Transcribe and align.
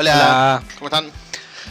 Hola, 0.00 0.14
Hola. 0.14 0.62
¿cómo 0.78 0.86
están? 0.86 1.10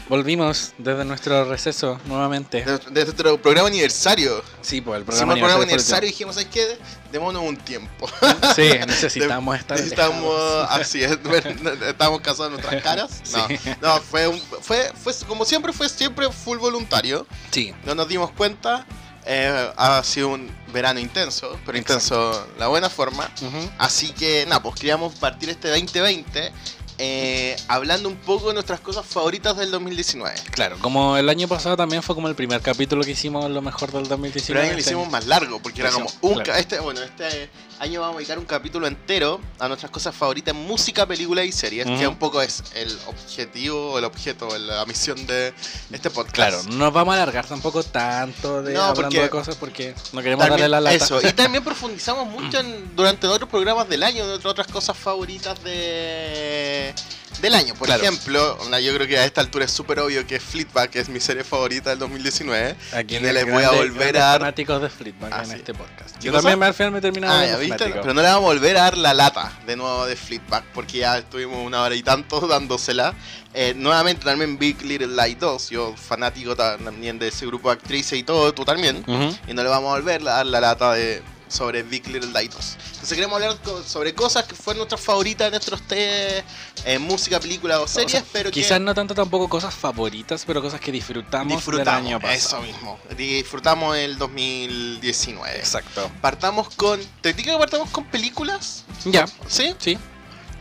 Volvimos 0.07 0.73
desde 0.77 1.03
nuestro 1.03 1.45
receso 1.45 1.99
nuevamente. 2.05 2.59
Desde 2.63 2.77
desde 2.91 3.05
nuestro 3.05 3.41
programa 3.41 3.69
aniversario. 3.69 4.43
Sí, 4.61 4.81
pues 4.81 4.97
el 4.97 5.01
Hicimos 5.01 5.05
programa 5.05 5.33
el 5.33 5.39
programa 5.39 5.63
aniversario 5.63 5.63
aniversario 5.63 6.07
y 6.07 6.11
dijimos, 6.11 6.35
¿sabes 6.35 6.49
qué? 6.51 6.77
Démonos 7.11 7.41
un 7.41 7.57
tiempo. 7.57 8.07
Sí, 8.55 8.69
necesitamos 8.85 9.57
estar 9.57 9.77
Necesitamos, 9.77 10.35
así 10.69 11.03
es, 11.03 11.17
estamos 11.87 12.21
casados 12.21 12.47
en 12.47 12.53
nuestras 12.53 12.83
caras. 12.83 13.21
No, 13.31 13.47
Sí. 13.47 13.59
no 13.81 13.99
fue, 13.99 14.27
un- 14.27 14.41
fue, 14.61 14.91
fue, 15.01 15.11
como 15.27 15.43
siempre, 15.43 15.73
fue 15.73 15.89
siempre 15.89 16.31
full 16.31 16.59
voluntario. 16.59 17.25
Sí, 17.49 17.73
No 17.83 17.95
nos 17.95 18.07
dimos 18.07 18.29
cuenta. 18.31 18.85
eh, 19.25 19.71
ha 19.75 20.03
sido 20.03 20.29
un 20.29 20.49
verano 20.71 20.99
intenso, 20.99 21.59
pero 21.65 21.77
intenso 21.79 22.47
la 22.59 22.67
buena 22.67 22.89
forma. 22.91 23.29
ujú, 23.41 23.71
Así 23.79 24.09
que, 24.11 24.45
nada, 24.47 24.61
pues 24.61 24.75
queríamos 24.75 25.15
partir 25.15 25.49
este 25.49 25.67
2020 25.69 26.51
eh, 26.99 27.55
hablando 27.69 28.09
un 28.09 28.17
poco 28.17 28.49
de 28.49 28.55
nuestras 28.55 28.81
cosas 28.81 29.05
favoritas 29.05 29.55
del 29.57 29.71
2019. 29.71 30.35
claro. 30.51 30.77
Como 30.81 31.15
el 31.17 31.29
año 31.29 31.47
pasado 31.47 31.77
también 31.77 32.03
fue 32.03 32.13
como 32.13 32.27
el 32.27 32.35
primer 32.35 32.61
capítulo 32.61 33.03
que 33.03 33.11
hicimos 33.11 33.49
lo 33.49 33.61
mejor 33.61 33.91
del 33.91 34.07
2019. 34.07 34.45
Pero 34.47 34.59
año 34.59 34.73
lo 34.73 34.79
hicimos 34.79 35.09
más 35.09 35.25
largo, 35.25 35.61
porque 35.61 35.81
era 35.81 35.91
como 35.91 36.09
un... 36.21 36.33
claro. 36.41 36.59
Este, 36.59 36.79
bueno, 36.79 37.01
este 37.01 37.49
año 37.79 38.01
vamos 38.01 38.15
a 38.15 38.17
dedicar 38.19 38.37
un 38.39 38.45
capítulo 38.45 38.87
entero 38.87 39.39
a 39.57 39.67
nuestras 39.67 39.89
cosas 39.91 40.13
favoritas 40.13 40.53
en 40.53 40.61
música, 40.67 41.05
película 41.05 41.43
y 41.43 41.51
series, 41.51 41.85
que 41.85 42.07
un 42.07 42.17
poco 42.17 42.41
es 42.41 42.63
el 42.75 42.97
objetivo, 43.07 43.97
el 43.97 44.03
objeto, 44.05 44.57
la 44.57 44.85
misión 44.85 45.25
de 45.25 45.53
este 45.91 46.09
podcast. 46.09 46.33
Claro, 46.35 46.63
no 46.63 46.75
nos 46.77 46.93
vamos 46.93 47.13
a 47.13 47.21
alargar 47.21 47.45
tampoco 47.47 47.81
tanto 47.83 48.61
de 48.61 48.73
No, 48.73 48.81
hablando 48.83 49.01
porque- 49.03 49.21
de 49.21 49.29
cosas 49.29 49.55
porque 49.55 49.95
no 50.11 50.21
queremos 50.21 50.45
También- 50.45 50.61
darle 50.61 50.69
la 50.69 50.81
lata. 50.81 50.95
Eso, 51.05 51.21
y 51.25 51.31
también 51.33 51.63
profundizamos 51.63 52.27
mucho 52.27 52.59
en- 52.59 52.95
durante 52.95 53.27
otros 53.27 53.49
programas 53.49 53.87
del 53.87 54.03
año, 54.03 54.27
de 54.27 54.47
otras 54.47 54.67
cosas 54.67 54.97
favoritas 54.97 55.63
de 55.63 56.93
del 57.41 57.55
año. 57.55 57.73
Por 57.75 57.87
Claro. 57.87 58.01
ejemplo, 58.03 58.57
yo 58.79 58.93
creo 58.95 59.07
que 59.07 59.17
a 59.17 59.25
esta 59.25 59.41
altura 59.41 59.65
es 59.65 59.71
súper 59.71 59.99
obvio 59.99 60.25
que 60.27 60.39
Fleetback 60.39 60.95
es 60.95 61.09
mi 61.09 61.19
serie 61.19 61.43
favorita 61.43 61.89
del 61.91 61.99
2019. 61.99 62.75
Aquí 62.93 63.19
le 63.19 63.33
les 63.33 63.49
voy 63.49 63.63
a 63.63 63.71
volver 63.71 64.17
a 64.17 64.25
dar- 64.25 64.39
fanáticos 64.41 64.81
de 64.81 64.89
Fleetback 64.89 65.31
Ah, 65.33 65.39
en 65.43 65.49
sí. 65.49 65.55
este 65.55 65.73
podcast. 65.73 66.17
¿Qué 66.17 66.25
Yo 66.25 66.31
también 66.33 66.59
me- 66.59 66.65
al 66.65 66.73
final 66.73 66.91
me 66.91 66.97
he 66.99 67.01
terminado 67.01 67.33
Ah, 67.37 67.57
viste, 67.57 67.85
pero 67.89 68.13
no 68.13 68.21
le 68.21 68.27
vamos 68.27 68.43
a 68.43 68.53
volver 68.53 68.77
a 68.77 68.81
dar 68.83 68.97
la 68.97 69.13
lata 69.13 69.51
de 69.65 69.75
nuevo 69.75 70.05
de 70.05 70.15
Fleetback 70.15 70.65
porque 70.73 70.99
ya 70.99 71.17
estuvimos 71.17 71.65
una 71.65 71.81
hora 71.83 71.95
y 71.95 72.03
tanto 72.03 72.39
dándosela. 72.47 73.13
Eh, 73.53 73.73
nuevamente 73.75 74.23
también 74.25 74.59
Big 74.59 74.79
Little 74.83 75.07
Lie 75.07 75.35
2, 75.35 75.69
yo 75.71 75.95
fanático 75.97 76.55
también 76.55 77.17
de 77.17 77.29
ese 77.29 77.47
grupo 77.47 77.69
de 77.69 77.73
actrices 77.75 78.19
y 78.19 78.23
todo, 78.23 78.53
tú 78.53 78.63
también. 78.63 79.03
Y 79.47 79.53
no 79.53 79.63
le 79.63 79.69
vamos 79.69 79.89
a 79.91 79.95
volver 79.95 80.21
a 80.21 80.33
dar 80.35 80.45
la 80.45 80.59
lata 80.61 80.93
de 80.93 81.23
sobre 81.49 81.83
Big 81.83 82.07
Little 82.07 82.31
2. 82.31 82.43
Entonces 82.45 83.09
queremos 83.13 83.35
hablar 83.35 83.57
sobre 83.85 84.13
cosas 84.15 84.45
que 84.45 84.55
fueron 84.55 84.77
nuestras 84.77 85.01
favoritas 85.01 85.47
de 85.47 85.51
nuestros 85.51 85.81
test, 85.81 86.47
eh, 86.85 86.97
música, 86.99 87.39
película 87.39 87.81
o 87.81 87.87
series, 87.87 88.05
O 88.13 88.17
sea, 88.19 88.25
pero 88.31 88.49
que 88.51 88.61
Quizás 88.61 88.79
no 88.79 88.93
tanto 88.95 89.13
tampoco 89.15 89.49
cosas 89.49 89.73
favoritas, 89.73 90.43
pero 90.47 90.61
cosas 90.61 90.79
que 90.79 90.91
disfrutamos, 90.91 91.53
disfrutamos. 91.57 92.03
del 92.03 92.13
año 92.13 92.19
pasado. 92.21 92.63
Eso 92.63 92.71
mismo. 92.71 92.99
Disfrutamos 93.17 93.97
el 93.97 94.17
2019. 94.17 95.57
Exacto. 95.57 96.09
Partamos 96.21 96.69
con... 96.75 96.99
¿Te 97.21 97.33
digo 97.33 97.51
que 97.53 97.57
partamos 97.59 97.89
con 97.89 98.05
películas? 98.05 98.85
Ya, 99.05 99.25
¿Sí? 99.47 99.75
sí. 99.79 99.97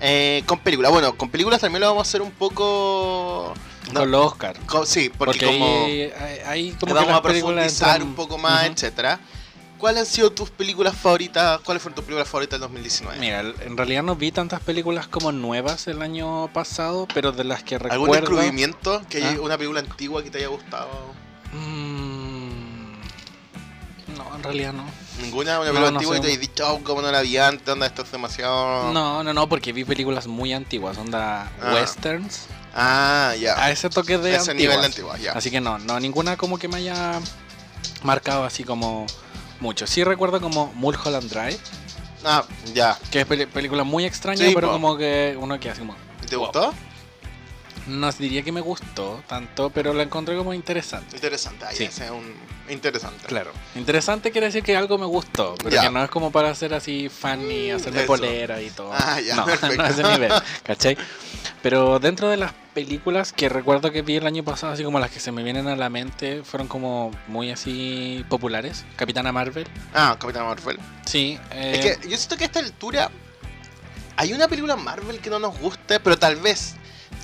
Eh, 0.00 0.42
con 0.46 0.60
películas. 0.60 0.90
Bueno, 0.92 1.16
con 1.16 1.28
películas 1.30 1.60
también 1.60 1.80
lo 1.80 1.88
vamos 1.88 2.06
a 2.06 2.08
hacer 2.08 2.22
un 2.22 2.30
poco. 2.30 3.52
no, 3.92 4.00
Con 4.00 4.10
los 4.10 4.26
Oscar. 4.32 4.56
co- 4.66 4.86
sí, 4.86 5.08
porque, 5.10 5.40
Porque, 5.40 5.46
como 5.46 5.84
ahí, 5.86 6.12
hay 6.46 6.70
como 6.72 6.86
que 6.86 6.92
vamos 6.92 7.12
a 7.14 7.22
películas 7.22 7.54
profundizar 7.74 8.00
entran- 8.00 8.04
un 8.06 8.14
poco 8.14 8.38
más, 8.38 8.64
Ujú. 8.64 8.72
etcétera. 8.74 9.20
¿Cuáles 9.78 10.00
han 10.00 10.06
sido 10.06 10.30
tus 10.32 10.50
películas 10.50 10.96
favoritas? 10.96 11.60
¿Cuáles 11.60 11.82
fueron 11.82 11.94
tus 11.94 12.04
películas 12.04 12.28
favoritas 12.28 12.58
del 12.58 12.62
2019? 12.62 13.18
Mira, 13.20 13.40
en 13.40 13.76
realidad 13.76 14.02
no 14.02 14.16
vi 14.16 14.32
tantas 14.32 14.60
películas 14.60 15.06
como 15.06 15.30
nuevas 15.30 15.86
el 15.86 16.02
año 16.02 16.48
pasado, 16.52 17.06
pero 17.14 17.30
de 17.30 17.44
las 17.44 17.62
que 17.62 17.76
¿Algún 17.76 17.90
recuerdo... 18.08 18.20
descubrimiento? 18.30 19.02
¿Que 19.08 19.18
haya 19.18 19.36
Ah. 19.38 19.40
una 19.40 19.56
película 19.56 19.80
antigua 19.80 20.22
que 20.24 20.30
te 20.30 20.38
haya 20.38 20.48
gustado? 20.48 20.88
Mm, 21.52 22.48
No, 24.16 24.34
en 24.34 24.42
realidad 24.42 24.72
no. 24.72 24.84
¿Ninguna? 25.22 25.60
¿Una 25.60 25.68
película 25.70 25.90
no 25.92 25.96
antigua 25.98 26.14
sé. 26.14 26.18
y 26.18 26.22
te 26.22 26.28
hayas 26.28 26.40
dicho, 26.40 26.72
oh, 26.74 26.80
cómo 26.82 27.00
no 27.02 27.12
la 27.12 27.20
vi 27.20 27.36
antes? 27.36 27.64
¿Dónde 27.64 27.86
esto 27.86 28.02
es 28.02 28.10
demasiado.? 28.10 28.92
No, 28.92 29.22
no, 29.22 29.32
no, 29.32 29.48
porque 29.48 29.72
vi 29.72 29.84
películas 29.84 30.26
muy 30.26 30.52
antiguas, 30.52 30.98
onda 30.98 31.52
Ah. 31.62 31.74
westerns, 31.74 32.46
Ah, 32.74 33.34
ya. 33.38 33.62
a 33.62 33.70
ese 33.70 33.88
toque 33.90 34.18
de 34.18 34.34
Ese 34.34 34.50
antiguas. 34.50 34.56
nivel 34.56 34.80
de 34.80 34.86
antigua, 34.86 35.18
ya. 35.18 35.32
Así 35.34 35.50
que 35.52 35.60
no, 35.60 35.78
no, 35.78 36.00
ninguna 36.00 36.36
como 36.36 36.58
que 36.58 36.66
me 36.66 36.76
haya 36.78 37.20
marcado 38.02 38.44
así 38.44 38.64
como 38.64 39.06
mucho. 39.60 39.86
Sí 39.86 40.04
recuerdo 40.04 40.40
como 40.40 40.72
Mulholland 40.74 41.30
Drive, 41.30 41.58
Ah, 42.24 42.44
ya. 42.74 42.98
que 43.10 43.20
es 43.20 43.26
película 43.46 43.84
muy 43.84 44.04
extraña, 44.04 44.46
Sí, 44.46 44.52
pero 44.54 44.68
po. 44.68 44.72
como 44.74 44.96
que 44.96 45.36
uno 45.40 45.58
que 45.60 45.70
como... 45.78 45.94
¿Y 46.22 46.26
¿Te 46.26 46.36
Wow. 46.36 46.46
gustó? 46.46 46.74
No 47.88 48.10
diría 48.12 48.42
que 48.42 48.52
me 48.52 48.60
gustó 48.60 49.22
tanto, 49.26 49.70
pero 49.70 49.92
la 49.94 50.02
encontré 50.02 50.36
como 50.36 50.52
interesante. 50.54 51.16
Interesante. 51.16 51.64
Ahí 51.64 51.76
Sí. 51.76 51.84
es 51.84 52.00
un. 52.10 52.34
Interesante. 52.70 53.24
Claro. 53.26 53.50
Interesante 53.76 54.30
quiere 54.30 54.48
decir 54.48 54.62
que 54.62 54.76
algo 54.76 54.98
me 54.98 55.06
gustó, 55.06 55.54
pero 55.56 55.70
Ya. 55.70 55.82
que 55.84 55.90
no 55.90 56.04
es 56.04 56.10
como 56.10 56.30
para 56.30 56.54
ser 56.54 56.74
así 56.74 57.08
fan 57.08 57.50
y 57.50 57.70
hacerme 57.70 58.00
Eso. 58.00 58.06
polera 58.08 58.60
y 58.60 58.68
todo. 58.68 58.90
Ah, 58.92 59.18
ya, 59.20 59.36
no, 59.36 59.44
perfecto. 59.46 59.76
no 59.82 59.86
ese 59.88 60.02
nivel, 60.02 60.32
¿cachai? 60.64 60.98
Pero 61.62 61.98
dentro 61.98 62.28
de 62.28 62.36
las 62.36 62.52
películas 62.74 63.32
que 63.32 63.48
recuerdo 63.48 63.90
que 63.90 64.02
vi 64.02 64.16
el 64.16 64.26
año 64.26 64.44
pasado, 64.44 64.74
así 64.74 64.84
como 64.84 65.00
las 65.00 65.10
que 65.10 65.18
se 65.18 65.32
me 65.32 65.42
vienen 65.42 65.66
a 65.66 65.76
la 65.76 65.88
mente, 65.88 66.42
fueron 66.44 66.68
como 66.68 67.10
muy 67.26 67.50
así 67.50 68.22
populares. 68.28 68.84
Capitana 68.96 69.32
Marvel. 69.32 69.66
Ah, 69.94 70.16
Capitán 70.20 70.44
Marvel. 70.44 70.78
Sí. 71.06 71.38
eh, 71.52 71.72
Es 71.74 71.80
que 72.02 72.08
yo 72.08 72.16
siento 72.18 72.36
que 72.36 72.44
a 72.44 72.46
esta 72.48 72.58
altura 72.60 73.10
hay 74.16 74.34
una 74.34 74.46
película 74.46 74.76
Marvel 74.76 75.20
que 75.20 75.30
no 75.30 75.38
nos 75.38 75.58
guste, 75.58 76.00
pero 76.00 76.18
tal 76.18 76.36
vez 76.36 76.74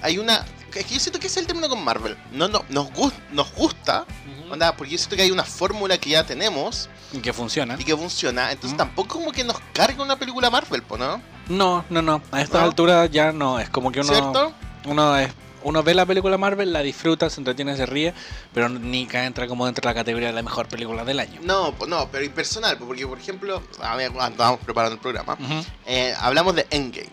hay 0.03 0.19
una. 0.19 0.45
Es 0.75 0.85
que 0.87 0.95
yo 0.95 1.01
siento 1.01 1.21
que 1.21 1.29
ese 1.29 1.39
es 1.39 1.43
el 1.43 1.47
término 1.47 1.69
con 1.69 1.85
Marvel. 1.85 2.17
No, 2.33 2.49
no, 2.49 2.65
nos, 2.69 2.91
gus- 2.93 3.13
nos 3.31 3.53
gusta, 3.55 4.05
ujú, 4.43 4.53
onda, 4.55 4.75
porque 4.77 4.93
yo 4.93 4.99
siento 4.99 5.15
que 5.15 5.23
hay 5.23 5.31
una 5.31 5.45
fórmula 5.45 5.97
que 5.99 6.11
ya 6.11 6.25
tenemos 6.27 6.89
y 7.13 7.19
que 7.19 7.33
funciona. 7.33 7.77
y 7.79 7.85
que 7.85 7.97
funciona. 7.97 8.51
Entonces 8.51 8.71
Ujú. 8.71 8.79
tampoco 8.79 9.19
como 9.21 9.31
que 9.31 9.45
nos 9.45 9.57
carga 9.73 10.03
una 10.03 10.17
película 10.17 10.51
Marvel, 10.51 10.83
¿no? 10.99 11.21
No, 11.49 11.85
no, 11.91 12.03
no. 12.03 12.21
A 12.33 12.43
estas 12.43 12.61
¿No? 12.63 12.67
alturas 12.69 13.09
ya 13.11 13.31
no. 13.33 13.61
Es 13.61 13.69
como 13.71 13.93
que 13.93 14.01
uno. 14.01 14.09
¿Cierto? 14.09 14.53
Uno 14.87 15.17
es. 15.17 15.31
Uno 15.63 15.83
ve 15.83 15.95
la 15.95 16.05
película 16.05 16.37
Marvel, 16.37 16.75
la 16.75 16.81
disfruta, 16.83 17.31
se 17.31 17.41
entretiene, 17.41 17.75
se 17.75 17.87
ríe, 17.87 18.13
pero 18.53 18.69
ni 18.69 19.07
cae 19.07 19.25
entra 19.25 19.47
como 19.49 19.65
dentro 19.65 19.81
de 19.81 19.87
la 19.89 19.95
categoría 19.95 20.29
de 20.29 20.35
la 20.35 20.43
mejor 20.43 20.69
película 20.69 21.05
del 21.07 21.19
año. 21.21 21.41
No, 21.43 21.75
no, 21.89 22.09
pero 22.11 22.23
impersonal, 22.23 22.77
po, 22.77 22.85
porque 22.87 23.07
por 23.07 23.19
ejemplo, 23.19 23.63
cuando 23.79 24.29
estábamos 24.29 24.61
preparando 24.61 24.97
el 24.97 25.01
programa, 25.01 25.39
Ujú. 25.41 25.65
eh, 25.87 26.15
hablamos 26.21 26.55
de 26.55 26.67
Endgame. 26.69 27.09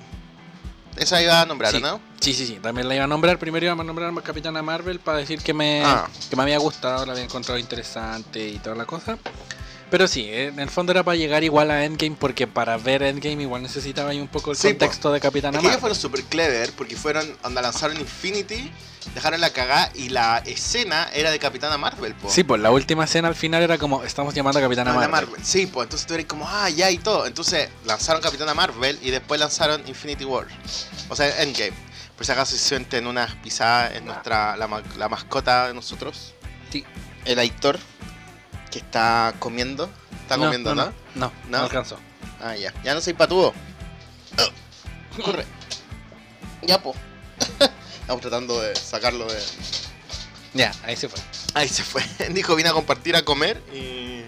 Esa 0.98 1.22
iba 1.22 1.42
a 1.42 1.46
nombrar, 1.46 1.72
Sí. 1.72 1.82
¿no? 1.82 2.00
Sí, 2.20 2.34
sí, 2.34 2.46
sí. 2.46 2.60
También 2.62 2.88
la 2.88 2.96
iba 2.96 3.04
a 3.06 3.08
nombrar. 3.08 3.40
Primero 3.40 3.66
iba 3.66 3.74
a 3.74 3.84
nombrar 3.84 4.12
a 4.16 4.22
Capitana 4.22 4.62
Marvel 4.62 5.00
para 5.00 5.18
decir 5.20 5.42
que 5.42 5.54
me, 5.54 5.84
Ah. 5.84 6.08
que 6.30 6.36
me 6.36 6.44
había 6.44 6.58
gustado, 6.60 7.06
la 7.06 7.14
había 7.14 7.24
encontrado 7.24 7.58
interesante 7.60 8.48
y 8.48 8.60
toda 8.60 8.76
la 8.76 8.86
cosa. 8.86 9.18
Pero 9.92 10.08
sí, 10.08 10.28
en 10.32 10.58
el 10.60 10.70
fondo 10.70 10.92
era 10.94 11.04
para 11.04 11.18
llegar 11.18 11.44
igual 11.44 11.70
a 11.70 11.84
Endgame 11.86 12.16
porque 12.18 12.48
para 12.48 12.78
ver 12.78 13.04
Endgame 13.04 13.44
igual 13.44 13.62
necesitaba 13.62 14.10
ahí 14.12 14.20
un 14.20 14.28
poco 14.30 14.52
el 14.52 14.58
Sí, 14.58 14.70
po. 14.70 14.80
contexto 14.80 15.12
de 15.12 15.20
Capitana 15.20 15.58
Es 15.58 15.62
que 15.62 15.68
ellos 15.68 15.82
Marvel. 15.82 15.82
fueron 15.82 15.98
super 16.00 16.24
clever 16.24 16.72
porque 16.72 16.96
fueron 16.96 17.38
donde 17.44 17.62
lanzaron 17.62 18.00
Infinity, 18.00 18.72
dejaron 19.14 19.42
la 19.42 19.50
cagada 19.52 19.92
y 19.94 20.08
la 20.10 20.38
escena 20.46 21.10
era 21.14 21.30
de 21.30 21.38
Capitana 21.40 21.78
Marvel, 21.78 22.16
po. 22.16 22.30
Sí, 22.30 22.44
pues 22.44 22.62
la 22.62 22.72
última 22.72 23.04
escena 23.04 23.28
al 23.28 23.36
final 23.36 23.62
era 23.64 23.78
como, 23.78 24.04
estamos 24.04 24.34
llamando 24.34 24.60
a 24.60 24.62
Capitana 24.62 24.94
Marvel. 24.94 25.12
Marvel. 25.12 25.42
Sí, 25.46 25.68
pues 25.68 25.88
entonces 25.88 26.08
tú 26.08 26.14
eres 26.14 26.26
como, 26.26 26.48
ah, 26.48 26.70
ya 26.70 26.90
y 26.90 26.98
todo. 26.98 27.28
Entonces 27.28 27.68
lanzaron 27.86 28.22
Capitana 28.22 28.54
Marvel 28.54 28.98
y 29.02 29.12
después 29.12 29.40
lanzaron 29.42 29.86
Infinity 29.88 30.24
War. 30.24 30.48
O 31.10 31.16
sea, 31.18 31.42
Endgame. 31.44 31.74
Por 32.16 32.26
si 32.26 32.32
acaso 32.32 32.56
se 32.56 32.60
sienten 32.64 33.08
unas 33.08 33.36
pisadas 33.36 33.94
en 33.96 34.06
nuestra, 34.06 34.56
la, 34.56 34.68
ma- 34.68 34.84
la 34.98 35.10
mascota 35.10 35.68
de 35.68 35.74
nosotros. 35.74 36.34
Sí. 36.72 36.86
El 37.26 37.40
Aitor, 37.40 37.78
que 38.72 38.80
está 38.80 39.34
comiendo. 39.40 39.90
Está 40.22 40.38
comiendo, 40.38 40.74
¿no? 40.74 40.86
No, 40.86 40.92
no, 41.16 41.32
no 41.50 41.58
¿No? 41.60 41.64
alcanzó. 41.66 41.98
Ah, 42.42 42.56
ya. 42.56 42.74
Ya 42.84 42.94
no 42.96 43.02
soy 43.02 43.14
patudo. 43.14 43.54
Corre. 45.24 45.46
Ya, 46.64 46.82
po. 46.82 46.96
Estamos 48.02 48.22
tratando 48.22 48.60
de 48.62 48.76
sacarlo 48.76 49.26
de. 49.32 49.40
Ya, 50.54 50.72
ahí 50.84 50.96
se 50.96 51.08
fue. 51.10 51.20
Ahí 51.54 51.68
se 51.68 51.84
fue. 51.84 52.04
Dijo, 52.32 52.56
vine 52.56 52.70
a 52.70 52.74
compartir 52.74 53.16
a 53.16 53.24
comer 53.24 53.62
y. 53.74 54.22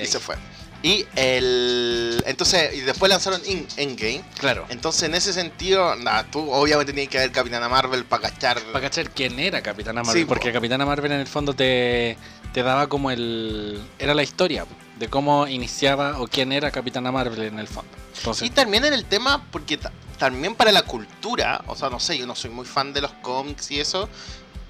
Y 0.00 0.06
se 0.06 0.18
fue. 0.20 0.36
Y 0.82 1.06
el. 1.16 2.22
Entonces, 2.26 2.74
y 2.74 2.80
después 2.82 3.08
lanzaron 3.10 3.40
In- 3.46 3.66
Endgame. 3.76 4.22
Claro. 4.38 4.66
Entonces, 4.68 5.04
en 5.04 5.14
ese 5.14 5.32
sentido, 5.32 5.96
nada, 5.96 6.24
tú 6.30 6.50
obviamente 6.52 6.92
tenías 6.92 7.08
que 7.10 7.18
ver 7.18 7.32
Capitana 7.32 7.68
Marvel 7.68 8.04
para 8.04 8.28
cachar. 8.30 8.60
Para 8.60 8.82
cachar 8.82 9.10
quién 9.10 9.38
era 9.40 9.62
Capitana 9.62 10.02
Marvel, 10.02 10.20
Sí, 10.20 10.24
po. 10.24 10.34
porque 10.34 10.52
Capitana 10.52 10.84
Marvel 10.84 11.12
en 11.12 11.20
el 11.20 11.26
fondo 11.26 11.54
te, 11.54 12.16
te 12.56 12.62
daba 12.62 12.86
como 12.86 13.10
el... 13.10 13.78
Era 13.98 14.14
la 14.14 14.22
historia 14.22 14.64
de 14.98 15.08
cómo 15.08 15.46
iniciaba 15.46 16.18
o 16.22 16.26
quién 16.26 16.52
era 16.52 16.70
Capitana 16.70 17.12
Marvel 17.12 17.42
en 17.42 17.58
el 17.58 17.68
fondo. 17.68 17.90
Entonces, 18.16 18.48
Y 18.48 18.50
también 18.50 18.82
en 18.86 18.94
el 18.94 19.04
tema, 19.04 19.44
porque 19.52 19.76
ta- 19.76 19.92
también 20.18 20.54
para 20.54 20.72
la 20.72 20.80
cultura, 20.80 21.62
o 21.66 21.76
sea, 21.76 21.90
no 21.90 22.00
sé, 22.00 22.16
yo 22.16 22.26
no 22.26 22.34
soy 22.34 22.48
muy 22.48 22.64
fan 22.64 22.94
de 22.94 23.02
los 23.02 23.12
cómics 23.20 23.70
y 23.72 23.78
eso, 23.80 24.08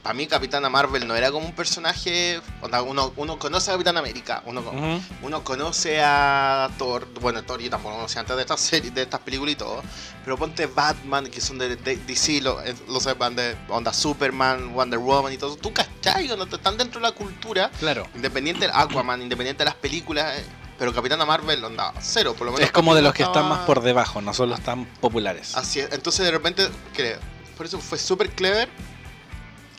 para 0.06 0.14
mí 0.14 0.28
Capitana 0.28 0.68
Marvel 0.68 1.04
no 1.08 1.16
era 1.16 1.32
como 1.32 1.46
un 1.46 1.52
personaje, 1.52 2.40
uno, 2.86 3.12
uno 3.16 3.38
conoce 3.40 3.72
a 3.72 3.74
Capitán 3.74 3.96
América, 3.96 4.40
uno, 4.46 4.60
Ujú. 4.60 5.02
uno 5.22 5.42
conoce 5.42 6.00
a 6.00 6.70
Thor, 6.78 7.08
bueno, 7.20 7.42
Thor 7.42 7.60
yo 7.60 7.68
tampoco 7.70 7.90
lo 7.90 7.96
conocía 7.96 8.20
antes 8.20 8.36
de 8.36 8.42
estas 8.42 8.60
series, 8.60 8.94
de 8.94 9.02
estas 9.02 9.18
películas 9.18 9.54
y 9.54 9.56
todo, 9.56 9.82
pero 10.24 10.36
ponte 10.38 10.66
Batman, 10.66 11.26
que 11.26 11.40
son 11.40 11.58
de, 11.58 11.74
de 11.74 11.96
DC, 11.96 12.40
lo- 12.40 12.62
eh, 12.62 12.72
los 12.86 13.02
de 13.04 13.56
onda 13.68 13.92
Superman, 13.92 14.74
Wonder 14.74 15.00
Woman 15.00 15.32
y 15.32 15.38
todo, 15.38 15.56
tú 15.56 15.72
cachai, 15.72 16.30
onda, 16.30 16.44
están 16.54 16.76
dentro 16.78 17.00
de 17.00 17.08
la 17.08 17.12
cultura, 17.12 17.68
Claro. 17.80 18.06
independiente 18.14 18.66
de 18.68 18.72
Aquaman, 18.72 19.20
independiente 19.22 19.64
de 19.64 19.70
las 19.70 19.74
películas, 19.74 20.38
eh, 20.38 20.44
pero 20.78 20.94
Capitana 20.94 21.24
Marvel, 21.26 21.64
onda, 21.64 21.92
cero, 22.00 22.32
por 22.38 22.46
lo 22.46 22.52
menos. 22.52 22.64
Es 22.64 22.70
como 22.70 22.94
de 22.94 23.02
los 23.02 23.12
que 23.12 23.24
estaba- 23.24 23.40
están 23.44 23.58
más 23.58 23.66
por 23.66 23.82
debajo, 23.82 24.20
no 24.22 24.32
son 24.32 24.50
los 24.50 24.60
tan 24.60 24.84
populares. 25.00 25.56
Así 25.56 25.80
es. 25.80 25.90
Entonces 25.90 26.24
de 26.24 26.30
repente, 26.30 26.68
creo, 26.94 27.18
por 27.56 27.66
eso 27.66 27.80
fue 27.80 27.98
súper 27.98 28.30
clever 28.30 28.68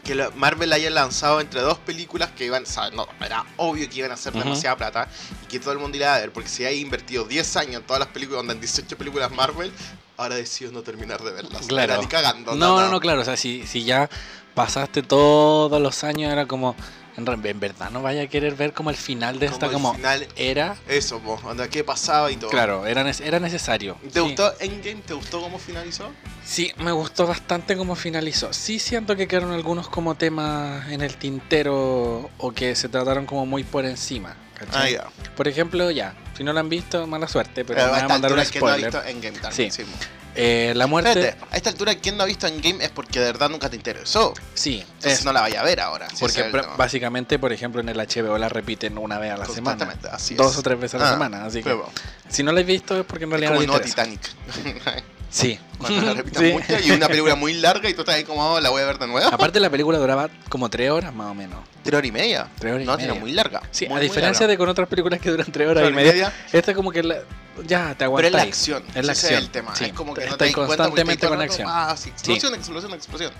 que 0.03 0.15
la- 0.15 0.29
Marvel 0.31 0.71
haya 0.73 0.89
lanzado 0.89 1.41
entre 1.41 1.61
dos 1.61 1.77
películas 1.79 2.31
que 2.31 2.45
iban, 2.45 2.63
o 2.63 2.65
sea, 2.65 2.89
no, 2.91 3.07
era 3.23 3.45
obvio 3.57 3.89
que 3.89 3.97
iban 3.99 4.11
a 4.11 4.13
hacer 4.13 4.33
Ujú. 4.33 4.43
demasiada 4.43 4.75
plata 4.77 5.07
y 5.43 5.47
que 5.47 5.59
todo 5.59 5.73
el 5.73 5.79
mundo 5.79 5.97
iba 5.97 6.13
a 6.15 6.19
ver, 6.19 6.31
porque 6.31 6.49
si 6.49 6.63
hay 6.65 6.79
invertido 6.79 7.25
10 7.25 7.55
años 7.57 7.81
en 7.81 7.83
todas 7.83 7.99
las 7.99 8.09
películas, 8.09 8.39
donde 8.39 8.53
en 8.53 8.59
18 8.61 8.97
películas 8.97 9.31
Marvel, 9.31 9.71
ahora 10.15 10.35
decido 10.35 10.71
no 10.71 10.81
terminar 10.81 11.21
de 11.21 11.31
verlas. 11.31 11.67
Claro. 11.67 11.93
Era 11.93 12.01
ni 12.01 12.07
cagando. 12.07 12.55
No, 12.55 12.79
no, 12.79 12.89
no, 12.89 12.99
claro. 12.99 13.21
O 13.21 13.25
sea, 13.25 13.37
si, 13.37 13.67
si 13.67 13.83
ya 13.83 14.09
pasaste 14.55 15.03
todos 15.03 15.81
los 15.81 16.03
años, 16.03 16.31
era 16.31 16.45
como. 16.47 16.75
En, 17.17 17.59
verdad, 17.59 17.89
no 17.89 18.03
vaya 18.03 18.21
a 18.21 18.27
querer 18.27 18.53
ver 18.53 18.73
como 18.73 18.91
el 18.91 18.95
final 18.95 19.39
de 19.39 19.47
esta 19.47 19.65
el 19.65 19.71
como 19.71 19.95
final, 19.95 20.27
era. 20.35 20.77
eso, 20.87 21.19
po, 21.19 21.39
onda, 21.43 21.67
qué 21.67 21.83
pasaba 21.83 22.29
y 22.31 22.35
todo. 22.35 22.51
Claro, 22.51 22.85
era, 22.85 23.09
era 23.09 23.39
necesario. 23.39 23.97
¿Te 24.03 24.11
Sí. 24.11 24.19
gustó 24.19 24.53
Endgame? 24.59 25.01
¿Te 25.01 25.15
gustó 25.15 25.41
cómo 25.41 25.57
finalizó? 25.57 26.11
Sí, 26.45 26.71
me 26.77 26.91
gustó 26.91 27.25
bastante 27.25 27.75
cómo 27.75 27.95
finalizó. 27.95 28.53
Sí 28.53 28.77
siento 28.77 29.15
que 29.15 29.27
quedaron 29.27 29.51
algunos 29.51 29.89
como 29.89 30.13
temas 30.13 30.87
en 30.91 31.01
el 31.01 31.15
tintero 31.17 32.29
o 32.37 32.51
que 32.51 32.75
se 32.75 32.87
trataron 32.87 33.25
como 33.25 33.47
muy 33.47 33.63
por 33.63 33.85
encima. 33.85 34.35
Ah, 34.71 34.87
ya. 34.87 35.07
Por 35.35 35.47
ejemplo, 35.47 35.89
ya, 35.89 36.13
si 36.37 36.43
no 36.43 36.53
lo 36.53 36.59
han 36.59 36.69
visto, 36.69 37.05
mala 37.07 37.27
suerte, 37.27 37.65
pero, 37.65 37.77
Pero 37.79 37.81
me 37.81 37.89
voy 37.89 37.95
a 37.95 38.01
esta 38.01 38.07
mandar 38.13 38.31
un 38.31 38.39
altura, 38.39 38.51
¿quién 38.51 38.63
no 38.63 38.69
ha 38.69 38.73
spoiler. 38.73 38.91
visto 38.91 39.07
Endgame 39.09 39.39
también? 39.39 39.71
Sí. 39.71 39.83
Sí. 39.83 39.89
Eh, 40.37 40.73
la 40.75 40.85
muerte... 40.87 41.09
Espérate, 41.11 41.45
a 41.51 41.57
esta 41.57 41.69
altura, 41.71 41.95
quien 41.95 42.15
no 42.15 42.23
ha 42.23 42.25
visto 42.27 42.45
Endgame 42.47 42.83
es 42.85 42.89
porque 42.91 43.19
de 43.19 43.25
verdad 43.25 43.49
nunca 43.49 43.69
te 43.69 43.75
interesó. 43.75 44.33
Sí, 44.53 44.81
Entonces 44.81 45.19
es- 45.19 45.25
no 45.25 45.33
la 45.33 45.41
vaya 45.41 45.61
a 45.61 45.63
ver 45.63 45.79
ahora. 45.81 46.07
si 46.09 46.17
porque 46.19 46.41
es 46.41 46.77
básicamente, 46.77 47.39
por 47.39 47.51
ejemplo, 47.51 47.81
en 47.81 47.89
el 47.89 47.97
HBO 47.99 48.37
la 48.37 48.47
repiten 48.49 48.97
una 48.97 49.17
vez 49.17 49.31
a 49.33 49.37
la 49.37 49.45
semana. 49.45 49.95
Así 50.11 50.35
Dos 50.35 50.51
es. 50.53 50.57
o 50.59 50.61
tres 50.63 50.79
veces 50.79 50.95
a 50.95 51.03
la 51.03 51.09
Ah, 51.09 51.13
semana. 51.13 51.45
Así 51.45 51.57
que 51.59 51.69
pero 51.71 51.89
si 52.29 52.43
no 52.43 52.51
la 52.51 52.61
he 52.61 52.63
visto 52.63 52.99
es 52.99 53.05
porque 53.05 53.23
en 53.25 53.33
es 53.33 53.39
realidad 53.39 53.55
como 53.55 53.67
no 53.67 53.73
no. 53.73 53.81
Titanic. 53.83 54.21
Sí. 55.29 55.59
Cuando 55.77 56.01
la 56.01 56.13
repitan 56.15 56.43
Sí. 56.43 56.51
mucho 56.53 56.79
y 56.83 56.91
una 56.91 57.07
película 57.07 57.35
muy 57.35 57.53
larga 57.53 57.89
y 57.89 57.93
tú 57.93 58.01
estás 58.01 58.15
ahí 58.15 58.23
como, 58.23 58.53
oh, 58.53 58.59
la 58.61 58.69
voy 58.69 58.81
a 58.81 58.85
ver 58.85 58.97
de 58.97 59.07
nuevo. 59.07 59.27
Aparte 59.31 59.59
la 59.59 59.69
película 59.69 59.97
duraba 59.99 60.29
como 60.49 60.69
tres 60.69 60.89
horas 60.89 61.13
más 61.13 61.27
o 61.27 61.33
menos. 61.35 61.59
Tres 61.83 61.95
horas 61.97 62.07
y 62.07 62.11
media. 62.11 62.47
Tres 62.57 62.71
horas 62.73 62.83
y 62.83 62.85
no, 62.87 62.93
media. 62.97 63.05
tiene 63.07 63.19
muy 63.19 63.31
larga. 63.33 63.61
Sí, 63.71 63.87
muy, 63.87 63.97
a 63.97 63.99
diferencia 63.99 64.41
larga. 64.45 64.51
de 64.53 64.57
con 64.57 64.69
otras 64.69 64.87
películas 64.87 65.19
que 65.19 65.29
duran 65.29 65.51
tres 65.51 65.67
horas 65.69 65.89
y 65.89 65.93
media, 65.93 66.33
esta 66.51 66.73
como 66.73 66.91
que 66.91 67.03
la- 67.03 67.19
ya 67.65 67.89
te 67.89 67.95
Pero 67.95 68.05
aguantas. 68.05 68.27
es 68.29 68.33
la 68.33 68.41
acción. 68.43 68.83
Es 68.95 69.05
la 69.05 69.11
acción, 69.11 69.33
el 69.35 69.49
tema. 69.49 69.75
sí. 69.75 69.85
Es 69.85 69.93
como 69.93 70.13
que 70.13 70.25
no 70.25 70.37
te 70.37 70.51
constantemente 70.51 71.27
con 71.27 71.41
acción. 71.41 71.67
ah, 71.69 71.95
sí, 71.97 72.09
explosión, 72.09 72.53
explosión, 72.55 72.93
explosión. 72.93 73.31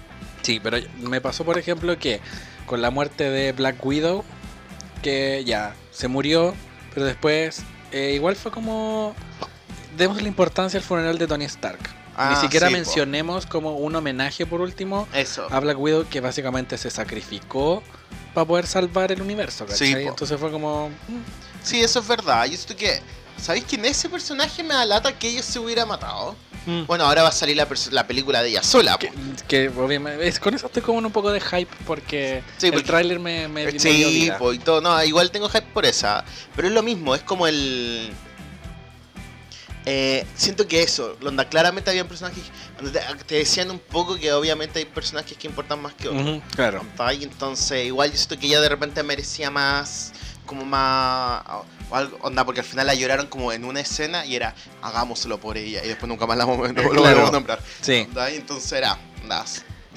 Sí, 0.43 0.59
pero 0.61 0.77
me 0.99 1.21
pasó 1.21 1.43
por 1.45 1.57
ejemplo 1.57 1.97
que 1.97 2.19
con 2.65 2.81
la 2.81 2.89
muerte 2.91 3.29
de 3.29 3.51
Black 3.53 3.83
Widow, 3.85 4.23
que 5.01 5.43
ya 5.45 5.73
se 5.91 6.07
murió, 6.07 6.53
pero 6.93 7.05
después 7.05 7.63
eh, 7.91 8.11
igual 8.15 8.35
fue 8.35 8.51
como 8.51 9.15
demos 9.97 10.21
la 10.21 10.27
importancia 10.27 10.79
al 10.79 10.83
funeral 10.85 11.17
de 11.17 11.27
Tony 11.27 11.45
Stark. 11.45 11.79
Ah, 12.15 12.31
Ni 12.35 12.41
siquiera 12.41 12.67
sí, 12.67 12.73
po. 12.73 12.77
mencionemos 12.79 13.45
como 13.45 13.75
un 13.75 13.95
homenaje 13.95 14.45
por 14.45 14.61
último 14.61 15.07
Eso. 15.13 15.47
a 15.51 15.59
Black 15.59 15.77
Widow 15.79 16.07
que 16.09 16.19
básicamente 16.19 16.77
se 16.77 16.89
sacrificó 16.89 17.83
para 18.33 18.45
poder 18.47 18.65
salvar 18.65 19.11
el 19.11 19.21
universo, 19.21 19.65
¿cachai? 19.65 19.87
Sí. 19.93 19.93
Entonces 20.07 20.39
fue 20.39 20.51
como... 20.51 20.89
mm, 20.89 21.63
Sí, 21.63 21.81
eso 21.81 21.99
es 21.99 22.07
verdad. 22.07 22.45
Yo 22.45 22.53
estoy 22.53 22.75
que. 22.75 23.01
¿Sabéis 23.39 23.65
que 23.65 23.75
en 23.75 23.85
ese 23.85 24.09
personaje 24.09 24.63
me 24.63 24.73
da 24.73 24.83
lata 24.85 25.11
que 25.19 25.29
ella 25.29 25.43
se 25.43 25.59
hubiera 25.59 25.85
matado? 25.85 26.35
mm. 26.65 26.85
Bueno, 26.87 27.03
ahora 27.05 27.21
va 27.23 27.29
a 27.29 27.31
salir 27.33 27.55
la, 27.57 27.67
la 27.91 28.07
película 28.07 28.41
de 28.41 28.49
ella 28.49 28.63
sola. 28.63 28.97
que, 29.47 29.69
obviamente 29.69 30.27
es, 30.27 30.39
con 30.39 30.55
eso 30.55 30.65
estoy 30.67 30.81
como 30.81 30.97
en 30.99 31.05
un 31.05 31.11
poco 31.11 31.29
de 31.31 31.39
hype 31.39 31.69
porque 31.85 32.41
Sí, 32.57 32.67
el 32.67 32.73
porque- 32.73 32.87
tráiler 32.87 33.19
me, 33.19 33.47
me, 33.47 33.65
me 33.65 33.71
dio 33.73 33.79
Sí, 33.79 34.21
vida. 34.21 34.37
po, 34.39 34.53
y 34.53 34.59
todo. 34.59 34.81
No, 34.81 35.03
igual 35.03 35.29
tengo 35.29 35.49
hype 35.49 35.67
por 35.73 35.85
esa. 35.85 36.23
Pero 36.55 36.67
es 36.69 36.73
lo 36.73 36.81
mismo, 36.81 37.13
es 37.13 37.21
como 37.21 37.45
el. 37.47 38.11
Eh, 39.89 40.25
siento 40.35 40.67
que 40.67 40.83
eso, 40.83 41.15
onda, 41.23 41.47
claramente 41.47 41.89
había 41.89 42.05
personajes 42.05 42.43
te, 42.91 42.99
te 43.25 43.35
decían 43.35 43.71
un 43.71 43.79
poco 43.79 44.17
que 44.17 44.33
obviamente 44.33 44.79
hay 44.79 44.85
personajes 44.85 45.37
que 45.37 45.47
importan 45.47 45.81
más 45.81 45.93
que 45.93 46.09
otros. 46.09 46.23
Ujú, 46.23 46.41
claro. 46.53 46.85
¿cachai? 46.97 47.23
Entonces, 47.23 47.85
igual 47.85 48.11
yo 48.11 48.17
siento 48.17 48.37
que 48.37 48.47
ella 48.47 48.59
de 48.59 48.67
repente 48.67 49.01
merecía 49.01 49.49
más, 49.49 50.11
como 50.45 50.65
más, 50.65 51.41
o 51.89 51.95
algo, 51.95 52.17
onda, 52.21 52.43
porque 52.43 52.59
al 52.59 52.65
final 52.65 52.85
la 52.87 52.95
lloraron 52.95 53.27
como 53.27 53.53
en 53.53 53.63
una 53.63 53.79
escena 53.79 54.25
y 54.25 54.35
era, 54.35 54.55
hagámoslo 54.81 55.39
por 55.39 55.55
ella, 55.55 55.81
y 55.85 55.87
después 55.87 56.09
nunca 56.09 56.27
más 56.27 56.37
la 56.37 56.43
vamos- 56.43 56.67
a 56.69 57.31
nombrar. 57.31 57.61
Sí. 57.79 58.07
¿cachai? 58.13 58.35
Entonces 58.35 58.69
era, 58.73 58.97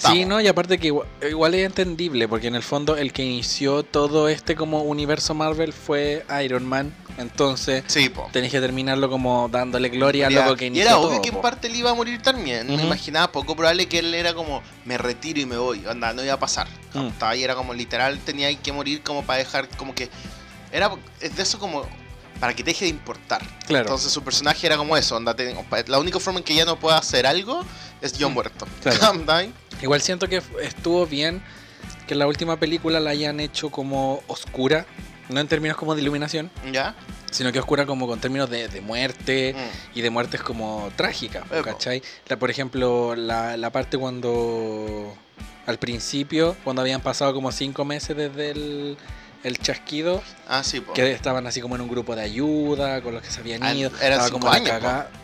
Sí, 0.09 0.25
no, 0.25 0.41
y 0.41 0.49
aparte 0.49 0.79
que 0.79 0.89
igual, 0.89 1.07
igual 1.29 1.55
es 1.55 1.67
entendible, 1.67 2.27
porque 2.27 2.47
en 2.49 2.55
el 2.55 2.63
fondo 2.63 2.97
el 2.97 3.13
que 3.13 3.23
inició 3.23 3.83
todo 3.83 4.29
este 4.29 4.57
como 4.57 4.83
universo 4.83 5.35
Marvel 5.35 5.73
fue 5.73 6.25
Iron 6.43 6.65
Man, 6.67 6.95
entonces 7.19 7.85
Sí, 7.87 8.11
tenés 8.33 8.51
que 8.51 8.61
terminarlo 8.61 9.11
como 9.11 9.49
dándole 9.51 9.91
gloria 9.91 10.27
al 10.29 10.33
Era- 10.33 10.45
loco 10.47 10.57
que 10.57 10.65
y 10.65 10.69
inició 10.69 10.87
era 10.87 10.95
todo. 10.97 11.09
obvio 11.09 11.21
que 11.23 11.29
en 11.29 11.35
po. 11.35 11.41
parte 11.43 11.67
él 11.69 11.77
iba 11.77 11.91
a 11.91 11.95
morir 11.95 12.23
también. 12.23 12.67
Me 12.67 12.77
Ujú. 12.77 12.87
imaginaba 12.87 13.31
poco 13.31 13.55
probable 13.55 13.87
que 13.87 13.99
él 13.99 14.15
era 14.15 14.33
como, 14.33 14.63
me 14.87 14.97
retiro 14.97 15.39
y 15.41 15.45
me 15.47 15.59
voy. 15.59 15.85
Onda, 15.87 16.13
no 16.15 16.25
iba 16.25 16.33
a 16.35 16.39
pasar. 16.41 16.67
Mm. 16.95 17.09
Estaba 17.09 17.33
ahí, 17.33 17.43
era 17.45 17.55
como 17.55 17.75
literal, 17.75 18.19
tenía 18.21 18.55
que 18.59 18.73
morir 18.73 19.03
como 19.03 19.23
para 19.25 19.39
dejar, 19.41 19.69
como 19.77 19.95
que. 19.95 20.09
Era 20.73 20.89
de 21.21 21.43
eso 21.43 21.59
como. 21.59 21.83
Para 22.41 22.55
que 22.55 22.65
te 22.65 22.71
deje 22.71 22.87
de 22.87 22.91
importar. 22.91 23.43
Claro, 23.67 23.85
Entonces 23.85 24.11
su 24.11 24.23
personaje 24.25 24.67
era 24.67 24.77
como 24.77 24.97
eso. 24.97 25.15
Onda, 25.17 25.35
te- 25.37 25.55
la 25.87 25.99
única 25.99 26.19
forma 26.19 26.39
en 26.41 26.45
que 26.45 26.55
ya 26.55 26.65
no 26.65 26.79
pueda 26.79 26.97
hacer 26.99 27.27
algo 27.27 27.65
es 28.01 28.15
John 28.19 28.33
Mm, 28.33 28.35
muerto. 28.35 28.67
claro. 28.83 28.99
Igual 29.83 30.01
siento 30.03 30.27
que 30.29 30.43
estuvo 30.63 31.07
bien 31.07 31.43
que 32.07 32.15
la 32.15 32.27
última 32.27 32.59
película 32.59 32.99
la 33.01 33.11
hayan 33.11 33.41
hecho 33.41 33.71
como 33.71 34.23
oscura, 34.27 34.85
no 35.29 35.39
en 35.41 35.47
términos 35.49 35.77
como 35.77 35.95
de 35.95 36.03
iluminación, 36.03 36.51
¿Ya? 36.73 36.95
sino 37.31 37.53
que 37.53 37.61
oscura 37.61 37.87
como 37.87 38.07
con 38.09 38.19
términos 38.21 38.51
de, 38.51 38.69
de 38.69 38.81
muerte 38.81 39.55
Mm. 39.55 39.99
y 39.99 40.01
de 40.01 40.11
muertes 40.11 40.43
como 40.43 40.91
trágicas. 40.97 41.45
¿cachai? 41.65 42.03
La, 42.27 42.37
por 42.39 42.51
ejemplo, 42.51 43.15
la, 43.15 43.57
la 43.57 43.71
parte 43.71 43.97
cuando 43.97 45.15
al 45.67 45.79
principio, 45.79 46.57
cuando 46.65 46.83
habían 46.83 47.01
pasado 47.01 47.33
como 47.33 47.53
cinco 47.53 47.85
meses 47.85 48.17
desde 48.17 48.51
el, 48.51 48.97
el 49.43 49.59
chasquido, 49.59 50.23
Ah, 50.49 50.63
sí, 50.63 50.81
po. 50.81 50.93
que 50.93 51.13
estaban 51.13 51.47
así 51.47 51.61
como 51.61 51.75
en 51.75 51.81
un 51.81 51.89
grupo 51.89 52.15
de 52.15 52.23
ayuda, 52.23 53.01
con 53.03 53.15
los 53.15 53.23
que 53.23 53.31
se 53.31 53.41
habían 53.41 53.63
Ah, 53.63 53.75
ido. 53.75 53.91
eran 54.03 54.21
cinco 54.25 54.39
como 54.41 54.51
años. 54.53 54.69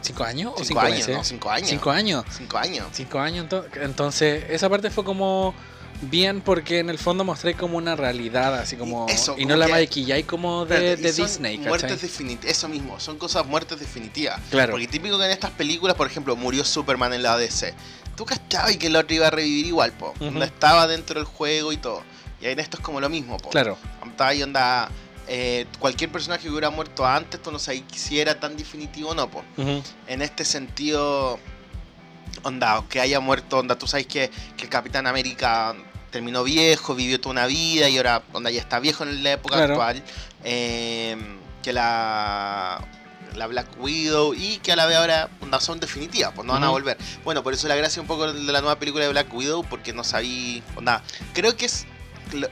¿Cinco 0.01 0.25
años 0.25 0.53
o 0.55 0.65
Cinco 0.65 0.65
cinco, 0.65 0.81
años? 0.81 1.09
¿no? 1.09 1.25
Cinco 1.25 1.51
años. 1.51 1.69
Cinco 1.69 1.91
años. 1.91 2.25
Cinco 2.31 2.59
años. 2.59 2.87
Cinco 2.93 3.19
años, 3.21 3.47
ento- 3.47 3.67
entonces 3.83 4.45
esa 4.49 4.69
parte 4.71 4.91
fue 4.91 5.05
como 5.05 5.55
bien 6.03 6.43
porque 6.43 6.79
en 6.81 6.91
el 6.91 6.99
fondo 6.99 7.25
mostré 7.25 7.55
como 7.55 7.79
una 7.79 7.97
realidad, 7.97 8.55
así 8.59 8.77
como... 8.77 9.07
Y 9.09 9.13
eso, 9.13 9.35
y 9.39 9.45
no 9.47 9.55
como 9.55 9.67
la 9.67 9.69
maquillay 9.69 10.25
como 10.25 10.67
de, 10.67 10.93
Espérate, 10.93 11.03
de 11.03 11.13
Disney, 11.13 11.59
Muertes 11.59 12.03
definitivas. 12.03 12.55
Eso 12.57 12.69
mismo, 12.69 13.01
son 13.01 13.19
cosas 13.19 13.47
muertes 13.47 13.79
definitivas. 13.81 14.41
Claro. 14.51 14.73
Porque 14.73 14.89
típico 14.89 15.19
que 15.19 15.25
en 15.25 15.31
estas 15.31 15.51
películas, 15.53 15.97
por 15.97 16.07
ejemplo, 16.07 16.37
murió 16.37 16.65
Superman 16.65 17.13
en 17.15 17.23
la 17.23 17.37
DC. 17.39 17.75
Tú 18.15 18.25
cachabas 18.27 18.73
y 18.73 18.77
que 18.79 18.87
el 18.89 18.97
otro 18.97 19.15
iba 19.15 19.27
a 19.27 19.31
revivir 19.31 19.67
igual, 19.67 19.93
po. 19.93 20.13
Onda 20.21 20.45
estaba 20.47 20.87
dentro 20.87 21.19
del 21.21 21.25
juego 21.27 21.73
y 21.73 21.77
todo. 21.79 22.03
Y 22.47 22.53
en 22.53 22.61
esto 22.61 22.77
es 22.77 22.83
como 22.83 23.01
lo 23.01 23.09
mismo, 23.09 23.37
po. 23.39 23.51
Claro, 23.51 23.77
ahí, 24.19 24.43
onda. 24.43 24.89
eh, 25.29 25.67
cualquier 25.81 26.11
personaje 26.13 26.45
que 26.45 26.51
hubiera 26.51 26.71
muerto 26.71 27.05
antes, 27.05 27.43
tú 27.43 27.51
no 27.51 27.59
sabes 27.59 27.83
si 27.93 28.21
era 28.21 28.39
tan 28.39 28.57
definitivo 28.57 29.11
o 29.11 29.15
no, 29.15 29.29
po. 29.29 29.43
ujú, 29.57 29.83
En 30.07 30.23
este 30.23 30.45
sentido, 30.45 31.41
onda, 32.45 32.85
que 32.89 33.01
haya 33.01 33.19
muerto, 33.19 33.59
onda, 33.59 33.77
tú 33.77 33.89
sabes 33.89 34.07
que, 34.07 34.31
que 34.57 34.65
el 34.65 34.71
Capitán 34.71 35.07
América 35.09 35.75
terminó 36.13 36.45
viejo, 36.45 36.95
vivió 36.95 37.21
toda 37.21 37.33
una 37.33 37.47
vida 37.47 37.89
y 37.89 37.97
ahora, 37.97 38.23
onda, 38.33 38.51
ya 38.51 38.61
está 38.61 38.79
viejo 38.79 39.03
en 39.03 39.23
la 39.25 39.33
época 39.33 39.57
Claro. 39.57 39.73
actual. 39.75 40.03
Eh, 40.45 41.17
que 41.65 41.73
la, 41.73 42.81
la 43.35 43.47
Black 43.49 43.67
Widow 43.81 44.33
y 44.35 44.59
que 44.59 44.71
a 44.71 44.77
la 44.77 44.87
vez 44.87 44.97
ahora 44.97 45.29
son 45.59 45.81
definitivas, 45.81 46.31
pues 46.37 46.47
no 46.47 46.53
van 46.53 46.63
a 46.63 46.69
volver. 46.69 46.97
Bueno, 47.25 47.43
por 47.43 47.53
eso 47.55 47.67
la 47.67 47.75
gracia 47.75 48.01
un 48.01 48.07
poco 48.07 48.33
de 48.33 48.53
la 48.53 48.61
nueva 48.61 48.79
película 48.79 49.05
de 49.05 49.11
Black 49.11 49.35
Widow, 49.35 49.65
porque 49.69 49.93
no 49.93 50.05
sabí, 50.05 50.63
onda, 50.77 51.03
creo 51.35 51.57
que 51.57 51.67
es... 51.67 51.85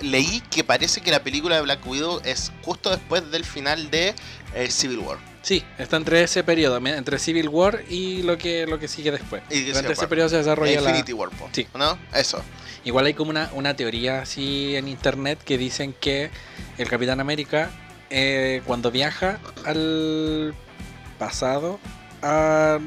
Leí 0.01 0.41
que 0.51 0.63
parece 0.65 1.01
que 1.01 1.11
la 1.11 1.23
película 1.23 1.57
de 1.57 1.63
Black 1.63 1.87
Widow 1.87 2.21
es 2.25 2.53
justo 2.63 2.91
después 2.91 3.31
del 3.31 3.45
final 3.45 3.91
de 3.91 4.15
eh, 4.55 4.71
Civil 4.71 4.99
War. 5.01 5.19
Sí, 5.43 5.63
está 5.79 5.97
entre 5.97 6.23
ese 6.23 6.43
periodo, 6.43 6.79
entre 6.87 7.19
Civil 7.19 7.49
War 7.51 7.83
y 7.91 8.23
lo 8.23 8.39
que, 8.39 8.67
lo 8.67 8.79
que 8.79 8.89
sigue 8.89 9.11
después. 9.11 9.43
Y 9.51 9.61
Durante 9.65 9.89
se- 9.89 9.93
ese 9.93 10.07
periodo 10.09 10.29
se 10.31 10.37
desarrolla 10.39 10.81
la... 10.81 10.91
Infinity 10.91 11.13
War, 11.13 11.29
po, 11.31 11.49
Sí. 11.53 11.67
¿no? 11.75 11.99
Eso. 12.15 12.43
Igual 12.85 13.07
hay 13.07 13.15
como 13.15 13.31
una, 13.31 13.51
una 13.53 13.75
teoría 13.77 14.23
así 14.23 14.75
en 14.77 14.89
internet 14.89 15.39
que 15.45 15.59
dicen 15.59 15.95
que 16.01 16.31
el 16.79 16.89
Capitán 16.89 17.21
América 17.21 17.71
eh, 18.11 18.63
cuando 18.67 18.91
viaja 18.91 19.39
al 19.67 20.55
pasado 21.19 21.79
a 22.23 22.79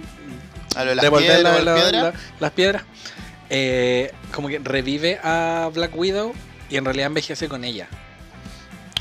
A 0.75 0.83
lo 0.83 0.89
de 0.91 0.95
las 0.95 1.03
devolver 1.03 1.27
piedras, 1.35 1.43
la- 1.43 1.51
las 1.51 1.65
la- 1.65 1.75
piedras. 1.91 2.13
la- 2.13 2.19
las 2.39 2.51
piedras, 2.51 2.83
eh, 3.49 4.11
como 4.33 4.47
que 4.47 4.59
revive 4.59 5.19
a 5.23 5.69
Black 5.73 5.95
Widow 5.95 6.33
y 6.69 6.77
en 6.77 6.85
realidad 6.85 7.07
envejece 7.07 7.47
con 7.49 7.63
ella. 7.63 7.87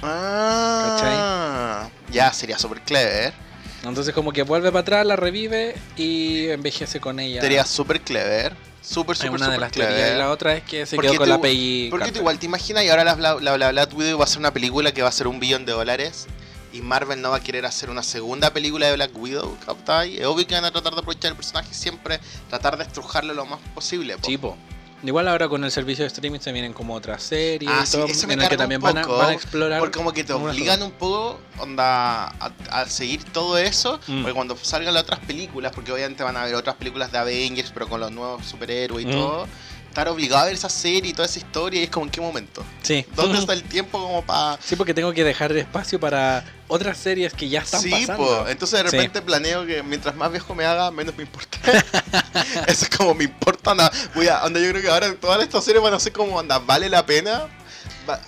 Ah, 0.02 1.88
ya 2.10 2.32
sería 2.32 2.58
super 2.58 2.80
clever. 2.82 3.32
Entonces 3.84 4.14
como 4.14 4.32
que 4.32 4.42
vuelve 4.42 4.70
para 4.70 4.80
atrás, 4.80 5.06
la 5.06 5.16
revive 5.16 5.76
y 5.96 6.48
envejece 6.48 7.00
con 7.00 7.20
ella. 7.20 7.40
Sería 7.40 7.64
super 7.64 8.00
clever. 8.00 8.54
Super, 8.82 9.14
Es 9.14 9.18
super, 9.18 9.34
una 9.34 9.46
de 9.46 9.52
super 9.54 9.60
las 9.60 9.72
clever. 9.72 9.94
teorías. 9.94 10.14
Y 10.14 10.18
la 10.18 10.30
otra 10.30 10.54
es 10.56 10.62
que 10.62 10.86
se 10.86 10.94
Porque 10.96 11.08
quedó 11.10 11.18
con 11.20 11.28
la 11.28 11.40
Peggy 11.40 11.88
Porque 11.90 12.12
tú 12.12 12.20
igual 12.20 12.38
te 12.38 12.46
imaginas 12.46 12.84
y 12.84 12.88
ahora 12.88 13.02
la, 13.02 13.16
la, 13.16 13.34
la, 13.40 13.58
la 13.58 13.70
Black 13.72 13.96
Widow 13.96 14.18
va 14.18 14.24
a 14.24 14.28
ser 14.28 14.38
una 14.38 14.52
película 14.52 14.92
que 14.92 15.02
va 15.02 15.08
a 15.08 15.12
ser 15.12 15.26
un 15.26 15.40
billón 15.40 15.66
de 15.66 15.72
dólares 15.72 16.26
y 16.72 16.82
Marvel 16.82 17.20
no 17.20 17.30
va 17.30 17.38
a 17.38 17.40
querer 17.40 17.64
hacer 17.66 17.90
una 17.90 18.02
segunda 18.04 18.50
película 18.52 18.86
de 18.86 18.94
Black 18.94 19.10
Widow, 19.16 19.56
¿captai? 19.64 20.18
Es 20.18 20.26
obvio 20.26 20.46
que 20.46 20.54
van 20.54 20.64
a 20.66 20.70
tratar 20.70 20.92
de 20.92 21.00
aprovechar 21.00 21.30
el 21.32 21.36
personaje 21.36 21.72
siempre, 21.74 22.20
tratar 22.48 22.76
de 22.76 22.84
estrujarlo 22.84 23.34
lo 23.34 23.46
más 23.46 23.58
posible. 23.74 24.16
po. 24.18 24.26
Sí, 24.26 24.36
po. 24.38 24.56
Igual 25.02 25.28
ahora 25.28 25.48
con 25.48 25.62
el 25.62 25.70
servicio 25.70 26.04
de 26.04 26.08
streaming 26.08 26.40
se 26.40 26.52
vienen 26.52 26.72
como 26.72 26.94
otras 26.94 27.22
series 27.22 27.70
Ah, 27.72 27.80
y 27.82 27.86
sí, 27.86 27.92
todo, 27.96 28.06
eso 28.06 28.26
me 28.26 28.34
en 28.34 28.42
el 28.42 28.48
que 28.48 28.56
también 28.56 28.80
van 28.80 28.98
a, 28.98 29.02
poco, 29.02 29.18
van 29.18 29.30
a 29.30 29.32
explorar. 29.34 29.78
Porque 29.80 29.96
como 29.98 30.12
que 30.12 30.24
te 30.24 30.32
obligan 30.32 30.82
un 30.82 30.92
poco 30.92 31.38
onda, 31.58 32.26
a, 32.28 32.52
a 32.70 32.86
seguir 32.86 33.22
todo 33.24 33.58
eso. 33.58 34.00
Mm. 34.06 34.22
Porque 34.22 34.34
cuando 34.34 34.56
salgan 34.60 34.94
las 34.94 35.02
otras 35.04 35.20
películas, 35.20 35.72
porque 35.74 35.92
obviamente 35.92 36.22
van 36.24 36.36
a 36.36 36.42
haber 36.42 36.54
otras 36.54 36.76
películas 36.76 37.12
de 37.12 37.18
Avengers, 37.18 37.70
pero 37.72 37.88
con 37.88 38.00
los 38.00 38.10
nuevos 38.10 38.44
superhéroes 38.46 39.04
y 39.04 39.08
Mm. 39.08 39.12
todo, 39.12 39.46
estar 39.88 40.08
obligado 40.08 40.42
a 40.42 40.44
ver 40.46 40.54
esa 40.54 40.68
serie 40.68 41.10
y 41.10 41.12
toda 41.14 41.26
esa 41.26 41.38
historia, 41.38 41.80
y 41.80 41.84
es 41.84 41.90
como 41.90 42.06
en 42.06 42.10
qué 42.10 42.20
momento. 42.20 42.64
Sí. 42.82 43.04
¿Dónde 43.14 43.38
está 43.38 43.52
el 43.54 43.62
tiempo 43.62 43.98
como 43.98 44.22
para... 44.22 44.58
Sí, 44.62 44.76
porque 44.76 44.92
tengo 44.92 45.12
que 45.12 45.24
dejar 45.24 45.52
espacio 45.56 45.98
para 46.00 46.44
otras 46.68 46.98
series 46.98 47.32
que 47.32 47.48
ya 47.48 47.60
están 47.60 47.80
Sí, 47.80 47.90
pasando. 47.90 48.16
po. 48.16 48.48
entonces 48.48 48.82
de 48.82 48.90
Sí. 48.90 48.96
repente 48.96 49.22
planeo 49.22 49.64
que 49.66 49.82
mientras 49.82 50.14
más 50.16 50.30
viejo 50.30 50.54
me 50.54 50.64
haga, 50.64 50.90
menos 50.90 51.16
me 51.16 51.22
importa. 51.22 51.58
Eso 52.66 52.84
es 52.84 52.96
como 52.96 53.14
me 53.14 53.24
importa, 53.24 53.72
onda, 53.72 53.90
voy 54.14 54.28
a, 54.28 54.44
onda, 54.44 54.60
yo 54.60 54.70
creo 54.70 54.82
que 54.82 54.88
ahora 54.88 55.14
todas 55.14 55.42
estas 55.42 55.64
series 55.64 55.82
van 55.82 55.94
a 55.94 56.00
ser 56.00 56.12
como, 56.12 56.36
onda, 56.36 56.58
vale 56.58 56.88
la 56.88 57.04
pena, 57.06 57.46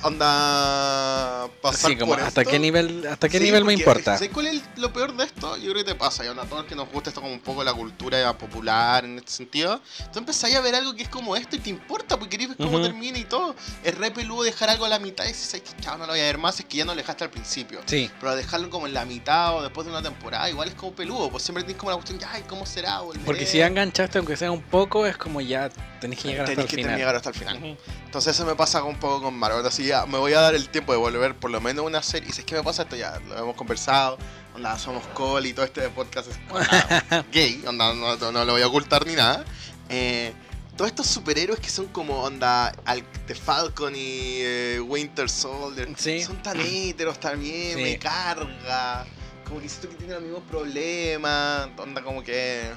onda, 0.03 1.49
pasar 1.63 1.91
Sí, 1.91 1.97
como 1.97 2.13
por 2.13 2.21
hasta 2.23 2.41
esto? 2.43 2.51
qué 2.51 2.59
nivel, 2.59 3.07
hasta 3.07 3.29
qué 3.29 3.39
Sí, 3.39 3.45
nivel 3.45 3.65
me 3.65 3.73
importa. 3.75 4.15
¿Sabes 4.17 4.31
cuál 4.33 4.47
es 4.47 4.63
lo 4.77 4.93
peor 4.93 5.17
de 5.17 5.25
esto? 5.25 5.57
Yo 5.57 5.73
creo 5.73 5.85
que 5.85 5.93
te 5.93 5.95
pasa, 5.95 6.25
y 6.25 6.29
onda, 6.29 6.43
a 6.43 6.47
todos 6.47 6.63
los 6.63 6.69
que 6.69 6.75
nos 6.75 6.89
gusta 6.91 7.11
esto 7.11 7.21
como 7.21 7.33
un 7.33 7.41
poco 7.41 7.65
la 7.65 7.73
cultura 7.75 8.37
popular 8.37 9.05
en 9.05 9.19
este 9.19 9.31
sentido, 9.33 9.81
tú 10.13 10.19
empezás 10.19 10.55
a 10.55 10.61
ver 10.61 10.75
algo 10.75 10.95
que 10.95 11.03
es 11.03 11.09
como 11.09 11.37
esto 11.37 11.57
y 11.57 11.59
te 11.61 11.71
importa, 11.71 12.19
porque 12.19 12.37
querés 12.39 12.49
ver 12.49 12.57
cómo 12.57 12.77
Ujú. 12.79 12.83
termina 12.87 13.19
y 13.19 13.25
todo. 13.25 13.55
Es 13.85 13.97
re 13.97 14.11
peludo 14.11 14.43
dejar 14.43 14.71
algo 14.71 14.85
a 14.85 14.89
la 14.89 14.99
mitad 14.99 15.25
y 15.25 15.29
dices, 15.29 15.53
"Ay, 15.55 15.61
que 15.61 15.71
chao, 15.83 15.97
no 15.99 16.07
lo 16.07 16.13
voy 16.13 16.21
a 16.21 16.25
ver 16.25 16.39
más, 16.39 16.59
es 16.61 16.67
que 16.67 16.79
ya 16.79 16.85
no 16.85 16.93
lo 16.93 16.99
dejaste 16.99 17.25
al 17.25 17.31
principio. 17.31 17.81
Sí. 17.87 18.11
Pero 18.21 18.35
dejarlo 18.37 18.71
como 18.71 18.87
en 18.87 18.95
la 18.95 19.05
mitad 19.05 19.57
o 19.57 19.63
después 19.63 19.85
de 19.87 19.93
una 19.93 20.03
temporada, 20.03 20.49
igual 20.51 20.69
es 20.69 20.75
como 20.75 20.93
peludo, 20.93 21.31
pues 21.31 21.43
siempre 21.43 21.63
tienes 21.65 21.79
como 21.79 21.91
la 21.91 21.97
cuestión, 21.97 22.19
ay, 22.31 22.43
¿cómo 22.49 22.67
será? 22.67 23.01
Volveré". 23.01 23.25
Porque 23.25 23.47
si 23.47 23.59
ya 23.59 23.67
enganchaste, 23.67 24.19
aunque 24.19 24.37
sea 24.37 24.51
un 24.51 24.63
poco, 24.63 25.07
es 25.07 25.17
como 25.17 25.41
ya 25.41 25.69
tenés 26.01 26.19
que 26.21 26.29
llegar 26.29 26.45
hasta 26.45 26.55
Tenés 26.55 26.65
el 26.71 26.77
que 26.77 26.83
final. 26.83 26.97
llegar 26.99 27.17
hasta 27.17 27.29
el 27.31 27.35
final. 27.35 27.57
Ujú. 27.59 27.77
Entonces 28.05 28.35
eso 28.35 28.47
me 28.47 28.55
pasa 28.55 28.83
un 28.83 28.97
poco 28.97 29.23
con 29.23 29.35
Marvel. 29.39 29.63
Ya 29.77 30.07
me 30.07 30.19
voy 30.19 30.33
a 30.33 30.41
dar 30.41 30.55
el 30.55 30.69
tiempo 30.69 30.93
de 30.93 30.99
volver 30.99 31.35
por 31.37 31.51
lo 31.51 31.61
menos 31.61 31.85
una 31.85 32.03
serie. 32.03 32.29
Y 32.31 32.33
si 32.33 32.41
es 32.41 32.47
que 32.47 32.55
me 32.55 32.63
pasa 32.63 32.83
esto 32.83 32.97
ya, 32.97 33.19
lo 33.29 33.37
hemos 33.39 33.55
conversado. 33.57 34.19
Onda, 34.55 34.79
somos 34.79 35.05
call 35.17 35.47
y 35.47 35.53
todo 35.53 35.65
este 35.65 35.89
podcast 35.91 36.31
es 36.31 36.39
onda, 36.51 37.25
gay. 37.33 37.63
Onda, 37.67 37.93
no, 37.95 38.17
no- 38.17 38.33
no 38.33 38.45
lo 38.45 38.53
voy 38.55 38.63
a 38.63 38.67
ocultar 38.67 39.07
ni 39.07 39.15
nada. 39.15 39.45
Eh, 39.89 40.33
todos 40.77 40.91
estos 40.91 41.07
superhéroes 41.07 41.59
que 41.61 41.71
son 41.71 41.87
como 41.89 42.23
onda 42.23 42.69
Al 42.85 43.03
The 43.27 43.35
Falcon 43.35 43.95
y 43.97 44.39
eh, 44.41 44.81
Winter 44.81 45.29
Soldier 45.29 45.89
Sí. 45.97 46.23
son 46.23 46.41
tan 46.43 46.59
héteros 46.61 47.19
también, 47.21 47.77
Sí. 47.77 47.83
me 47.83 47.99
carga. 47.99 49.05
Como 49.47 49.61
que 49.61 49.69
siento 49.69 49.89
que 49.89 49.95
tienen 49.97 50.15
los 50.17 50.23
mismos 50.25 50.43
problemas. 50.49 51.69
Onda 51.79 52.03
como 52.03 52.23
que. 52.23 52.71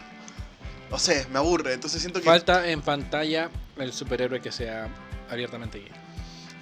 No 0.89 0.97
sé, 0.99 1.25
me 1.31 1.37
aburre. 1.39 1.73
Entonces 1.73 2.01
siento 2.01 2.19
que. 2.19 2.25
Falta 2.25 2.67
en 2.69 2.81
pantalla 2.81 3.49
el 3.77 3.93
superhéroe 3.93 4.41
que 4.41 4.51
sea 4.51 4.87
abiertamente 5.29 5.79
gay. 5.79 5.91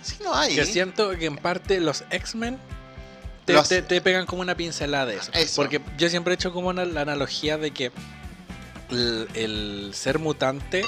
Sí, 0.02 0.16
no 0.24 0.34
hay. 0.36 0.56
Que 0.56 0.66
siento 0.66 1.10
que 1.12 1.26
en 1.26 1.36
parte 1.38 1.80
los 1.80 2.04
X-Men 2.10 2.58
te, 3.46 3.54
Los- 3.54 3.68
te- 3.70 3.82
te 3.82 4.00
pegan 4.02 4.26
como 4.26 4.42
una 4.42 4.56
pincelada 4.56 5.06
de 5.08 5.18
eso. 5.18 5.32
Eso. 5.34 5.62
Porque 5.62 5.82
yo 5.98 6.10
siempre 6.10 6.34
he 6.34 6.36
hecho 6.36 6.54
como 6.54 6.70
una- 6.70 6.86
la 6.86 7.02
analogía 7.02 7.58
de 7.58 7.72
que 7.72 7.92
el, 8.92 9.28
el 9.34 9.92
ser 9.94 10.20
mutante 10.20 10.84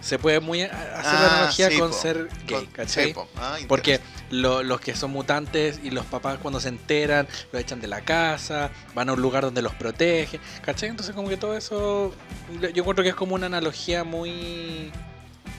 se 0.00 0.18
puede 0.18 0.38
muy 0.40 0.60
hacer 0.62 0.74
la 0.74 1.26
Ah, 1.26 1.36
analogía 1.38 1.70
sí, 1.70 1.78
con 1.78 1.90
po. 1.90 1.96
ser 1.96 2.28
gay, 2.46 2.64
Con- 2.64 2.66
¿cachai? 2.66 3.06
sí, 3.08 3.14
po. 3.14 3.26
Ah, 3.36 3.56
Porque 3.68 4.00
lo- 4.30 4.62
los 4.62 4.80
que 4.80 4.94
son 4.94 5.10
mutantes 5.12 5.80
y 5.82 5.90
los 5.90 6.04
papás 6.04 6.38
cuando 6.42 6.60
se 6.60 6.68
enteran 6.68 7.26
los 7.52 7.62
echan 7.62 7.80
de 7.80 7.88
la 7.88 8.02
casa, 8.02 8.70
van 8.94 9.08
a 9.08 9.14
un 9.14 9.22
lugar 9.22 9.44
donde 9.44 9.62
los 9.62 9.72
protege, 9.74 10.40
¿cachai? 10.62 10.90
Entonces 10.90 11.14
como 11.14 11.28
que 11.30 11.38
todo 11.38 11.56
eso 11.56 12.14
yo 12.60 12.68
encuentro 12.68 13.02
que 13.02 13.08
es 13.10 13.14
como 13.14 13.34
una 13.34 13.46
analogía 13.46 14.04
muy 14.04 14.92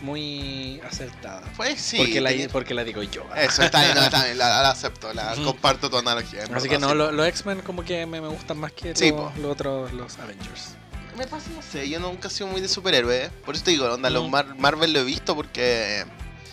muy 0.01 0.81
acertada. 0.87 1.41
Pues 1.55 1.79
sí. 1.81 1.97
porque, 1.97 2.21
la, 2.21 2.29
tenía- 2.29 2.49
porque 2.49 2.73
la 2.73 2.83
digo 2.83 3.03
yo. 3.03 3.23
Eso, 3.35 3.63
está 3.63 3.81
bien, 3.83 3.95
no, 3.95 4.03
está 4.03 4.23
bien, 4.25 4.37
la, 4.37 4.61
la 4.61 4.69
acepto, 4.71 5.13
la 5.13 5.35
comparto 5.43 5.89
tu 5.89 5.97
analogía. 5.97 6.43
Así 6.43 6.51
verdad, 6.51 6.69
que 6.69 6.79
no, 6.79 6.89
sí. 6.89 6.95
lo- 6.95 7.11
los 7.11 7.27
X-Men 7.27 7.61
como 7.61 7.83
que 7.83 8.05
me, 8.05 8.21
me 8.21 8.27
gustan 8.27 8.57
más 8.57 8.71
que 8.71 8.95
Sí, 8.95 9.11
los, 9.11 9.51
otros, 9.51 9.91
los 9.93 10.17
Avengers. 10.19 10.75
Me 11.17 11.25
pasa, 11.27 11.49
no 11.55 11.61
sé, 11.61 11.87
yo 11.89 11.99
nunca 11.99 12.27
he 12.27 12.31
sido 12.31 12.47
muy 12.47 12.59
de 12.61 12.67
superhéroes, 12.67 13.29
por 13.45 13.55
eso 13.55 13.63
te 13.63 13.71
digo, 13.71 13.85
onda, 13.85 14.09
los. 14.09 14.29
Mar- 14.29 14.55
Marvel 14.57 14.91
lo 14.91 14.99
he 14.99 15.03
visto 15.05 15.33
porque 15.33 16.03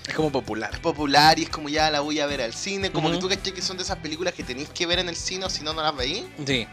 Es 0.07 0.15
como 0.15 0.31
popular. 0.31 0.71
es 0.73 0.79
popular 0.79 1.37
y 1.39 1.43
es 1.43 1.49
como 1.49 1.69
ya 1.69 1.91
la 1.91 1.99
voy 2.01 2.21
a 2.21 2.27
ver 2.27 2.41
al 2.43 2.55
cine, 2.55 2.93
como 2.93 3.11
que 3.11 3.19
tú 3.19 3.29
caché 3.29 3.53
que 3.53 3.61
son 3.61 3.77
de 3.77 3.83
esas 3.83 3.99
películas 3.99 4.35
que 4.35 4.45
tenéis 4.45 4.69
que 4.69 4.87
ver 4.87 5.01
en 5.01 5.09
el 5.09 5.17
cine 5.17 5.47
o 5.47 5.51
si 5.51 5.65
no, 5.65 5.73
no 5.73 5.83
las 5.83 5.97
veís. 5.97 6.25
Sí. 6.47 6.67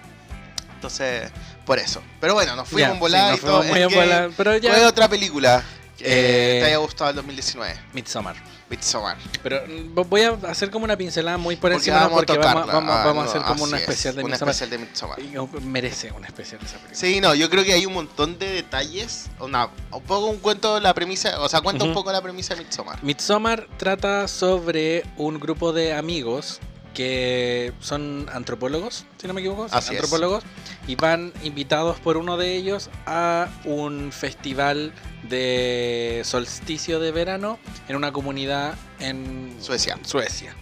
Entonces, 0.76 1.30
por 1.66 1.78
eso. 1.80 2.02
Pero 2.22 2.36
bueno, 2.36 2.56
nos 2.56 2.70
fuimos 2.70 2.88
Ya, 2.90 2.94
en 2.94 3.00
volada 3.00 3.34
sí, 3.34 3.40
y 3.42 3.42
nos 3.42 3.52
todo. 3.52 3.64
fuimos 3.64 3.72
muy 3.74 3.82
en 3.82 3.90
volar, 4.08 4.30
pero 4.38 4.52
¿Cuál 4.52 4.76
es 4.76 4.82
ya 4.82 4.88
otra 4.88 5.10
película 5.10 5.64
Eh, 6.02 6.58
te 6.62 6.66
haya 6.68 6.78
gustado 6.78 7.10
el 7.10 7.16
2019? 7.18 7.76
Midsommar. 7.94 8.36
Midsommar. 8.70 9.18
Pero 9.42 9.62
mm, 9.68 9.96
vo- 9.96 10.08
voy 10.08 10.22
a 10.22 10.38
hacer 10.48 10.70
como 10.70 10.86
una 10.86 10.96
pincelada 10.96 11.38
muy 11.38 11.56
por 11.56 11.72
Porque 11.72 11.76
encima 11.90 12.06
a 12.06 12.10
porque 12.10 12.38
vamos, 12.38 12.70
Ah, 12.72 13.10
a 13.10 13.14
no, 13.14 13.22
hacer 13.22 13.42
como 13.42 13.64
una 13.64 13.78
es, 13.78 13.84
especial 13.84 14.16
de 14.16 14.24
Una 14.24 14.32
Midsommar. 14.34 14.52
especial 14.54 14.70
de 14.70 14.78
Midsommar. 14.86 15.20
Y, 15.20 15.38
oh, 15.38 15.48
merece 15.62 16.12
una 16.12 16.28
especial 16.28 16.60
esa 16.64 16.74
película. 16.78 16.96
Sí, 16.96 17.20
no, 17.20 17.34
yo 17.36 17.50
creo 17.50 17.64
que 17.64 17.74
hay 17.74 17.86
un 17.86 17.94
montón 17.94 18.38
de 18.38 18.50
detalles. 18.52 19.28
Una, 19.40 19.70
un 19.92 20.04
poco 20.04 20.28
un 20.28 20.38
cuento 20.38 20.80
la 20.80 20.94
premisa, 20.94 21.42
o 21.42 21.50
sea, 21.50 21.62
cuenta 21.62 21.84
un 21.84 21.94
poco 21.94 22.12
la 22.12 22.22
premisa 22.22 22.54
de 22.56 22.64
Midsommar. 22.64 23.04
Midsommar 23.04 23.68
trata 23.78 24.28
sobre 24.28 25.04
un 25.18 25.40
grupo 25.40 25.74
de 25.74 25.94
amigos 25.94 26.60
que 27.00 27.72
son 27.80 28.28
antropólogos, 28.34 29.06
si 29.22 29.26
no 29.26 29.34
me 29.34 29.40
equivoco, 29.40 29.68
es. 29.68 29.72
antropólogos, 29.74 30.44
y 30.86 30.96
van 30.96 31.32
invitados 31.44 31.98
por 31.98 32.18
uno 32.18 32.36
de 32.36 32.58
ellos 32.58 32.90
a 33.06 33.48
un 33.64 34.12
festival 34.12 34.92
de 35.30 36.24
solsticio 36.26 37.00
de 37.00 37.14
verano 37.14 37.58
en 37.88 37.96
una 37.96 38.12
comunidad 38.12 38.76
en 39.00 39.56
Suecia. 39.62 39.98
Suecia. 40.04 40.54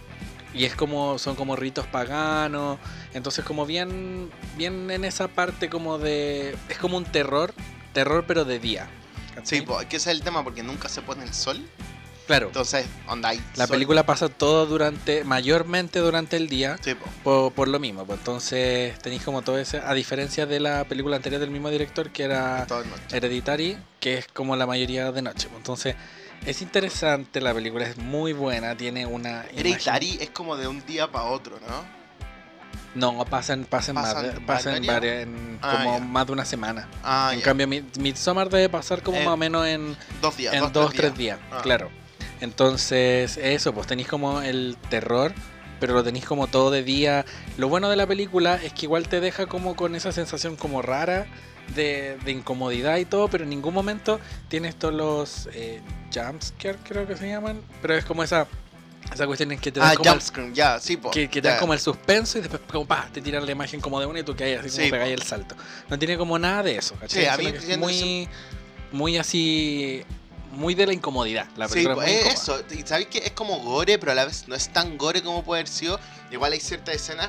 Y 0.54 0.64
es 0.64 0.76
como, 0.76 1.18
son 1.18 1.34
como 1.34 1.56
ritos 1.56 1.88
paganos, 1.88 2.78
entonces 3.14 3.44
como 3.44 3.66
bien, 3.66 4.30
bien 4.56 4.92
en 4.92 5.04
esa 5.04 5.26
parte 5.26 5.68
como 5.68 5.98
de, 5.98 6.56
es 6.68 6.78
como 6.78 6.98
un 6.98 7.04
terror, 7.04 7.52
terror 7.92 8.26
pero 8.28 8.44
de 8.44 8.60
día. 8.60 8.88
¿cachai? 9.34 9.58
Sí, 9.58 9.66
que 9.88 9.96
ese 9.96 10.12
es 10.12 10.16
el 10.16 10.22
tema 10.22 10.44
porque 10.44 10.62
nunca 10.62 10.88
se 10.88 11.02
pone 11.02 11.24
el 11.24 11.34
sol. 11.34 11.68
Claro. 12.28 12.46
Entonces, 12.46 12.86
onda 13.08 13.30
hay 13.30 13.38
La 13.56 13.66
sol. 13.66 13.74
película 13.74 14.06
pasa 14.06 14.28
todo 14.28 14.66
durante, 14.66 15.24
mayormente 15.24 15.98
durante 15.98 16.36
el 16.36 16.48
día, 16.48 16.78
Sí, 16.80 16.94
por, 17.24 17.52
por 17.52 17.66
lo 17.66 17.80
mismo. 17.80 18.06
entonces 18.08 18.96
tenéis 19.00 19.24
como 19.24 19.42
todo 19.42 19.58
ese, 19.58 19.78
a 19.80 19.92
diferencia 19.94 20.46
de 20.46 20.60
la 20.60 20.84
película 20.84 21.16
anterior 21.16 21.40
del 21.40 21.50
mismo 21.50 21.70
director, 21.70 22.10
que 22.10 22.22
era. 22.22 22.64
Hereditary, 23.10 23.76
que 23.98 24.18
es 24.18 24.28
como 24.28 24.54
la 24.54 24.66
mayoría 24.66 25.10
de 25.10 25.22
noche. 25.22 25.48
entonces 25.56 25.96
es 26.46 26.62
interesante, 26.62 27.40
la 27.40 27.52
película 27.52 27.84
es 27.84 27.96
muy 27.98 28.32
buena, 28.32 28.76
tiene 28.76 29.04
una... 29.06 29.44
imagen- 29.46 29.58
Hereditary 29.58 30.18
es 30.20 30.30
como 30.30 30.56
de 30.56 30.68
un 30.68 30.86
día 30.86 31.10
para 31.10 31.24
otro, 31.24 31.58
¿no? 31.66 31.98
No, 32.94 33.24
pasan, 33.26 33.64
pasan, 33.64 33.94
más, 33.96 34.14
¿Pasan 34.46 34.84
varias, 34.86 35.22
en 35.22 35.58
Ah, 35.62 35.82
como 35.84 36.00
más 36.00 36.26
de 36.26 36.32
una 36.32 36.44
semana. 36.44 36.88
Ah, 37.04 37.30
en 37.32 37.40
ya. 37.40 37.44
cambio, 37.44 37.66
Mid- 37.68 37.96
Midsommar 37.98 38.48
debe 38.48 38.68
pasar 38.68 39.02
como 39.02 39.18
Eh, 39.18 39.24
más 39.24 39.34
o 39.34 39.36
menos 39.36 39.66
en, 39.66 39.96
dos 40.22 40.36
días. 40.36 40.54
en 40.54 40.60
dos, 40.60 40.72
dos, 40.72 40.92
tres 40.94 41.14
días, 41.16 41.38
Ah. 41.52 41.60
claro. 41.62 41.90
Entonces, 42.40 43.36
eso, 43.36 43.72
pues 43.74 43.86
tenéis 43.86 44.08
como 44.08 44.42
el 44.42 44.76
terror, 44.90 45.32
pero 45.80 45.94
lo 45.94 46.02
tenéis 46.04 46.24
como 46.24 46.46
todo 46.46 46.70
de 46.70 46.82
día. 46.82 47.24
Lo 47.56 47.68
bueno 47.68 47.88
de 47.88 47.96
la 47.96 48.06
película 48.06 48.56
es 48.62 48.72
que 48.72 48.86
igual 48.86 49.08
te 49.08 49.20
deja 49.20 49.46
como 49.46 49.76
con 49.76 49.94
esa 49.94 50.12
sensación 50.12 50.56
como 50.56 50.82
rara 50.82 51.26
de, 51.74 52.16
de 52.24 52.32
incomodidad 52.32 52.96
y 52.96 53.04
todo, 53.04 53.28
pero 53.28 53.44
en 53.44 53.50
ningún 53.50 53.74
momento 53.74 54.18
tienes 54.48 54.74
todos 54.76 54.94
los 54.94 55.48
eh, 55.54 55.80
jumpscare, 56.14 56.78
creo 56.82 57.06
que 57.06 57.16
se 57.16 57.28
llaman, 57.28 57.60
pero 57.82 57.94
es 57.94 58.04
como 58.06 58.22
esa, 58.22 58.46
esa 59.12 59.26
cuestión 59.26 59.52
en 59.52 59.58
que 59.58 59.70
te 59.70 59.78
dan 59.80 59.90
Ah, 59.90 59.94
como 59.96 60.12
el- 60.14 60.80
sí, 60.80 60.96
po. 60.96 61.10
que, 61.10 61.28
que 61.28 61.42
te 61.42 61.48
dan 61.48 61.56
ya. 61.58 61.60
como 61.60 61.74
el 61.74 61.80
suspenso 61.80 62.38
y 62.38 62.40
después 62.40 62.62
como 62.72 62.86
pa, 62.86 63.08
te 63.12 63.20
tiran 63.20 63.44
la 63.44 63.52
imagen 63.52 63.80
como 63.82 64.00
de 64.00 64.06
una 64.06 64.20
y 64.20 64.22
tú 64.22 64.34
caes 64.34 64.60
así 64.60 64.70
como 64.70 64.84
Sí, 64.84 64.90
pegáis 64.90 65.12
el 65.12 65.22
salto. 65.22 65.56
No 65.90 65.98
tiene 65.98 66.16
como 66.16 66.38
nada 66.38 66.62
de 66.62 66.76
eso, 66.76 66.94
¿cachai? 66.94 67.22
Sí, 67.22 67.26
a 67.28 67.36
mí 67.36 67.46
es 67.54 67.78
muy, 67.78 68.28
muy 68.90 69.18
así, 69.18 70.02
muy 70.52 70.74
de 70.74 70.86
la 70.86 70.92
incomodidad. 70.92 71.46
La 71.56 71.66
Sí, 71.68 71.74
película 71.74 71.94
po, 71.96 72.02
es 72.02 72.06
muy 72.08 72.14
es 72.16 72.34
incómoda. 72.42 72.64
eso. 72.68 72.74
Y 72.74 72.86
sabéis 72.86 73.08
que 73.08 73.18
es 73.18 73.32
como 73.32 73.58
gore, 73.60 73.98
pero 73.98 74.12
a 74.12 74.14
la 74.14 74.24
vez 74.24 74.46
no 74.48 74.54
es 74.54 74.68
tan 74.72 74.96
gore 74.98 75.22
como 75.22 75.42
puede 75.44 75.60
haber 75.60 75.68
sido. 75.72 75.98
Igual 76.30 76.52
hay 76.52 76.60
ciertas 76.60 76.94
escenas 76.96 77.28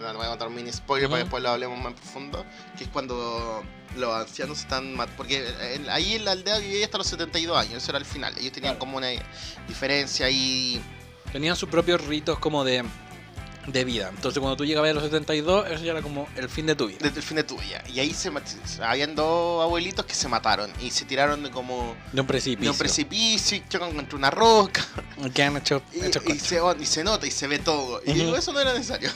no, 0.00 0.10
no 0.14 0.18
voy 0.18 0.26
a 0.26 0.30
contar 0.30 0.48
un 0.48 0.54
mini 0.54 0.72
spoiler 0.72 1.10
para 1.10 1.18
que 1.20 1.24
después 1.24 1.42
lo 1.42 1.50
hablemos 1.50 1.76
más 1.78 1.88
en 1.88 1.94
profundo, 1.94 2.46
que 2.78 2.84
es 2.84 2.90
cuando 2.90 3.62
los 3.96 4.14
ancianos 4.14 4.60
están 4.60 4.94
mat- 4.96 5.10
porque 5.14 5.46
en- 5.74 5.90
ahí 5.90 6.14
en 6.14 6.24
la 6.24 6.30
aldea 6.32 6.56
vivía 6.58 6.86
hasta 6.86 6.96
los 6.96 7.06
72 7.06 7.54
años, 7.58 7.82
eso 7.82 7.90
era 7.92 7.98
el 7.98 8.06
final. 8.06 8.32
Ellos 8.38 8.50
tenían 8.52 8.76
Claro. 8.76 8.78
como 8.78 8.96
una 8.96 9.08
diferencia 9.68 10.24
ahí. 10.24 10.80
Tenían 11.32 11.54
sus 11.54 11.68
propios 11.68 12.02
ritos 12.06 12.38
como 12.38 12.64
de, 12.64 12.82
de 13.66 13.84
vida. 13.84 14.08
Entonces 14.14 14.40
cuando 14.40 14.56
tú 14.56 14.64
llegabas 14.64 14.90
a 14.90 14.94
los 14.94 15.02
72, 15.04 15.66
eso 15.70 15.84
ya 15.84 15.92
era 15.92 16.02
como 16.02 16.26
el 16.36 16.48
fin 16.48 16.66
de 16.66 16.74
tu 16.74 16.86
vida. 16.88 16.98
el 17.02 17.22
fin 17.22 17.36
de 17.36 17.44
tu 17.44 17.58
vida. 17.58 17.82
Y 17.92 18.00
ahí 18.00 18.12
se 18.14 18.30
habían 18.82 19.14
dos 19.14 19.62
abuelitos 19.62 20.04
que 20.06 20.14
se 20.14 20.28
mataron 20.28 20.70
y 20.80 20.90
se 20.90 21.04
tiraron 21.04 21.42
de 21.42 21.50
como 21.50 21.94
De 22.12 22.20
un 22.20 22.26
de 22.26 22.30
precipicio. 22.32 22.72
un 22.72 22.78
precipicio 22.78 23.56
y 23.58 23.62
chocan 23.68 23.94
contra 23.94 24.16
una 24.16 24.30
roca. 24.30 24.84
Que 25.34 25.42
han 25.42 25.56
hecho, 25.56 25.82
Y, 25.92 26.04
hecho 26.06 26.20
y 26.26 26.38
se, 26.38 26.60
y 26.80 26.86
se 26.86 27.04
nota 27.04 27.26
y 27.26 27.30
se 27.30 27.46
ve 27.46 27.58
todo. 27.58 28.00
Y 28.06 28.10
Ujú. 28.10 28.18
digo, 28.20 28.36
eso 28.36 28.52
no 28.52 28.60
era 28.60 28.72
necesario. 28.72 29.10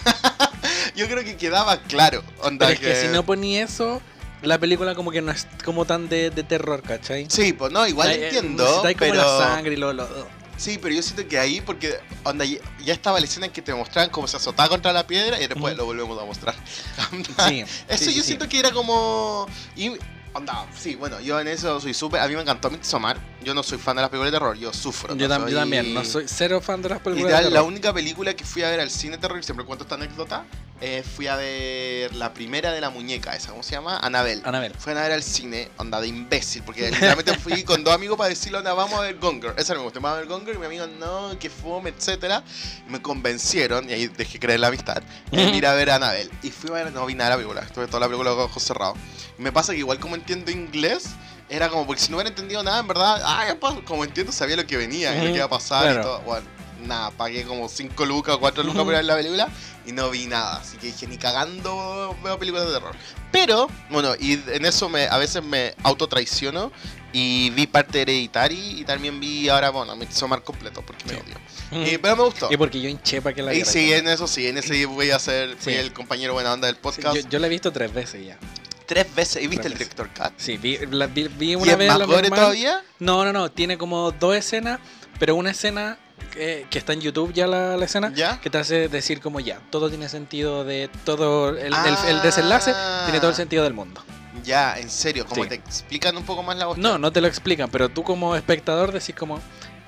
Yo 0.96 1.06
creo 1.08 1.24
que 1.24 1.36
quedaba 1.36 1.78
claro. 1.82 2.22
Onda 2.42 2.66
Pero 2.68 2.72
es 2.72 2.80
que 2.80 3.06
si 3.06 3.08
no 3.12 3.24
poní 3.24 3.58
eso, 3.58 4.00
la 4.42 4.58
película 4.58 4.94
como 4.94 5.10
que 5.10 5.22
no 5.22 5.32
es 5.32 5.46
como 5.64 5.84
tan 5.86 6.08
de, 6.08 6.30
de 6.30 6.42
terror, 6.42 6.82
¿cachai? 6.82 7.26
Sí, 7.30 7.52
pues 7.54 7.72
no, 7.72 7.86
igual 7.86 8.08
Ay, 8.10 8.16
eh, 8.18 8.24
entiendo. 8.26 8.64
como 8.66 8.94
pero... 8.98 9.14
la 9.14 9.38
sangre 9.38 9.72
y 9.72 9.76
lo... 9.76 9.92
lo- 9.92 10.43
Sí, 10.56 10.78
pero 10.80 10.94
yo 10.94 11.02
siento 11.02 11.26
que 11.28 11.38
ahí, 11.38 11.60
porque 11.60 11.98
onda, 12.22 12.44
ya, 12.44 12.60
estaba 12.92 13.18
la 13.18 13.26
escena 13.26 13.46
en 13.46 13.52
que 13.52 13.62
te 13.62 13.74
mostraban 13.74 14.10
cómo 14.10 14.28
se 14.28 14.36
azotaba 14.36 14.68
contra 14.68 14.92
la 14.92 15.06
piedra 15.06 15.40
y 15.40 15.46
después 15.46 15.76
lo 15.76 15.84
volvemos 15.84 16.20
a 16.20 16.24
mostrar. 16.24 16.54
Sí, 17.48 17.64
Eso 17.88 18.04
sí, 18.04 18.14
yo 18.14 18.22
sí, 18.22 18.28
siento 18.28 18.48
que 18.48 18.58
era 18.58 18.70
como. 18.72 19.46
Y, 19.76 19.92
onda, 20.32 20.66
sí, 20.78 20.94
bueno, 20.94 21.20
yo 21.20 21.40
en 21.40 21.48
eso 21.48 21.80
soy 21.80 21.94
súper. 21.94 22.20
A 22.20 22.28
mí 22.28 22.34
me 22.34 22.42
encantó 22.42 22.70
Midsommar. 22.70 23.16
Yo 23.42 23.54
no 23.54 23.62
soy 23.62 23.78
fan 23.78 23.96
de 23.96 24.02
las 24.02 24.10
películas 24.10 24.32
de 24.32 24.38
terror, 24.38 24.56
yo 24.56 24.72
sufro. 24.72 25.14
Yo, 25.14 25.28
no 25.28 25.48
yo 25.48 25.56
también, 25.56 25.92
no 25.92 26.04
soy 26.04 26.24
cero 26.26 26.60
fan 26.60 26.82
de 26.82 26.88
las 26.88 27.00
películas 27.00 27.38
de 27.38 27.44
la 27.44 27.50
terror. 27.50 27.68
única 27.68 27.92
película 27.92 28.34
que 28.34 28.44
fui 28.44 28.62
a 28.62 28.70
ver 28.70 28.80
al 28.80 28.90
cine 28.90 29.18
terror, 29.18 29.38
y 29.38 29.42
siempre 29.42 29.66
cuento 29.66 29.84
esta 29.84 29.96
anécdota, 29.96 30.44
eh, 30.80 31.02
fui 31.04 31.28
a 31.28 31.36
ver 31.36 32.14
la 32.16 32.34
primera 32.34 32.72
de 32.72 32.80
la 32.80 32.90
muñeca, 32.90 33.34
esa, 33.34 33.50
¿cómo 33.50 33.62
se 33.62 33.72
llama? 33.72 33.98
Anabel. 34.00 34.42
Anabel. 34.44 34.74
Fui 34.76 34.92
a 34.92 34.96
ver 34.96 35.12
al 35.12 35.22
cine, 35.22 35.70
onda 35.78 36.00
de 36.00 36.08
imbécil, 36.08 36.62
porque 36.62 36.90
literalmente 36.90 37.34
fui 37.38 37.62
con 37.64 37.84
dos 37.84 37.94
amigos 37.94 38.18
para 38.18 38.28
decirle, 38.28 38.58
onda, 38.58 38.74
vamos 38.74 38.98
a 38.98 39.02
ver 39.02 39.16
Gonger. 39.18 39.54
Esa 39.56 39.74
me 39.74 39.80
gustó, 39.80 40.00
vamos 40.00 40.16
a 40.16 40.20
ver 40.20 40.28
Gonger, 40.28 40.56
y 40.56 40.58
mi 40.58 40.66
amigo, 40.66 40.86
no, 40.86 41.38
que 41.38 41.48
fome, 41.48 41.90
etcétera. 41.90 42.42
Y 42.86 42.90
me 42.90 43.00
convencieron, 43.00 43.88
y 43.88 43.92
ahí 43.92 44.06
dejé 44.08 44.38
creer 44.38 44.60
la 44.60 44.68
amistad, 44.68 45.02
en 45.32 45.54
ir 45.54 45.66
a 45.66 45.74
ver 45.74 45.90
a 45.90 45.96
Anabel. 45.96 46.30
Y 46.42 46.50
fui 46.50 46.70
a 46.70 46.74
ver, 46.74 46.92
no 46.92 47.06
vi 47.06 47.14
nada 47.14 47.30
de 47.30 47.36
la 47.36 47.42
película, 47.42 47.60
estuve 47.62 47.86
toda 47.86 48.00
la 48.00 48.06
película 48.06 48.30
con 48.30 48.40
los 48.40 48.50
ojos 48.50 48.62
cerrados. 48.62 48.98
Y 49.38 49.42
me 49.42 49.52
pasa 49.52 49.72
que 49.72 49.78
igual 49.78 49.98
como 50.00 50.16
entiendo 50.16 50.50
inglés, 50.50 51.06
era 51.48 51.68
como, 51.68 51.86
porque 51.86 52.02
si 52.02 52.10
no 52.10 52.16
hubiera 52.16 52.30
entendido 52.30 52.62
nada, 52.62 52.80
en 52.80 52.88
verdad, 52.88 53.20
ah, 53.24 53.46
como 53.86 54.04
entiendo, 54.04 54.32
sabía 54.32 54.56
lo 54.56 54.66
que 54.66 54.76
venía 54.76 55.14
y 55.14 55.18
lo 55.26 55.30
que 55.30 55.36
iba 55.36 55.44
a 55.44 55.48
pasar 55.48 55.82
y 55.84 55.92
Claro. 55.92 56.02
todo. 56.02 56.20
Bueno, 56.22 56.46
nada, 56.84 57.10
pagué 57.10 57.44
como 57.44 57.68
5 57.68 58.04
lucas 58.06 58.34
o 58.36 58.40
4 58.40 58.62
lucas 58.62 58.82
por 58.84 58.92
ver 58.94 59.04
la 59.04 59.16
película 59.16 59.48
y 59.86 59.92
no 59.92 60.10
vi 60.10 60.26
nada. 60.26 60.56
Así 60.58 60.76
que 60.76 60.88
dije, 60.88 61.06
ni 61.06 61.18
cagando 61.18 62.16
veo 62.22 62.38
películas 62.38 62.66
de 62.66 62.72
terror. 62.74 62.94
Pero, 63.32 63.68
bueno, 63.90 64.14
y 64.18 64.34
en 64.34 64.64
eso 64.64 64.88
me, 64.88 65.06
a 65.08 65.18
veces 65.18 65.42
me 65.42 65.74
autotraiciono 65.82 66.70
y 67.12 67.50
vi 67.50 67.66
parte 67.66 67.98
de 67.98 68.02
Hereditary 68.02 68.80
y 68.80 68.84
también 68.84 69.20
vi 69.20 69.48
ahora, 69.48 69.70
bueno, 69.70 69.94
Midsommar 69.96 70.42
completo 70.42 70.82
porque 70.86 71.04
me 71.06 71.10
Sí. 71.14 71.20
odio. 71.20 71.34
Mm. 71.70 71.86
Y- 71.94 71.98
pero 71.98 72.16
me 72.16 72.22
gustó. 72.24 72.48
Y 72.50 72.56
porque 72.56 72.80
yo 72.80 72.88
hinché 72.88 73.20
para 73.22 73.34
que 73.34 73.42
la 73.42 73.54
Y 73.54 73.64
sí, 73.64 73.92
en 73.92 74.08
eso 74.08 74.26
sí, 74.26 74.46
en 74.46 74.58
ese 74.58 74.84
voy 74.86 75.10
a 75.10 75.18
ser 75.18 75.56
Sí. 75.60 75.70
el 75.72 75.92
compañero 75.92 76.32
buena 76.34 76.52
onda 76.52 76.66
del 76.66 76.76
Sí, 76.76 76.80
podcast. 76.82 77.16
yo, 77.16 77.28
yo 77.28 77.38
la 77.38 77.46
he 77.46 77.50
visto 77.50 77.72
tres 77.72 77.92
veces 77.92 78.24
ya. 78.26 78.38
Tres 78.86 79.12
veces. 79.14 79.42
¿Y 79.42 79.46
viste 79.46 79.66
el 79.66 79.72
director 79.74 80.10
cut? 80.16 80.32
Sí, 80.36 80.58
vi, 80.58 80.78
la- 80.90 81.06
vi, 81.06 81.28
vi 81.28 81.52
¿Y 81.52 81.56
una 81.56 81.72
es 81.72 81.78
vez 81.78 81.88
más 81.88 81.98
lo 81.98 82.06
gore 82.06 82.28
todavía? 82.28 82.82
No, 82.98 83.24
no, 83.24 83.32
no. 83.32 83.50
Tiene 83.50 83.78
como 83.78 84.12
dos 84.12 84.36
escenas, 84.36 84.78
pero 85.18 85.36
una 85.36 85.52
escena 85.52 85.98
que, 86.32 86.66
que 86.70 86.78
está 86.78 86.92
en 86.92 87.00
YouTube 87.00 87.32
ya 87.32 87.46
la, 87.46 87.76
la 87.76 87.84
escena, 87.84 88.12
¿Ya? 88.14 88.40
que 88.40 88.50
te 88.50 88.58
hace 88.58 88.88
decir 88.88 89.20
como 89.20 89.40
ya, 89.40 89.60
todo 89.70 89.88
tiene 89.88 90.08
sentido 90.08 90.64
de 90.64 90.88
todo 91.04 91.50
el, 91.50 91.58
el- 91.74 91.96
el 92.08 92.22
desenlace, 92.22 92.72
tiene 93.04 93.18
todo 93.20 93.28
el 93.30 93.34
Ah. 93.34 93.36
sentido 93.36 93.64
del 93.64 93.74
mundo. 93.74 94.02
Ya, 94.42 94.78
en 94.78 94.90
serio, 94.90 95.26
como 95.26 95.44
Sí. 95.44 95.48
te 95.48 95.54
explican 95.54 96.16
un 96.16 96.24
poco 96.24 96.42
más 96.42 96.56
la 96.56 96.66
voz. 96.66 96.76
No, 96.78 96.98
no 96.98 97.12
te 97.12 97.20
lo 97.20 97.28
explican, 97.28 97.70
pero 97.70 97.88
tú 97.88 98.02
como 98.02 98.34
espectador 98.36 98.92
decís 98.92 99.14
como, 99.14 99.40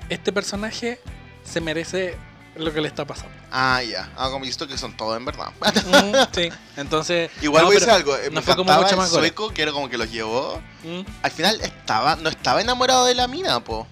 este 0.09 0.31
personaje 0.31 0.99
se 1.43 1.59
merece 1.61 2.17
lo 2.55 2.73
que 2.73 2.81
le 2.81 2.87
está 2.87 3.05
pasando. 3.05 3.35
Ah, 3.51 3.83
ya. 3.83 4.09
Ah, 4.17 4.29
como 4.31 4.43
visto 4.45 4.67
que 4.67 4.77
son 4.77 4.95
todos 4.97 5.15
en 5.15 5.25
verdad. 5.25 5.49
Mm, 5.61 6.33
sí, 6.33 6.49
entonces... 6.75 7.29
Igual 7.41 7.63
no, 7.63 7.67
voy 7.67 7.75
a 7.75 7.79
decir 7.79 7.93
algo. 7.93 8.15
eh, 8.17 8.29
no 8.31 8.35
me 8.37 8.41
fue 8.41 8.55
como 8.55 8.73
mucho 8.73 8.97
más 8.97 9.11
gore. 9.11 9.27
sueco 9.27 9.49
que 9.53 9.61
era 9.61 9.71
como 9.71 9.89
que 9.89 9.97
los 9.97 10.11
llevó. 10.11 10.59
mm, 10.83 11.01
Al 11.21 11.31
final 11.31 11.61
estaba, 11.61 12.15
no 12.15 12.29
estaba 12.29 12.59
enamorado 12.61 13.05
de 13.05 13.13
la 13.15 13.27
mina, 13.27 13.59
po. 13.63 13.85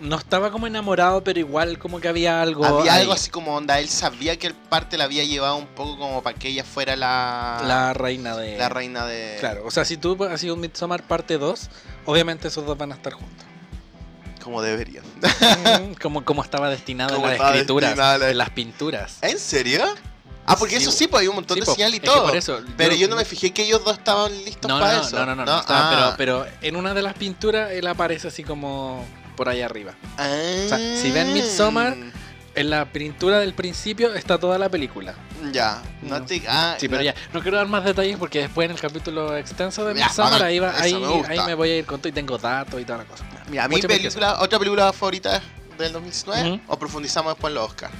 No 0.00 0.16
estaba 0.16 0.50
como 0.50 0.66
enamorado, 0.66 1.24
pero 1.24 1.38
igual 1.38 1.78
como 1.78 2.00
que 2.00 2.08
había 2.08 2.42
algo... 2.42 2.64
había 2.64 2.94
ahí. 2.94 3.00
algo 3.02 3.12
así 3.12 3.30
como 3.30 3.54
onda. 3.54 3.78
Él 3.80 3.88
sabía 3.88 4.38
que 4.38 4.46
el 4.48 4.54
parte 4.54 4.98
la 4.98 5.04
había 5.04 5.24
llevado 5.24 5.56
un 5.56 5.66
poco 5.66 5.98
como 5.98 6.22
para 6.22 6.38
que 6.38 6.48
ella 6.48 6.64
fuera 6.64 6.96
la, 6.96 7.62
La 7.66 7.92
reina 7.94 8.36
de... 8.36 8.58
la 8.58 8.68
reina 8.68 9.06
de. 9.06 9.36
Claro, 9.40 9.62
o 9.66 9.70
sea, 9.70 9.84
si 9.84 9.96
tú 9.96 10.22
has 10.24 10.40
sido 10.40 10.54
un 10.54 10.60
Midsommar 10.60 11.02
parte 11.06 11.38
2, 11.38 11.70
obviamente 12.06 12.48
esos 12.48 12.64
dos 12.66 12.76
van 12.76 12.92
a 12.92 12.94
estar 12.96 13.12
juntos. 13.14 13.46
Como 14.42 14.62
deberían. 14.62 15.04
Mm, 15.20 15.94
como, 16.00 16.24
como 16.24 16.42
estaba 16.42 16.70
destinado 16.70 17.16
en 17.16 17.22
las 17.22 17.40
escrituras, 17.40 17.96
la- 17.96 18.30
en 18.30 18.38
las 18.38 18.50
pinturas. 18.50 19.18
¿En 19.22 19.38
serio? 19.38 19.82
Ah, 20.48 20.54
porque 20.56 20.76
Sí, 20.76 20.82
eso 20.82 20.92
sí, 20.92 21.08
pues 21.08 21.22
hay 21.22 21.26
un 21.28 21.34
montón 21.34 21.56
Sí, 21.56 21.60
de 21.62 21.66
señal 21.66 21.92
y 21.92 21.98
todo. 21.98 22.26
por 22.26 22.36
eso, 22.36 22.60
Pero 22.76 22.94
yo 22.94 23.08
no 23.08 23.16
me 23.16 23.24
fijé 23.24 23.50
que 23.52 23.64
ellos 23.64 23.82
dos 23.84 23.98
estaban 23.98 24.30
listos 24.44 24.68
No, 24.68 24.78
para 24.78 24.98
no, 24.98 25.02
eso. 25.02 25.16
no, 25.18 25.26
no, 25.26 25.34
no, 25.34 25.44
no, 25.44 25.62
Ah. 25.66 26.14
pero, 26.16 26.44
pero 26.44 26.52
en 26.62 26.76
una 26.76 26.94
de 26.94 27.02
las 27.02 27.14
pinturas 27.14 27.72
él 27.72 27.84
aparece 27.88 28.28
así 28.28 28.44
como 28.44 29.04
por 29.36 29.48
ahí 29.48 29.60
arriba. 29.62 29.94
Ah. 30.18 30.26
sea, 30.68 30.78
si 31.00 31.10
ven 31.12 31.32
Midsommar, 31.32 31.94
En 32.58 32.70
la 32.70 32.86
pintura 32.90 33.38
del 33.40 33.52
principio 33.52 34.14
está 34.14 34.38
toda 34.38 34.56
la 34.58 34.70
película. 34.70 35.14
Ya. 35.52 35.82
No 36.00 36.22
te. 36.22 36.42
Ah, 36.48 36.74
Sí, 36.80 36.88
pero 36.88 37.00
no- 37.02 37.04
ya, 37.04 37.14
no 37.34 37.42
quiero 37.42 37.58
dar 37.58 37.66
más 37.68 37.84
detalles 37.84 38.16
porque 38.16 38.38
después 38.40 38.64
en 38.64 38.70
el 38.74 38.80
capítulo 38.80 39.36
extenso 39.36 39.84
de 39.84 39.94
Ya, 39.94 40.06
Midsommar 40.06 40.42
ahí, 40.42 40.58
va, 40.58 40.70
eso 40.70 40.80
ahí, 40.82 40.94
me 40.94 41.06
gusta. 41.06 41.32
ahí 41.32 41.40
me 41.46 41.52
voy 41.54 41.68
a 41.68 41.76
ir 41.76 41.84
con 41.84 42.00
todo 42.00 42.08
y 42.08 42.12
tengo 42.12 42.38
datos 42.38 42.80
y 42.80 42.84
toda 42.86 43.00
la 43.00 43.04
cosa. 43.04 43.24
Mira, 43.50 43.68
mi 43.68 43.78
película, 43.82 44.40
otra 44.40 44.58
película 44.58 44.90
favorita 44.94 45.42
del 45.76 45.92
2019 45.92 46.48
Ujú. 46.52 46.60
o 46.68 46.78
profundizamos 46.78 47.34
después 47.34 47.50
en 47.50 47.54
los 47.56 47.66
Oscars. 47.68 47.92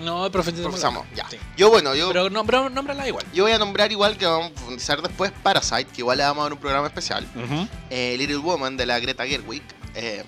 No, 0.00 0.30
profundizamos. 0.30 0.78
Profundizamos, 0.80 1.06
ya. 1.16 1.26
Sí. 1.30 1.38
Yo 1.56 1.70
bueno, 1.70 1.94
yo 1.94 2.08
Pero 2.08 2.28
no, 2.28 2.44
pero 2.44 2.68
nómbrala 2.68 3.08
igual. 3.08 3.24
yo 3.32 3.44
voy 3.44 3.52
a 3.52 3.58
nombrar 3.58 3.90
igual 3.90 4.16
que 4.18 4.26
vamos 4.26 4.50
a 4.50 4.54
profundizar 4.54 5.00
después 5.00 5.30
Parasite, 5.42 5.86
que 5.86 6.02
igual 6.02 6.18
le 6.18 6.24
vamos 6.24 6.40
a 6.40 6.44
dar 6.44 6.52
un 6.52 6.58
programa 6.58 6.86
especial. 6.88 7.26
Eh, 7.88 8.16
Little 8.18 8.36
Woman 8.36 8.76
de 8.76 8.84
la 8.84 8.98
Greta 9.00 9.26
Gerwig. 9.26 9.62
Eh, 9.94 10.24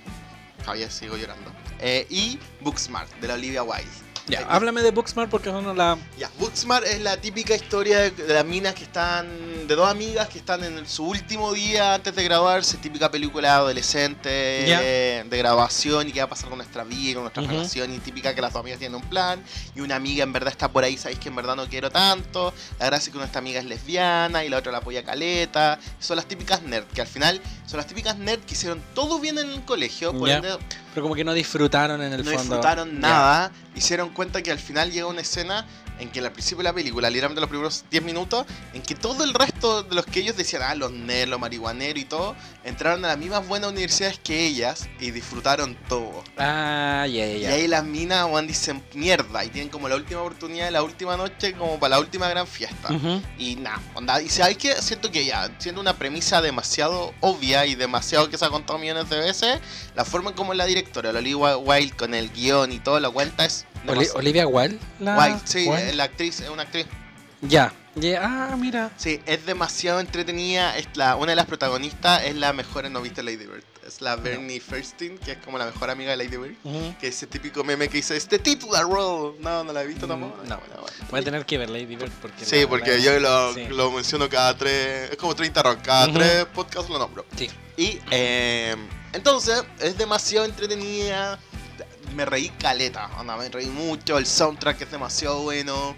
todavía 0.63 0.91
sigo 0.91 1.17
llorando. 1.17 1.51
Eh, 1.81 2.07
y 2.11 2.39
Booksmart 2.61 3.11
de 3.21 3.29
la 3.29 3.35
Olivia 3.35 3.63
Wilde. 3.63 3.89
Ya, 4.29 4.43
Eh, 4.43 4.47
háblame 4.49 4.83
de 4.83 4.93
Booksmart 4.93 5.29
porque 5.29 5.49
es 5.49 5.55
una 5.57 5.71
de 5.71 5.75
las 5.75 5.99
Ya, 6.17 6.31
Booksmart 6.39 6.87
es 6.87 7.01
la 7.01 7.17
típica 7.17 7.57
historia 7.57 7.99
de, 7.99 8.11
de 8.13 8.33
las 8.33 8.45
minas 8.45 8.73
que 8.73 8.85
están, 8.85 9.67
de 9.67 9.75
dos 9.75 9.91
amigas 9.91 10.29
que 10.29 10.39
están 10.39 10.63
en 10.63 10.87
su 10.87 11.05
último 11.09 11.53
día 11.53 11.95
antes 11.95 12.15
de 12.15 12.23
graduarse, 12.23 12.77
típica 12.77 13.11
película 13.11 13.57
adolescente 13.57 14.65
Ya. 14.69 14.79
eh, 14.81 15.25
de 15.29 15.39
graduación 15.39 16.09
y 16.09 16.13
qué 16.13 16.21
va 16.21 16.27
a 16.27 16.29
pasar 16.29 16.49
con 16.51 16.59
nuestra 16.59 16.85
vida, 16.85 17.15
con 17.15 17.25
nuestra 17.25 17.43
Ujú. 17.43 17.51
relación 17.53 17.93
y 17.93 17.99
típica 17.99 18.33
que 18.33 18.41
las 18.41 18.53
dos 18.53 18.61
amigas 18.61 18.79
tienen 18.79 18.95
un 18.95 19.09
plan 19.09 19.43
y 19.75 19.81
una 19.81 19.97
amiga 19.97 20.23
en 20.23 20.33
verdad 20.33 20.53
está 20.53 20.69
por 20.71 20.85
ahí, 20.85 20.97
sabéis 20.97 21.19
que 21.19 21.29
en 21.29 21.35
verdad 21.35 21.57
no 21.57 21.67
quiero 21.69 21.91
tanto, 21.91 22.55
la 22.79 22.87
gracia 22.87 23.07
es 23.09 23.13
que 23.13 23.19
nuestra 23.19 23.41
amiga 23.41 23.59
es 23.59 23.67
lesbiana 23.67 24.45
y 24.45 24.49
la 24.49 24.59
otra 24.59 24.71
la 24.71 24.79
apoya 24.79 25.03
caleta, 25.03 25.81
son 25.99 26.15
las 26.17 26.27
típicas 26.27 26.63
nerd, 26.63 26.85
que 26.95 27.01
al 27.01 27.09
final 27.09 27.41
son 27.73 27.79
las 27.79 27.87
típicas 27.87 28.19
nerd 28.19 28.41
que 28.41 28.53
hicieron 28.53 28.83
todo 28.95 29.19
bien 29.19 29.39
en 29.39 29.49
el 29.51 29.63
colegio, 29.65 30.13
por 30.13 30.29
Ya. 30.29 30.37
ende 30.37 30.51
Pero 30.93 31.03
como 31.05 31.15
que 31.15 31.25
no 31.25 31.33
disfrutaron 31.33 32.03
en 32.03 32.13
el 32.13 32.19
no 32.19 32.25
fondo. 32.31 32.39
disfrutaron 32.43 32.93
Ya. 32.93 32.99
nada, 32.99 33.53
hicieron 33.75 34.11
cuenta 34.11 34.43
que 34.43 34.51
al 34.51 34.59
final 34.59 34.93
llega 34.93 35.07
una 35.07 35.23
escena 35.23 35.67
en 35.99 36.11
que 36.11 36.21
al 36.21 36.33
principio 36.33 36.59
de 36.59 36.65
la 36.65 36.73
película, 36.73 37.09
literalmente 37.09 37.41
los 37.41 37.51
primeros 37.51 37.85
10 37.91 38.03
minutos, 38.03 38.47
en 38.73 38.83
que 38.83 38.95
todo 38.95 39.25
el 39.25 39.35
resto 39.35 39.83
de 39.83 39.95
los 39.95 40.07
que 40.07 40.21
ellos 40.21 40.37
decían, 40.37 40.63
ah, 40.63 40.75
los 40.75 40.93
nerds, 40.93 41.29
los 41.29 41.41
marihuaneros 41.41 42.03
y 42.03 42.05
todo, 42.05 42.35
entraron 42.65 43.05
a 43.05 43.09
las 43.09 43.19
mismas 43.19 43.47
buenas 43.47 43.71
universidades 43.71 44.19
que 44.19 44.47
ellas 44.47 44.89
y 45.01 45.11
disfrutaron 45.11 45.77
todo. 45.89 46.25
Ah, 46.39 47.07
ya, 47.07 47.27
ya, 47.27 47.37
Y 47.37 47.45
ahí 47.47 47.69
las 47.69 47.85
minas 47.85 48.27
Juan 48.29 48.47
dicen 48.47 48.83
mierda 48.95 49.45
y 49.45 49.49
tienen 49.49 49.71
como 49.71 49.89
la 49.89 49.97
última 49.97 50.21
oportunidad 50.21 50.67
de 50.67 50.71
la 50.71 50.83
última 50.83 51.17
noche 51.17 51.53
como 51.55 51.79
para 51.79 51.97
la 51.97 52.01
última 52.01 52.29
gran 52.29 52.47
fiesta. 52.47 52.89
Y 53.39 53.57
nada, 53.57 53.81
onda, 53.95 54.21
y 54.21 54.29
sabes 54.29 54.57
que 54.57 54.75
siento 54.83 55.11
que 55.11 55.25
ya, 55.25 55.51
siendo 55.59 55.81
una 55.81 55.95
premisa 55.95 56.41
demasiado 56.41 57.13
obvia 57.21 57.67
y 57.67 57.75
demasiado 57.75 58.29
que 58.29 58.39
se 58.39 58.45
ha 58.45 58.51
contado 58.51 58.79
millones 58.79 59.09
de 59.09 59.19
veces, 59.19 59.61
la 59.95 60.05
forma 60.05 60.31
en 60.31 60.37
como 60.37 60.55
la 60.55 60.67
directora, 60.67 61.13
la 61.13 61.19
Olivia 61.19 61.57
Wilde, 61.57 61.97
con 61.97 62.15
el 62.15 62.31
guion 62.31 62.73
y 62.73 62.79
todo 62.79 63.01
lo 63.01 63.13
cuenta 63.13 63.45
es 63.45 63.67
Oli- 63.87 64.09
Olivia 64.15 64.47
Wilde. 64.47 64.79
La... 65.01 65.17
Wilde, 65.19 65.41
sí, 65.45 65.67
Wilde. 65.69 65.95
la 65.95 66.05
actriz, 66.05 66.41
es 66.41 66.49
una 66.49 66.63
actriz. 66.63 66.87
Ya. 67.41 67.73
ya. 67.97 68.21
Ah, 68.23 68.57
mira. 68.57 68.91
Sí, 68.97 69.21
es 69.27 69.45
demasiado 69.47 69.99
entretenida. 70.01 70.77
Es 70.79 70.87
la, 70.95 71.17
una 71.17 71.33
de 71.33 71.37
las 71.37 71.47
protagonistas 71.47 72.23
es 72.25 72.37
la 72.37 72.53
mejor 72.53 72.87
en 72.87 72.93
No 72.93 73.03
viste 73.03 73.23
Lady 73.23 73.39
Bird. 73.47 73.65
Es 73.85 74.01
la 74.01 74.15
Bernie 74.15 74.61
Fairstein, 74.61 75.19
que 75.19 75.33
es 75.33 75.39
como 75.39 75.59
la 75.59 75.67
mejor 75.67 75.91
amiga 75.91 76.13
de 76.13 76.17
Lady 76.17 76.37
Bird. 76.37 76.55
Ujú. 76.63 76.95
Que 77.01 77.09
es 77.09 77.17
ese 77.17 77.27
típico 77.27 77.65
meme 77.65 77.89
que 77.89 77.97
dice, 77.97 78.17
este 78.17 78.39
titular 78.39 78.85
role. 78.85 79.37
No, 79.41 79.65
no 79.65 79.73
la 79.73 79.83
he 79.83 79.87
visto 79.89 80.07
Mm, 80.07 80.11
tampoco. 80.11 80.37
no. 80.37 80.57
Bueno, 80.57 80.61
bueno. 80.83 80.97
Voy 81.11 81.21
a 81.21 81.25
tener 81.25 81.45
que 81.45 81.59
ver 81.59 81.69
Lady 81.69 81.97
Bird 81.97 82.13
porque. 82.23 82.45
Sí, 82.45 82.61
la- 82.61 82.69
porque 82.69 82.91
la- 82.93 82.99
yo 82.99 83.19
lo, 83.19 83.55
sí. 83.55 83.67
lo 83.71 83.91
menciono 83.91 84.29
cada 84.29 84.57
tres. 84.57 85.11
Es 85.11 85.17
como 85.17 85.35
30 85.35 85.63
rock. 85.65 85.83
Cada 85.83 86.05
Ujú. 86.07 86.19
tres 86.19 86.45
podcasts 86.55 86.89
lo 86.89 86.99
nombro. 87.01 87.27
Sí. 87.37 87.51
Y 87.77 87.99
eh, 88.13 88.77
entonces 89.15 89.65
es 89.81 89.99
demasiado 89.99 90.47
entretenida. 90.47 91.41
Me 92.15 92.25
reí 92.25 92.49
caleta, 92.51 93.11
onda, 93.19 93.37
me 93.37 93.49
reí 93.49 93.67
mucho. 93.67 94.19
El 94.19 94.27
soundtrack 94.27 94.83
es 94.83 94.91
demasiado 94.91 95.43
bueno. 95.43 95.95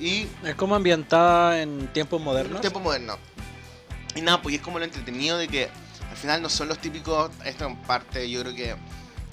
Y 0.00 0.26
Es 0.44 0.54
como 0.56 0.74
ambientada 0.74 1.62
en 1.62 1.86
tiempos 1.88 2.20
modernos. 2.20 2.60
tiempo 2.60 2.80
moderno. 2.80 3.16
Y 4.16 4.20
nada, 4.20 4.42
pues 4.42 4.54
y 4.54 4.56
es 4.56 4.62
como 4.62 4.78
lo 4.78 4.84
entretenido 4.84 5.38
de 5.38 5.48
que 5.48 5.68
al 6.10 6.16
final 6.16 6.42
no 6.42 6.48
son 6.48 6.68
los 6.68 6.78
típicos, 6.78 7.30
esto 7.44 7.64
en 7.66 7.76
parte 7.76 8.28
yo 8.30 8.40
creo 8.42 8.54
que 8.54 8.74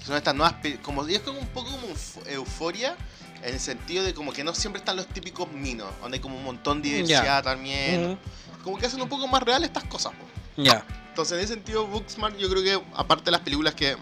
son 0.03 0.15
estas 0.15 0.33
nuevas, 0.35 0.55
como 0.81 1.07
y 1.07 1.13
es 1.15 1.21
como 1.21 1.39
un 1.39 1.47
poco 1.47 1.69
como 1.71 1.87
euf- 1.87 2.27
euforia, 2.27 2.95
en 3.43 3.53
el 3.53 3.59
sentido 3.59 4.03
de 4.03 4.13
como 4.15 4.33
que 4.33 4.43
no 4.43 4.53
siempre 4.55 4.79
están 4.79 4.95
los 4.95 5.07
típicos 5.07 5.51
minos, 5.51 5.87
donde 6.01 6.17
hay 6.17 6.21
como 6.21 6.37
un 6.37 6.43
montón 6.43 6.81
de 6.81 6.89
diversidad 6.89 7.23
Ya. 7.23 7.41
también, 7.43 8.17
como 8.63 8.77
que 8.77 8.85
hacen 8.87 9.01
un 9.01 9.09
poco 9.09 9.27
más 9.27 9.43
real 9.43 9.63
estas 9.63 9.83
cosas. 9.83 10.13
po. 10.13 10.61
Ya. 10.63 10.83
Entonces 11.09 11.37
en 11.37 11.43
ese 11.43 11.53
sentido 11.53 11.85
Booksmart 11.87 12.35
yo 12.37 12.49
creo 12.49 12.63
que 12.63 12.83
aparte 12.95 13.25
de 13.25 13.31
las 13.31 13.41
películas 13.41 13.75
que 13.75 13.95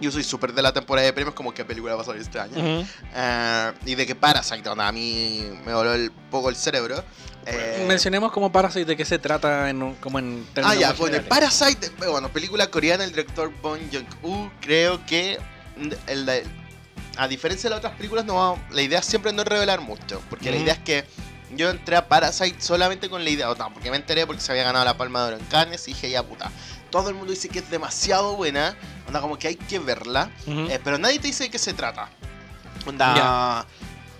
yo 0.00 0.10
soy 0.10 0.24
súper 0.24 0.52
de 0.52 0.62
la 0.62 0.72
temporada 0.72 1.06
de 1.06 1.12
premios, 1.12 1.34
como 1.34 1.52
qué 1.54 1.64
película 1.64 1.94
va 1.94 2.02
a 2.02 2.04
salir 2.04 2.22
este 2.22 2.38
año. 2.40 2.84
Eh, 3.14 3.72
y 3.86 3.94
de 3.94 4.06
que 4.06 4.14
Parasite, 4.14 4.68
onda, 4.68 4.88
a 4.88 4.92
mí 4.92 5.44
me 5.64 5.72
voló 5.74 5.94
el 5.94 6.10
poco 6.30 6.48
el 6.50 6.56
cerebro. 6.56 7.02
Eh, 7.46 7.84
Mencionemos 7.86 8.32
como 8.32 8.50
Parasite 8.50 8.86
de 8.86 8.96
qué 8.96 9.04
se 9.04 9.18
trata 9.18 9.68
en 9.70 9.94
como 9.96 10.18
en 10.18 10.44
Ah, 10.48 10.54
términos 10.54 10.78
ya, 10.80 10.88
más 10.88 10.98
bueno, 10.98 11.16
el 11.16 11.22
generales. 11.24 11.50
Parasite, 11.58 11.86
eh, 11.86 12.08
bueno, 12.08 12.28
película 12.30 12.66
coreana, 12.70 13.04
el 13.04 13.10
director 13.10 13.52
Bong 13.62 13.80
Joon-ho, 13.92 14.50
creo 14.60 15.04
que 15.06 15.38
mm, 15.76 15.88
el 16.08 16.26
de- 16.26 16.46
a 17.16 17.28
diferencia 17.28 17.68
de 17.68 17.76
las 17.76 17.78
otras 17.78 17.94
películas, 17.96 18.24
no 18.24 18.58
la 18.70 18.82
idea 18.82 19.00
siempre 19.02 19.32
no 19.32 19.42
es 19.42 19.48
revelar 19.48 19.80
mucho, 19.80 20.20
porque 20.30 20.50
la 20.50 20.56
idea 20.56 20.72
es 20.72 20.80
que 20.80 21.04
yo 21.54 21.70
entré 21.70 21.94
a 21.96 22.08
Parasite 22.08 22.60
solamente 22.60 23.08
con 23.08 23.22
la 23.22 23.30
idea, 23.30 23.48
o 23.50 23.54
no, 23.54 23.72
porque 23.72 23.90
me 23.90 23.96
enteré 23.98 24.26
porque 24.26 24.40
se 24.42 24.50
había 24.50 24.64
ganado 24.64 24.84
la 24.84 24.96
Palma 24.96 25.20
de 25.20 25.26
Oro 25.28 25.36
en 25.36 25.44
Cannes 25.44 25.86
y 25.86 25.92
dije, 25.92 26.10
ya 26.10 26.24
puta, 26.24 26.50
todo 26.94 27.08
el 27.08 27.16
mundo 27.16 27.32
dice 27.32 27.48
que 27.48 27.58
es 27.58 27.68
demasiado 27.70 28.36
buena, 28.36 28.76
onda 29.08 29.20
como 29.20 29.36
que 29.36 29.48
hay 29.48 29.56
que 29.56 29.80
verla, 29.80 30.30
Ujú. 30.46 30.60
eh, 30.70 30.80
pero 30.84 30.96
nadie 30.96 31.18
te 31.18 31.26
dice 31.26 31.42
de 31.42 31.50
qué 31.50 31.58
se 31.58 31.72
trata. 31.74 32.08
Onda, 32.86 33.66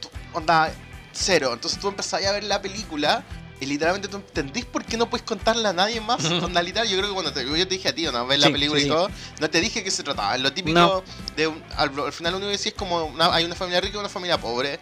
tú- 0.01 0.09
onda 0.33 0.73
cero, 1.13 1.53
entonces 1.53 1.79
tú 1.79 1.87
empezás 1.87 2.25
a 2.25 2.33
ver 2.33 2.43
la 2.43 2.61
película 2.61 3.23
y 3.61 3.67
literalmente 3.67 4.09
tú 4.09 4.17
entendís 4.17 4.65
por 4.65 4.85
qué 4.85 4.97
no 4.97 5.09
puedes 5.09 5.25
contarle 5.25 5.69
a 5.69 5.73
nadie 5.73 6.01
más. 6.01 6.25
Onda, 6.25 6.61
literal, 6.63 6.89
yo 6.89 6.97
creo 6.97 7.09
que 7.11 7.15
cuando 7.15 7.33
te, 7.33 7.45
yo 7.47 7.53
te 7.69 7.75
dije 7.77 7.91
a 7.91 7.95
ti, 7.95 8.03
¿no? 8.07 8.27
La 8.27 8.47
Sí, 8.49 8.53
película 8.53 8.81
sí, 8.81 8.87
y 8.87 8.89
todo, 8.89 9.09
no 9.39 9.49
te 9.49 9.61
dije 9.61 9.85
que 9.85 9.93
se 9.93 10.03
trataba. 10.03 10.37
Lo 10.39 10.53
típico 10.53 10.77
No. 10.77 11.05
de 11.37 11.47
un- 11.47 11.63
al, 11.77 11.97
al 12.01 12.13
final 12.13 12.41
que 12.41 12.47
decís 12.47 12.67
es 12.67 12.75
como 12.75 13.05
una- 13.05 13.33
hay 13.33 13.45
una 13.45 13.55
familia 13.55 13.81
rica 13.81 13.97
y 13.97 14.01
una 14.01 14.09
familia 14.09 14.41
pobre, 14.41 14.81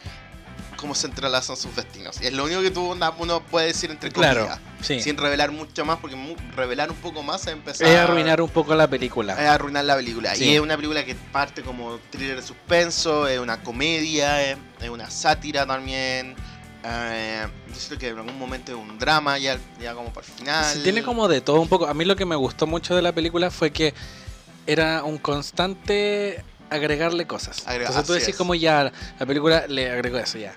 cómo 0.83 0.95
se 0.95 1.07
entrelazan 1.07 1.57
sus 1.57 1.75
destinos. 1.75 2.21
Y 2.21 2.27
es 2.27 2.33
lo 2.35 2.45
único 2.45 2.61
que 2.61 2.71
tú, 2.71 2.95
uno 3.19 3.43
puede 3.45 3.69
decir 3.69 3.91
entre 3.91 4.11
Claro, 4.13 4.41
comillas. 4.43 4.61
sí. 4.83 5.01
Sin 5.01 5.17
revelar 5.17 5.51
mucho 5.51 5.85
más, 5.87 5.99
porque 6.01 6.15
revelar 6.55 6.91
un 6.91 6.97
poco 6.99 7.23
más 7.23 7.41
es 7.47 7.55
empezar 7.55 7.87
Es 7.87 7.97
arruinar 7.99 8.43
un 8.43 8.51
poco 8.51 8.75
la 8.75 8.87
película. 8.89 9.33
es 9.35 9.49
arruinar 9.49 9.87
la 9.87 9.97
película. 9.97 10.35
Sí. 10.35 10.45
Y 10.45 10.55
es 10.57 10.61
una 10.61 10.77
película 10.77 11.03
que 11.07 11.15
parte 11.15 11.63
como 11.63 11.99
thriller 12.11 12.37
de 12.37 12.43
suspenso, 12.47 13.27
es 13.27 13.39
una 13.39 13.63
comedia, 13.63 14.43
es, 14.51 14.59
es 14.83 14.91
una 14.91 15.09
sátira 15.11 15.65
también. 15.65 16.35
Eh, 16.85 17.47
yo 17.69 17.75
siento 17.77 17.99
que 17.99 18.09
en 18.09 18.19
algún 18.19 18.39
momento 18.39 18.73
es 18.73 18.77
un 18.79 18.99
drama, 18.99 19.39
ya, 19.39 19.57
ya 19.81 19.95
como 19.95 20.13
para 20.13 20.27
el 20.27 20.33
final. 20.33 20.65
Sí, 20.75 20.81
tiene 20.83 21.03
como 21.03 21.29
de 21.29 21.41
todo 21.41 21.61
un 21.61 21.69
poco. 21.69 21.87
A 21.87 21.95
mí 21.95 22.05
lo 22.05 22.17
que 22.17 22.25
me 22.27 22.35
gustó 22.37 22.67
mucho 22.67 22.95
de 22.97 23.03
la 23.03 23.13
película 23.13 23.51
fue 23.53 23.71
que 23.71 23.95
era 24.67 25.05
un 25.05 25.19
constante 25.19 26.45
agregarle 26.71 27.27
cosas. 27.27 27.67
Agrega- 27.67 27.89
Entonces 27.89 28.07
tú 28.07 28.13
decís 28.15 28.29
es. 28.31 28.37
como 28.37 28.55
ya, 28.55 28.91
la 29.19 29.27
película 29.27 29.67
le 29.69 29.91
agregó 29.91 30.19
eso 30.19 30.39
ya. 30.39 30.55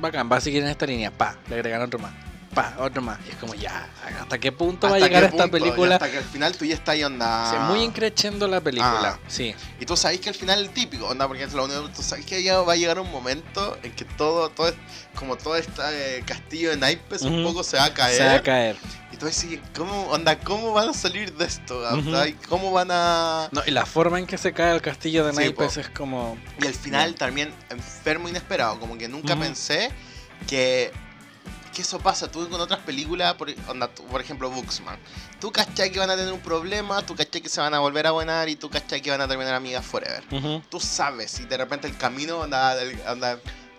Bacán, 0.00 0.30
va 0.30 0.36
a 0.36 0.40
seguir 0.40 0.62
en 0.62 0.68
esta 0.68 0.86
línea. 0.86 1.10
Pa, 1.10 1.36
le 1.48 1.56
agregaron 1.56 1.86
otro 1.86 1.98
más. 1.98 2.29
Pa, 2.54 2.74
otro 2.78 3.00
más. 3.00 3.18
Y 3.26 3.30
es 3.30 3.36
como 3.36 3.54
ya, 3.54 3.88
¿hasta 4.20 4.38
qué 4.38 4.50
punto 4.50 4.88
va 4.88 4.94
a 4.94 4.96
¿Hasta 4.96 5.06
llegar 5.06 5.24
esta 5.24 5.42
punto? 5.44 5.56
Y 5.56 5.60
película? 5.60 5.94
Hasta 5.94 6.10
que 6.10 6.18
al 6.18 6.24
final 6.24 6.56
tú 6.56 6.64
ya 6.64 6.74
estás 6.74 6.94
ahí 6.94 7.04
onda. 7.04 7.50
Sí, 7.50 7.56
muy 7.72 7.82
increchendo 7.82 8.48
la 8.48 8.60
película. 8.60 9.18
Ah. 9.18 9.18
Sí. 9.28 9.54
Y 9.78 9.86
tú 9.86 9.96
sabes 9.96 10.20
que 10.20 10.30
al 10.30 10.34
final 10.34 10.58
el 10.58 10.70
típico, 10.70 11.06
onda, 11.06 11.28
porque 11.28 11.44
es 11.44 11.52
lo 11.52 11.64
único, 11.64 11.88
tú 11.90 12.02
sabes 12.02 12.26
que 12.26 12.42
ya 12.42 12.60
va 12.60 12.72
a 12.72 12.76
llegar 12.76 12.98
un 12.98 13.10
momento 13.10 13.78
en 13.84 13.92
que 13.92 14.04
todo, 14.04 14.48
todo 14.50 14.72
como 15.14 15.36
todo 15.36 15.56
este 15.56 16.24
castillo 16.26 16.70
de 16.70 16.76
naipes 16.76 17.22
un 17.22 17.44
poco 17.44 17.62
se 17.62 17.76
va 17.76 17.84
a 17.84 17.94
caer. 17.94 18.16
Se 18.16 18.24
va 18.24 18.34
a 18.34 18.42
caer. 18.42 18.76
Y 19.12 19.16
tú 19.16 19.26
decís, 19.26 19.60
¿cómo, 19.76 20.08
onda, 20.08 20.38
¿cómo 20.38 20.72
van 20.72 20.88
a 20.88 20.94
salir 20.94 21.32
de 21.34 21.44
esto? 21.44 21.82
¿Cómo 22.48 22.72
van 22.72 22.88
a...? 22.90 23.48
No, 23.52 23.62
y 23.66 23.70
la 23.70 23.86
forma 23.86 24.18
en 24.18 24.26
que 24.26 24.38
se 24.38 24.52
cae 24.52 24.74
el 24.74 24.80
castillo 24.80 25.24
de 25.26 25.32
Sí, 25.32 25.38
naipes 25.38 25.74
po. 25.74 25.80
es 25.80 25.88
como. 25.90 26.38
Y 26.60 26.66
al 26.66 26.74
final 26.74 27.14
también 27.14 27.52
enfermo 27.70 28.28
inesperado, 28.28 28.78
como 28.80 28.96
que 28.98 29.08
nunca 29.08 29.36
pensé 29.36 29.90
que, 30.48 30.92
que 31.72 31.82
eso 31.82 31.98
pasa. 31.98 32.30
Tú 32.30 32.48
con 32.48 32.60
otras 32.60 32.80
películas, 32.80 33.34
por, 33.34 33.52
onda, 33.68 33.88
tú, 33.88 34.04
por 34.04 34.20
ejemplo 34.20 34.50
Booksman, 34.50 34.98
tú 35.40 35.52
cachai 35.52 35.90
que 35.90 35.98
van 35.98 36.10
a 36.10 36.16
tener 36.16 36.32
un 36.32 36.40
problema, 36.40 37.04
tú 37.04 37.14
cachai 37.14 37.40
que 37.40 37.48
se 37.48 37.60
van 37.60 37.74
a 37.74 37.78
volver 37.78 38.06
a 38.06 38.10
buenar 38.10 38.48
y 38.48 38.56
tú 38.56 38.68
cachai 38.70 39.00
que 39.00 39.10
van 39.10 39.20
a 39.20 39.28
terminar 39.28 39.54
amigas 39.54 39.84
forever. 39.84 40.22
Ujú. 40.30 40.62
Tú 40.68 40.80
sabes, 40.80 41.40
y 41.40 41.44
de 41.44 41.56
repente 41.56 41.86
el 41.86 41.96
camino 41.96 42.42
anda... 42.42 42.76
anda, 43.06 43.38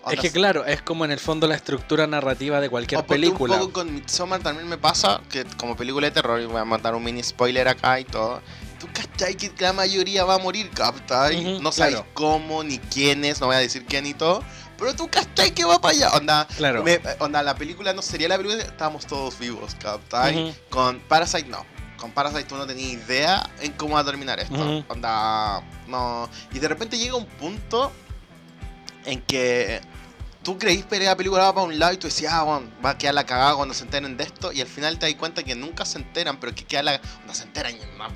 Es 0.10 0.20
que 0.20 0.32
claro, 0.32 0.66
es 0.66 0.82
como 0.82 1.06
en 1.06 1.12
el 1.12 1.20
fondo 1.20 1.48
la 1.48 1.56
estructura 1.56 2.08
narrativa 2.08 2.60
de 2.60 2.70
cualquier 2.70 3.02
o 3.02 3.06
película. 3.06 3.56
Un 3.56 3.60
poco 3.62 3.74
con 3.74 3.94
Midsommar 3.94 4.42
también 4.42 4.68
me 4.68 4.78
pasa 4.78 5.22
que 5.30 5.46
como 5.58 5.76
película 5.76 6.08
de 6.08 6.12
terror, 6.12 6.42
y 6.42 6.46
voy 6.46 6.60
a 6.60 6.66
mandar 6.66 6.96
un 6.96 7.04
mini 7.04 7.22
spoiler 7.22 7.68
acá 7.68 8.00
y 8.00 8.06
todo. 8.06 8.42
Tú 8.80 8.88
cachai 8.92 9.36
que 9.36 9.52
la 9.60 9.74
mayoría 9.74 10.26
va 10.26 10.36
a 10.36 10.40
morir, 10.40 10.72
¿cachai? 10.72 11.36
Ujú, 11.36 11.62
no 11.62 11.72
sabes 11.72 11.94
claro. 11.94 12.08
cómo, 12.16 12.64
ni 12.64 12.80
quiénes, 12.80 13.40
no 13.40 13.46
voy 13.46 13.58
a 13.58 13.60
decir 13.60 13.86
quién 13.86 14.08
y 14.08 14.16
todo. 14.16 14.44
Pero 14.82 14.96
tú 14.96 15.08
cachai 15.10 15.52
que 15.54 15.64
va 15.64 15.80
para 15.80 15.94
allá. 15.96 16.10
Onda, 16.18 16.48
Claro. 16.58 16.82
me- 16.84 17.00
onda, 17.20 17.44
la 17.44 17.54
película 17.56 17.94
no 17.94 18.02
sería 18.02 18.28
la 18.28 18.36
película, 18.38 18.64
estábamos 18.64 19.06
todos 19.06 19.38
vivos, 19.38 19.76
¿cachai? 19.76 20.50
Ujú. 20.50 20.58
Con 20.72 21.00
Parasite 21.02 21.48
no. 21.48 21.64
Con 21.98 22.12
Parasite 22.12 22.46
tú 22.46 22.56
no 22.56 22.66
tenías 22.66 22.94
idea 22.94 23.48
en 23.62 23.74
cómo 23.74 23.94
va 23.94 24.00
a 24.02 24.04
terminar 24.06 24.40
esto. 24.40 24.56
Ujú. 24.56 24.84
Onda, 24.90 25.62
no. 25.88 26.28
Y 26.52 26.58
de 26.58 26.68
repente 26.68 26.98
llega 26.98 27.16
un 27.16 27.28
punto 27.28 27.92
en 29.06 29.22
que 29.22 29.82
tú 30.42 30.58
creís 30.58 30.84
que 30.86 31.00
la 31.00 31.16
película 31.16 31.44
va 31.44 31.54
para 31.54 31.68
un 31.68 31.78
lado 31.78 31.94
y 31.94 31.98
tú 31.98 32.08
decías, 32.08 32.34
ah, 32.34 32.42
bueno, 32.42 32.68
va 32.84 32.90
a 32.92 32.98
quedar 32.98 33.14
la 33.14 33.26
cagada 33.28 33.54
cuando 33.56 33.76
se 33.76 33.84
enteren 33.84 34.18
de 34.18 34.24
esto. 34.24 34.52
Y 34.52 34.62
al 34.62 34.68
final 34.68 34.98
te 34.98 35.06
das 35.06 35.14
cuenta 35.16 35.44
que 35.44 35.54
nunca 35.54 35.86
se 35.86 36.00
enteran, 36.00 36.40
pero 36.40 36.56
que 36.56 36.66
queda 36.66 36.82
la. 36.82 37.02
No 37.28 37.36
se 37.36 37.44
enteran, 37.44 37.76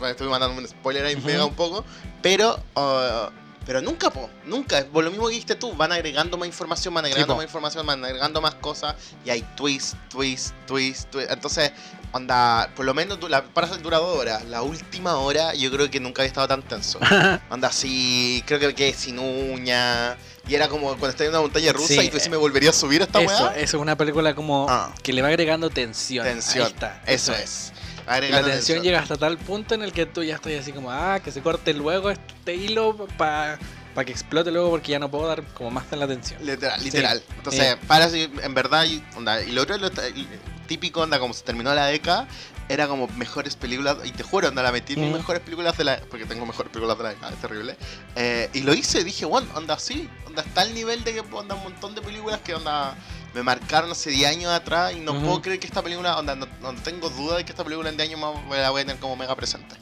estoy 0.10 0.28
mandando 0.30 0.60
un 0.60 0.68
spoiler 0.68 1.06
ahí, 1.06 1.16
Ujú. 1.16 1.28
pega 1.28 1.46
un 1.46 1.54
poco. 1.54 1.86
Pero. 2.24 2.60
uh, 2.76 3.45
pero 3.66 3.82
nunca, 3.82 4.10
po, 4.12 4.30
nunca. 4.46 4.86
Por 4.86 5.04
lo 5.04 5.10
mismo 5.12 5.26
que 5.28 5.32
dijiste 5.34 5.56
tú, 5.56 5.74
van 5.74 5.92
agregando 5.92 6.38
más 6.38 6.48
información, 6.48 6.94
van 6.94 7.06
agregando 7.06 7.36
más 7.36 7.46
información, 7.46 7.86
van 7.86 8.04
agregando 8.06 8.42
más 8.42 8.56
cosas. 8.56 8.96
Y 9.26 9.30
hay 9.30 9.42
twist, 9.56 9.96
twist, 10.10 10.54
twist, 10.68 11.10
twist. 11.10 11.30
Entonces, 11.32 11.72
onda, 12.12 12.70
por 12.76 12.86
lo 12.86 12.94
menos 12.94 13.18
la 13.30 13.44
Parasite 13.44 13.82
dura 13.82 13.98
dos 13.98 14.18
horas. 14.18 14.46
La 14.46 14.62
última 14.62 15.16
hora 15.18 15.54
yo 15.56 15.72
creo 15.72 15.90
que 15.90 16.00
nunca 16.00 16.22
había 16.22 16.28
estado 16.30 16.48
tan 16.48 16.62
tenso. 16.62 17.00
Anda 17.50 17.70
así, 17.70 18.44
creo 18.46 18.60
que 18.60 18.74
quedé 18.76 18.94
sin 18.94 19.20
uña. 19.20 20.16
Y 20.48 20.54
era 20.54 20.68
como 20.68 20.88
cuando 20.90 21.08
estás 21.10 21.22
en 21.22 21.30
una 21.30 21.42
montaña 21.42 21.74
rusa 21.74 21.88
Sí, 21.88 22.00
y 22.00 22.10
tú 22.10 22.18
decís, 22.18 22.30
¿me 22.30 22.38
volvería 22.38 22.70
a 22.70 22.74
subir 22.74 23.02
a 23.02 23.06
esta 23.06 23.20
Eso, 23.20 23.46
weá? 23.46 23.56
eso 23.58 23.78
es 23.78 23.82
una 23.82 23.98
película 23.98 24.36
como 24.36 24.68
Ah. 24.70 24.94
que 25.02 25.12
le 25.12 25.24
va 25.24 25.30
agregando 25.30 25.72
tensión. 25.72 26.24
Tensión. 26.24 26.66
Ahí 26.68 26.72
está. 26.72 27.02
Eso 27.08 27.34
es. 27.34 27.74
La 28.08 28.44
tensión 28.44 28.84
llega 28.84 29.00
hasta 29.00 29.18
tal 29.18 29.38
punto 29.38 29.76
en 29.76 29.82
el 29.82 29.92
que 29.92 30.06
tú 30.06 30.24
ya 30.24 30.36
estás 30.36 30.54
así 30.60 30.72
como, 30.72 30.92
ah, 30.92 31.20
que 31.24 31.32
se 31.32 31.42
corte 31.42 31.74
luego 31.74 32.10
este 32.12 32.56
hilo 32.56 32.96
para 33.18 33.58
que 34.06 34.12
explote 34.12 34.52
luego 34.52 34.70
porque 34.72 34.92
ya 34.92 35.00
no 35.00 35.10
puedo 35.10 35.28
dar 35.28 35.42
como 35.54 35.72
más 35.72 35.90
de 35.90 35.98
la 35.98 36.08
tensión. 36.08 36.46
Literal, 36.46 36.84
literal. 36.84 37.20
Sí. 37.20 37.34
Entonces, 37.38 37.64
Eh. 37.74 37.78
para 37.88 38.10
si- 38.10 38.30
en 38.44 38.54
verdad, 38.54 38.86
y, 38.86 39.02
onda, 39.16 39.42
y 39.42 39.52
lo 39.52 39.62
otro, 39.64 39.78
lo, 39.78 39.88
y- 39.88 40.28
típico, 40.68 41.02
onda, 41.02 41.18
como 41.20 41.34
se 41.34 41.44
terminó 41.44 41.74
la 41.74 41.86
década, 41.88 42.28
era 42.68 42.88
como 42.88 43.08
mejores 43.10 43.56
películas, 43.56 43.98
y 44.04 44.12
te 44.12 44.24
juro, 44.24 44.48
onda, 44.48 44.64
la 44.64 44.72
metí 44.72 44.94
en 44.94 45.02
mis 45.02 45.10
Mm. 45.12 45.14
mejores 45.18 45.42
películas 45.42 45.78
de 45.78 45.84
la 45.84 46.00
porque 46.10 46.26
tengo 46.26 46.46
mejores 46.46 46.72
películas 46.72 46.98
de 46.98 47.04
la 47.04 47.10
década, 47.10 47.32
es 47.32 47.40
terrible. 47.42 47.78
Eh, 48.16 48.50
y 48.54 48.62
lo 48.62 48.74
hice, 48.74 49.04
dije, 49.04 49.26
bueno, 49.26 49.48
onda, 49.56 49.78
sí, 49.78 50.10
onda, 50.26 50.42
está 50.42 50.62
al 50.62 50.74
nivel 50.74 51.04
de 51.04 51.14
que, 51.14 51.20
onda, 51.32 51.56
un 51.56 51.64
montón 51.64 51.94
de 51.96 52.02
películas 52.02 52.40
que, 52.44 52.56
onda, 52.56 52.96
me 53.34 53.44
marcaron 53.44 53.92
hace 53.92 54.10
10 54.10 54.30
años 54.30 54.52
atrás, 54.52 54.94
y 54.94 55.00
no 55.00 55.14
puedo 55.22 55.42
creer 55.42 55.60
que 55.60 55.68
esta 55.68 55.82
película, 55.84 56.18
onda, 56.18 56.36
no, 56.36 56.48
no 56.62 56.74
tengo 56.82 57.10
duda 57.10 57.38
de 57.38 57.46
que 57.46 57.52
esta 57.52 57.64
película 57.64 57.90
en 57.90 57.98
10 57.98 58.10
años 58.10 58.20
más 58.20 58.60
la 58.60 58.70
voy 58.72 58.82
a 58.82 58.86
tener 58.86 59.00
como 59.00 59.16
mega 59.16 59.36
presente. 59.36 59.76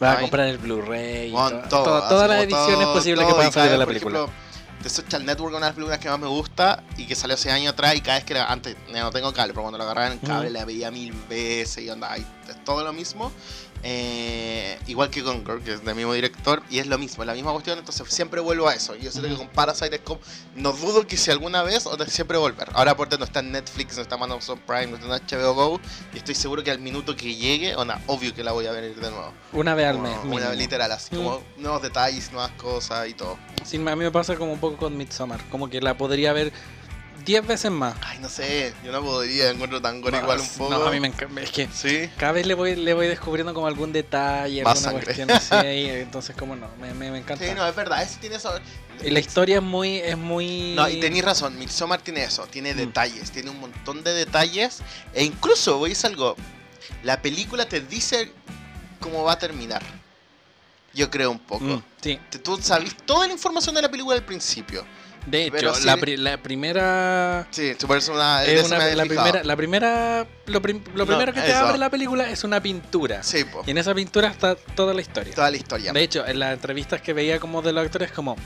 Vas 0.00 0.16
a 0.18 0.20
comprar 0.20 0.48
el 0.48 0.58
Blu-ray 0.58 1.32
así 1.36 1.54
todas 1.70 2.28
las 2.28 2.42
ediciones 2.42 2.86
posibles 2.88 3.24
que 3.26 3.34
puedan 3.34 3.52
salir 3.52 3.70
de 3.70 3.78
la 3.78 3.86
película. 3.86 4.18
ejemplo, 4.18 4.45
The 4.86 4.90
Social 4.90 5.26
Network 5.26 5.52
es 5.52 5.56
una 5.56 5.66
de 5.66 5.70
las 5.70 5.74
películas 5.74 5.98
que 5.98 6.08
más 6.08 6.20
me 6.20 6.28
gusta 6.28 6.84
y 6.96 7.06
que 7.06 7.16
salió 7.16 7.34
hace 7.34 7.50
años 7.50 7.72
atrás 7.72 7.96
y 7.96 8.00
cada 8.00 8.18
vez 8.18 8.24
que 8.24 8.34
la, 8.34 8.44
antes 8.44 8.76
ya 8.86 9.02
no 9.02 9.10
tengo 9.10 9.32
cable, 9.32 9.52
pero 9.52 9.62
cuando 9.62 9.78
la 9.78 9.82
agarraba 9.82 10.12
en 10.12 10.20
cable 10.20 10.46
Ujú. 10.46 10.52
la 10.52 10.64
veía 10.64 10.92
mil 10.92 11.12
veces 11.28 11.82
y 11.82 11.90
onda, 11.90 12.16
y 12.16 12.20
es 12.20 12.64
todo 12.64 12.84
lo 12.84 12.92
mismo. 12.92 13.32
Eh, 13.88 14.76
igual 14.88 15.10
que 15.10 15.22
Girl, 15.22 15.62
que 15.62 15.74
es 15.74 15.84
del 15.84 15.94
mismo 15.94 16.12
director, 16.12 16.60
y 16.68 16.80
es 16.80 16.88
lo 16.88 16.98
mismo, 16.98 17.22
es 17.22 17.26
la 17.28 17.34
misma 17.34 17.52
cuestión, 17.52 17.78
entonces 17.78 18.04
siempre 18.12 18.40
vuelvo 18.40 18.66
a 18.66 18.74
eso. 18.74 18.96
Y 18.96 19.02
yo 19.02 19.12
siento 19.12 19.28
que 19.30 19.36
con 19.36 19.46
Parasite 19.48 19.94
es 19.94 20.00
como, 20.02 20.18
no 20.56 20.72
dudo 20.72 21.06
que 21.06 21.16
si 21.16 21.30
alguna 21.30 21.62
vez, 21.62 21.86
o 21.86 21.96
de 21.96 22.04
siempre 22.08 22.36
volver. 22.36 22.68
Ahora 22.72 22.96
por 22.96 23.16
no 23.16 23.24
está 23.24 23.38
en 23.38 23.52
Netflix, 23.52 23.94
no 23.94 24.02
está 24.02 24.16
en 24.16 24.24
Amazon 24.24 24.58
Prime, 24.66 24.88
no 24.88 24.96
está 24.96 25.36
en 25.36 25.40
HBO 25.40 25.54
Go, 25.54 25.80
y 26.12 26.18
estoy 26.18 26.34
seguro 26.34 26.64
que 26.64 26.72
al 26.72 26.80
minuto 26.80 27.14
que 27.14 27.36
llegue, 27.36 27.76
obvio 28.08 28.34
que 28.34 28.42
la 28.42 28.50
voy 28.50 28.66
a 28.66 28.72
ver 28.72 28.92
de 28.92 29.08
nuevo. 29.08 29.32
Una 29.52 29.76
vez 29.76 29.86
al 29.86 30.00
mes. 30.00 30.16
una 30.24 30.30
mínimo. 30.34 30.52
literal, 30.54 30.90
así 30.90 31.14
Mm. 31.14 31.18
como 31.18 31.42
nuevos 31.56 31.80
detalles, 31.80 32.32
nuevas 32.32 32.50
cosas 32.52 33.08
y 33.08 33.14
todo. 33.14 33.38
Sí, 33.64 33.76
a 33.76 33.80
mí 33.80 34.04
me 34.04 34.10
pasa 34.10 34.34
como 34.34 34.52
un 34.52 34.58
poco 34.58 34.76
con 34.78 34.96
Midsommar. 34.96 35.40
Como 35.48 35.70
que 35.70 35.80
la 35.80 35.96
podría 35.96 36.32
ver 36.32 36.52
10 37.24 37.46
veces 37.46 37.70
más. 37.70 37.94
Ay, 38.02 38.18
no 38.20 38.28
sé, 38.28 38.72
yo 38.84 38.92
no 38.92 39.02
podría, 39.02 39.50
encuentro 39.50 39.80
tan 39.80 40.00
gore 40.00 40.18
igual 40.18 40.40
un 40.40 40.48
poco. 40.48 40.70
No, 40.70 40.86
a 40.86 40.90
mí 40.90 41.00
me 41.00 41.08
encanta. 41.08 41.40
Es 41.40 41.50
que 41.50 41.68
Sí. 41.72 42.10
cada 42.18 42.32
vez 42.32 42.46
le 42.46 42.54
voy, 42.54 42.76
le 42.76 42.94
voy 42.94 43.06
descubriendo 43.08 43.52
como 43.54 43.66
algún 43.66 43.92
detalle, 43.92 44.62
Más 44.62 44.76
alguna 44.84 44.90
sangre. 44.90 45.04
cuestión 45.26 45.30
así 45.30 45.88
entonces 45.90 46.36
como 46.36 46.54
no, 46.56 46.68
me, 46.80 46.92
me, 46.94 47.10
me 47.10 47.18
encanta. 47.18 47.44
Sí, 47.44 47.50
no, 47.54 47.66
es 47.66 47.74
verdad, 47.74 48.02
ese 48.02 48.18
tiene 48.20 48.36
eso. 48.36 48.52
Y 49.04 49.10
la 49.10 49.20
historia 49.20 49.56
es 49.56 49.62
muy, 49.62 49.96
es 49.98 50.16
muy... 50.16 50.74
No, 50.74 50.88
y 50.88 51.00
tenéis 51.00 51.24
razón, 51.24 51.58
Midsommar 51.58 52.00
tiene 52.00 52.24
eso, 52.24 52.46
tiene 52.46 52.72
Mm. 52.74 52.76
detalles, 52.78 53.30
tiene 53.30 53.50
un 53.50 53.60
montón 53.60 54.02
de 54.02 54.12
detalles. 54.12 54.78
E 55.12 55.22
incluso, 55.24 55.78
voy 55.78 55.90
a 55.90 55.92
decir 55.92 56.06
algo, 56.06 56.34
la 57.02 57.20
película 57.20 57.66
te 57.68 57.80
dice 57.80 58.32
cómo 59.00 59.22
va 59.24 59.32
a 59.32 59.38
terminar. 59.38 59.82
Yo 60.94 61.10
creo 61.10 61.30
un 61.30 61.38
poco. 61.38 61.62
Mm, 61.64 61.82
sí, 62.00 62.18
Tú 62.42 62.58
sabes 62.62 62.96
toda 63.04 63.26
la 63.26 63.34
información 63.34 63.74
de 63.74 63.82
la 63.82 63.90
película 63.90 64.16
al 64.16 64.24
principio. 64.24 64.84
De 65.26 65.46
hecho, 65.46 65.72
la, 65.84 65.96
pri- 65.96 66.16
la 66.16 66.36
primera... 66.42 67.46
Sí, 67.50 67.72
una... 67.80 67.96
es 67.98 68.08
una- 68.08 68.44
la, 68.94 69.02
fijado. 69.04 69.06
primera, 69.08 69.44
la 69.44 69.56
primera... 69.56 70.26
Lo, 70.46 70.62
prim- 70.62 70.82
lo 70.94 71.04
No, 71.04 71.06
primero 71.06 71.32
que 71.32 71.40
te 71.40 71.48
eso. 71.50 71.58
abre 71.58 71.78
la 71.78 71.90
película 71.90 72.30
es 72.30 72.44
una 72.44 72.62
pintura. 72.62 73.22
Sí, 73.22 73.44
po. 73.44 73.62
Y 73.66 73.70
en 73.72 73.78
esa 73.78 73.94
pintura 73.94 74.28
está 74.28 74.54
toda 74.54 74.94
la 74.94 75.00
historia. 75.00 75.34
Toda 75.34 75.50
la 75.50 75.56
historia. 75.56 75.92
De 75.92 76.02
hecho, 76.02 76.26
en 76.26 76.38
las 76.38 76.52
entrevistas 76.54 77.00
que 77.02 77.12
veía 77.12 77.40
como 77.40 77.62
de 77.62 77.72
los 77.72 77.84
actores, 77.84 78.12
como, 78.12 78.36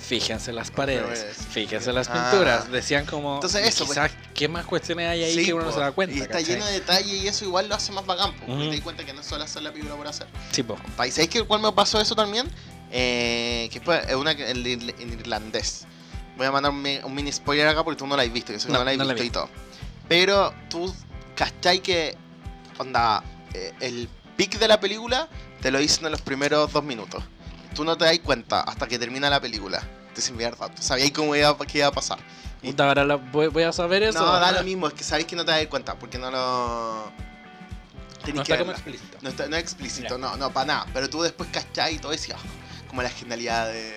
fíjense 0.00 0.52
las 0.52 0.70
paredes, 0.70 1.36
fíjense 1.50 1.92
las 1.92 2.08
Ah. 2.08 2.30
pinturas. 2.30 2.70
Decían 2.72 3.06
como, 3.06 3.34
Entonces 3.36 3.66
eso, 3.66 3.84
pues. 3.86 3.98
quizás, 3.98 4.10
¿qué 4.34 4.48
más 4.48 4.64
cuestiones 4.64 5.08
hay 5.08 5.22
ahí 5.24 5.34
Sí, 5.34 5.44
que 5.46 5.54
uno 5.54 5.64
no 5.66 5.72
se 5.72 5.80
da 5.80 5.92
cuenta? 5.92 6.16
Y 6.16 6.20
está 6.20 6.34
¿cachai? 6.38 6.54
lleno 6.54 6.66
de 6.66 6.72
detalle 6.72 7.14
y 7.16 7.28
eso 7.28 7.44
igual 7.44 7.68
lo 7.68 7.74
hace 7.76 7.92
más 7.92 8.04
bacán, 8.06 8.32
po, 8.34 8.46
porque 8.46 8.64
te 8.64 8.70
das 8.72 8.80
cuenta 8.80 9.04
que 9.04 9.12
no 9.12 9.22
solo 9.22 9.44
hacer 9.44 9.62
la 9.62 9.70
película 9.70 9.94
por 9.96 10.08
hacer. 10.08 10.26
Sí, 10.50 10.62
po. 10.62 10.76
¿Y 11.06 11.10
sabéis 11.10 11.30
que 11.30 11.42
cuál 11.44 11.60
me 11.60 11.70
pasó 11.72 12.00
eso 12.00 12.14
también? 12.16 12.48
Eh, 12.90 13.68
que 13.70 13.80
fue 13.80 14.02
una 14.16 14.32
en, 14.32 14.64
irl- 14.64 14.94
en 14.98 15.12
irlandés. 15.12 15.86
Voy 16.38 16.46
a 16.46 16.52
mandar 16.52 16.72
un, 16.72 16.80
mi- 16.80 17.00
un 17.02 17.14
mini 17.14 17.30
spoiler 17.32 17.66
acá 17.68 17.84
porque 17.84 17.98
tú 17.98 18.06
no 18.06 18.16
la 18.16 18.22
has 18.22 18.32
visto, 18.32 18.52
yo 18.52 18.58
sé 18.60 18.68
que 18.68 18.72
no, 18.72 18.78
No, 18.78 18.84
la 18.84 18.92
has 18.92 18.96
no 18.96 19.04
la 19.04 19.12
visto 19.12 19.22
vi. 19.22 19.28
y 19.28 19.30
todo. 19.30 19.48
Pero 20.08 20.54
tú, 20.70 20.94
¿cachai 21.34 21.80
que 21.80 22.16
onda, 22.78 23.22
eh, 23.54 23.74
el 23.80 24.08
pic 24.36 24.58
de 24.58 24.68
la 24.68 24.78
película 24.80 25.28
te 25.60 25.70
lo 25.70 25.78
dicen 25.80 26.06
en 26.06 26.12
los 26.12 26.22
primeros 26.22 26.72
dos 26.72 26.84
minutos? 26.84 27.22
Tú 27.74 27.84
no 27.84 27.98
te 27.98 28.04
das 28.06 28.18
cuenta 28.20 28.60
hasta 28.60 28.86
que 28.86 28.98
termina 28.98 29.28
la 29.28 29.40
película. 29.40 29.82
Te 30.14 30.20
sin 30.22 30.36
verdad, 30.36 30.70
tú 30.74 30.82
sabías 30.82 31.10
cómo 31.10 31.34
iba, 31.36 31.56
qué 31.66 31.78
iba 31.78 31.88
a 31.88 31.92
pasar. 31.92 32.18
Y- 32.62 32.74
ahora 32.80 33.04
la- 33.04 33.16
voy, 33.16 33.48
voy 33.48 33.64
a 33.64 33.72
saber 33.72 34.02
eso. 34.04 34.18
no, 34.20 34.32
da 34.38 34.52
lo 34.52 34.62
mismo, 34.64 34.88
es 34.88 34.94
que 34.94 35.04
sabéis 35.04 35.26
que 35.26 35.36
no 35.36 35.44
te 35.44 35.50
das 35.50 35.66
cuenta 35.66 35.94
porque 35.96 36.18
no 36.18 36.30
lo... 36.30 37.12
No 38.32 38.42
está 38.42 38.58
como 38.58 38.72
explícito. 38.72 39.18
No, 39.22 39.28
está- 39.30 39.46
no 39.48 39.56
es 39.56 39.62
explícito, 39.62 40.16
Ya. 40.16 40.18
no, 40.18 40.36
no, 40.36 40.50
para 40.52 40.66
nada. 40.66 40.86
Pero 40.92 41.08
tú 41.08 41.22
después 41.22 41.48
cachai 41.52 41.94
y 41.94 41.98
todo 41.98 42.12
y, 42.12 42.18
ah, 42.32 42.36
como 42.88 43.02
la 43.02 43.08
genialidad 43.10 43.68
de, 43.68 43.94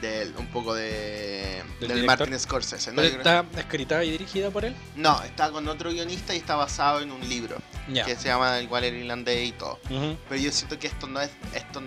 de 0.00 0.22
él, 0.22 0.34
un 0.38 0.46
poco 0.48 0.74
de 0.74 1.62
¿Del 1.80 1.88
del? 1.88 2.04
Martin 2.06 2.38
Scorsese. 2.38 2.90
¿no? 2.90 2.96
¿Pero 2.96 3.08
Yo 3.16 3.20
creo- 3.22 3.40
está 3.42 3.60
escrita 3.60 4.04
y 4.04 4.10
dirigida 4.10 4.50
por 4.50 4.64
él? 4.64 4.74
no, 4.96 5.22
está 5.22 5.50
con 5.50 5.66
otro 5.68 5.90
guionista 5.90 6.34
y 6.34 6.38
está 6.38 6.56
basado 6.56 7.00
en 7.00 7.10
un 7.12 7.26
libro 7.28 7.56
que 8.04 8.16
se 8.16 8.28
llama 8.28 8.60
igual 8.60 8.84
el 8.84 8.94
irlandés 8.96 9.48
y 9.48 9.52
todo. 9.52 9.78
Pero 10.28 10.40
yo 10.40 10.50
siento 10.52 10.78
que 10.78 10.86
esto 10.88 11.06
no 11.06 11.20
es, 11.20 11.30
esto 11.54 11.80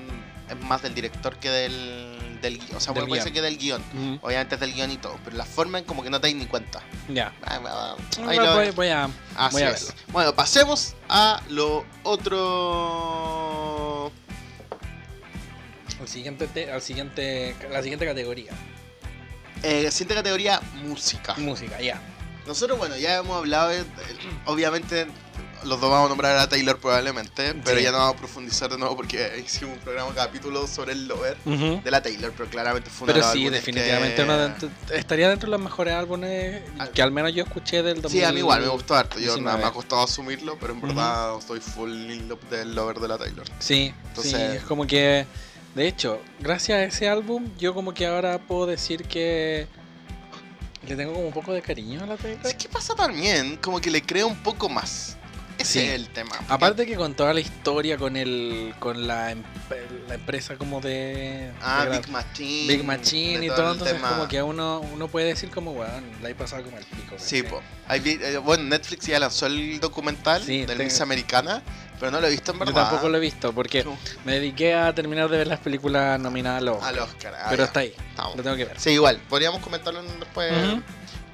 es 0.49 0.57
más 0.65 0.81
del 0.81 0.93
director 0.95 1.37
que 1.37 1.49
del, 1.49 2.39
del 2.41 2.57
guion. 2.57 2.75
O 2.75 2.79
sea, 2.79 2.93
Del 2.93 3.05
puede 3.07 3.21
ser 3.21 3.31
que 3.31 3.41
del 3.41 3.57
guion. 3.57 3.81
Ujú. 3.93 4.19
Obviamente 4.25 4.55
es 4.55 4.61
del 4.61 4.73
guion 4.73 4.91
y 4.91 4.97
todo, 4.97 5.17
pero 5.23 5.37
la 5.37 5.45
forma 5.45 5.79
en 5.79 5.85
como 5.85 6.03
que 6.03 6.09
no 6.09 6.19
te 6.19 6.27
das 6.27 6.35
ni 6.35 6.45
cuenta. 6.47 6.81
Ya. 7.07 7.31
Ah, 7.43 7.59
ah, 7.65 7.95
ah, 7.95 7.95
ahí 8.27 8.37
Voy, 8.37 8.45
lo- 8.45 8.55
voy- 8.55 8.71
voy 8.71 8.87
a... 8.89 9.09
Voy 9.51 9.61
a 9.61 9.69
es. 9.69 9.85
verlo. 9.87 10.01
Bueno, 10.11 10.33
pasemos 10.35 10.95
a 11.07 11.41
lo 11.49 11.85
otro. 13.01 14.11
Al 16.01 16.07
siguiente, 16.07 16.47
te- 16.47 16.71
al 16.71 16.81
siguiente, 16.81 17.55
la 17.71 17.81
siguiente 17.81 18.05
categoría. 18.05 18.51
Eh, 19.63 19.89
siguiente 19.91 20.15
categoría, 20.15 20.59
música. 20.83 21.35
Música, 21.37 21.79
ya. 21.79 22.01
Nosotros, 22.47 22.79
bueno, 22.79 22.97
ya 22.97 23.17
hemos 23.17 23.37
hablado, 23.37 23.69
de- 23.69 23.83
de- 23.83 23.87
obviamente, 24.45 25.05
los 25.63 25.79
dos 25.79 25.91
vamos 25.91 26.07
a 26.07 26.09
nombrar 26.09 26.35
a 26.37 26.49
Taylor 26.49 26.79
probablemente, 26.79 27.53
pero 27.63 27.77
Sí. 27.77 27.83
ya 27.83 27.91
no 27.91 27.99
vamos 27.99 28.15
a 28.15 28.17
profundizar 28.17 28.71
de 28.71 28.79
nuevo 28.79 28.95
porque 28.95 29.43
hicimos 29.45 29.75
un 29.77 29.83
programa 29.83 30.11
capítulo 30.15 30.65
sobre 30.65 30.93
el 30.93 31.07
Lover 31.07 31.37
de 31.45 31.91
la 31.91 32.01
Taylor, 32.01 32.33
pero 32.35 32.49
claramente 32.49 32.89
fue 32.89 33.05
uno 33.05 33.13
Pero 33.13 33.27
de 33.27 33.33
sí, 33.33 33.47
definitivamente 33.47 34.15
que- 34.15 34.21
uno 34.23 34.37
de- 34.39 34.71
estaría 34.97 35.29
dentro 35.29 35.51
de 35.51 35.51
los 35.51 35.61
mejores 35.63 35.93
álbumes 35.93 36.63
Ah. 36.79 36.87
que 36.91 37.03
al 37.03 37.11
menos 37.11 37.31
yo 37.35 37.43
escuché 37.43 37.83
del 37.83 38.01
2000. 38.01 38.21
Sí, 38.21 38.25
a 38.25 38.31
mí 38.31 38.39
igual, 38.39 38.61
me 38.61 38.69
gustó 38.69 38.95
harto. 38.95 39.17
Yo 39.19 39.35
19. 39.35 39.45
nada, 39.45 39.57
me 39.59 39.65
ha 39.65 39.71
costado 39.71 40.01
asumirlo, 40.01 40.57
pero 40.59 40.73
en 40.73 40.81
verdad 40.81 41.37
estoy 41.37 41.59
full 41.59 41.91
in 41.91 42.27
love 42.27 42.41
del 42.49 42.73
Lover 42.73 42.97
de 42.97 43.07
la 43.07 43.19
Taylor. 43.19 43.45
Sí, 43.59 43.93
Entonces- 44.07 44.31
sí, 44.33 44.41
es 44.57 44.63
como 44.63 44.87
que, 44.87 45.27
de 45.75 45.87
hecho, 45.87 46.21
gracias 46.39 46.77
a 46.77 46.83
ese 46.83 47.07
álbum, 47.09 47.47
yo 47.57 47.73
como 47.73 47.93
que 47.93 48.05
ahora 48.05 48.39
puedo 48.39 48.65
decir 48.65 49.03
que 49.05 49.67
le 50.87 50.95
tengo 50.95 51.13
como 51.13 51.27
un 51.27 51.33
poco 51.33 51.53
de 51.53 51.61
cariño 51.61 52.03
a 52.03 52.07
la 52.07 52.17
Taylor. 52.17 52.45
Es 52.45 52.55
que 52.55 52.67
pasa 52.67 52.95
también, 52.95 53.57
como 53.57 53.79
que 53.79 53.89
le 53.91 54.01
creo 54.01 54.27
un 54.27 54.37
poco 54.37 54.67
más. 54.67 55.17
Ese 55.57 55.73
Sí. 55.73 55.79
es 55.87 55.93
el 55.93 56.09
tema. 56.09 56.31
porque- 56.37 56.53
Aparte 56.53 56.85
que 56.87 56.95
con 56.95 57.13
toda 57.13 57.35
la 57.35 57.39
historia, 57.39 57.95
con 57.97 58.17
el 58.17 58.73
con 58.79 59.05
la, 59.05 59.31
em- 59.31 59.43
la 60.07 60.15
empresa 60.15 60.55
como 60.57 60.81
de... 60.81 61.51
Ah, 61.61 61.85
de 61.85 61.97
Big 61.99 62.09
Machine. 62.09 62.67
Big 62.73 62.83
Machine 62.83 63.39
de 63.39 63.45
y 63.45 63.47
todo 63.49 63.57
todo, 63.57 63.71
entonces 63.73 63.95
tema. 63.97 64.09
como 64.09 64.27
que 64.27 64.41
uno, 64.41 64.79
uno 64.91 65.07
puede 65.07 65.27
decir 65.27 65.51
como, 65.51 65.71
weón, 65.73 66.03
la 66.23 66.29
he 66.31 66.35
pasado 66.35 66.63
como 66.63 66.79
el 66.79 66.85
pico. 66.85 67.15
Sí, 67.17 67.43
po. 67.43 67.61
Eh, 67.91 68.37
bueno, 68.43 68.63
Netflix 68.63 69.05
ya 69.05 69.19
lanzó 69.19 69.45
el 69.45 69.79
documental 69.79 70.41
Sí, 70.43 70.65
del 70.65 70.77
te- 70.79 70.83
Miss 70.83 70.99
Americana, 70.99 71.61
pero 72.01 72.11
no 72.11 72.19
lo 72.19 72.27
he 72.27 72.31
visto 72.31 72.51
en 72.51 72.59
Yo 72.59 72.65
verdad. 72.65 72.89
tampoco 72.89 73.07
lo 73.07 73.17
he 73.17 73.21
visto 73.21 73.53
porque 73.53 73.83
No, 73.85 73.97
me 74.25 74.33
dediqué 74.33 74.73
a 74.73 74.93
terminar 74.93 75.29
de 75.29 75.37
ver 75.37 75.47
las 75.47 75.59
películas 75.61 76.19
nominadas 76.19 76.61
a 76.61 76.65
los 76.65 76.75
Oscar, 76.77 76.89
Al 76.95 76.99
Oscar. 76.99 77.33
ah, 77.39 77.47
pero 77.51 77.61
ya. 77.61 77.65
está 77.67 77.79
ahí, 77.81 77.93
Estamos. 78.09 78.35
lo 78.35 78.43
tengo 78.43 78.55
que 78.57 78.65
ver. 78.65 78.79
Sí, 78.79 78.89
igual. 78.89 79.21
Podríamos 79.29 79.61
comentarlo 79.61 80.01
después. 80.03 80.51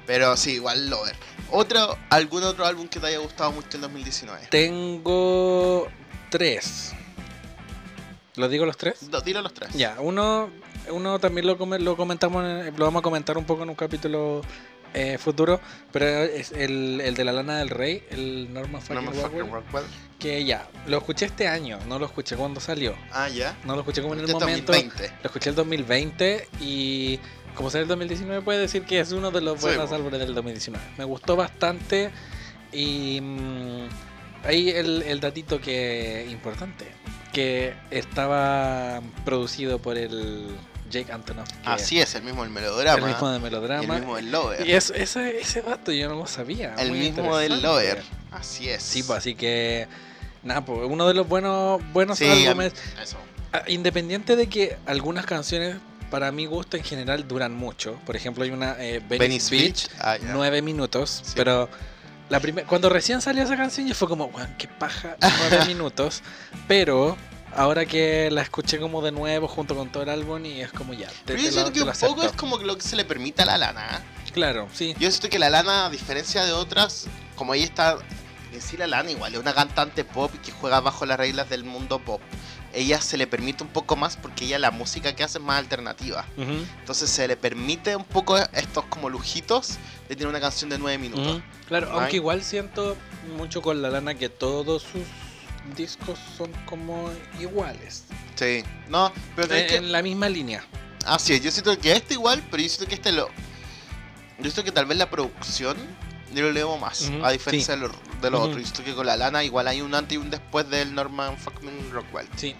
Pero 0.06 0.36
sí, 0.36 0.52
igual 0.52 0.88
Lover. 0.88 1.16
Otro, 1.50 1.98
¿Algún 2.10 2.42
otro 2.44 2.64
álbum 2.66 2.86
que 2.88 3.00
te 3.00 3.06
haya 3.08 3.18
gustado 3.18 3.50
mucho 3.52 3.68
en 3.76 3.80
2019? 3.82 4.46
Tengo 4.50 5.88
tres. 6.30 6.92
¿Los 8.36 8.50
digo 8.50 8.64
los 8.66 8.76
tres? 8.76 9.10
Do- 9.10 9.20
Dilo 9.20 9.42
los 9.42 9.52
tres. 9.52 9.70
Ya, 9.74 9.96
uno, 9.98 10.50
uno 10.90 11.18
también 11.18 11.46
lo, 11.46 11.56
lo 11.56 11.96
comentamos, 11.96 12.44
en- 12.44 12.76
lo 12.78 12.84
vamos 12.84 13.00
a 13.00 13.02
comentar 13.02 13.36
un 13.36 13.44
poco 13.44 13.62
en 13.64 13.70
un 13.70 13.74
capítulo 13.74 14.42
eh, 14.94 15.18
futuro, 15.18 15.60
pero 15.92 16.06
es 16.06 16.52
el, 16.52 17.00
el 17.00 17.14
de 17.14 17.24
la 17.24 17.32
lana 17.32 17.58
del 17.58 17.70
rey, 17.70 18.02
el 18.10 18.52
Norman 18.52 18.80
fucking 18.80 18.94
Norman 18.96 19.14
Rockwell, 19.14 19.44
fucking 19.44 19.52
Rockwell. 19.54 19.84
que 20.18 20.44
ya, 20.44 20.68
lo 20.86 20.98
escuché 20.98 21.26
este 21.26 21.46
año, 21.48 21.78
no 21.88 21.98
lo 21.98 22.06
escuché 22.06 22.36
cuando 22.36 22.60
salió, 22.60 22.94
Ah, 23.12 23.28
ya. 23.28 23.56
no 23.64 23.74
lo 23.74 23.80
escuché 23.80 24.02
como 24.02 24.14
en 24.14 24.20
el 24.20 24.26
momento, 24.32 24.72
2020. 24.72 25.08
lo 25.22 25.26
escuché 25.26 25.50
el 25.50 25.56
2020 25.56 26.48
y 26.60 27.18
como 27.54 27.70
sale 27.70 27.82
el 27.82 27.88
2019 27.88 28.42
puede 28.42 28.60
decir 28.60 28.84
que 28.84 29.00
es 29.00 29.12
uno 29.12 29.30
de 29.30 29.40
los 29.40 29.60
buenos 29.60 29.90
álbumes 29.92 30.20
del 30.20 30.34
2019. 30.34 30.84
Me 30.96 31.04
gustó 31.04 31.34
bastante 31.36 32.10
y 32.72 33.20
mm, 33.20 33.88
ahí 34.44 34.70
el, 34.70 35.02
el 35.02 35.20
datito 35.20 35.60
que 35.60 36.26
importante, 36.30 36.86
que 37.32 37.74
estaba 37.90 39.00
producido 39.24 39.78
por 39.80 39.96
el 39.98 40.46
Jake 40.90 41.12
Antonoff, 41.12 41.48
Así 41.64 42.00
es, 42.00 42.14
el 42.14 42.22
mismo 42.22 42.42
del 42.42 42.48
el 42.50 42.54
melodrama. 42.54 43.06
mismo 43.06 43.30
de 43.30 43.38
y 43.38 43.40
Melodrama. 43.40 43.94
el 43.94 44.00
mismo 44.00 44.16
del 44.16 44.30
Lover. 44.30 44.66
Y 44.66 44.72
eso, 44.72 44.94
ese, 44.94 45.38
ese 45.40 45.62
dato 45.62 45.92
yo 45.92 46.08
no 46.08 46.16
lo 46.16 46.26
sabía. 46.26 46.74
el 46.78 46.92
mismo 46.92 47.36
del. 47.36 47.60
Lover. 47.62 48.02
Así 48.30 48.68
es. 48.68 48.82
Sí, 48.82 49.02
pues 49.02 49.18
así 49.18 49.34
que 49.34 49.86
nada, 50.42 50.64
pues 50.64 50.80
uno 50.90 51.06
de 51.08 51.14
los 51.14 51.26
buenos 51.28 51.80
buenos 51.92 52.18
Sí, 52.18 52.26
álbumes 52.46 52.72
Eso. 53.02 53.16
Ah, 53.52 53.62
Independiente 53.66 54.36
de 54.36 54.46
que 54.48 54.76
algunas 54.86 55.24
canciones, 55.26 55.76
para 56.10 56.30
mi 56.32 56.46
gusto 56.46 56.76
en 56.76 56.84
general, 56.84 57.26
duran 57.26 57.54
mucho. 57.54 57.98
Por 58.04 58.14
ejemplo, 58.16 58.44
hay 58.44 58.50
una 58.50 58.72
eh, 58.78 59.00
Venice, 59.08 59.18
Venice 59.18 59.50
Beach, 59.56 59.88
Beach. 59.88 60.00
Ah, 60.00 60.16
nueve 60.32 60.60
minutos. 60.62 61.22
Sí. 61.24 61.32
Pero 61.34 61.68
la 62.28 62.40
primer- 62.40 62.66
cuando 62.66 62.90
recién 62.90 63.22
salió 63.22 63.42
esa 63.42 63.56
canción, 63.56 63.86
yo 63.88 63.94
fue 63.94 64.06
como, 64.08 64.30
qué 64.58 64.68
paja, 64.68 65.16
nueve 65.20 65.64
minutos. 65.66 66.22
Pero 66.66 67.16
ahora 67.54 67.86
que 67.86 68.30
la 68.30 68.42
escuché 68.42 68.78
como 68.78 69.02
de 69.02 69.12
nuevo 69.12 69.48
junto 69.48 69.74
con 69.74 69.90
todo 69.90 70.02
el 70.02 70.08
álbum, 70.10 70.44
y 70.44 70.60
es 70.60 70.72
como 70.72 70.92
ya. 70.94 71.08
te- 71.08 71.14
Pero 71.24 71.38
yo 71.42 71.50
siento 71.52 71.72
que 71.72 71.82
un 71.82 71.86
poco 71.92 72.22
es 72.22 72.32
como 72.32 72.58
lo 72.58 72.76
que 72.76 72.82
se 72.82 72.96
le 72.96 73.04
permite 73.04 73.42
a 73.42 73.46
la 73.46 73.58
lana. 73.58 74.02
Claro, 74.32 74.68
sí. 74.72 74.94
Yo 74.98 75.10
siento 75.10 75.28
que 75.30 75.38
la 75.38 75.50
lana, 75.50 75.86
a 75.86 75.90
diferencia 75.90 76.44
de 76.44 76.52
otras, 76.52 77.06
como 77.36 77.54
ella 77.54 77.64
está. 77.64 77.98
En 78.52 78.62
sí, 78.62 78.76
la 78.76 78.86
lana 78.86 79.10
igual 79.10 79.34
es 79.34 79.40
una 79.40 79.52
cantante 79.54 80.04
pop 80.04 80.30
y 80.34 80.38
que 80.38 80.52
juega 80.52 80.80
bajo 80.80 81.04
las 81.06 81.18
reglas 81.18 81.50
del 81.50 81.64
mundo 81.64 81.98
pop. 81.98 82.20
Ella 82.72 83.00
se 83.00 83.16
le 83.16 83.26
permite 83.26 83.62
un 83.64 83.70
poco 83.70 83.96
más 83.96 84.16
porque 84.16 84.44
ella 84.44 84.58
la 84.58 84.70
música 84.70 85.14
que 85.14 85.24
hace 85.24 85.38
es 85.38 85.44
más 85.44 85.58
alternativa. 85.58 86.24
Entonces 86.36 87.08
se 87.10 87.26
le 87.28 87.36
permite 87.36 87.96
un 87.96 88.04
poco 88.04 88.36
estos 88.38 88.84
como 88.86 89.08
lujitos 89.10 89.78
de 90.08 90.16
tener 90.16 90.28
una 90.28 90.40
canción 90.40 90.70
de 90.70 90.78
nueve 90.78 90.98
minutos. 90.98 91.42
Claro, 91.66 91.90
aunque 91.92 92.16
igual 92.16 92.42
siento 92.42 92.96
mucho 93.36 93.60
con 93.62 93.80
la 93.82 93.90
lana 93.90 94.14
que 94.14 94.28
todos 94.28 94.82
sus 94.82 95.02
discos 95.74 96.18
son 96.36 96.50
como 96.66 97.10
iguales. 97.40 98.04
Sí. 98.36 98.62
No, 98.88 99.12
pero 99.36 99.54
En, 99.54 99.60
es 99.64 99.70
que. 99.70 99.76
en 99.78 99.92
la 99.92 100.02
misma 100.02 100.28
línea. 100.28 100.64
Así 101.06 101.32
es, 101.34 101.42
yo 101.42 101.50
siento 101.50 101.78
que 101.78 101.92
este 101.92 102.14
igual, 102.14 102.42
pero 102.50 102.62
yo 102.62 102.68
siento 102.68 102.86
que 102.88 102.94
este 102.94 103.12
lo. 103.12 103.28
Yo 104.38 104.44
siento 104.44 104.64
que 104.64 104.72
tal 104.72 104.86
vez 104.86 104.98
la 104.98 105.10
producción 105.10 105.76
yo 106.34 106.42
lo 106.42 106.52
leo 106.52 106.76
más, 106.76 107.10
a 107.22 107.30
diferencia 107.30 107.74
de 107.74 107.80
los 107.80 107.92
de 108.20 108.30
los 108.30 108.40
Ujú. 108.40 108.48
otros. 108.50 108.62
Yo 108.62 108.74
siento 108.74 108.84
que 108.84 108.94
con 108.94 109.06
la 109.06 109.16
lana 109.16 109.42
igual 109.44 109.66
hay 109.68 109.80
un 109.80 109.94
antes 109.94 110.14
y 110.14 110.16
un 110.18 110.28
después 110.30 110.68
del 110.68 110.94
Norman 110.94 111.36
fucking 111.38 111.90
Rockwell. 111.90 112.28
Sí. 112.36 112.54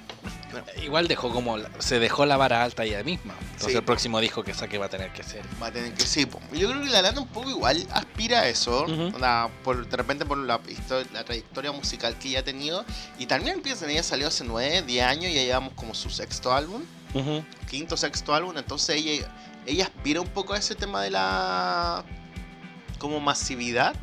Igual 0.82 1.08
dejó 1.08 1.30
como. 1.30 1.56
se 1.78 1.98
dejó 1.98 2.26
la 2.26 2.36
vara 2.36 2.62
alta 2.62 2.84
ella 2.84 3.02
misma. 3.02 3.34
Entonces 3.40 3.72
Sí. 3.72 3.76
el 3.76 3.84
próximo 3.84 4.20
disco 4.20 4.42
que 4.42 4.54
saque 4.54 4.78
va 4.78 4.86
a 4.86 4.88
tener 4.88 5.12
que 5.12 5.22
ser. 5.22 5.42
Va 5.62 5.68
a 5.68 5.72
tener 5.72 5.92
que 5.94 6.06
sí. 6.06 6.26
Yo 6.52 6.70
creo 6.70 6.82
que 6.82 6.88
la 6.88 7.02
Lana 7.02 7.20
un 7.20 7.28
poco 7.28 7.50
igual 7.50 7.86
aspira 7.92 8.40
a 8.40 8.48
eso. 8.48 8.84
Ujú. 8.84 9.14
onda, 9.14 9.48
por, 9.64 9.86
de 9.88 9.96
repente 9.96 10.24
por 10.24 10.38
la, 10.38 10.58
trayectoria 11.24 11.72
musical 11.72 12.18
que 12.18 12.28
ella 12.28 12.40
ha 12.40 12.44
tenido. 12.44 12.84
Y 13.18 13.26
también 13.26 13.60
piensan, 13.60 13.90
ella 13.90 14.02
salió 14.02 14.28
hace 14.28 14.44
9, 14.44 14.82
10 14.82 15.04
años 15.04 15.30
y 15.30 15.34
ya 15.34 15.42
llevamos 15.42 15.72
como 15.74 15.94
su 15.94 16.10
sexto 16.10 16.52
álbum. 16.52 16.82
Ujú. 17.14 17.44
Quinto, 17.68 17.96
sexto 17.96 18.34
álbum. 18.34 18.56
Entonces 18.56 18.96
ella, 18.96 19.28
ella 19.66 19.84
aspira 19.84 20.20
un 20.20 20.28
poco 20.28 20.54
a 20.54 20.58
ese 20.58 20.74
tema 20.74 21.02
de 21.02 21.10
la 21.10 22.04
como 22.98 23.20
masividad. 23.20 23.94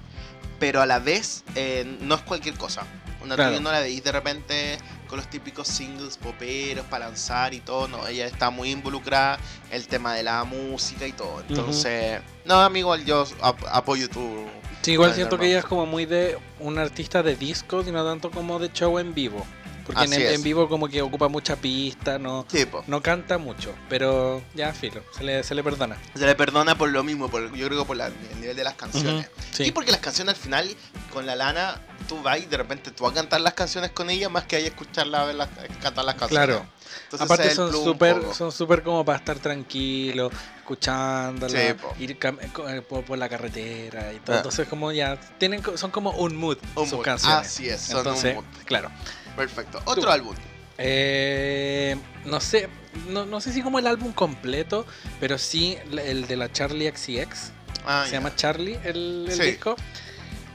Pero 0.60 0.82
a 0.82 0.86
la 0.86 1.00
vez 1.00 1.44
eh, 1.56 1.98
no 2.02 2.16
es 2.16 2.22
cualquier 2.22 2.56
cosa. 2.56 2.84
Una 3.26 3.36
Claro. 3.36 3.60
no 3.60 3.72
la 3.72 3.80
veis 3.82 4.04
de 4.04 4.12
repente 4.12 4.78
con 5.08 5.18
los 5.18 5.28
típicos 5.30 5.68
singles 5.68 6.18
poperos 6.18 6.86
para 6.86 7.06
lanzar 7.08 7.54
y 7.54 7.60
todo. 7.60 7.88
No, 7.88 8.08
ella 8.08 8.26
está 8.28 8.50
muy 8.50 8.72
involucrada 8.72 9.38
en 9.70 9.76
el 9.78 9.88
tema 9.88 10.14
de 10.14 10.24
la 10.24 10.44
música 10.44 11.06
y 11.08 11.12
todo. 11.12 11.42
Entonces, 11.50 12.22
no, 12.46 12.62
amigo, 12.62 12.96
yo 12.98 13.26
ap- 13.42 13.66
apoyo 13.72 14.10
tu. 14.10 14.46
Sí, 14.82 14.92
igual 14.92 15.14
siento 15.16 15.38
que 15.40 15.48
ella 15.48 15.60
es 15.60 15.66
como 15.66 15.86
muy 15.88 16.06
de 16.06 16.38
un 16.60 16.78
artista 16.78 17.24
de 17.24 17.36
discos 17.36 17.88
y 17.88 17.92
no 17.92 18.06
tanto 18.06 18.30
como 18.30 18.60
de 18.60 18.72
show 18.72 19.00
en 19.00 19.14
vivo. 19.16 19.44
Porque 19.86 20.34
en, 20.34 20.42
vivo 20.44 20.68
como 20.68 20.88
que 20.88 21.02
ocupa 21.02 21.28
mucha 21.28 21.56
pista, 21.56 22.18
no, 22.18 22.46
no 22.88 23.02
canta 23.02 23.38
mucho. 23.38 23.74
Pero 23.88 24.42
ya, 24.56 24.74
filo, 24.74 25.02
se 25.16 25.24
le, 25.24 25.44
se 25.44 25.54
le 25.54 25.64
perdona. 25.64 25.98
Se 26.16 26.26
le 26.26 26.34
perdona 26.36 26.76
por 26.78 26.90
lo 26.90 27.04
mismo, 27.04 27.30
por, 27.30 27.54
yo 27.56 27.68
creo 27.68 27.80
que 27.82 27.86
por 27.86 27.98
la- 27.98 28.08
el 28.08 28.42
nivel 28.42 28.56
de 28.56 28.64
las 28.64 28.74
canciones. 28.74 29.30
Sí. 29.52 29.64
Y 29.66 29.72
porque 29.72 29.92
las 29.92 30.00
canciones 30.02 30.36
al 30.36 30.42
final, 30.42 30.76
con 31.14 31.26
la 31.26 31.36
lana, 31.36 31.80
tú 32.10 32.22
vas 32.24 32.40
y 32.40 32.46
de 32.46 32.58
repente 32.58 32.92
tú 32.92 33.04
vas 33.04 33.12
a 33.14 33.16
cantar 33.16 33.42
las 33.42 33.54
canciones 33.54 33.92
con 33.92 34.10
ella 34.10 34.28
más 34.30 34.46
que 34.46 34.56
ahí 34.56 34.66
escucharla 34.66 35.24
verlas, 35.26 35.50
cantar 35.82 36.04
las 36.06 36.16
canciones. 36.16 36.48
Claro. 36.48 36.66
Entonces, 37.06 37.26
Aparte 37.26 37.54
son 37.56 37.76
un 37.76 37.84
súper 37.84 38.16
son 38.34 38.52
súper 38.52 38.82
como 38.84 39.04
para 39.06 39.18
estar 39.20 39.38
tranquilo, 39.38 40.30
escuchándola, 40.60 41.50
Sí, 41.50 42.04
ir 42.04 42.18
co- 42.20 42.70
eh, 42.70 42.82
por, 42.82 43.04
por 43.04 43.18
la 43.18 43.30
carretera 43.30 44.12
y 44.14 44.20
todo. 44.20 44.36
Ah. 44.36 44.38
Entonces 44.40 44.68
como 44.68 44.92
ya 44.92 45.18
tienen 45.38 45.62
son 45.78 45.92
como 45.92 46.12
un 46.12 46.36
mood 46.36 46.58
Un 46.76 46.86
sus 46.86 46.94
mood. 46.98 47.06
canciones. 47.06 47.48
Así 47.48 47.70
es, 47.70 47.82
son 47.82 47.98
un 47.98 48.00
Entonces, 48.08 48.36
mood. 48.36 48.44
claro. 48.66 48.90
Perfecto. 49.36 49.80
Otro 49.86 50.04
Tú. 50.04 50.10
álbum. 50.10 50.36
Eh, 50.78 51.96
no 52.26 52.40
sé, 52.42 52.68
no, 53.10 53.26
no 53.26 53.40
sé 53.42 53.54
si 53.54 53.62
como 53.62 53.80
el 53.80 53.88
álbum 53.88 54.12
completo, 54.12 54.86
pero 55.20 55.38
sí 55.38 55.78
el 55.92 56.28
de 56.28 56.36
la 56.36 56.52
Charlie 56.52 56.92
XCX. 56.92 57.52
Ah, 57.86 58.04
se 58.06 58.14
llama 58.14 58.36
Charlie 58.36 58.78
el, 58.84 59.26
el 59.30 59.36
Sí. 59.36 59.44
disco. 59.44 59.76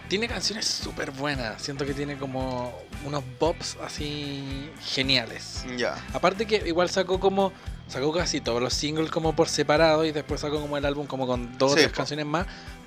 Tiene 0.08 0.26
canciones 0.26 0.66
súper 0.66 1.12
buenas. 1.12 1.62
Siento 1.62 1.86
que 1.86 1.94
tiene 1.94 2.16
como 2.18 2.76
unos 3.04 3.22
bops 3.38 3.76
así 3.82 4.68
geniales. 4.84 5.64
Ya. 5.76 5.94
Aparte 6.12 6.46
que 6.46 6.62
igual 6.66 6.90
sacó 6.90 7.20
como 7.20 7.52
sacó 7.86 8.12
casi 8.12 8.40
todos 8.40 8.60
los 8.60 8.72
singles 8.74 9.10
como 9.10 9.34
por 9.34 9.48
separado 9.48 10.04
y 10.04 10.12
después 10.12 10.40
sacó 10.40 10.60
como 10.60 10.76
el 10.76 10.84
álbum 10.84 11.06
como 11.06 11.26
con 11.26 11.56
dos 11.58 11.72
o 11.72 11.74
Sí, 11.76 11.80
tres 11.82 11.92
canciones 11.92 12.26
más, 12.26 12.46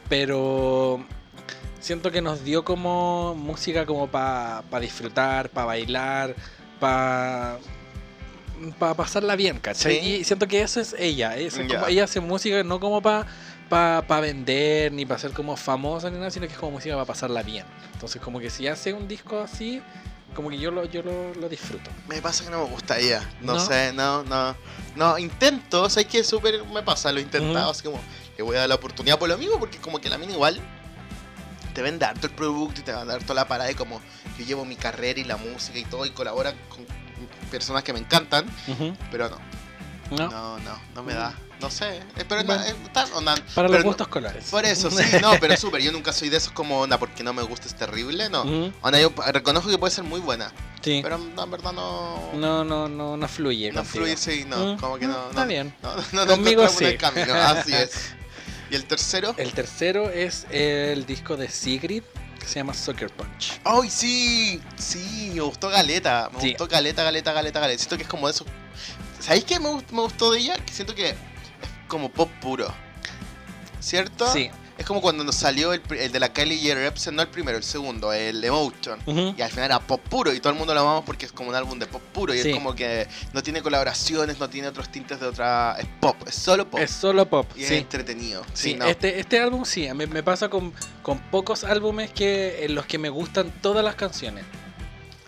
pero 0.09 1.05
siento 1.79 2.11
que 2.11 2.21
nos 2.21 2.43
dio 2.43 2.63
como 2.63 3.35
música 3.35 3.85
como 3.85 4.07
para 4.07 4.63
disfrutar, 4.79 5.49
para 5.49 5.65
bailar, 5.67 6.35
para 6.79 7.57
para 8.79 8.93
pasarla 8.93 9.35
bien, 9.35 9.59
¿cachai? 9.59 9.99
Sí. 9.99 10.15
Y 10.19 10.23
siento 10.23 10.47
que 10.47 10.61
eso 10.61 10.79
es 10.79 10.95
ella, 10.97 11.35
es 11.35 11.55
como- 11.57 11.87
ella 11.87 12.05
hace 12.05 12.19
música 12.19 12.63
no 12.63 12.79
como 12.79 13.01
para 13.01 13.25
para 13.69 14.19
vender 14.21 14.91
ni 14.91 15.03
para 15.05 15.19
ser 15.19 15.31
como 15.31 15.57
famosa 15.57 16.09
ni 16.11 16.17
nada, 16.17 16.29
sino 16.29 16.45
que 16.45 16.53
es 16.53 16.59
como 16.59 16.73
música 16.73 16.93
para 16.93 17.05
pasarla 17.05 17.41
bien. 17.41 17.65
Entonces 17.93 18.21
como 18.21 18.39
que 18.39 18.49
si 18.51 18.67
hace 18.67 18.93
un 18.93 19.07
disco 19.07 19.39
así, 19.39 19.81
como 20.35 20.49
que 20.49 20.59
yo 20.59 20.69
lo, 20.71 20.85
yo 20.85 21.01
lo, 21.01 21.33
lo 21.33 21.49
disfruto. 21.49 21.89
Me 22.07 22.21
pasa 22.21 22.43
que 22.43 22.51
no 22.51 22.63
me 22.65 22.69
gusta 22.69 22.99
ella. 22.99 23.27
No, 23.41 23.53
¿No? 23.53 23.59
sé, 23.59 23.91
no, 23.93 24.23
no. 24.23 24.55
No, 24.95 25.17
intento, 25.17 25.89
sé 25.89 26.05
que 26.05 26.23
súper 26.23 26.63
me 26.65 26.83
pasa, 26.83 27.11
lo 27.11 27.19
he 27.19 27.23
intentado, 27.23 27.71
así 27.71 27.83
como 27.83 27.99
le 28.37 28.43
voy 28.43 28.55
a 28.55 28.59
dar 28.61 28.69
la 28.69 28.75
oportunidad 28.75 29.17
por 29.17 29.27
lo 29.27 29.37
mismo, 29.39 29.57
porque 29.59 29.79
como 29.79 29.99
que 29.99 30.07
la 30.09 30.17
mina 30.19 30.33
igual 30.33 30.59
te 31.73 31.81
vende 31.81 32.05
harto 32.05 32.27
el 32.27 32.33
producto 32.33 32.81
y 32.81 32.83
te 32.83 32.91
va 32.91 33.01
a 33.01 33.05
dar 33.05 33.21
toda 33.23 33.35
la 33.35 33.47
parada 33.47 33.69
y 33.71 33.75
como 33.75 34.01
yo 34.37 34.45
llevo 34.45 34.65
mi 34.65 34.75
carrera 34.75 35.19
y 35.19 35.23
la 35.23 35.37
música 35.37 35.77
y 35.79 35.85
todo 35.85 36.05
y 36.05 36.11
colabora 36.11 36.53
con 36.69 36.85
personas 37.51 37.83
que 37.83 37.93
me 37.93 37.99
encantan, 37.99 38.45
pero 39.11 39.29
no, 39.29 39.37
¿No? 40.17 40.29
no, 40.29 40.59
no, 40.59 40.79
no 40.95 41.03
me 41.03 41.13
da. 41.13 41.33
No 41.61 41.69
sé, 41.71 41.95
eh, 42.17 42.25
pero 42.27 42.43
Bueno. 42.43 42.61
eh, 42.61 42.75
está- 42.83 43.05
onda, 43.15 43.35
Para 43.55 43.69
los 43.69 43.79
no- 43.79 43.85
gustos 43.85 44.09
colores. 44.09 44.43
Por 44.51 44.65
eso, 44.65 44.91
sí, 44.91 45.01
no, 45.21 45.31
pero 45.39 45.55
súper, 45.55 45.81
yo 45.81 45.93
nunca 45.93 46.11
soy 46.11 46.27
de 46.27 46.35
esos 46.35 46.51
como 46.51 46.81
onda 46.81 46.97
porque 46.97 47.23
no 47.23 47.31
me 47.31 47.41
gusta, 47.41 47.67
es 47.67 47.75
terrible, 47.75 48.29
no. 48.29 48.41
Onda, 48.81 48.99
yo 48.99 49.13
reconozco 49.31 49.69
que 49.69 49.77
puede 49.77 49.91
ser 49.93 50.03
muy 50.03 50.19
buena, 50.19 50.51
Sí. 50.81 50.99
pero 51.01 51.17
no, 51.17 51.43
en 51.45 51.51
verdad 51.51 51.71
no... 51.71 52.31
No, 52.33 52.65
no, 52.65 52.89
no, 52.89 53.15
no 53.15 53.27
fluye. 53.29 53.71
No 53.71 53.81
contigo. 53.83 54.03
fluye, 54.03 54.17
sí, 54.17 54.43
no, 54.45 54.73
Mm, 54.73 54.77
como 54.77 54.97
que 54.97 55.07
mm, 55.07 55.11
no. 55.11 55.29
Está 55.29 55.41
no, 55.43 55.47
bien. 55.47 55.73
No, 55.81 55.95
no, 55.95 56.25
no 56.25 56.27
Conmigo 56.27 56.67
sí. 56.67 56.83
el 56.83 56.97
camino, 56.97 57.33
así 57.33 57.73
es. 57.73 58.13
¿Y 58.73 58.75
el 58.75 58.85
tercero? 58.85 59.35
El 59.37 59.53
tercero 59.53 60.09
es 60.09 60.47
el 60.49 61.05
disco 61.05 61.37
de 61.37 61.47
Sigrid 61.47 62.01
que 62.39 62.47
se 62.47 62.55
llama 62.55 62.73
Soccer 62.73 63.11
Punch. 63.11 63.61
¡Ay, 63.63 63.87
sí! 63.87 64.59
Sí, 64.77 65.29
me 65.35 65.41
gustó 65.41 65.69
Galeta. 65.69 66.31
Me 66.33 66.41
Sí. 66.41 66.47
gustó 66.49 66.67
Galeta, 66.67 67.03
Galeta, 67.03 67.33
Galeta, 67.33 67.59
Galeta. 67.59 67.77
Siento 67.79 67.97
que 67.97 68.01
es 68.01 68.09
como 68.09 68.25
de 68.25 68.33
esos. 68.33 68.47
¿Sabéis 69.19 69.43
qué 69.45 69.59
me 69.59 69.69
gustó 69.91 70.31
de 70.31 70.39
ella? 70.39 70.55
Que 70.65 70.73
siento 70.73 70.95
que 70.95 71.09
es 71.11 71.15
como 71.87 72.09
pop 72.11 72.31
puro. 72.41 72.73
¿Cierto? 73.79 74.33
Sí. 74.33 74.49
Es 74.77 74.85
como 74.87 75.01
cuando 75.01 75.23
nos 75.23 75.35
salió 75.35 75.71
el, 75.73 75.81
el 75.99 76.11
de 76.11 76.19
la 76.19 76.33
Kelly 76.33 76.57
Jepsen, 76.57 77.15
no 77.15 77.21
el 77.21 77.27
primero, 77.27 77.57
el 77.57 77.63
segundo, 77.63 78.11
el 78.11 78.43
Emotion. 78.43 78.99
Ujú. 79.05 79.35
Y 79.37 79.41
al 79.41 79.49
final 79.51 79.65
era 79.65 79.79
pop 79.79 80.01
puro 80.09 80.33
y 80.33 80.39
todo 80.39 80.51
el 80.51 80.57
mundo 80.57 80.73
lo 80.73 80.79
amamos 80.81 81.03
porque 81.05 81.25
es 81.27 81.31
como 81.31 81.49
un 81.49 81.55
álbum 81.55 81.77
de 81.77 81.85
pop 81.85 82.01
puro 82.11 82.33
y 82.33 82.41
Sí. 82.41 82.49
es 82.49 82.55
como 82.55 82.73
que 82.73 83.07
no 83.33 83.43
tiene 83.43 83.61
colaboraciones, 83.61 84.39
no 84.39 84.49
tiene 84.49 84.67
otros 84.67 84.89
tintes 84.89 85.19
de 85.19 85.27
otra... 85.27 85.75
Es 85.79 85.85
pop, 85.99 86.15
es 86.27 86.33
solo 86.35 86.67
pop. 86.69 86.79
Es 86.79 86.89
solo 86.91 87.29
pop. 87.29 87.45
y 87.55 87.63
es 87.63 87.69
sí. 87.69 87.75
entretenido. 87.75 88.43
Sí, 88.53 88.71
Sí, 88.71 88.75
no. 88.75 88.85
este, 88.85 89.19
este 89.19 89.39
álbum 89.39 89.63
sí, 89.65 89.87
a 89.87 89.93
mí 89.93 90.07
me 90.07 90.23
pasa 90.23 90.49
con, 90.49 90.73
con 91.03 91.19
pocos 91.19 91.63
álbumes 91.63 92.11
que 92.11 92.65
en 92.65 92.73
los 92.75 92.85
que 92.87 92.97
me 92.97 93.09
gustan 93.09 93.51
todas 93.61 93.83
las 93.85 93.95
canciones. 93.95 94.43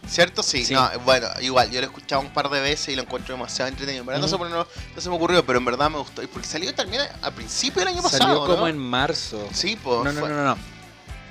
¿Cierto? 0.07 0.43
Sí, 0.43 0.65
Sí. 0.65 0.73
no, 0.73 0.89
bueno, 1.03 1.27
igual, 1.41 1.69
yo 1.71 1.79
lo 1.81 1.87
he 1.87 1.89
escuchado 1.89 2.21
un 2.21 2.29
par 2.31 2.49
de 2.49 2.59
veces 2.61 2.89
y 2.89 2.95
lo 2.95 3.01
encuentro 3.03 3.33
demasiado 3.35 3.69
entretenido. 3.69 4.01
En 4.01 4.07
verdad 4.07 4.21
no, 4.21 4.27
sé 4.27 4.35
Ujú. 4.35 4.43
por 4.43 4.47
qué 4.51 4.53
no, 4.57 4.67
no 4.95 5.01
se 5.01 5.09
me 5.09 5.15
ocurrió, 5.15 5.45
pero 5.45 5.59
en 5.59 5.65
verdad 5.65 5.89
me 5.89 5.97
gustó. 5.97 6.21
Y 6.23 6.27
porque 6.27 6.47
salió 6.47 6.73
también 6.75 7.01
al 7.21 7.33
principio 7.33 7.79
del 7.79 7.89
año 7.89 8.01
Salió 8.03 8.19
pasado, 8.19 8.45
como 8.45 8.57
¿no? 8.61 8.67
en 8.67 8.77
marzo. 8.77 9.47
Sí, 9.51 9.77
pues. 9.81 10.03
No, 10.03 10.11
no, 10.13 10.19
fue- 10.19 10.29
no, 10.29 10.35
no, 10.35 10.43
no. 10.43 10.57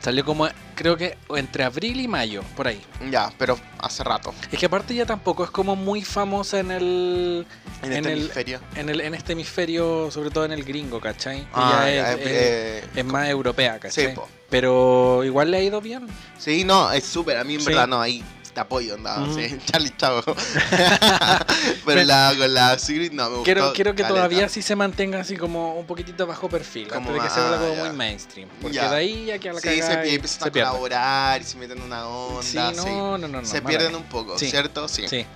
Salió 0.03 0.23
como, 0.23 0.47
creo 0.75 0.99
que 0.99 1.17
entre 1.35 1.65
abril 1.65 1.99
y 1.99 2.07
mayo, 2.09 2.43
por 2.57 2.67
ahí. 2.69 2.79
Ya, 3.11 3.33
pero 3.39 3.59
hace 3.79 4.05
rato. 4.05 4.35
Es 4.53 4.59
que 4.59 4.67
aparte 4.67 4.95
ya 4.95 5.07
tampoco 5.07 5.45
es 5.45 5.51
como 5.51 5.77
muy 5.77 6.03
famosa 6.05 6.59
en 6.59 6.71
el... 6.73 7.47
En, 7.83 7.91
En 7.91 7.99
este 7.99 8.13
el- 8.13 8.19
hemisferio. 8.19 8.61
En, 8.75 8.89
el, 8.91 9.01
en 9.01 9.15
este 9.15 9.33
hemisferio, 9.33 10.11
sobre 10.11 10.31
todo 10.31 10.45
en 10.45 10.53
el 10.53 10.63
gringo, 10.63 11.01
¿cachai? 11.01 11.47
Ah, 11.55 11.87
Ella 11.89 12.03
ya, 12.03 12.13
es, 12.13 12.19
eh, 12.19 12.23
es- 12.23 12.85
eh, 12.85 12.91
es 12.97 13.05
más 13.07 13.29
europea, 13.31 13.79
¿cachai? 13.81 14.09
sí, 14.09 14.13
po. 14.15 14.29
Pero 14.51 15.25
igual 15.25 15.51
le 15.51 15.57
ha 15.57 15.63
ido 15.63 15.81
bien. 15.81 16.07
Sí, 16.39 16.65
no, 16.65 16.93
es 16.93 17.05
súper. 17.05 17.39
A 17.39 17.45
mí 17.45 17.55
en 17.55 17.61
Sí. 17.61 17.67
verdad 17.69 17.87
no, 17.89 17.99
ahí 18.01 18.23
te 18.55 18.61
apoyo, 18.61 18.95
anda. 18.95 19.21
Ujú. 19.21 19.35
sí, 19.35 19.59
Charlie 19.67 19.93
Chavo. 19.97 20.23
pero 21.85 22.03
la, 22.05 22.33
con 22.39 22.55
la 22.55 22.79
Sigrid 22.79 23.13
no, 23.13 23.25
me 23.25 23.29
gustó. 23.31 23.45
Quiero, 23.45 23.73
quiero 23.73 23.91
que 23.95 24.03
caleta. 24.03 24.15
todavía 24.15 24.49
sí 24.49 24.63
se 24.63 24.77
mantenga 24.77 25.21
así 25.21 25.37
como 25.37 25.75
un 25.75 25.87
poquitito 25.87 26.27
bajo 26.27 26.49
perfil, 26.49 26.89
Como 26.89 27.11
antes 27.11 27.15
de 27.23 27.29
que 27.29 27.35
se 27.35 27.41
vuelva 27.41 27.57
ah, 27.57 27.61
como 27.61 27.75
ya. 27.75 27.85
muy 27.85 27.97
mainstream. 27.97 28.49
Porque 28.63 28.77
Ya. 28.77 28.91
de 28.91 28.97
ahí 28.97 29.25
ya 29.27 29.39
que 29.39 29.51
a 29.51 29.53
la 29.55 29.61
Sí, 29.61 29.69
se, 29.69 30.09
y 30.09 30.15
empiezan 30.15 30.41
se 30.43 30.49
a 30.49 30.53
pierde. 30.53 30.69
colaborar 30.71 31.41
y 31.41 31.45
se 31.45 31.57
meten 31.59 31.79
en 31.79 31.85
una 31.85 32.07
onda. 32.09 32.43
Sí, 32.43 32.59
sí. 32.59 32.87
no, 32.87 33.19
no, 33.19 33.29
no, 33.29 33.41
no. 33.43 33.47
se 33.47 33.61
pierden 33.63 33.95
un 33.95 34.05
poco, 34.05 34.39
Sí. 34.39 34.49
¿cierto? 34.51 34.89
Sí. 34.89 35.07
Sí. 35.09 35.27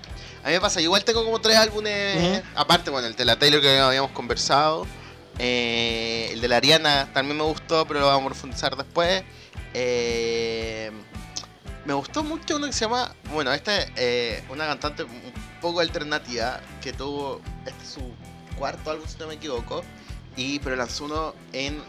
A 0.45 0.49
mí 0.49 0.55
me 0.55 0.61
pasa, 0.61 0.81
igual 0.81 1.05
tengo 1.05 1.25
como 1.25 1.41
tres 1.41 1.57
álbumes, 1.57 2.43
aparte, 2.55 2.91
bueno, 2.91 3.09
el 3.09 3.17
de 3.17 3.25
la 3.25 3.37
Taylor 3.39 3.61
que 3.61 3.79
habíamos 3.81 4.13
conversado, 4.13 4.87
eh, 5.39 6.31
el 6.33 6.41
de 6.41 6.49
la 6.49 6.57
Ariana 6.57 7.09
también 7.13 7.37
me 7.37 7.43
gustó, 7.45 7.85
pero 7.87 8.01
lo 8.01 8.07
vamos 8.07 8.23
a 8.23 8.27
profundizar 8.27 8.77
después. 8.77 9.25
Eh, 9.75 10.91
me 11.89 11.95
gustó 11.95 12.23
mucho 12.23 12.57
uno 12.57 12.67
que 12.67 12.73
se 12.75 12.81
llama, 12.85 13.15
bueno, 13.33 13.51
esta 13.51 13.79
es 13.79 13.91
eh, 13.97 14.45
una 14.51 14.67
cantante 14.67 15.05
un 15.05 15.33
poco 15.63 15.81
alternativa 15.81 16.61
que 16.83 16.93
tuvo, 16.93 17.41
este 17.65 17.83
es 17.83 17.89
su 17.93 18.13
cuarto 18.59 18.91
álbum 18.91 19.07
si 19.09 19.17
no 19.19 19.27
me 19.27 19.35
equivoco, 19.35 19.83
y 20.37 20.59
pero 20.59 20.77
lanzó 20.77 21.07
uno 21.07 21.35
en 21.55 21.83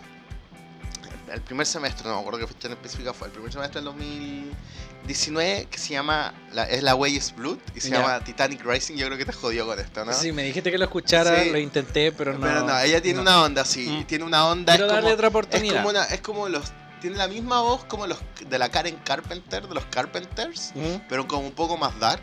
el 1.33 1.41
primer 1.41 1.67
semestre, 1.67 2.07
no 2.07 2.15
me 2.15 2.21
acuerdo 2.21 2.39
qué 2.39 2.47
fecha 2.47 2.67
en 2.67 2.73
específica 2.75 3.11
fue, 3.13 3.27
el 3.27 3.33
primer 3.33 3.51
semestre 3.51 3.81
del 3.81 3.85
2019, 3.93 5.67
que 5.69 5.77
se 5.77 5.89
llama, 5.89 6.33
la, 6.53 6.63
es 6.63 6.81
La 6.81 6.95
Way 6.95 7.17
is 7.17 7.35
Blood, 7.35 7.57
y 7.75 7.81
se 7.81 7.89
llama 7.89 8.23
Titanic 8.23 8.63
Rising, 8.63 8.95
yo 8.95 9.05
creo 9.07 9.17
que 9.17 9.25
te 9.25 9.33
jodió 9.33 9.65
con 9.67 9.79
esto, 9.81 10.05
¿no? 10.05 10.13
Sí, 10.13 10.31
me 10.31 10.43
dijiste 10.43 10.71
que 10.71 10.77
lo 10.77 10.85
escuchara, 10.85 11.43
Sí. 11.43 11.49
lo 11.49 11.57
intenté, 11.59 12.13
pero 12.13 12.33
no. 12.35 12.39
Pero 12.39 12.63
no, 12.63 12.79
ella 12.79 13.01
tiene 13.01 13.17
no. 13.17 13.23
una 13.23 13.43
onda, 13.43 13.65
sí, 13.65 13.85
Mm. 13.85 14.05
tiene 14.05 14.23
una 14.23 14.47
onda, 14.47 14.71
Quiero 14.73 14.85
es 14.85 14.91
darle 14.93 15.01
como, 15.09 15.13
otra 15.15 15.27
es 15.27 15.31
oportunidad. 15.33 15.75
como, 15.75 15.89
una- 15.89 16.03
es 16.05 16.21
como 16.21 16.47
los, 16.47 16.71
tiene 17.01 17.17
la 17.17 17.27
misma 17.27 17.61
voz 17.61 17.85
como 17.85 18.07
los 18.07 18.17
de 18.47 18.59
la 18.59 18.69
Karen 18.69 18.97
Carpenter, 19.03 19.67
de 19.67 19.73
los 19.75 19.85
Carpenters, 19.85 20.71
Ujú. 20.75 21.01
pero 21.09 21.27
como 21.27 21.47
un 21.47 21.53
poco 21.53 21.77
más 21.77 21.97
dark. 21.99 22.21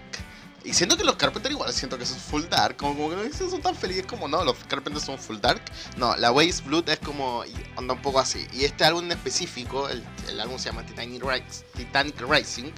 Y 0.64 0.72
siento 0.74 0.96
que 0.96 1.04
los 1.04 1.14
Carpenter 1.14 1.52
igual 1.52 1.72
siento 1.72 1.96
que 1.96 2.04
son 2.04 2.18
full 2.18 2.42
dark. 2.50 2.76
Como, 2.76 2.94
como 2.96 3.10
que 3.10 3.14
no 3.16 3.22
dicen 3.22 3.48
son 3.48 3.62
tan 3.62 3.76
felices 3.76 4.04
como 4.04 4.26
no, 4.26 4.44
los 4.44 4.56
Carpenter 4.66 5.00
son 5.00 5.16
full 5.16 5.36
dark. 5.38 5.62
No, 5.96 6.16
la 6.16 6.32
Waste 6.32 6.62
Blood 6.64 6.88
es 6.88 6.98
como. 6.98 7.44
anda 7.76 7.94
un 7.94 8.02
poco 8.02 8.18
así. 8.18 8.44
Y 8.52 8.64
este 8.64 8.84
álbum 8.84 9.04
en 9.04 9.12
específico, 9.12 9.88
el, 9.88 10.02
el 10.28 10.40
álbum 10.40 10.58
se 10.58 10.70
llama 10.70 10.84
Titanic, 10.84 11.22
Rise- 11.22 11.64
Titanic 11.76 12.20
Rising. 12.20 12.72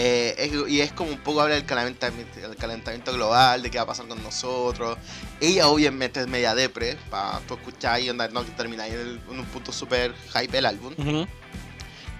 Eh, 0.00 0.34
es- 0.38 0.70
y 0.70 0.80
es 0.80 0.92
como 0.92 1.10
un 1.10 1.18
poco 1.18 1.40
habla 1.40 1.56
del 1.56 1.64
calentamiento, 1.64 2.38
el 2.38 2.54
calentamiento 2.56 3.12
global, 3.12 3.62
de 3.62 3.68
qué 3.70 3.78
va 3.78 3.82
a 3.84 3.86
pasar 3.86 4.06
con 4.06 4.22
nosotros. 4.22 4.96
Ella 5.40 5.66
obviamente 5.66 6.20
es 6.20 6.28
media 6.28 6.54
depre, 6.54 6.96
para 7.10 7.40
tú 7.40 7.54
escuchar 7.54 8.00
y 8.00 8.08
onda, 8.08 8.28
no 8.28 8.44
que 8.44 8.52
termináis 8.52 8.94
en, 8.94 9.00
el- 9.00 9.20
en 9.28 9.40
un 9.40 9.46
punto 9.46 9.72
super 9.72 10.14
hype 10.34 10.56
el 10.58 10.66
álbum. 10.66 10.94
Ujú. 10.96 11.26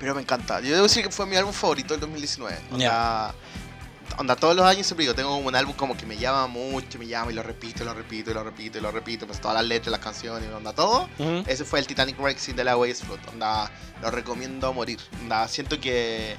Pero 0.00 0.14
me 0.14 0.22
encanta. 0.22 0.60
Yo 0.60 0.70
debo 0.74 0.82
decir 0.84 1.04
que 1.04 1.10
fue 1.10 1.24
mi 1.26 1.36
álbum 1.36 1.52
favorito 1.52 1.94
del 1.94 2.00
2019. 2.00 2.56
Onda, 2.72 2.78
Ya. 2.78 3.34
onda, 4.18 4.34
todos 4.36 4.56
los 4.56 4.64
años 4.64 4.86
siempre 4.86 5.04
digo, 5.04 5.14
tengo 5.14 5.30
como 5.30 5.46
un 5.48 5.54
álbum 5.54 5.74
como 5.74 5.96
que 5.96 6.04
me 6.06 6.16
llama 6.16 6.46
mucho, 6.48 6.98
me 6.98 7.06
llama 7.06 7.30
y 7.30 7.34
lo 7.34 7.42
repito, 7.44 7.82
y 7.82 7.86
lo 7.86 7.94
repito, 7.94 8.30
y 8.30 8.34
lo 8.34 8.42
repito, 8.42 8.78
y 8.78 8.80
lo 8.80 8.90
repito. 8.90 9.26
Pues 9.26 9.40
todas 9.40 9.56
las 9.56 9.64
letras, 9.66 9.90
las 9.92 10.00
canciones, 10.00 10.50
onda, 10.52 10.72
todo. 10.72 11.08
Ujú. 11.18 11.44
Ese 11.46 11.64
fue 11.64 11.78
el 11.78 11.86
Titanic 11.86 12.16
Rising 12.18 12.54
de 12.54 12.64
la 12.64 12.76
Waves 12.76 13.02
Flood. 13.02 13.20
Onda, 13.32 13.70
lo 14.02 14.10
recomiendo 14.10 14.66
a 14.68 14.72
morir. 14.72 14.98
Onda, 15.22 15.46
siento 15.46 15.78
que. 15.80 16.36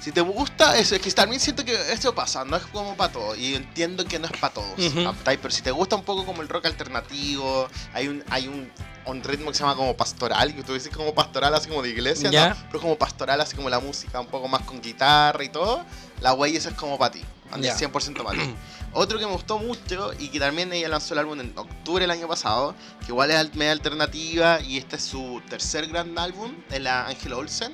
Si 0.00 0.12
te 0.12 0.20
gusta, 0.20 0.76
eso 0.78 0.94
es 0.94 1.00
que 1.00 1.10
también 1.12 1.40
siento 1.40 1.64
que 1.64 1.74
esto 1.92 2.14
pasa, 2.14 2.44
no 2.44 2.56
es 2.56 2.64
como 2.66 2.96
para 2.96 3.12
todos. 3.12 3.38
Y 3.38 3.54
entiendo 3.54 4.04
que 4.04 4.18
no 4.18 4.26
es 4.26 4.32
para 4.38 4.54
todos. 4.54 4.78
Ujú. 4.78 5.04
¿captai? 5.04 5.36
Pero 5.36 5.50
si 5.50 5.62
te 5.62 5.70
gusta 5.70 5.96
un 5.96 6.02
poco 6.04 6.24
como 6.24 6.42
el 6.42 6.48
rock 6.48 6.66
alternativo, 6.66 7.68
hay 7.92 8.08
un, 8.08 8.24
hay 8.30 8.48
un, 8.48 8.70
un 9.06 9.22
ritmo 9.22 9.48
que 9.50 9.54
se 9.54 9.60
llama 9.62 9.76
como 9.76 9.96
pastoral, 9.96 10.54
que 10.54 10.62
tú 10.62 10.74
dices 10.74 10.94
como 10.94 11.14
pastoral 11.14 11.54
así 11.54 11.68
como 11.68 11.82
de 11.82 11.90
iglesia, 11.90 12.30
Ya. 12.30 12.50
¿no? 12.50 12.56
pero 12.68 12.80
como 12.80 12.96
pastoral 12.96 13.40
así 13.40 13.56
como 13.56 13.68
la 13.70 13.80
música, 13.80 14.20
un 14.20 14.26
poco 14.26 14.48
más 14.48 14.62
con 14.62 14.80
guitarra 14.80 15.42
y 15.44 15.48
todo. 15.48 15.84
La 16.20 16.34
Way 16.34 16.56
esa 16.56 16.70
es 16.70 16.74
como 16.74 16.98
para 16.98 17.12
ti. 17.12 17.22
Ya. 17.60 17.76
100% 17.76 18.22
para 18.22 18.38
ti. 18.40 18.54
Otro 18.92 19.18
que 19.18 19.26
me 19.26 19.32
gustó 19.32 19.58
mucho 19.58 20.12
y 20.18 20.28
que 20.28 20.38
también 20.38 20.72
ella 20.72 20.88
lanzó 20.88 21.14
el 21.14 21.20
álbum 21.20 21.40
en 21.40 21.52
octubre 21.56 22.02
del 22.02 22.10
año 22.10 22.28
pasado, 22.28 22.74
que 23.00 23.06
igual 23.08 23.30
es 23.30 23.54
media 23.54 23.72
alternativa 23.72 24.60
y 24.60 24.78
este 24.78 24.96
es 24.96 25.02
su 25.04 25.42
tercer 25.48 25.86
gran 25.88 26.16
álbum 26.18 26.52
de 26.68 26.78
la 26.80 27.06
Angela 27.06 27.36
Olsen, 27.38 27.72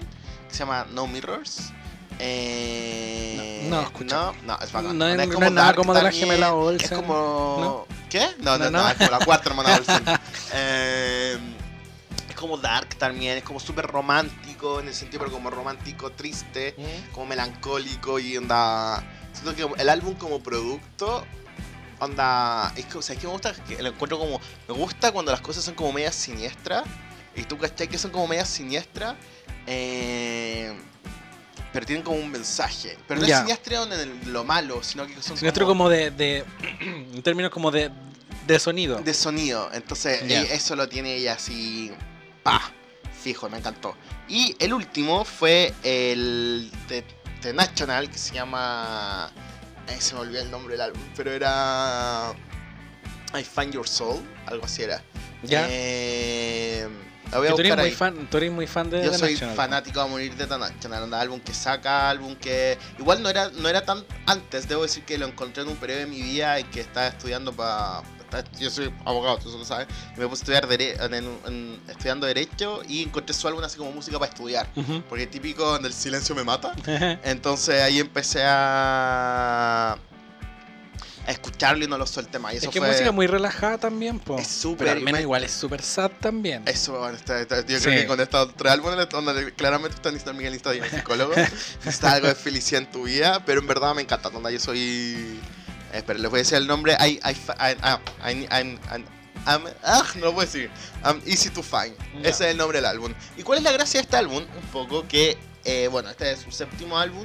que 0.49 0.53
se 0.55 0.59
llama 0.61 0.87
No 0.93 1.07
Mirrors. 1.07 1.73
Eh, 2.19 3.67
No, 3.69 3.77
no, 3.77 3.83
escucha. 3.83 4.17
no, 4.17 4.33
no, 4.45 4.59
es 4.61 4.73
bacán. 4.73 4.99
No 4.99 5.07
es- 5.07 5.19
Es 5.21 5.29
no 5.29 5.35
es 5.47 5.53
nada 5.53 5.67
dark 5.67 5.77
como 5.77 5.93
de 5.95 6.03
la 6.03 6.11
también, 6.11 6.29
gemela 6.29 6.47
Es 6.49 6.53
Olsen. 6.53 6.97
como... 7.01 7.87
¿Qué? 8.11 8.27
No, 8.39 8.57
no, 8.59 8.65
No, 8.67 8.71
no, 8.71 8.83
no. 8.83 8.89
es 8.89 8.95
como 8.97 9.11
la 9.11 9.19
cuarta 9.25 9.49
hermana 9.51 9.75
Olsen. 9.77 10.03
Eh, 10.53 11.39
es 12.29 12.37
como 12.37 12.57
dark 12.59 12.95
también, 12.97 13.39
es 13.39 13.45
como 13.45 13.59
súper 13.61 13.87
romántico, 13.87 14.81
en 14.81 14.89
el 14.89 14.95
sentido 14.95 15.21
pero 15.21 15.33
como 15.33 15.51
romántico, 15.51 16.11
triste 16.13 16.75
como 17.13 17.27
melancólico 17.27 18.19
y 18.19 18.37
onda. 18.37 19.03
Siento 19.33 19.55
que 19.55 19.83
el 19.83 19.89
álbum 19.89 20.15
como 20.15 20.41
producto, 20.43 21.25
onda. 21.99 22.73
Es 22.77 22.87
que, 22.87 22.99
o 22.99 23.03
sea, 23.03 23.15
es 23.15 23.21
que 23.21 23.27
me 23.27 23.33
gusta, 23.33 23.53
que 23.53 23.83
lo 23.83 23.89
encuentro 23.91 24.19
como. 24.19 24.41
Me 24.69 24.75
gusta 24.75 25.13
cuando 25.13 25.33
las 25.33 25.41
cosas 25.41 25.65
son 25.65 25.75
como 25.75 25.93
medias 25.93 26.15
siniestras. 26.15 26.85
Y 27.35 27.43
tú 27.43 27.59
cachai 27.59 27.89
que 27.89 27.99
son 27.99 28.11
como 28.13 28.27
medias 28.29 28.49
siniestras. 28.49 29.15
eh, 29.67 30.73
pero 31.77 31.85
tienen 31.85 32.03
como 32.03 32.17
un 32.17 32.31
mensaje. 32.31 32.97
Pero 33.07 33.21
no 33.21 33.27
Ya. 33.27 33.35
es 33.35 33.41
siniestro 33.41 33.83
en 33.85 33.93
el- 33.93 34.33
lo 34.33 34.45
malo, 34.45 34.83
sino 34.83 35.07
que 35.07 35.21
son 35.21 35.37
Siniestro 35.37 35.67
como 35.67 35.91
de, 35.91 36.11
de 36.11 36.43
en 36.81 37.23
términos 37.23 37.51
como 37.51 37.71
de, 37.71 37.91
de 38.47 38.59
sonido. 38.59 38.97
de 39.01 39.13
sonido. 39.13 39.69
Entonces, 39.75 40.23
eh, 40.23 40.49
eso 40.53 40.75
lo 40.75 40.89
tiene 40.89 41.17
ella 41.17 41.35
así. 41.35 41.93
Pa, 42.43 42.63
fijo, 43.23 43.51
me 43.51 43.59
encantó. 43.59 43.95
Y 44.27 44.57
el 44.59 44.73
último 44.73 45.27
fue 45.27 45.75
el 45.83 46.71
de, 46.89 47.05
de 47.43 47.53
National, 47.53 48.09
que 48.09 48.17
se 48.17 48.33
llama. 48.33 49.31
se 49.99 50.15
me 50.15 50.21
olvidó 50.21 50.41
el 50.41 50.51
nombre 50.51 50.73
del 50.73 50.81
álbum, 50.81 51.03
pero 51.15 51.31
era. 51.31 52.33
I 53.39 53.45
Find 53.45 53.75
Your 53.75 53.87
Soul, 53.87 54.23
algo 54.47 54.65
así 54.65 54.83
era. 54.83 55.03
ya. 55.43 55.67
Eh, 55.69 56.89
la 57.33 57.39
voy 57.39 57.47
a 57.49 57.51
eres 57.51 57.57
buscar 57.63 57.79
muy 57.79 57.91
fan, 57.91 58.29
tú 58.31 58.37
eres 58.37 58.53
muy 58.53 58.67
fan 58.67 58.91
de 58.91 59.05
Yo 59.05 59.13
soy 59.15 59.33
National. 59.33 59.57
fanático 59.57 60.01
a 60.01 60.07
morir 60.07 60.35
de 60.37 60.47
The 60.47 60.59
National, 60.59 61.13
álbum 61.15 61.41
que 61.41 61.53
saca, 61.55 62.09
álbum 62.11 62.35
que 62.37 62.79
igual 62.99 63.23
no 63.23 63.29
era 63.29 63.51
no 63.51 63.69
era 63.69 63.85
tan 63.85 64.05
antes, 64.27 64.69
debo 64.69 64.83
decir 64.83 65.05
que 65.05 65.19
lo 65.19 65.27
encontré 65.27 65.63
en 65.63 65.69
un 65.69 65.77
periodo 65.77 66.01
de 66.01 66.07
mi 66.07 66.23
vida 66.23 66.59
en 66.59 66.67
que 66.71 66.81
estaba 66.81 67.07
estudiando 67.09 67.53
para 67.53 68.03
yo 68.59 68.69
soy 68.71 68.93
abogado, 69.05 69.39
tú 69.39 69.49
eso 69.49 69.57
lo 69.57 69.65
sabes, 69.65 69.87
y 70.17 70.21
me 70.21 70.27
puse 70.27 70.43
a 70.53 70.59
estudiar 70.59 70.69
dere- 70.69 71.01
en- 71.03 71.15
en- 71.47 71.81
estudiando 71.89 72.27
derecho 72.27 72.83
y 72.87 73.05
encontré 73.05 73.33
su 73.33 73.47
álbum 73.49 73.63
así 73.65 73.79
como 73.79 73.93
música 73.93 74.19
para 74.19 74.31
estudiar, 74.31 74.69
porque 75.09 75.27
típico 75.27 75.65
donde 75.65 75.89
el 75.89 75.95
silencio 75.95 76.35
me 76.35 76.43
mata. 76.45 76.73
Entonces 77.25 77.81
ahí 77.81 77.99
empecé 78.01 78.43
a 78.45 79.97
a 81.27 81.31
escucharlo 81.33 81.85
y 81.85 81.89
no 81.89 81.99
lo 81.99 82.07
solté 82.07 82.39
más. 82.39 82.55
Y 82.55 82.59
eso 82.59 82.67
es 82.67 82.73
que 82.73 82.79
fue- 82.79 82.89
música 82.89 83.11
muy 83.13 83.27
relajada 83.27 83.79
también, 83.79 84.19
po. 84.21 84.39
Es 84.39 84.47
súper, 84.47 84.87
Pero 84.87 84.91
al 84.93 85.01
menos 85.05 85.19
me- 85.19 85.23
igual 85.23 85.43
es 85.45 85.53
súper 85.53 85.83
sad 85.83 86.11
también. 86.21 86.63
Eso, 86.67 86.99
bueno, 86.99 87.17
está- 87.17 87.41
está- 87.41 87.67
yo 87.67 87.79
Sí. 87.79 87.85
creo 87.85 88.01
que 88.03 88.07
con 88.07 88.21
estos 88.21 88.55
tres 88.57 88.73
álbumes, 88.73 89.09
donde 89.09 89.53
claramente 89.55 89.97
está 89.97 90.11
necesitando 90.11 90.39
Miguel 90.39 90.55
ir 90.55 90.83
al 90.83 90.91
psicólogo, 90.91 91.33
necesita 91.85 92.13
algo 92.13 92.29
de 92.29 92.35
felicidad 92.37 92.83
en 92.83 92.91
tu 92.91 93.05
vida, 93.05 93.45
pero 93.45 93.61
en 93.61 93.67
verdad 93.67 93.95
me 93.95 94.03
encanta, 94.03 94.31
donde 94.31 94.53
yo 94.53 94.61
soy... 94.61 95.41
eh, 95.93 95.99
Espera, 95.99 96.19
les 96.19 96.31
voy 96.31 96.39
a 96.39 96.43
decir 96.43 96.59
el 96.59 96.67
nombre, 96.67 96.97
I, 97.01 97.21
I, 97.25 97.35
fi- 97.35 97.53
I- 97.59 97.77
ah, 97.83 98.01
I- 98.25 98.47
I'm- 98.51 98.79
I'm- 98.91 99.05
I'm- 99.47 99.75
ah, 99.85 100.05
no 100.17 100.27
lo 100.27 100.33
puedo 100.35 100.47
decir, 100.47 100.71
I'm 101.05 101.21
Easy 101.27 101.51
to 101.51 101.63
Find, 101.63 101.97
Ya. 102.23 102.31
ese 102.31 102.45
es 102.47 102.51
el 102.53 102.57
nombre 102.57 102.79
del 102.79 102.87
álbum. 102.87 103.13
¿Y 103.37 103.43
cuál 103.43 103.59
es 103.59 103.65
la 103.65 103.73
gracia 103.73 104.01
de 104.01 104.05
este 104.05 104.17
álbum? 104.17 104.43
Un 104.43 104.69
poco 104.73 105.07
que, 105.09 105.39
eh, 105.65 105.89
bueno, 105.91 106.11
este 106.11 106.31
es 106.33 106.41
su 106.41 106.51
séptimo 106.53 106.99
álbum, 106.99 107.25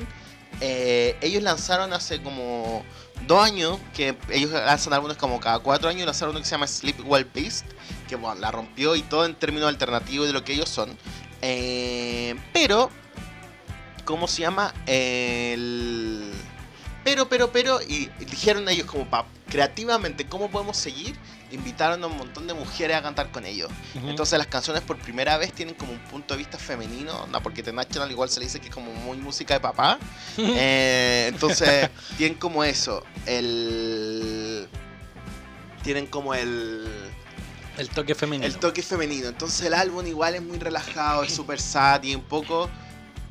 eh, 0.60 1.18
ellos 1.22 1.42
lanzaron 1.44 1.92
hace 1.94 2.22
como 2.22 2.86
dos 3.28 3.44
años, 3.44 3.80
que 3.94 4.18
ellos 4.30 4.52
lanzan 4.52 4.94
álbumes 4.94 5.18
como 5.18 5.40
cada 5.40 5.60
cuatro 5.60 5.90
años, 5.90 6.06
lanzaron 6.06 6.32
uno 6.32 6.42
que 6.42 6.46
se 6.46 6.52
llama 6.52 6.68
Sleep 6.68 7.00
Well 7.06 7.28
Beast, 7.34 7.66
que 8.08 8.16
bueno, 8.16 8.40
la 8.40 8.52
rompió 8.52 8.96
y 8.96 9.02
todo 9.02 9.26
en 9.26 9.36
términos 9.36 9.68
alternativos 9.68 10.28
de 10.28 10.34
lo 10.34 10.44
que 10.44 10.54
ellos 10.54 10.70
son. 10.70 10.98
Eh, 11.42 12.36
pero, 12.54 12.90
¿cómo 14.06 14.28
se 14.28 14.42
llama? 14.42 14.74
El... 14.86 16.32
Pero, 17.04 17.28
pero, 17.30 17.52
pero, 17.52 17.82
y 17.82 18.10
dijeron 18.20 18.70
ellos 18.70 18.86
como, 18.86 19.10
pa, 19.10 19.26
creativamente, 19.50 20.28
¿cómo 20.28 20.52
podemos 20.52 20.78
seguir? 20.78 21.16
Invitaron 21.52 22.04
a 22.04 22.08
un 22.08 22.18
montón 22.18 22.48
de 22.48 22.54
mujeres 22.54 22.96
a 22.96 23.02
cantar 23.02 23.32
con 23.32 23.46
ellos. 23.46 23.70
Entonces 23.96 24.38
las 24.38 24.48
canciones 24.48 24.82
por 24.84 24.98
primera 24.98 25.38
vez 25.38 25.54
tienen 25.54 25.76
como 25.76 25.92
un 25.92 26.00
punto 26.00 26.34
de 26.34 26.40
vista 26.40 26.58
femenino, 26.58 27.28
¿no? 27.28 27.44
porque 27.44 27.62
The 27.62 27.74
National 27.74 28.10
igual 28.12 28.30
se 28.30 28.40
le 28.40 28.46
dice 28.46 28.60
que 28.60 28.68
es 28.68 28.74
como 28.74 28.92
muy 28.94 29.18
música 29.18 29.54
de 29.56 29.60
papá. 29.60 30.00
Eh, 30.64 31.28
entonces 31.30 31.90
tienen 32.18 32.38
como 32.38 32.64
eso, 32.64 33.04
el... 33.26 34.68
Tienen 35.84 36.08
como 36.08 36.34
el... 36.34 36.88
el 37.78 37.90
toque 37.90 38.16
femenino. 38.16 38.46
El 38.46 38.58
toque 38.58 38.82
femenino. 38.82 39.28
Entonces 39.28 39.66
el 39.66 39.74
álbum 39.74 40.06
igual 40.06 40.36
es 40.36 40.42
muy 40.42 40.58
relajado, 40.58 41.24
es 41.24 41.34
súper 41.34 41.60
sad 41.60 42.04
y 42.04 42.16
un 42.16 42.24
poco... 42.24 42.70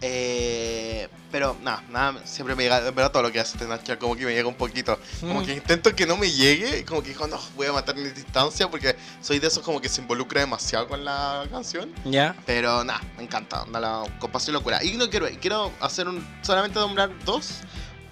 eh, 0.03 1.09
pero 1.31 1.57
nada, 1.63 1.83
nada, 1.91 2.27
siempre 2.27 2.55
me 2.57 2.63
llega, 2.65 2.79
en 2.89 2.95
verdad 2.95 3.13
todo 3.13 3.23
lo 3.23 3.31
que 3.33 3.39
hace 3.39 3.57
The 3.59 3.67
National 3.67 3.99
como 3.99 4.17
que 4.17 4.25
me 4.25 4.33
llega 4.33 4.49
un 4.49 4.55
poquito. 4.55 4.99
Como 5.21 5.41
Mm. 5.43 5.45
que 5.47 5.53
intento 5.55 5.95
que 5.95 6.07
no 6.07 6.17
me 6.17 6.31
llegue, 6.31 6.85
como 6.85 7.03
que 7.03 7.11
dijo, 7.11 7.27
no, 7.27 7.39
voy 7.57 7.67
a 7.69 7.73
matar 7.73 7.95
mi 7.97 8.09
distancia 8.09 8.69
porque 8.69 8.97
soy 9.21 9.39
de 9.39 9.47
esos 9.47 9.63
como 9.63 9.81
que 9.81 9.89
se 9.89 10.01
involucra 10.01 10.41
demasiado 10.41 10.89
con 10.89 11.05
la 11.05 11.47
canción. 11.51 11.93
Ya. 12.05 12.35
Pero 12.47 12.83
nada, 12.85 13.01
me 13.17 13.23
encanta, 13.23 13.63
anda 13.63 13.79
la 13.81 14.03
compasión 14.19 14.55
y 14.55 14.59
locura. 14.59 14.83
Y 14.83 14.97
no 14.97 15.09
quiero, 15.09 15.27
quiero 15.41 15.71
hacer 15.81 16.09
un, 16.09 16.27
solamente 16.43 16.79
nombrar 16.81 17.11
dos. 17.25 17.61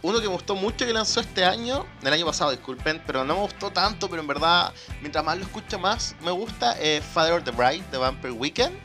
Uno 0.01 0.21
que 0.21 0.29
me 0.29 0.33
gustó 0.35 0.55
mucho 0.55 0.87
que 0.87 0.93
lanzó 0.93 1.19
este 1.19 1.45
año, 1.45 1.85
el 2.05 2.13
año 2.13 2.25
pasado, 2.25 2.53
disculpen, 2.53 3.03
pero 3.05 3.25
no 3.25 3.35
me 3.35 3.41
gustó 3.41 3.73
tanto, 3.73 4.09
pero 4.09 4.23
en 4.23 4.29
verdad, 4.29 4.73
mientras 5.01 5.25
más 5.25 5.37
lo 5.39 5.43
escucho 5.45 5.77
más, 5.81 6.15
me 6.23 6.31
gusta 6.31 6.77
eh, 6.79 7.03
Father 7.13 7.33
of 7.33 7.43
the 7.45 7.51
Bride 7.51 7.83
de 7.91 7.99
Vampire 7.99 8.31
Weekend. 8.33 8.79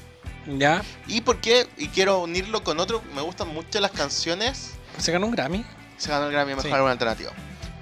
Ya. 0.48 0.84
¿Y 1.08 1.22
por 1.22 1.38
qué? 1.40 1.68
Y 1.78 1.88
quiero 1.88 2.20
unirlo 2.20 2.64
con 2.64 2.80
otro, 2.80 3.02
me 3.16 3.22
gustan 3.22 3.48
mucho 3.50 3.80
las 3.80 3.92
canciones. 3.92 4.72
Se 4.98 5.12
ganó 5.12 5.28
un 5.28 5.32
Grammy. 5.34 5.66
Se 5.98 6.10
ganó 6.10 6.26
el 6.28 6.32
Grammy 6.32 6.52
Mejor 6.56 6.64
Sí. 6.66 6.72
Álbum 6.72 6.90
Alternativo. 6.90 7.32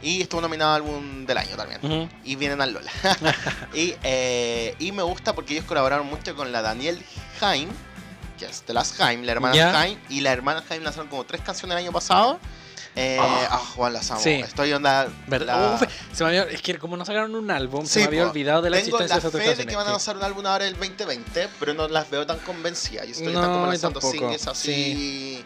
Y 0.03 0.21
estuvo 0.21 0.41
nominado 0.41 0.71
a 0.71 0.75
Álbum 0.75 1.25
del 1.25 1.37
Año 1.37 1.55
también. 1.55 2.09
Y 2.23 2.35
vienen 2.35 2.61
al 2.61 2.73
Lola. 2.73 2.91
y, 3.73 3.93
eh, 4.03 4.75
y 4.79 4.91
me 4.91 5.03
gusta 5.03 5.33
porque 5.35 5.53
ellos 5.53 5.65
colaboraron 5.65 6.07
mucho 6.07 6.35
con 6.35 6.51
la 6.51 6.61
Daniel 6.61 7.03
Haim, 7.39 7.69
que 8.39 8.45
es 8.45 8.65
de 8.65 8.73
las 8.73 8.99
Haim, 8.99 9.21
la 9.23 9.31
hermana. 9.33 9.79
Haim, 9.79 9.99
y 10.09 10.21
la 10.21 10.31
hermana 10.31 10.63
Haim 10.69 10.83
lanzaron 10.83 11.07
como 11.07 11.23
tres 11.25 11.41
canciones 11.41 11.77
el 11.77 11.83
año 11.83 11.91
pasado. 11.91 12.39
Eh, 12.95 13.17
Ah. 13.21 13.47
ah, 13.51 13.57
Juan, 13.75 13.93
las 13.93 14.11
amo. 14.11 14.19
Sí. 14.19 14.31
Estoy 14.31 14.73
onda. 14.73 15.07
¿Verdad? 15.27 15.61
la- 15.61 15.75
Uf, 15.75 15.83
se 16.13 16.23
me 16.25 16.29
había, 16.29 16.43
es 16.43 16.61
que 16.61 16.77
como 16.77 16.97
no 16.97 17.05
sacaron 17.05 17.33
un 17.35 17.49
álbum, 17.49 17.85
Sí, 17.85 17.93
se 17.93 17.99
me 18.01 18.05
había 18.07 18.27
olvidado 18.27 18.61
de 18.61 18.69
la 18.69 18.77
Tengo 18.81 18.97
existencia 18.99 19.15
la 19.15 19.37
de 19.39 19.45
fe 19.55 19.55
de 19.55 19.65
que 19.65 19.75
van 19.75 19.83
a 19.83 19.85
que- 19.87 19.91
lanzar 19.91 20.17
un 20.17 20.23
álbum 20.23 20.45
ahora 20.45 20.67
el 20.67 20.73
2020, 20.77 21.47
pero 21.59 21.73
no 21.73 21.87
las 21.87 22.09
veo 22.09 22.25
tan 22.25 22.39
convencidas. 22.39 23.05
Yo 23.05 23.11
estoy 23.13 23.27
No, 23.31 23.39
están 23.39 23.53
como 23.53 23.65
lanzando 23.67 24.01
singles 24.01 24.45
así. 24.47 25.43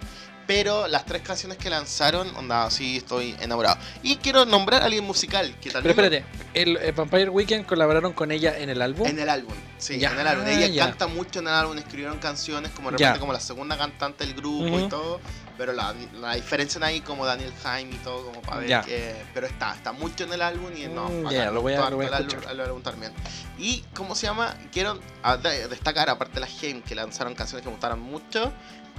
Pero 0.48 0.88
las 0.88 1.06
tres 1.06 1.24
canciones 1.24 1.58
que 1.58 1.72
lanzaron, 1.72 2.36
onda, 2.36 2.70
sí 2.70 2.98
estoy 2.98 3.36
enamorado. 3.40 3.78
Y 4.04 4.18
quiero 4.18 4.46
nombrar 4.46 4.84
a 4.84 4.86
alguien 4.86 5.04
musical 5.04 5.48
que 5.60 5.72
Pero 5.72 5.82
también. 5.82 5.92
espérate, 5.92 6.26
el, 6.54 6.78
el 6.78 6.92
Vampire 6.92 7.30
Weekend 7.30 7.66
colaboraron 7.66 8.14
con 8.14 8.32
ella 8.32 8.56
en 8.60 8.70
el 8.70 8.82
álbum. 8.82 9.08
En 9.08 9.18
el 9.18 9.28
álbum, 9.30 9.54
sí, 9.80 9.98
Ya, 9.98 10.12
en 10.12 10.20
el 10.20 10.28
álbum. 10.28 10.46
Ella 10.48 10.68
ya. 10.68 10.86
canta 10.86 11.08
mucho 11.08 11.40
en 11.40 11.48
el 11.48 11.54
álbum, 11.54 11.78
escribieron 11.80 12.20
canciones 12.20 12.72
como 12.72 12.92
de 12.92 12.98
repente 12.98 13.20
como 13.20 13.34
la 13.34 13.40
segunda 13.40 13.76
cantante 13.76 14.24
del 14.26 14.36
grupo 14.36 14.80
y 14.80 14.88
todo. 14.88 15.20
Pero 15.58 15.72
la, 15.72 15.96
la 16.20 16.36
diferencia 16.36 16.86
ahí 16.86 17.00
como 17.00 17.26
Daniel 17.26 17.54
Jaime 17.64 17.96
y 17.96 17.98
todo, 18.00 18.26
como 18.26 18.42
para 18.42 18.60
ver 18.60 18.82
que. 18.82 19.16
Pero 19.34 19.48
está, 19.48 19.74
está 19.74 19.94
mucho 19.94 20.26
en 20.26 20.34
el 20.34 20.42
álbum 20.42 20.70
y 20.76 20.86
no. 20.88 21.08
Mm, 21.10 21.30
ya, 21.32 21.50
lo 21.50 21.62
voy 21.62 21.74
a- 21.74 21.90
lo 21.90 21.96
voy 21.96 22.06
a 22.08 22.18
álbum 22.18 22.82
también. 22.84 23.14
Y, 23.58 23.84
¿cómo 23.96 24.16
se 24.16 24.28
llama? 24.28 24.54
Quiero 24.74 25.00
ah, 25.24 25.38
de- 25.38 25.70
destacar, 25.70 26.10
aparte 26.10 26.36
de 26.36 26.40
las 26.42 26.62
Game, 26.62 26.82
que 26.82 26.94
lanzaron 26.94 27.34
canciones 27.36 27.64
que 27.64 27.70
me 27.70 27.74
gustaron 27.76 28.02
mucho, 28.02 28.52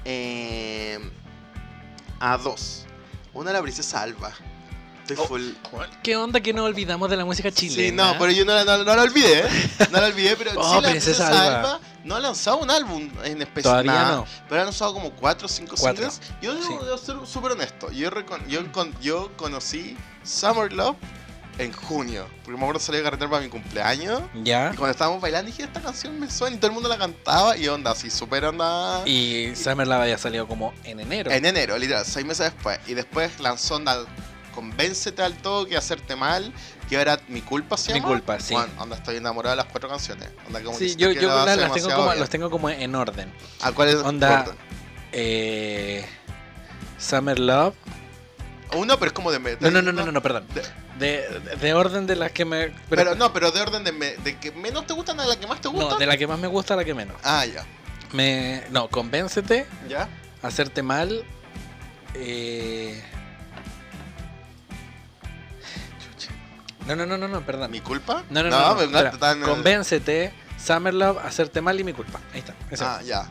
eh, 0.07 0.99
a 2.21 2.37
dos. 2.37 2.85
Una 3.35 3.53
la 3.53 3.63
princesa 3.63 4.03
Alba. 4.03 4.33
Estoy 5.09 5.17
Oh, 5.21 5.29
full. 5.29 5.43
¿Qué 6.03 6.17
onda 6.17 6.41
que 6.41 6.53
no 6.53 6.65
olvidamos 6.65 7.09
de 7.09 7.17
la 7.17 7.25
música 7.25 7.53
chilena? 7.53 7.83
Sí, 8.09 8.13
no, 8.15 8.19
pero 8.19 8.33
yo 8.33 8.45
no 8.45 8.55
la, 8.55 8.65
no, 8.65 8.79
no 8.83 8.97
la 8.97 9.03
olvidé, 9.03 9.41
¿eh? 9.47 9.71
No 9.93 10.01
la 10.01 10.07
olvidé, 10.09 10.35
pero 10.37 10.51
Oh, 10.57 10.75
sí 10.77 10.81
la 10.83 10.89
Princesa 10.91 11.29
Alba. 11.29 11.59
Alba. 11.59 11.81
no 12.03 12.17
ha 12.17 12.21
lanzado 12.21 12.59
un 12.59 12.71
álbum 12.73 13.09
en 13.23 13.41
especial. 13.43 13.63
Todavía 13.85 13.93
nada, 13.93 14.17
no. 14.17 14.27
Pero 14.49 14.63
ha 14.63 14.65
lanzado 14.65 14.93
como 14.95 15.11
4 15.13 15.47
o 15.47 15.49
5 15.49 15.75
Cuatro. 15.79 16.11
singles. 16.11 16.33
Yo 16.43 16.55
debo, 16.55 16.67
Sí. 16.67 16.75
debo 16.85 16.99
ser 16.99 17.17
súper 17.25 17.53
honesto. 17.53 17.91
Yo, 17.93 18.11
recon- 18.11 18.45
yo, 18.49 18.63
yo 19.01 19.31
conocí 19.37 19.97
Summer 20.25 20.73
Love 20.73 20.97
en 21.59 21.73
junio. 21.73 22.27
Porque 22.45 22.53
me 22.59 22.65
acuerdo 22.65 22.81
salí 22.81 22.99
a 22.99 23.03
carretera 23.03 23.31
para 23.31 23.43
mi 23.43 23.49
cumpleaños. 23.49 24.23
Ya. 24.45 24.71
Y 24.73 24.77
cuando 24.77 24.91
estábamos 24.93 25.21
bailando 25.21 25.51
dije, 25.51 25.63
esta 25.65 25.81
canción 25.81 26.19
me 26.21 26.31
suena 26.31 26.57
y 26.57 26.59
todo 26.59 26.69
el 26.69 26.75
mundo 26.75 26.89
la 26.89 26.99
cantaba. 26.99 27.57
Y 27.57 27.69
onda, 27.69 27.93
así, 27.93 28.11
súper 28.11 28.45
onda. 28.45 29.03
Y 29.07 29.55
Summer 29.57 29.87
Love 29.87 30.03
había 30.03 30.19
salido 30.19 30.47
como 30.47 30.73
en 30.85 31.01
enero. 31.01 31.31
En 31.31 31.45
enero, 31.47 31.79
literal, 31.79 32.05
seis 32.05 32.27
meses 32.27 32.53
después. 32.53 32.79
Y 32.87 32.95
después 32.95 33.41
lanzó 33.41 33.77
onda, 33.77 34.05
Convéncete 34.55 35.21
al 35.23 35.35
toque, 35.37 35.77
hacerte 35.77 36.17
mal. 36.17 36.51
Que 36.89 36.97
era 36.97 37.19
mi 37.29 37.43
culpa, 37.43 37.77
¿se 37.77 37.93
Mi 37.93 37.99
llama? 37.99 38.09
culpa, 38.13 38.41
sí. 38.41 38.55
Onda, 38.79 38.97
estoy 38.97 39.17
enamorado 39.17 39.51
de 39.55 39.57
las 39.57 39.67
cuatro 39.67 39.89
canciones. 39.89 40.31
Onda, 40.47 40.63
como 40.63 40.79
Sí, 40.79 40.95
yo, 40.97 41.11
yo 41.11 41.29
la 41.29 41.45
la- 41.45 41.57
las, 41.57 41.73
tengo 41.73 41.91
como, 41.95 42.15
los 42.15 42.31
tengo 42.31 42.51
como 42.51 42.71
en 42.71 42.95
orden. 42.95 43.31
¿A 43.61 43.73
cuál 43.73 43.89
es 43.89 43.97
Onda- 43.97 44.43
orden? 44.45 44.57
Eh, 45.13 46.07
Summer 46.99 47.39
Love. 47.39 47.75
Uno, 48.75 48.99
pero 48.99 49.09
es 49.09 49.13
como 49.13 49.31
de. 49.31 49.39
me- 49.39 49.57
No, 49.61 49.71
no, 49.71 49.83
no, 49.83 49.93
no, 49.93 50.07
no, 50.07 50.13
no, 50.13 50.23
perdón. 50.23 50.47
De- 50.55 50.63
De, 50.99 51.29
de- 51.41 51.57
de 51.57 51.75
orden 51.75 52.07
de 52.07 52.17
las 52.17 52.33
que 52.33 52.45
me. 52.45 52.73
pero, 52.89 53.15
no, 53.15 53.33
pero 53.33 53.51
de 53.51 53.61
orden 53.61 53.85
de, 53.85 53.93
me- 53.93 54.17
de 54.17 54.39
que 54.39 54.51
menos 54.53 54.87
te 54.87 54.95
gustan 54.95 55.21
a 55.21 55.27
la 55.27 55.37
que 55.39 55.47
más 55.47 55.61
te 55.61 55.69
gusta. 55.69 55.91
no, 55.91 55.99
de 55.99 56.07
la 56.07 56.17
que 56.17 56.27
más 56.27 56.39
me 56.39 56.47
gusta 56.49 56.75
a 56.75 56.77
la 56.79 56.85
que 56.85 56.95
menos. 56.95 57.17
Ah, 57.23 57.45
ya. 57.45 57.65
Me, 58.13 58.63
no, 58.71 58.89
convéncete, 58.89 59.67
¿Ya? 59.89 60.09
hacerte 60.43 60.83
mal. 60.83 61.25
Eh... 62.15 63.03
No, 66.87 66.95
no, 66.95 67.05
no, 67.05 67.19
no, 67.19 67.27
no, 67.29 67.41
perdón. 67.41 67.71
¿Mi 67.73 67.81
culpa? 67.81 68.23
No, 68.31 68.43
no, 68.45 68.49
no. 68.51 68.59
no, 68.69 68.75
me 68.77 68.85
espera. 68.85 69.01
encanta, 69.09 69.19
tan- 69.19 69.41
Convéncete, 69.43 70.33
Summer 70.57 70.95
Love, 70.95 71.19
hacerte 71.19 71.61
mal 71.61 71.79
y 71.81 71.85
mi 71.85 71.93
culpa. 71.93 72.21
Ahí 72.33 72.39
está. 72.41 72.55
ese 72.71 72.85
Ah, 72.85 73.01
ya. 73.05 73.27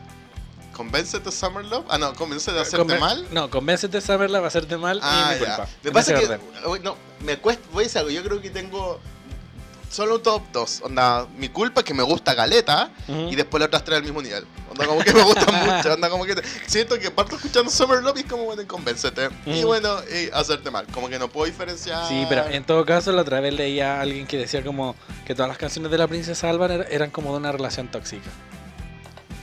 ¿Convéncete, 0.76 1.32
Summer 1.32 1.64
Love? 1.64 1.86
Ah, 1.88 1.96
no, 1.98 2.12
convéncete 2.14 2.54
de 2.56 2.60
hacerte 2.62 2.84
Conven- 2.94 3.00
mal. 3.00 3.26
No, 3.30 3.48
convéncete, 3.50 4.00
Summer 4.00 4.30
Love, 4.30 4.44
hacerte 4.44 4.76
mal 4.76 5.00
Ah, 5.02 5.32
y 5.32 5.34
mi 5.34 5.40
ya. 5.46 5.56
culpa. 5.56 5.70
Me 5.82 5.90
pasa 5.92 6.14
que. 6.14 6.24
orden. 6.26 6.40
No, 6.82 6.96
me 7.24 7.38
cuesta. 7.38 7.66
Voy 7.72 7.82
a 7.82 7.86
decir 7.86 7.98
algo. 7.98 8.10
Yo 8.10 8.22
creo 8.22 8.40
que 8.42 8.50
tengo. 8.50 9.00
Solo 9.90 10.16
un 10.16 10.22
top 10.22 10.42
2. 10.52 10.80
Onda, 10.82 11.26
mi 11.38 11.48
culpa 11.48 11.82
que 11.82 11.94
me 11.94 12.02
gusta 12.02 12.34
Galeta. 12.34 12.90
Y 13.08 13.34
después 13.36 13.60
las 13.60 13.68
otras 13.68 13.84
tres 13.84 13.96
al 13.98 14.02
mismo 14.04 14.20
nivel. 14.20 14.44
Onda, 14.70 14.84
como 14.84 15.00
que 15.00 15.14
me 15.14 15.22
gustan 15.22 15.46
mucho. 15.76 15.94
Onda, 15.94 16.10
como 16.10 16.24
que 16.26 16.34
te- 16.34 16.42
siento 16.66 16.98
que 16.98 17.10
parto 17.10 17.36
escuchando 17.36 17.70
Summer 17.70 18.02
Love 18.02 18.18
y 18.18 18.20
es 18.20 18.26
como, 18.26 18.44
bueno, 18.44 18.62
convéncete. 18.66 19.30
Y 19.46 19.62
Mm. 19.62 19.66
bueno, 19.66 19.96
y 20.12 20.28
hacerte 20.34 20.70
mal. 20.70 20.86
Como 20.92 21.08
que 21.08 21.18
no 21.18 21.28
puedo 21.28 21.46
diferenciar. 21.46 22.06
Sí, 22.08 22.26
pero 22.28 22.44
en 22.48 22.64
todo 22.64 22.84
caso, 22.84 23.12
la 23.12 23.22
otra 23.22 23.40
vez 23.40 23.54
leía 23.54 23.96
a 23.96 24.00
alguien 24.02 24.26
que 24.26 24.36
decía 24.36 24.62
como 24.62 24.94
que 25.24 25.34
todas 25.34 25.48
las 25.48 25.56
canciones 25.56 25.90
de 25.90 25.96
la 25.98 26.06
princesa 26.08 26.50
Alba 26.50 26.66
er- 26.68 26.86
eran 26.90 27.10
como 27.10 27.30
de 27.30 27.38
una 27.38 27.52
relación 27.52 27.88
tóxica. 27.88 28.28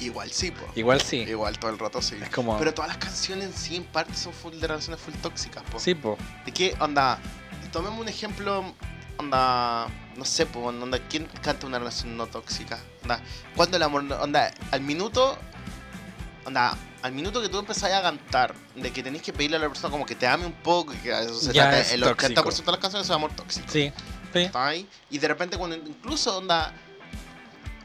Igual 0.04 0.32
sí, 0.32 0.52
po. 0.52 0.66
Igual 0.76 1.02
sí. 1.02 1.18
Igual 1.18 1.58
todo 1.60 1.72
el 1.72 1.80
rato 1.80 2.02
sí. 2.02 2.18
Es 2.22 2.30
como. 2.30 2.58
Pero 2.58 2.74
todas 2.74 2.90
las 2.90 2.98
canciones 2.98 3.46
en 3.46 3.54
sí, 3.54 3.76
en 3.76 3.84
parte, 3.84 4.14
son 4.16 4.34
full 4.34 4.54
de 4.54 4.68
relaciones 4.68 5.02
full 5.02 5.14
tóxicas, 5.16 5.64
po. 5.64 5.80
Sí, 5.80 5.96
po. 5.96 6.18
¿De 6.46 6.52
qué? 6.52 6.76
Onda, 6.80 7.20
tomemos 7.72 8.00
un 8.00 8.08
ejemplo, 8.08 8.74
onda, 9.18 9.88
no 10.16 10.26
sé, 10.26 10.46
po, 10.46 10.60
onda, 10.60 11.00
¿quién 11.10 11.28
canta 11.42 11.66
una 11.68 11.80
relación 11.80 12.16
no 12.16 12.28
tóxica? 12.28 12.80
Onda, 13.02 13.22
cuando 13.56 13.78
el 13.78 13.84
amor, 13.84 14.04
onda, 14.22 14.52
al 14.72 14.82
minuto, 14.82 15.38
onda, 16.46 16.78
al 17.02 17.12
minuto 17.12 17.42
que 17.42 17.50
tú 17.50 17.60
empezás 17.60 17.92
a 17.92 18.02
cantar, 18.02 18.54
de 18.76 18.92
que 18.92 19.04
tenés 19.04 19.22
que 19.22 19.34
pedirle 19.34 19.58
a 19.58 19.60
la 19.60 19.68
persona 19.68 19.92
como 19.92 20.06
que 20.06 20.16
te 20.16 20.28
ame 20.28 20.46
un 20.46 20.54
poco, 20.54 20.94
que 21.04 21.10
eso 21.10 21.40
se 21.40 21.54
Ya 21.54 21.64
trata, 21.64 21.80
es 21.80 21.92
el 21.94 22.02
tóxico. 22.02 22.42
80% 22.44 22.66
de 22.66 22.72
las 22.72 22.80
canciones 22.80 23.08
son 23.08 23.16
amor 23.16 23.32
tóxico. 23.36 23.68
Sí. 23.70 23.92
Sí. 24.34 24.50
Y 25.12 25.18
de 25.20 25.28
repente 25.28 25.58
cuando 25.58 25.76
incluso 25.76 26.38
onda. 26.38 26.74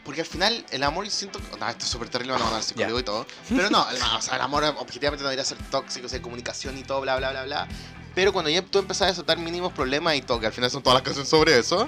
Porque 0.08 0.22
al 0.22 0.26
final 0.26 0.64
el 0.70 0.82
amor 0.84 1.06
siento. 1.10 1.38
Nah, 1.60 1.68
esto 1.68 1.84
es 1.84 1.90
súper 1.90 2.08
terrible, 2.08 2.32
van 2.32 2.40
a 2.40 2.44
mandar 2.44 2.60
al 2.60 2.64
psicólogo 2.64 2.96
Ya. 2.96 3.00
y 3.02 3.04
todo. 3.04 3.26
Pero 3.50 3.68
no, 3.68 3.86
el, 3.90 3.96
o 4.00 4.22
sea, 4.22 4.36
el 4.36 4.40
amor 4.40 4.64
objetivamente 4.78 5.22
no 5.22 5.28
debería 5.28 5.44
ser 5.44 5.58
tóxico, 5.70 6.06
o 6.06 6.08
sea, 6.08 6.22
comunicación 6.22 6.78
y 6.78 6.82
todo, 6.82 7.02
bla, 7.02 7.16
bla, 7.18 7.30
bla, 7.32 7.42
bla. 7.44 7.68
Pero 8.14 8.32
cuando 8.32 8.48
ya 8.50 8.62
tú 8.62 8.78
empezás 8.78 9.10
a 9.12 9.14
soltar 9.14 9.36
mínimos 9.36 9.70
problemas 9.74 10.14
y 10.14 10.22
todo, 10.22 10.40
que 10.40 10.46
al 10.46 10.52
final 10.54 10.70
son 10.70 10.82
todas 10.82 10.94
las 10.94 11.02
canciones 11.02 11.28
sobre 11.28 11.58
eso, 11.58 11.86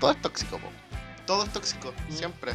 todo 0.00 0.12
es 0.12 0.22
tóxico, 0.22 0.56
po. 0.56 0.68
Todo 1.26 1.44
es 1.44 1.52
tóxico, 1.52 1.92
Mm. 2.08 2.16
siempre. 2.16 2.52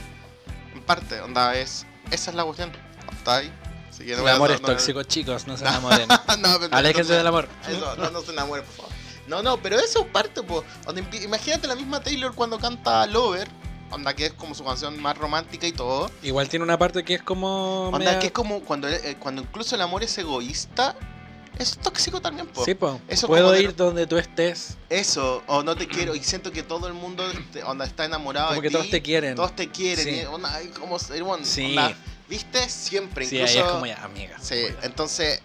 En 0.74 0.82
parte, 0.82 1.22
onda, 1.22 1.54
es. 1.56 1.86
Esa 2.10 2.32
es 2.32 2.36
la 2.36 2.44
cuestión. 2.44 2.72
Está 3.12 3.36
ahí. 3.38 3.54
Así 3.92 4.04
que 4.04 4.16
no 4.16 4.24
El 4.24 4.30
a- 4.30 4.34
amor 4.38 4.50
no- 4.50 4.56
es 4.56 4.62
no- 4.64 4.68
tóxico, 4.70 5.04
chicos, 5.04 5.46
no 5.46 5.58
se 5.58 5.64
enamoren. 5.68 6.08
no, 6.08 6.60
pero- 6.60 6.76
Aléjense 6.76 7.12
no- 7.12 7.18
del 7.20 7.28
amor. 7.28 7.48
eso, 7.70 7.96
no, 7.98 8.10
no 8.10 8.22
se 8.24 8.32
enamoren, 8.32 8.66
por 8.66 8.74
favor. 8.74 8.92
No, 9.28 9.44
no, 9.44 9.58
pero 9.58 9.78
eso 9.80 10.00
es 10.02 10.08
parte, 10.08 10.42
po. 10.42 10.64
Donde 10.88 11.02
imagínate 11.24 11.68
la 11.68 11.76
misma 11.76 12.02
Taylor 12.02 12.34
cuando 12.34 12.58
canta 12.58 13.06
Lover, 13.06 13.48
onda 13.92 14.14
que 14.16 14.28
es 14.28 14.34
como 14.34 14.54
su 14.56 14.64
canción 14.64 15.00
más 15.02 15.18
romántica 15.18 15.68
y 15.68 15.72
todo. 15.72 16.12
Igual 16.24 16.50
tiene 16.50 16.64
una 16.64 16.78
parte 16.78 17.04
que 17.04 17.16
es 17.16 17.22
como. 17.22 17.88
Onda 17.88 18.00
media- 18.00 18.20
que 18.20 18.28
es 18.28 18.32
como 18.34 18.62
cuando, 18.62 18.88
eh, 18.90 19.16
cuando 19.20 19.42
incluso 19.42 19.76
el 19.76 19.82
amor 19.82 20.04
es 20.04 20.18
egoísta, 20.18 20.96
es 21.58 21.78
tóxico 21.78 22.22
también, 22.22 22.48
po. 22.48 22.64
Sí, 22.66 22.76
po. 22.76 23.00
Eso 23.08 23.28
Puedo 23.28 23.56
ir 23.60 23.76
donde 23.76 24.06
tú 24.06 24.18
estés. 24.18 24.78
Eso, 24.90 25.42
o 25.48 25.64
no 25.64 25.76
te 25.76 25.88
quiero, 25.88 26.14
y 26.16 26.24
siento 26.24 26.52
que 26.52 26.64
todo 26.64 26.88
el 26.88 26.94
mundo 26.94 27.30
este, 27.32 27.64
onda, 27.64 27.86
está 27.86 28.06
enamorado 28.06 28.50
Como 28.50 28.62
de 28.62 28.68
que 28.68 28.72
todos 28.74 28.90
te 28.90 29.02
quieren. 29.02 29.36
Todos 29.36 29.56
te 29.56 29.70
quieren, 29.70 30.06
Sí. 30.06 30.22
y 30.22 30.26
onda, 30.26 30.52
como, 30.80 30.98
bueno, 31.26 31.44
Sí. 31.46 31.66
onda, 31.70 31.94
¿viste? 32.30 32.70
Siempre, 32.70 33.26
Sí, 33.26 33.38
incluso... 33.38 33.58
ahí 33.60 33.66
es 33.66 33.72
como 33.72 33.86
ya, 33.86 34.04
amiga. 34.04 34.38
Sí, 34.40 34.66
entonces 34.84 35.42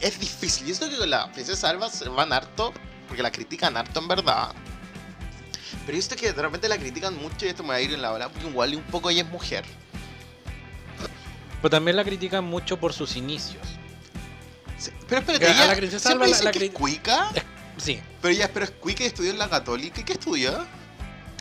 es 0.00 0.18
difícil. 0.20 0.66
Yo 0.66 0.76
creo 0.76 0.90
que 0.90 0.96
con 0.98 1.08
la 1.10 1.32
princesa 1.32 1.70
Alba 1.70 1.88
se 1.88 2.08
van 2.08 2.32
harto, 2.32 2.74
porque 3.08 3.22
la 3.22 3.30
critican 3.30 3.76
harto 3.76 4.00
en 4.00 4.08
verdad. 4.08 4.52
Pero 5.86 5.96
yo 5.96 6.02
sé 6.02 6.16
que 6.16 6.32
de 6.32 6.42
repente 6.42 6.68
la 6.68 6.78
critican 6.78 7.16
mucho 7.20 7.44
y 7.46 7.48
esto 7.50 7.62
me 7.62 7.70
va 7.70 7.74
a 7.76 7.80
ir 7.80 7.92
en 7.92 8.00
la 8.02 8.12
ola, 8.12 8.28
porque 8.28 8.48
igual 8.48 8.74
un 8.74 8.82
poco 8.84 9.10
ella 9.10 9.22
es 9.22 9.28
mujer. 9.28 9.64
Pero 11.60 11.70
también 11.70 11.96
la 11.96 12.04
critican 12.04 12.44
mucho 12.44 12.78
por 12.78 12.92
sus 12.92 13.16
inicios. 13.16 13.62
Sí, 14.78 14.90
Pero 15.08 15.20
espérate, 15.20 15.44
ella 15.50 15.66
la 15.66 15.74
siempre 15.74 16.12
Alba 16.12 16.20
la- 16.20 16.26
dicen 16.26 16.44
la 16.46 16.50
que 16.52 16.64
es 16.66 16.70
cuica, 16.72 17.30
Sí. 17.76 18.00
pero 18.20 18.32
ella 18.34 18.50
pero 18.52 18.64
es 18.64 18.70
cuica 18.70 19.02
y 19.04 19.06
estudió 19.06 19.30
en 19.30 19.38
la 19.38 19.48
católica. 19.48 20.00
¿Y 20.00 20.04
qué 20.04 20.12
estudió? 20.14 20.66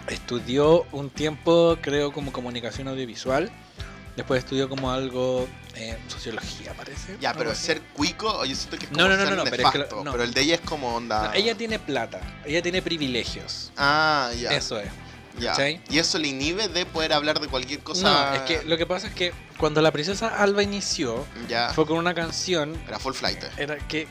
Estudió 0.07 0.85
un 0.91 1.09
tiempo, 1.09 1.77
creo, 1.81 2.11
como 2.11 2.31
comunicación 2.33 2.87
audiovisual. 2.89 3.51
Después 4.16 4.43
estudió 4.43 4.70
como 4.70 4.91
algo, 4.91 5.47
eh, 5.76 5.97
sociología, 6.07 6.74
parece. 6.76 7.18
Ya, 7.20 7.34
pero 7.34 7.55
ser 7.55 7.82
cuico, 7.82 8.45
yo 8.45 8.55
siento 8.55 8.78
que 8.78 8.86
es 8.86 8.91
No, 8.91 8.97
como 8.97 9.09
no, 9.09 9.16
no, 9.18 9.26
ser 9.26 9.36
no, 9.38 9.43
pero 9.45 9.55
es 9.55 9.72
que 9.72 9.78
nefasto, 9.80 9.95
lo- 9.97 10.03
no. 10.03 10.11
pero 10.11 10.24
el 10.24 10.34
de 10.34 10.41
ella 10.41 10.55
es 10.55 10.61
como 10.61 10.95
onda... 10.95 11.30
No, 11.30 11.34
ella 11.34 11.55
tiene 11.55 11.80
plata, 11.80 12.22
ella 12.45 12.61
tiene 12.61 12.82
privilegios. 12.84 13.72
Ah, 13.76 14.30
ya. 14.39 14.51
Eso 14.51 14.80
es. 14.80 14.89
ya. 15.39 15.55
Y 15.89 15.97
eso 15.97 16.20
le 16.20 16.28
inhibe 16.28 16.68
de 16.68 16.86
poder 16.86 17.11
hablar 17.14 17.39
de 17.39 17.47
cualquier 17.47 17.80
cosa... 17.80 18.03
No, 18.03 18.34
es 18.36 18.41
que 18.41 18.64
lo 18.64 18.78
que 18.78 18.86
pasa 18.86 19.07
es 19.07 19.14
que 19.16 19.34
cuando 19.57 19.82
la 19.82 19.91
princesa 19.91 20.28
Alba 20.28 20.61
inició, 20.61 21.26
Ya, 21.49 21.72
fue 21.74 21.88
con 21.88 21.97
una 21.97 22.14
canción 22.14 22.80
era 22.88 22.99
full 22.99 23.14
flight. 23.14 23.43
era 23.57 23.78
que 23.88 24.07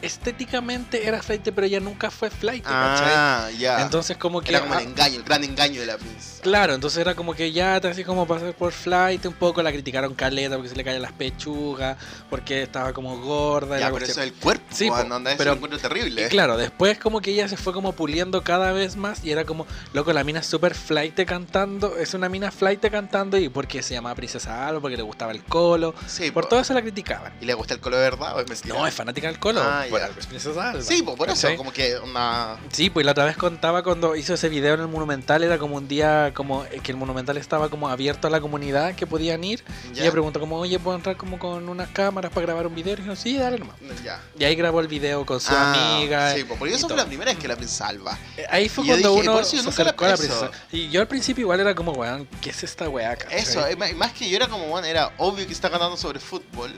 estéticamente 0.00 1.06
era 1.06 1.22
flight, 1.22 1.42
pero 1.54 1.66
ella 1.66 1.80
nunca 1.80 2.10
fue 2.10 2.30
flight, 2.30 2.64
¿cachai? 2.64 3.12
Ah, 3.14 3.48
ya. 3.58 3.82
Entonces 3.82 4.16
como 4.16 4.40
que 4.40 4.50
Era 4.50 4.60
como 4.60 4.74
ah, 4.74 4.80
el 4.80 4.88
engaño, 4.88 5.16
el 5.16 5.24
gran 5.24 5.44
engaño 5.44 5.80
de 5.80 5.86
la 5.86 5.98
princesa. 5.98 6.29
Claro, 6.40 6.74
entonces 6.74 6.98
era 6.98 7.14
como 7.14 7.34
que 7.34 7.52
ya 7.52 7.80
te 7.80 7.88
así 7.88 8.04
como 8.04 8.26
pasar 8.26 8.52
por 8.54 8.72
flight 8.72 9.26
un 9.26 9.34
poco, 9.34 9.62
la 9.62 9.70
criticaron 9.72 10.14
caleta 10.14 10.56
porque 10.56 10.70
se 10.70 10.76
le 10.76 10.84
caían 10.84 11.02
las 11.02 11.12
pechugas, 11.12 11.96
porque 12.28 12.62
estaba 12.62 12.92
como 12.92 13.18
gorda. 13.20 13.78
Ya, 13.78 13.90
pero 13.92 14.04
eso 14.04 14.12
es 14.20 14.26
el 14.26 14.32
cuerpo, 14.34 14.64
Sí, 14.70 14.88
po, 14.88 14.96
pero- 15.36 15.52
encuentro 15.52 15.78
terrible. 15.78 16.26
Y 16.26 16.28
claro, 16.28 16.56
después 16.56 16.98
como 16.98 17.20
que 17.20 17.30
ella 17.32 17.48
se 17.48 17.56
fue 17.56 17.72
como 17.72 17.92
puliendo 17.92 18.42
cada 18.42 18.72
vez 18.72 18.96
más 18.96 19.24
y 19.24 19.30
era 19.32 19.44
como, 19.44 19.66
loco, 19.92 20.12
la 20.12 20.24
mina 20.24 20.40
es 20.40 20.46
súper 20.46 20.74
flight 20.74 21.18
cantando, 21.26 21.96
es 21.98 22.14
una 22.14 22.28
mina 22.28 22.50
flight 22.50 22.80
cantando 22.90 23.36
y 23.36 23.48
porque 23.48 23.82
se 23.82 23.94
llamaba 23.94 24.14
Princesa 24.14 24.66
Alba, 24.66 24.80
porque 24.80 24.96
le 24.96 25.02
gustaba 25.02 25.32
el 25.32 25.42
colo, 25.44 25.94
Sí, 26.06 26.30
por 26.30 26.44
po. 26.44 26.50
todo 26.50 26.60
eso 26.60 26.72
la 26.74 26.82
criticaban. 26.82 27.32
¿Y 27.40 27.44
le 27.44 27.54
gusta 27.54 27.74
el 27.74 27.80
color 27.80 27.98
de 28.00 28.04
verdad 28.10 28.36
o 28.36 28.40
es 28.40 28.48
mentira? 28.48 28.74
No, 28.74 28.86
es 28.86 28.94
fanática 28.94 29.26
del 29.28 29.38
colo, 29.38 29.60
Ah, 29.62 29.84
por 29.90 30.00
ya. 30.00 30.06
algo 30.06 30.20
es 30.20 30.26
Princesa 30.26 30.70
Alba. 30.70 30.82
Sí, 30.82 31.02
po, 31.02 31.16
por 31.16 31.28
eso, 31.30 31.48
como 31.56 31.72
que 31.72 31.98
una... 31.98 32.56
Sí, 32.72 32.88
pues 32.90 33.04
la 33.04 33.12
otra 33.12 33.24
vez 33.26 33.36
contaba 33.36 33.82
cuando 33.82 34.16
hizo 34.16 34.34
ese 34.34 34.48
video 34.48 34.74
en 34.74 34.80
el 34.80 34.88
Monumental, 34.88 35.42
era 35.44 35.58
como 35.58 35.76
un 35.76 35.86
día 35.88 36.29
era 36.30 36.34
como 36.34 36.64
eh, 36.64 36.80
que 36.82 36.92
el 36.92 36.96
Monumental 36.96 37.36
estaba 37.36 37.68
como 37.68 37.88
abierto 37.88 38.28
a 38.28 38.30
la 38.30 38.40
comunidad 38.40 38.94
que 38.94 39.06
podían 39.06 39.42
ir. 39.44 39.62
Y 39.94 40.00
ella 40.00 40.10
preguntó 40.12 40.40
como, 40.40 40.56
oye, 40.56 40.78
¿puedo 40.78 40.96
entrar 40.96 41.16
como 41.16 41.38
con 41.38 41.68
unas 41.68 41.88
cámaras 41.90 42.32
para 42.32 42.46
grabar 42.46 42.66
un 42.66 42.74
video? 42.74 42.94
Y 42.94 42.96
dijeron, 42.96 43.16
sí, 43.16 43.36
dale 43.36 43.58
nomás. 43.58 43.76
Ya. 44.04 44.20
Y 44.38 44.44
ahí 44.44 44.54
grabó 44.54 44.80
el 44.80 44.88
video 44.88 45.26
con 45.26 45.40
su 45.40 45.52
Ah, 45.52 45.96
amiga. 45.96 46.34
Sí, 46.34 46.44
porque 46.44 46.74
eso 46.74 46.88
fue 46.88 46.96
la 46.96 47.06
primera 47.06 47.32
vez 47.32 47.40
que 47.40 47.48
la 47.48 47.56
Alba. 47.86 48.18
Eh, 48.36 48.44
Ahí 48.50 48.68
fue 48.68 48.84
Y 48.84 48.88
cuando 48.88 49.08
dije, 49.14 49.28
uno 49.30 49.44
se 49.44 49.56
la 49.56 49.62
a 49.62 49.84
la 49.84 49.96
preso. 49.96 50.16
princesa. 50.16 50.50
Y 50.72 50.88
yo 50.88 51.00
al 51.00 51.08
principio 51.08 51.42
igual 51.42 51.60
era 51.60 51.74
como, 51.74 51.92
weón, 51.92 52.26
¿qué 52.40 52.50
es 52.50 52.62
esta 52.62 52.88
weá? 52.88 53.14
Eso, 53.30 53.66
es 53.66 53.76
más, 53.96 54.12
que 54.12 54.28
yo 54.28 54.36
era 54.36 54.48
como, 54.48 54.66
bueno, 54.66 54.86
era 54.86 55.12
obvio 55.18 55.46
que 55.46 55.52
está 55.52 55.70
cantando 55.70 55.96
sobre 55.96 56.20
fútbol. 56.20 56.72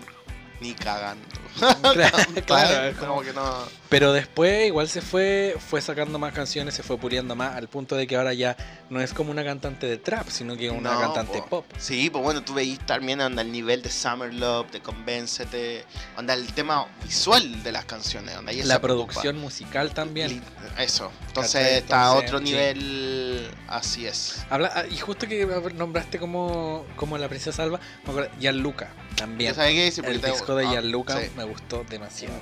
Ni 0.60 0.74
cagando. 0.74 1.26
Claro, 1.82 2.18
claro, 2.46 2.88
es 2.88 2.96
como 2.96 3.22
que 3.22 3.32
no. 3.32 3.82
Pero 3.88 4.12
después 4.12 4.66
igual 4.66 4.88
se 4.88 5.02
fue, 5.02 5.54
fue 5.58 5.82
sacando 5.82 6.18
más 6.18 6.32
canciones, 6.32 6.74
se 6.74 6.82
fue 6.82 6.96
puliendo 6.96 7.36
más, 7.36 7.56
al 7.56 7.68
punto 7.68 7.94
de 7.94 8.06
que 8.06 8.16
ahora 8.16 8.32
ya 8.32 8.56
no 8.88 9.00
es 9.02 9.12
como 9.12 9.30
una 9.30 9.44
cantante 9.44 9.86
de 9.86 9.98
trap, 9.98 10.28
sino 10.30 10.56
que 10.56 10.70
una 10.70 10.94
No, 10.94 11.00
cantante 11.00 11.38
po. 11.40 11.62
pop. 11.62 11.66
Sí, 11.76 12.08
pues 12.08 12.24
bueno, 12.24 12.42
tú 12.42 12.54
veis 12.54 12.78
también 12.86 13.20
onda 13.20 13.42
el 13.42 13.52
nivel 13.52 13.82
de 13.82 13.90
Summer 13.90 14.32
Love, 14.32 14.70
de 14.70 14.80
Convéncete, 14.80 15.84
onda 16.16 16.32
el 16.32 16.46
tema 16.54 16.86
visual 17.04 17.62
de 17.62 17.72
las 17.72 17.84
canciones, 17.84 18.34
ahí 18.46 18.62
La 18.62 18.80
producción 18.80 19.38
musical 19.38 19.92
también. 19.92 20.42
Eso, 20.78 21.12
entonces 21.28 21.82
está 21.82 22.04
a 22.06 22.14
otro 22.14 22.38
sí. 22.38 22.44
nivel, 22.44 23.50
así 23.68 24.06
es. 24.06 24.44
Habla, 24.48 24.72
ah, 24.74 24.84
y 24.90 24.96
justo 24.96 25.28
que 25.28 25.46
nombraste 25.74 26.18
como, 26.18 26.86
como 26.96 27.18
la 27.18 27.28
princesa 27.28 27.62
Alba, 27.62 27.78
me 28.04 28.10
acuerdo, 28.10 28.30
Gianluca 28.40 28.90
también. 29.16 29.50
¿Ya 29.50 29.54
sabes 29.54 29.72
qué? 29.94 30.02
El 30.08 30.22
disco 30.22 30.56
de 30.56 30.66
ah, 30.66 30.70
Gianluca 30.70 31.20
sí. 31.20 31.30
Me 31.44 31.50
gustó 31.52 31.84
demasiado. 31.88 32.34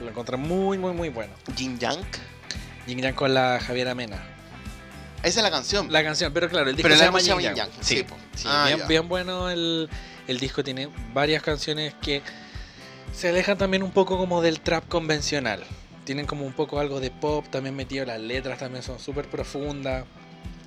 Lo 0.00 0.08
encontré 0.10 0.36
muy, 0.36 0.78
muy, 0.78 0.92
muy 0.92 1.08
bueno. 1.08 1.32
Jin 1.56 1.78
Yang. 1.78 1.98
Yin 2.86 3.00
Yang 3.00 3.14
con 3.14 3.34
la 3.34 3.60
Javiera 3.60 3.94
Mena. 3.94 4.16
Esa 5.22 5.40
es 5.40 5.42
la 5.44 5.50
canción. 5.50 5.90
La 5.92 6.02
canción, 6.04 6.32
pero 6.32 6.48
claro, 6.48 6.68
el 6.70 6.76
disco 6.76 6.84
Pero 6.88 6.96
se 6.96 7.00
la 7.00 7.06
llama 7.06 7.20
se 7.20 7.26
Yang. 7.26 7.38
llama 7.40 7.54
Yin 7.54 7.56
Yang, 7.56 7.70
Sí, 7.84 7.96
sí, 7.98 8.02
po. 8.04 8.16
sí, 8.34 8.44
Ah, 8.46 8.68
bien 8.88 9.08
bueno 9.08 9.50
el, 9.50 9.88
el 10.28 10.38
disco. 10.40 10.62
Tiene 10.62 10.88
varias 11.12 11.42
canciones 11.42 11.94
que 12.02 12.22
se 13.12 13.28
alejan 13.28 13.56
también 13.56 13.82
un 13.82 13.90
poco 13.90 14.18
como 14.18 14.42
del 14.42 14.60
trap 14.60 14.86
convencional. 14.88 15.62
Tienen 16.04 16.26
como 16.26 16.44
un 16.44 16.52
poco 16.52 16.78
algo 16.78 17.00
de 17.00 17.10
pop 17.10 17.46
también 17.50 17.74
metido. 17.74 18.04
Las 18.04 18.20
letras 18.20 18.58
también 18.58 18.82
son 18.82 18.98
súper 18.98 19.28
profundas. 19.30 20.04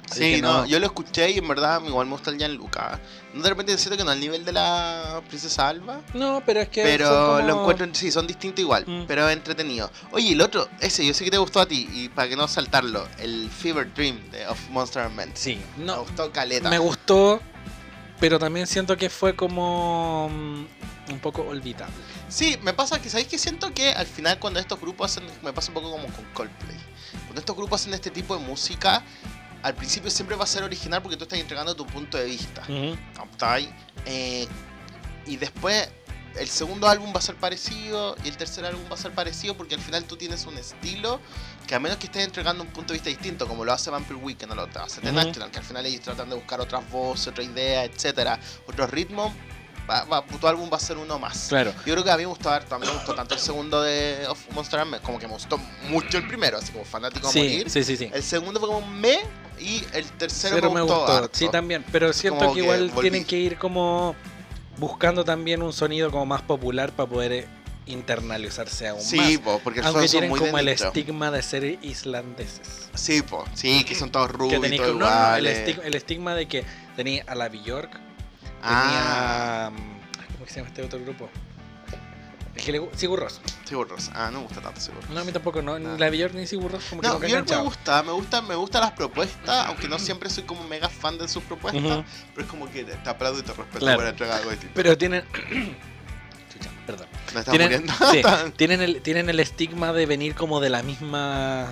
Así 0.10 0.20
Sí, 0.24 0.36
que 0.36 0.42
no, 0.42 0.66
yo 0.66 0.80
lo 0.80 0.86
escuché 0.86 1.30
y 1.32 1.38
en 1.38 1.48
verdad 1.48 1.82
igual 1.86 2.06
me 2.08 2.14
gusta 2.14 2.32
el 2.32 2.38
Gianluca. 2.38 3.00
No 3.34 3.44
de 3.44 3.50
repente 3.50 3.78
siento 3.78 3.98
que 3.98 4.04
no 4.06 4.12
al 4.12 4.20
nivel 4.20 4.46
de 4.46 4.54
la 4.54 5.22
princesa 5.28 5.68
Alba. 5.68 6.02
No, 6.14 6.42
pero 6.46 6.62
es 6.62 6.70
que. 6.70 6.82
Pero 6.84 7.10
como- 7.10 7.40
lo 7.48 7.60
encuentro, 7.62 7.88
sí, 7.94 8.10
son 8.12 8.26
distintos 8.26 8.60
igual, 8.62 8.86
Mm. 8.88 9.04
pero 9.06 9.30
entretenido. 9.30 9.92
Oye, 10.12 10.32
el 10.32 10.42
otro, 10.42 10.70
ese, 10.80 11.06
yo 11.06 11.14
sé 11.14 11.26
que 11.26 11.32
te 11.32 11.38
gustó 11.38 11.60
a 11.60 11.66
ti, 11.66 11.90
y 11.92 12.10
para 12.10 12.30
que 12.30 12.36
no 12.38 12.48
saltarlo, 12.48 13.06
el 13.20 13.50
Fever 13.50 13.94
Dream 13.94 14.32
de 14.32 14.48
Of 14.48 14.70
Monster 14.70 15.04
and 15.04 15.16
Men. 15.16 15.32
Sí, 15.34 15.60
Me 15.78 15.86
no. 15.86 16.00
gustó 16.04 16.32
Caleta. 16.32 16.70
Me 16.70 16.80
gustó, 16.80 17.42
pero 18.20 18.40
también 18.40 18.66
siento 18.66 18.96
que 18.98 19.10
fue 19.10 19.36
como. 19.36 20.30
mm, 20.32 20.66
un 21.12 21.20
poco 21.20 21.42
olvidable. 21.44 21.94
Sí, 22.28 22.58
me 22.64 22.74
pasa 22.74 23.02
que, 23.02 23.10
¿sabéis 23.10 23.28
que 23.30 23.38
Siento 23.38 23.74
que 23.74 23.92
al 23.92 24.06
final 24.08 24.40
cuando 24.40 24.60
estos 24.60 24.80
grupos 24.80 25.12
hacen, 25.12 25.30
me 25.42 25.54
pasa 25.54 25.70
un 25.70 25.76
poco 25.76 25.92
como 25.92 26.06
con 26.08 26.26
Coldplay. 26.34 26.78
Cuando 27.26 27.40
estos 27.40 27.56
grupos 27.56 27.82
hacen 27.82 27.94
este 27.94 28.10
tipo 28.12 28.36
de 28.38 28.44
música, 28.44 29.04
al 29.64 29.76
principio 29.76 30.10
siempre 30.10 30.36
va 30.36 30.44
a 30.44 30.48
ser 30.48 30.64
original 30.64 31.02
porque 31.02 31.18
tú 31.18 31.24
estás 31.24 31.40
entregando 31.40 31.76
tu 31.76 31.86
punto 31.86 32.18
de 32.18 32.26
vista. 32.26 32.64
¿cachai? 33.16 33.74
Eh, 34.06 34.48
y 35.26 35.38
después 35.38 35.90
el 36.40 36.48
segundo 36.48 36.88
álbum 36.88 37.14
va 37.14 37.20
a 37.20 37.22
ser 37.22 37.36
parecido 37.36 38.16
y 38.24 38.28
el 38.28 38.38
tercer 38.38 38.66
álbum 38.66 38.84
va 38.90 38.96
a 38.96 38.98
ser 38.98 39.12
parecido 39.12 39.56
porque 39.56 39.76
al 39.76 39.82
final 39.82 40.04
tú 40.06 40.18
tienes 40.18 40.46
un 40.46 40.58
estilo 40.58 41.20
que 41.66 41.76
a 41.76 41.80
menos 41.80 41.98
que 41.98 42.06
estés 42.06 42.24
entregando 42.24 42.64
un 42.64 42.70
punto 42.70 42.94
de 42.94 43.00
vista 43.00 43.10
distinto, 43.10 43.48
como 43.48 43.66
lo 43.66 43.74
hace 43.74 43.90
Vampire 43.90 44.20
Weekend 44.20 44.52
o 44.54 44.56
lo 44.56 44.70
hace 44.82 45.02
The. 45.02 45.12
National, 45.12 45.52
que 45.52 45.60
al 45.60 45.66
final 45.66 45.86
ellos 45.86 46.02
tratan 46.02 46.30
de 46.30 46.36
buscar 46.36 46.62
otras 46.62 46.90
voces, 46.90 47.28
otra 47.28 47.44
idea, 47.44 47.84
etcétera, 47.84 48.40
otro 48.68 48.88
ritmo, 48.88 49.34
va, 49.90 50.04
va- 50.06 50.24
tu 50.26 50.48
álbum 50.48 50.70
va 50.72 50.78
a 50.78 50.80
ser 50.80 50.98
uno 50.98 51.18
más. 51.20 51.48
Claro. 51.50 51.74
Yo 51.86 51.94
creo 51.94 52.04
que 52.04 52.12
a 52.12 52.18
mí 52.18 52.24
me 52.24 52.28
gustó, 52.28 52.50
a 52.52 52.60
mí 52.60 52.86
me 52.86 52.94
gustó 52.94 53.14
tanto 53.14 53.34
el 53.34 53.40
segundo 53.40 53.82
de 53.82 54.26
of 54.28 54.40
Monster 54.52 54.82
como 55.02 55.18
que 55.20 55.28
me 55.28 55.34
gustó 55.34 55.60
mucho 55.90 56.18
el 56.18 56.28
primero, 56.28 56.58
así 56.58 56.72
como 56.72 56.86
fanático 56.86 57.28
a 57.28 57.32
Sí, 57.32 57.40
morir. 57.40 57.70
sí, 57.70 57.84
sí, 57.84 57.98
sí. 57.98 58.10
El 58.14 58.24
segundo 58.24 58.60
fue 58.60 58.70
como 58.70 58.86
me 58.88 59.20
y 59.60 59.84
el 59.94 60.06
tercero 60.12 60.56
Cero 60.56 60.72
me 60.72 60.82
gustó. 60.82 61.08
harto. 61.08 61.30
Sí, 61.38 61.50
también. 61.50 61.84
Pero 61.92 62.14
siento 62.14 62.48
que 62.50 62.54
que 62.56 62.60
igual 62.60 62.90
volví. 62.90 63.10
tienen 63.10 63.26
que 63.26 63.38
ir 63.38 63.58
como 63.58 64.16
buscando 64.78 65.24
también 65.26 65.62
un 65.64 65.74
sonido 65.74 66.12
como 66.12 66.26
más 66.26 66.42
popular 66.44 66.92
para 66.92 67.10
poder 67.10 67.32
eh, 67.32 67.48
internalizarse 67.88 68.88
aún 68.88 69.02
Sí, 69.02 69.18
más. 69.18 69.38
po, 69.40 69.60
porque 69.64 69.82
Aunque 69.82 70.08
tienen 70.08 70.30
muy 70.30 70.40
como 70.40 70.58
el 70.60 70.68
estigma 70.68 71.32
de 71.32 71.42
ser 71.42 71.64
islandeses. 71.82 72.90
Sí, 72.94 73.22
po, 73.22 73.46
sí, 73.54 73.84
que 73.84 73.96
son 73.96 74.12
todos 74.12 74.30
rubios, 74.32 74.62
tenéis 74.62 74.82
no, 74.94 75.36
el, 75.36 75.48
el 75.48 75.96
estigma 75.96 76.36
de 76.36 76.48
que 76.48 76.64
tenía 76.96 77.24
a 77.28 77.36
la 77.36 77.50
Bjork, 77.50 78.00
Ah, 78.64 79.70
tenía. 79.72 79.84
mm, 79.84 80.34
¿Cómo 80.34 80.46
que 80.46 80.52
se 80.52 80.58
llama 80.60 80.68
este 80.70 80.84
otro 80.84 81.00
grupo? 81.00 81.30
El 82.56 82.64
que 82.64 82.72
le 82.72 82.82
gu- 82.82 82.90
Sigur 82.96 83.20
Rós. 83.20 83.40
Sigur 83.66 83.88
Rós. 83.88 84.10
Ah, 84.16 84.30
no 84.32 84.40
me 84.40 84.46
gusta 84.48 84.62
tanto 84.62 84.82
Sigur 84.82 85.02
Rós. 85.02 85.10
No, 85.12 85.20
a 85.22 85.24
mí 85.24 85.32
tampoco, 85.32 85.62
no. 85.62 85.78
Ni 85.78 85.86
Ah. 85.86 85.96
la 86.00 86.10
Bjork 86.10 86.34
ni 86.34 86.48
Sigur 86.48 86.72
Rós, 86.72 86.84
como 86.90 87.02
que 87.02 87.08
No, 87.08 87.14
nunca 87.16 87.28
Björk 87.28 87.50
me 87.50 87.58
gusta, 87.58 88.02
me 88.04 88.12
gusta, 88.14 88.42
me 88.42 88.56
gustan 88.56 88.82
las 88.82 88.92
propuestas, 88.94 89.68
aunque 89.68 89.88
no 89.88 90.00
siempre 90.00 90.30
soy 90.30 90.44
como 90.44 90.64
mega 90.68 90.90
fan 90.90 91.18
de 91.20 91.28
sus 91.28 91.44
propuestas, 91.44 92.04
pero 92.34 92.46
es 92.46 92.52
como 92.52 92.70
que 92.72 92.84
te 92.84 93.10
aplaudo 93.10 93.40
y 93.40 93.44
te 93.44 93.54
respeto 93.54 93.80
Claro. 93.80 94.00
por 94.00 94.08
entregar 94.08 94.38
algo 94.40 94.50
distinto. 94.50 94.74
Pero 94.76 94.98
tienen. 94.98 95.24
Chucha, 96.52 96.70
perdón. 96.88 97.08
¿Me 97.36 97.44
Tienen, 97.44 97.68
muriendo? 97.84 97.94
sí, 98.12 98.22
tienen, 98.58 98.82
el, 98.82 99.02
tienen 99.04 99.30
el 99.30 99.40
estigma 99.40 99.94
de 99.94 100.06
venir 100.08 100.34
como 100.34 100.60
de 100.60 100.70
la 100.72 100.82
misma. 100.82 101.72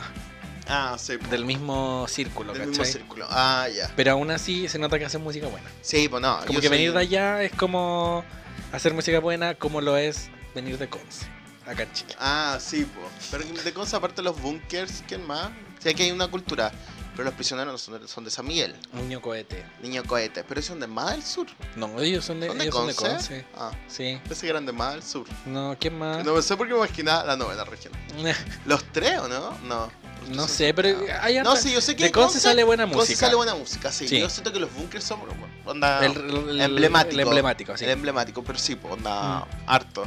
Ah, 0.67 0.95
sí, 0.99 1.17
del 1.29 1.45
mismo 1.45 2.05
círculo, 2.07 2.53
del 2.53 2.67
mismo 2.67 2.83
¿cachai? 2.83 2.93
círculo. 2.99 3.25
Ah, 3.29 3.67
ya. 3.73 3.91
Pero 3.95 4.11
aún 4.11 4.31
así 4.31 4.67
se 4.67 4.79
nota 4.79 4.97
que 4.99 5.05
hacen 5.05 5.21
música 5.21 5.47
buena. 5.47 5.67
Sí, 5.81 6.07
pues 6.09 6.21
no. 6.21 6.37
Como 6.39 6.53
yo 6.53 6.61
que 6.61 6.67
soy- 6.67 6.77
venir 6.77 6.93
de 6.93 6.99
allá 6.99 7.43
es 7.43 7.51
como 7.53 8.23
hacer 8.71 8.93
música 8.93 9.19
buena, 9.19 9.55
como 9.55 9.81
lo 9.81 9.97
es 9.97 10.29
venir 10.53 10.77
de 10.77 10.87
Conce, 10.89 11.25
acá 11.65 11.83
en 11.83 11.93
Chile. 11.93 12.15
Ah, 12.19 12.57
sí, 12.59 12.85
po. 12.85 13.01
Pero 13.31 13.43
de 13.63 13.73
cosas 13.73 13.95
aparte 13.95 14.17
de 14.17 14.23
los 14.23 14.39
bunkers, 14.41 15.03
¿quién 15.07 15.25
más? 15.25 15.49
Sé 15.79 15.93
que 15.93 16.03
hay 16.03 16.11
una 16.11 16.27
cultura, 16.29 16.71
pero 17.11 17.25
los 17.25 17.33
prisioneros 17.35 17.71
no 17.71 17.77
son 17.77 18.01
de, 18.01 18.07
son 18.07 18.23
de 18.23 18.31
San 18.31 18.45
Miguel, 18.47 18.75
Niño 18.93 19.21
cohete. 19.21 19.63
niño 19.83 20.03
cohete, 20.03 20.43
pero 20.43 20.59
ellos 20.59 20.65
son 20.67 20.79
de 20.79 20.87
más 20.87 21.11
del 21.11 21.23
sur. 21.23 21.45
No, 21.75 21.99
ellos 22.01 22.25
son 22.25 22.39
de, 22.39 22.47
¿Son 22.47 22.57
de 22.57 22.63
ellos 22.63 22.75
son 22.75 22.87
de 22.87 22.95
Conce? 22.95 23.11
Conce. 23.15 23.45
Ah, 23.55 23.71
Sí. 23.87 24.19
pensé 24.27 24.41
que 24.47 24.49
eran 24.49 24.65
de 24.65 24.71
más 24.71 24.93
del 24.93 25.03
sur. 25.03 25.27
No, 25.45 25.77
¿quién 25.79 25.97
más? 25.99 26.25
No 26.25 26.41
sé 26.41 26.57
por 26.57 26.65
qué 26.67 26.73
me 26.73 26.79
imaginaba 26.79 27.23
la 27.23 27.35
novena 27.37 27.63
región. 27.65 27.93
¿Los 28.65 28.83
tres 28.85 29.19
o 29.19 29.27
no? 29.27 29.51
No. 29.67 29.91
No 30.29 30.47
sé, 30.47 30.73
pero 30.73 30.97
hay 31.21 31.39
No, 31.39 31.55
sí, 31.55 31.71
yo 31.73 31.81
sé 31.81 31.95
que 31.95 32.05
de 32.05 32.11
Conce 32.11 32.39
sale 32.39 32.63
buena 32.63 32.83
Conce 32.85 32.97
música. 32.97 33.19
sale 33.19 33.35
buena 33.35 33.55
música, 33.55 33.91
sí. 33.91 34.07
Sí. 34.07 34.19
Yo 34.19 34.29
siento 34.29 34.51
que 34.51 34.59
los 34.59 34.73
bunkers 34.73 35.03
son 35.03 35.19
onda, 35.65 36.05
El, 36.05 36.11
el- 36.49 36.61
emblemático. 36.61 37.13
El 37.13 37.19
emblemático, 37.27 37.77
sí. 37.77 37.85
el 37.85 37.91
emblemático, 37.91 38.43
pero 38.43 38.57
sí, 38.59 38.77
onda 38.89 39.39
Mm. 39.39 39.45
harto. 39.67 40.05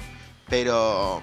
Pero. 0.48 1.22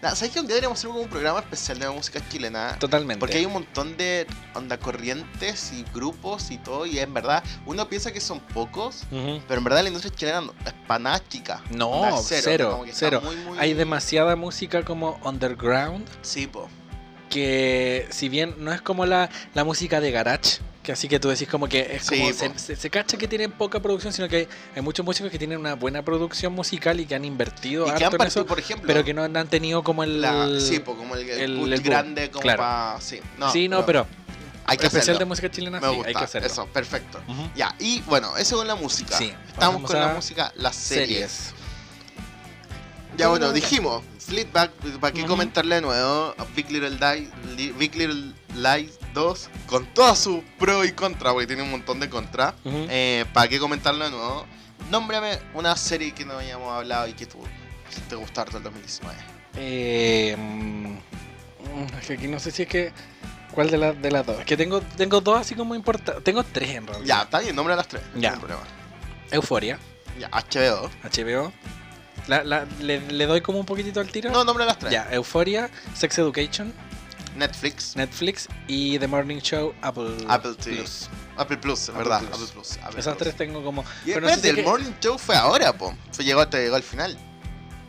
Nada, 0.00 0.14
¿sabes 0.14 0.32
que 0.32 0.38
un 0.38 0.46
día 0.46 0.54
deberíamos 0.54 0.78
hacer 0.78 0.90
un 0.90 1.08
programa 1.08 1.40
especial 1.40 1.80
de 1.80 1.90
música 1.90 2.20
chilena? 2.28 2.76
Totalmente. 2.78 3.18
Porque 3.18 3.38
hay 3.38 3.46
un 3.46 3.52
montón 3.52 3.96
de 3.96 4.28
onda 4.54 4.78
corrientes 4.78 5.72
y 5.72 5.84
grupos 5.92 6.52
y 6.52 6.58
todo, 6.58 6.86
y 6.86 7.00
en 7.00 7.12
verdad, 7.12 7.42
uno 7.66 7.88
piensa 7.88 8.12
que 8.12 8.20
son 8.20 8.38
pocos, 8.38 9.02
Ujú. 9.10 9.42
pero 9.48 9.58
en 9.58 9.64
verdad 9.64 9.82
la 9.82 9.88
industria 9.88 10.14
chilena 10.14 10.40
no- 10.42 10.54
es 10.64 11.28
chica. 11.28 11.62
No, 11.70 12.16
cero, 12.22 12.84
está 12.86 12.96
cero. 12.96 13.20
muy, 13.24 13.34
muy- 13.38 13.58
Hay 13.58 13.74
demasiada 13.74 14.36
música 14.36 14.84
como 14.84 15.18
underground 15.24 16.08
Sí, 16.22 16.46
po. 16.46 16.68
Que 17.28 18.06
si 18.10 18.28
bien 18.28 18.54
no 18.58 18.72
es 18.72 18.80
como 18.80 19.06
la, 19.06 19.28
la 19.54 19.64
música 19.64 20.00
de 20.00 20.10
garage, 20.10 20.58
que 20.82 20.92
así 20.92 21.06
que 21.08 21.20
tú 21.20 21.28
decís 21.28 21.48
como 21.48 21.68
que 21.68 21.96
es 21.96 22.08
como 22.08 22.32
se, 22.32 22.58
se- 22.58 22.76
se 22.76 22.90
cacha 22.90 23.16
que 23.18 23.28
tienen 23.28 23.52
poca 23.52 23.80
producción, 23.80 24.12
sino 24.12 24.28
que 24.28 24.36
hay, 24.36 24.48
hay 24.76 24.82
muchos 24.82 25.04
músicos 25.04 25.30
que 25.30 25.38
tienen 25.38 25.58
una 25.58 25.74
buena 25.74 26.02
producción 26.02 26.52
musical 26.54 26.98
y 27.00 27.06
que 27.06 27.14
han 27.14 27.24
invertido 27.24 27.84
Y 27.86 27.90
que 27.90 27.92
harto 27.92 28.06
han 28.06 28.12
en 28.12 28.18
partido, 28.18 28.40
eso, 28.42 28.46
por 28.46 28.58
ejemplo. 28.58 28.86
pero 28.86 29.04
que 29.04 29.12
no 29.12 29.22
han 29.22 29.36
han 29.36 29.48
tenido 29.48 29.82
como 29.82 30.02
el... 30.02 30.20
la, 30.22 30.48
sí, 30.60 30.80
como 30.80 31.14
el, 31.14 31.28
el, 31.28 31.80
grande, 31.82 32.30
como 32.30 32.42
claro. 32.42 32.58
para. 32.62 33.00
Sí, 33.00 33.20
no, 33.38 33.52
sí, 33.52 33.68
no, 33.68 33.84
pero 33.84 34.06
hay 34.64 34.76
que 34.76 34.86
especial 34.86 35.02
hacerlo. 35.02 35.18
de 35.20 35.24
música 35.26 35.50
chilena 35.50 35.80
Me 35.80 35.88
sí, 35.88 35.94
gusta, 35.94 36.08
hay 36.08 36.14
que 36.14 36.24
hacerlo. 36.24 36.46
eso, 36.48 36.66
perfecto. 36.66 37.20
Ya, 37.54 37.74
y 37.78 38.00
bueno, 38.02 38.36
eso 38.36 38.56
con 38.56 38.66
la 38.66 38.74
música. 38.74 39.16
Sí, 39.16 39.32
Estamos 39.48 39.82
con 39.82 39.98
la 40.00 40.08
música, 40.08 40.52
las 40.56 40.74
series. 40.76 41.30
Series. 41.30 41.54
Ya 43.18 43.26
bueno, 43.28 43.52
dijimos, 43.52 44.04
Fleetback, 44.20 44.70
¿para 45.00 45.12
qué 45.12 45.20
Ujú. 45.22 45.30
comentarle 45.30 45.74
de 45.74 45.80
nuevo? 45.80 46.34
Big 46.54 46.70
Little, 46.70 46.90
Die, 46.96 47.72
Big 47.72 47.96
Little 47.96 48.32
Lies 48.54 48.96
2, 49.12 49.50
con 49.66 49.86
todas 49.86 50.20
sus 50.20 50.40
pros 50.56 50.86
y 50.86 50.92
contras, 50.92 51.32
porque 51.32 51.48
tiene 51.48 51.62
un 51.62 51.70
montón 51.72 51.98
de 51.98 52.08
contras. 52.08 52.54
Eh, 52.64 53.24
¿Para 53.32 53.48
qué 53.48 53.58
comentarlo 53.58 54.04
de 54.04 54.12
nuevo? 54.12 54.46
Nómbrame 54.92 55.36
una 55.54 55.76
serie 55.76 56.12
que 56.14 56.24
no 56.24 56.34
habíamos 56.34 56.72
hablado 56.72 57.08
y 57.08 57.12
que 57.14 57.26
tú 57.26 57.38
te 58.08 58.14
gustó 58.14 58.42
harto 58.42 58.58
el 58.58 58.62
2019. 58.62 59.18
Eh, 59.56 60.36
mm, 60.38 60.96
es 62.00 62.06
que 62.06 62.12
aquí 62.12 62.28
no 62.28 62.38
sé 62.38 62.52
si 62.52 62.62
es 62.62 62.68
que. 62.68 62.92
¿Cuál 63.50 63.70
de, 63.70 63.78
las 63.78 64.00
de 64.00 64.12
las 64.12 64.24
dos? 64.24 64.38
Es 64.38 64.44
que 64.46 64.56
tengo, 64.56 64.80
tengo 64.80 65.20
dos 65.20 65.40
así 65.40 65.56
como 65.56 65.74
importantes. 65.74 66.22
Tengo 66.22 66.44
tres 66.44 66.70
en 66.70 66.86
realidad. 66.86 67.06
Ya, 67.06 67.22
está 67.22 67.40
bien, 67.40 67.56
nombra 67.56 67.74
las 67.74 67.88
tres. 67.88 68.02
Ya. 68.14 68.36
No. 68.36 68.58
Euforia, 69.32 69.78
Ya, 70.20 70.28
HBO. 70.30 70.88
HBO. 71.02 71.52
La- 72.28 72.44
la- 72.44 72.66
le, 72.80 73.00
le 73.00 73.26
doy 73.26 73.40
como 73.40 73.58
un 73.58 73.66
poquitito 73.66 74.00
al 74.00 74.08
tiro? 74.12 74.30
No, 74.30 74.44
nombra 74.44 74.64
las 74.64 74.78
tres. 74.78 74.92
Ya, 74.92 75.08
Euforia, 75.10 75.68
Sex 75.94 76.18
Education, 76.18 76.72
Netflix. 77.36 77.96
Netflix 77.96 78.48
y 78.66 78.98
The 78.98 79.06
Morning 79.08 79.38
Show, 79.40 79.74
Apple, 79.82 80.16
Apple. 80.28 80.52
Plus. 80.62 81.08
Apple 81.36 81.56
Plus, 81.58 81.88
Apple 81.88 81.98
verdad. 82.02 82.20
Plus. 82.20 82.32
Apple 82.34 82.46
Plus. 82.52 82.78
Apple 82.82 83.00
Esas 83.00 83.14
Plus. 83.14 83.18
tres 83.24 83.36
tengo 83.36 83.62
como. 83.64 83.84
Y 84.04 84.12
pero 84.12 84.26
no 84.26 84.34
sé 84.34 84.40
si 84.40 84.48
el 84.48 84.56
que- 84.56 84.62
Morning 84.62 84.92
Show 85.00 85.18
fue 85.18 85.36
ahora, 85.36 85.72
po. 85.72 85.94
Fue 86.12 86.24
llegó, 86.24 86.46
te 86.48 86.58
llegó 86.62 86.76
al 86.76 86.82
final. 86.82 87.16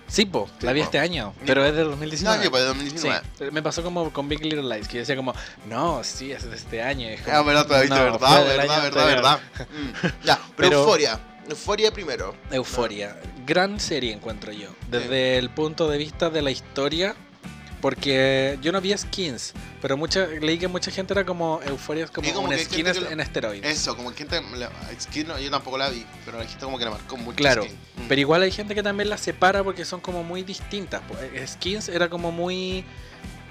Sí, 0.07 0.25
po, 0.25 0.49
la 0.61 0.73
vi 0.73 0.81
este 0.81 0.97
año, 0.97 1.33
Sí, 1.37 1.43
pero 1.45 1.63
es 1.63 1.75
del 1.75 1.83
No, 1.83 1.89
2019. 1.91 2.43
yo, 2.43 2.49
pues 2.49 2.63
de 2.63 2.69
Sí, 2.71 2.77
2019. 2.79 3.51
me 3.51 3.61
pasó 3.61 3.83
como 3.83 4.11
con 4.11 4.27
Big 4.27 4.41
Little 4.43 4.63
Lies, 4.63 4.87
que 4.87 4.95
yo 4.95 4.99
decía 5.01 5.15
como, 5.15 5.35
no, 5.67 6.03
sí, 6.03 6.31
es 6.31 6.49
de 6.49 6.55
este 6.55 6.81
año. 6.81 7.07
es 7.09 7.21
como, 7.21 7.37
Ah, 7.37 7.43
pero 7.45 7.63
todavía, 7.67 7.89
no, 7.89 7.95
verdad, 8.13 8.43
verdad, 8.45 8.81
verdad, 8.83 9.05
verdad. 9.05 9.39
Mm, 9.59 10.25
Ya, 10.25 10.35
pero, 10.55 10.69
Pero- 10.69 10.79
Euforia. 10.81 11.19
Euforia 11.49 11.91
primero. 11.91 12.35
Euforia. 12.51 13.19
Gran 13.45 13.79
serie 13.79 14.13
encuentro 14.13 14.51
yo. 14.51 14.69
Desde 14.89 15.37
el 15.37 15.49
punto 15.49 15.89
de 15.89 15.97
vista 15.97 16.29
de 16.29 16.41
la 16.41 16.51
historia. 16.51 17.15
Porque 17.81 18.59
yo 18.61 18.73
no 18.73 18.81
vi 18.81 18.91
skins, 18.97 19.53
pero 19.81 19.95
mucha, 19.95 20.25
leí 20.27 20.57
que 20.59 20.67
mucha 20.67 20.91
gente 20.91 21.13
era 21.13 21.25
como 21.25 21.61
Euforia 21.65 22.03
es 22.03 22.11
como, 22.11 22.29
como 22.33 22.49
un 22.49 22.57
skin 22.59 22.85
lo- 22.85 23.09
en 23.09 23.21
esteroides. 23.21 23.71
Eso, 23.71 23.95
como 23.95 24.11
gente. 24.11 24.41
la- 24.57 24.69
Skin, 24.99 25.25
no, 25.29 25.39
yo 25.39 25.49
tampoco 25.49 25.77
la 25.77 25.89
vi, 25.89 26.05
pero 26.25 26.39
la 26.39 26.45
gente 26.45 26.65
como 26.65 26.77
que 26.77 26.83
la 26.83 26.91
marcó 26.91 27.15
mucho. 27.15 27.37
Claro, 27.37 27.63
Skin. 27.63 27.73
Mm. 27.75 28.07
Pero 28.09 28.19
igual 28.19 28.41
hay 28.41 28.51
gente 28.51 28.75
que 28.75 28.83
también 28.83 29.07
las 29.07 29.21
separa 29.21 29.63
porque 29.63 29.85
son 29.85 30.01
como 30.01 30.23
muy 30.25 30.43
distintas. 30.43 31.01
Skins 31.47 31.87
era 31.87 32.09
como 32.09 32.33
muy 32.33 32.83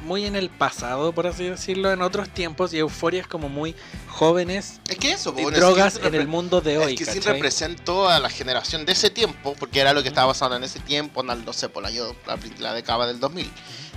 muy 0.02 0.26
en 0.26 0.36
el 0.36 0.50
pasado, 0.50 1.12
por 1.12 1.26
así 1.26 1.44
decirlo, 1.44 1.92
en 1.92 2.02
otros 2.02 2.28
tiempos, 2.28 2.72
y 2.72 2.78
Euforia 2.78 3.20
es 3.20 3.26
como 3.26 3.48
muy 3.48 3.74
jóvenes 4.08 4.80
Es 4.88 4.96
que 4.96 5.12
eso, 5.12 5.34
y 5.36 5.42
po, 5.42 5.50
drogas 5.50 6.00
en 6.02 6.14
el 6.14 6.28
mundo 6.28 6.60
de 6.60 6.78
hoy. 6.78 6.94
Es 6.94 6.98
que 7.00 7.06
sí 7.06 7.20
representó 7.20 8.08
a 8.08 8.18
la 8.18 8.30
generación 8.30 8.84
de 8.86 8.92
ese 8.92 9.10
tiempo, 9.10 9.54
porque 9.58 9.80
era 9.80 9.92
lo 9.92 10.02
que 10.02 10.08
estaba 10.08 10.32
pasando 10.32 10.56
en 10.56 10.64
ese 10.64 10.80
tiempo, 10.80 11.22
no, 11.22 11.34
no 11.34 11.52
sé, 11.52 11.68
por 11.68 11.84
el 11.84 11.90
año, 11.90 12.14
la, 12.26 12.38
la 12.58 12.74
década 12.74 13.06
del 13.06 13.20
2000. 13.20 13.50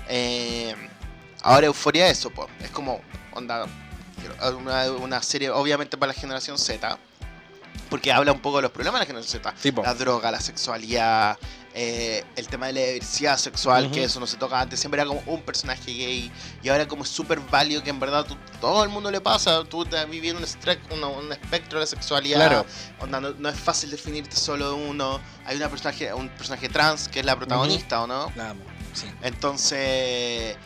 Eh, 0.10 0.76
ahora 1.42 1.68
Euforia 1.68 2.10
eso, 2.10 2.30
pues, 2.30 2.48
es 2.62 2.70
como, 2.70 3.02
onda, 3.34 3.66
una, 4.58 4.92
una 4.92 5.22
serie 5.24 5.50
obviamente 5.50 5.98
para 5.98 6.14
la 6.14 6.20
generación 6.20 6.58
Z, 6.58 6.98
porque 7.90 8.12
habla 8.12 8.32
un 8.32 8.40
poco 8.40 8.58
de 8.58 8.64
los 8.64 8.72
problemas 8.72 9.00
de 9.00 9.06
la 9.06 9.08
generación 9.08 9.42
Z. 9.42 9.54
Sí, 9.58 9.72
po. 9.72 9.84
La 9.84 9.94
droga, 9.94 10.32
la 10.32 10.40
sexualidad, 10.40 11.38
eh, 11.74 12.24
el 12.36 12.48
tema 12.48 12.68
de 12.68 12.74
la 12.74 12.80
diversidad 12.82 13.38
sexual, 13.38 13.86
Ujú. 13.86 13.96
que 13.96 14.04
eso 14.04 14.20
no 14.20 14.28
se 14.28 14.36
toca 14.38 14.60
antes, 14.60 14.80
siempre 14.80 15.00
era 15.02 15.08
como 15.08 15.22
un 15.26 15.42
personaje 15.42 15.86
gay, 15.94 16.32
y 16.62 16.70
ahora 16.70 16.88
como 16.88 17.04
es 17.04 17.10
súper 17.10 17.40
válido 17.40 17.82
que 17.84 17.90
en 17.90 18.00
verdad 18.00 18.26
tú- 18.26 18.36
todo 18.60 18.84
el 18.84 18.90
mundo 18.90 19.10
le 19.10 19.22
pasa, 19.22 19.64
tú 19.64 19.84
estás 19.84 20.10
viviendo 20.10 20.42
un, 20.92 21.04
un 21.04 21.32
espectro 21.32 21.80
de 21.80 21.86
la 21.86 21.88
sexualidad, 21.88 22.38
Claro. 22.48 22.66
onda, 23.00 23.22
no, 23.22 23.32
no 23.32 23.50
es 23.50 23.58
fácil 23.60 23.90
definirte 23.92 24.36
solo 24.36 24.68
de 24.76 24.84
uno, 24.90 25.20
hay 25.46 25.56
una 25.58 25.70
personaje, 25.70 26.14
un 26.14 26.28
personaje 26.30 26.68
trans 26.68 27.08
que 27.08 27.22
es 27.22 27.26
la 27.26 27.36
protagonista, 27.38 28.02
¿o 28.04 28.08
no? 28.08 28.32
La 28.36 28.50
amo, 28.50 28.64
sí. 28.94 29.06
Entonces, 29.22 30.58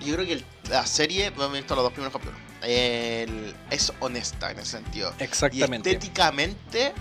yo 0.00 0.14
creo 0.14 0.26
que 0.26 0.32
el- 0.34 0.44
la 0.70 0.86
serie, 0.86 1.30
pues, 1.32 1.48
he 1.48 1.52
visto 1.52 1.74
los 1.74 1.84
dos 1.84 1.92
primeros 1.92 2.12
capítulos, 2.12 2.40
el- 2.62 3.54
es 3.70 3.92
honesta 4.00 4.50
en 4.50 4.58
ese 4.60 4.72
sentido. 4.72 5.12
Y 5.18 5.24
Exactamente. 5.24 5.90
estéticamente, 5.90 6.92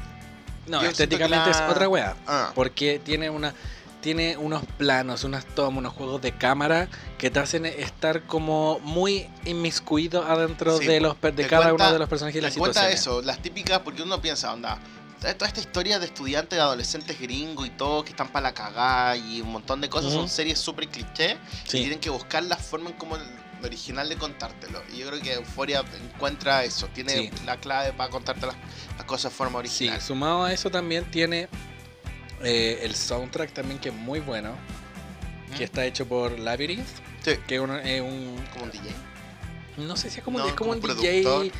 No, 0.70 0.84
yo 0.84 0.90
estéticamente 0.90 1.50
es 1.50 1.62
otra 1.68 1.88
wea. 1.90 2.16
ah, 2.28 2.52
Porque 2.56 3.00
tiene 3.00 3.30
una 3.30 3.54
tiene 4.02 4.38
unos 4.38 4.64
planos, 4.78 5.26
unas 5.26 5.46
tomas, 5.46 5.78
unos 5.80 5.92
juegos 5.92 6.22
de 6.22 6.32
cámara 6.32 6.88
que 7.18 7.30
te 7.30 7.40
hacen 7.40 7.66
estar 7.66 8.24
como 8.24 8.80
muy 8.80 9.28
inmiscuido 9.44 10.24
adentro 10.24 10.78
Sí, 10.78 10.86
de 10.86 11.02
los 11.02 11.20
de 11.20 11.46
cada 11.48 11.64
cuenta- 11.66 11.84
uno 11.84 11.94
de 11.94 12.00
los 12.00 12.08
personajes 12.08 12.38
y 12.38 12.42
las 12.42 12.54
cuenta 12.56 12.80
situaciones. 12.90 13.00
eso, 13.02 13.22
las 13.22 13.42
típicas, 13.42 13.80
porque 13.80 14.02
uno 14.02 14.22
piensa, 14.22 14.54
onda, 14.54 14.80
toda 15.20 15.48
esta 15.48 15.60
historia 15.60 16.00
de 16.00 16.06
estudiantes, 16.06 16.56
de 16.56 16.62
adolescentes 16.62 17.20
gringos 17.20 17.68
y 17.68 17.72
todo, 17.72 18.06
que 18.06 18.12
están 18.12 18.30
para 18.30 18.44
la 18.44 18.54
cagada 18.54 19.18
y 19.18 19.42
un 19.42 19.52
montón 19.52 19.82
de 19.82 19.90
cosas, 19.90 20.14
son 20.14 20.30
series 20.30 20.60
súper 20.60 20.88
cliché, 20.88 21.34
y 21.66 21.70
Sí. 21.70 21.78
tienen 21.80 22.00
que 22.00 22.10
buscar 22.10 22.42
la 22.44 22.56
forma 22.56 22.92
en 22.92 22.96
como 22.96 23.18
el 23.18 23.24
original 23.64 24.07
de 24.10 24.16
contártelo. 24.18 24.82
Y 24.93 24.97
yo 24.99 25.07
creo 25.07 25.22
que 25.22 25.34
Euphoria 25.34 25.84
encuentra 26.14 26.64
eso, 26.64 26.88
tiene 26.88 27.12
Sí. 27.14 27.32
la 27.45 27.57
clave 27.57 27.93
para 27.93 28.10
contarte 28.10 28.45
las, 28.47 28.55
las 28.97 29.05
cosas 29.05 29.32
de 29.32 29.38
forma 29.38 29.60
Sí, 29.64 29.86
original. 29.86 30.01
sumado 30.01 30.43
a 30.45 30.53
eso 30.53 30.70
también 30.72 31.05
tiene 31.12 31.47
eh, 32.41 32.80
el 32.84 32.95
soundtrack 32.95 33.51
también 33.53 33.80
que 33.80 33.89
es 33.89 33.95
muy 33.95 34.20
bueno, 34.22 34.53
¿Mm? 35.51 35.55
que 35.57 35.64
está 35.66 35.86
hecho 35.86 36.07
por 36.07 36.38
Labyrinth, 36.39 36.88
Sí, 37.24 37.32
que 37.47 37.55
es 37.55 37.62
un, 37.62 37.72
es 37.76 38.01
un- 38.01 38.41
como 38.53 38.66
un 38.66 38.72
DJ. 38.72 38.89
no 39.78 39.97
sé 39.97 40.10
si 40.10 40.20
es 40.20 40.24
como, 40.24 40.39
No, 40.39 40.47
es 40.47 40.53
como 40.53 40.72
como 40.80 40.82
un 40.91 40.97
DJ 40.97 41.51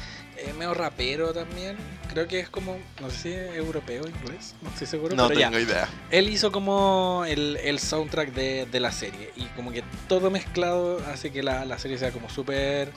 eh, 0.42 0.54
medio 0.58 0.74
rapero 0.74 1.34
también, 1.34 1.78
creo 2.12 2.28
que 2.28 2.40
es 2.40 2.50
como, 2.50 2.78
no 3.02 3.10
sé 3.10 3.18
si 3.18 3.30
es 3.30 3.56
europeo, 3.56 4.04
inglés, 4.08 4.56
no 4.62 4.70
estoy 4.70 4.88
seguro, 4.88 5.16
No 5.16 5.28
pero 5.28 5.40
ya. 5.40 5.50
tengo 5.50 5.60
idea. 5.62 5.88
Él 6.12 6.30
hizo 6.30 6.52
como 6.52 7.24
el, 7.28 7.58
el 7.58 7.80
soundtrack 7.80 8.34
de, 8.34 8.66
de 8.72 8.80
la 8.80 8.92
serie 8.92 9.32
y 9.36 9.44
como 9.56 9.72
que 9.72 9.84
todo 10.08 10.30
mezclado 10.32 11.00
hace 11.12 11.32
que 11.32 11.44
la, 11.44 11.66
la 11.66 11.78
serie 11.80 11.98
sea 11.98 12.12
como 12.12 12.30
súper 12.30 12.92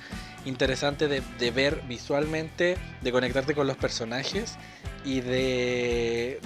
interesante 0.45 1.09
de, 1.09 1.23
de 1.39 1.51
ver 1.51 1.83
visualmente, 1.89 2.77
de 3.01 3.13
conectarte 3.13 3.55
con 3.55 3.67
los 3.67 3.77
personajes 3.77 4.55
y 5.05 5.21
de 5.21 6.41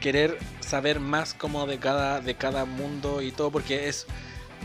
querer 0.00 0.38
saber 0.60 1.00
más 1.00 1.34
como 1.34 1.66
de 1.66 1.78
cada, 1.78 2.20
de 2.20 2.34
cada 2.34 2.64
mundo 2.64 3.22
y 3.22 3.32
todo 3.32 3.50
porque 3.50 3.88
es... 3.88 4.06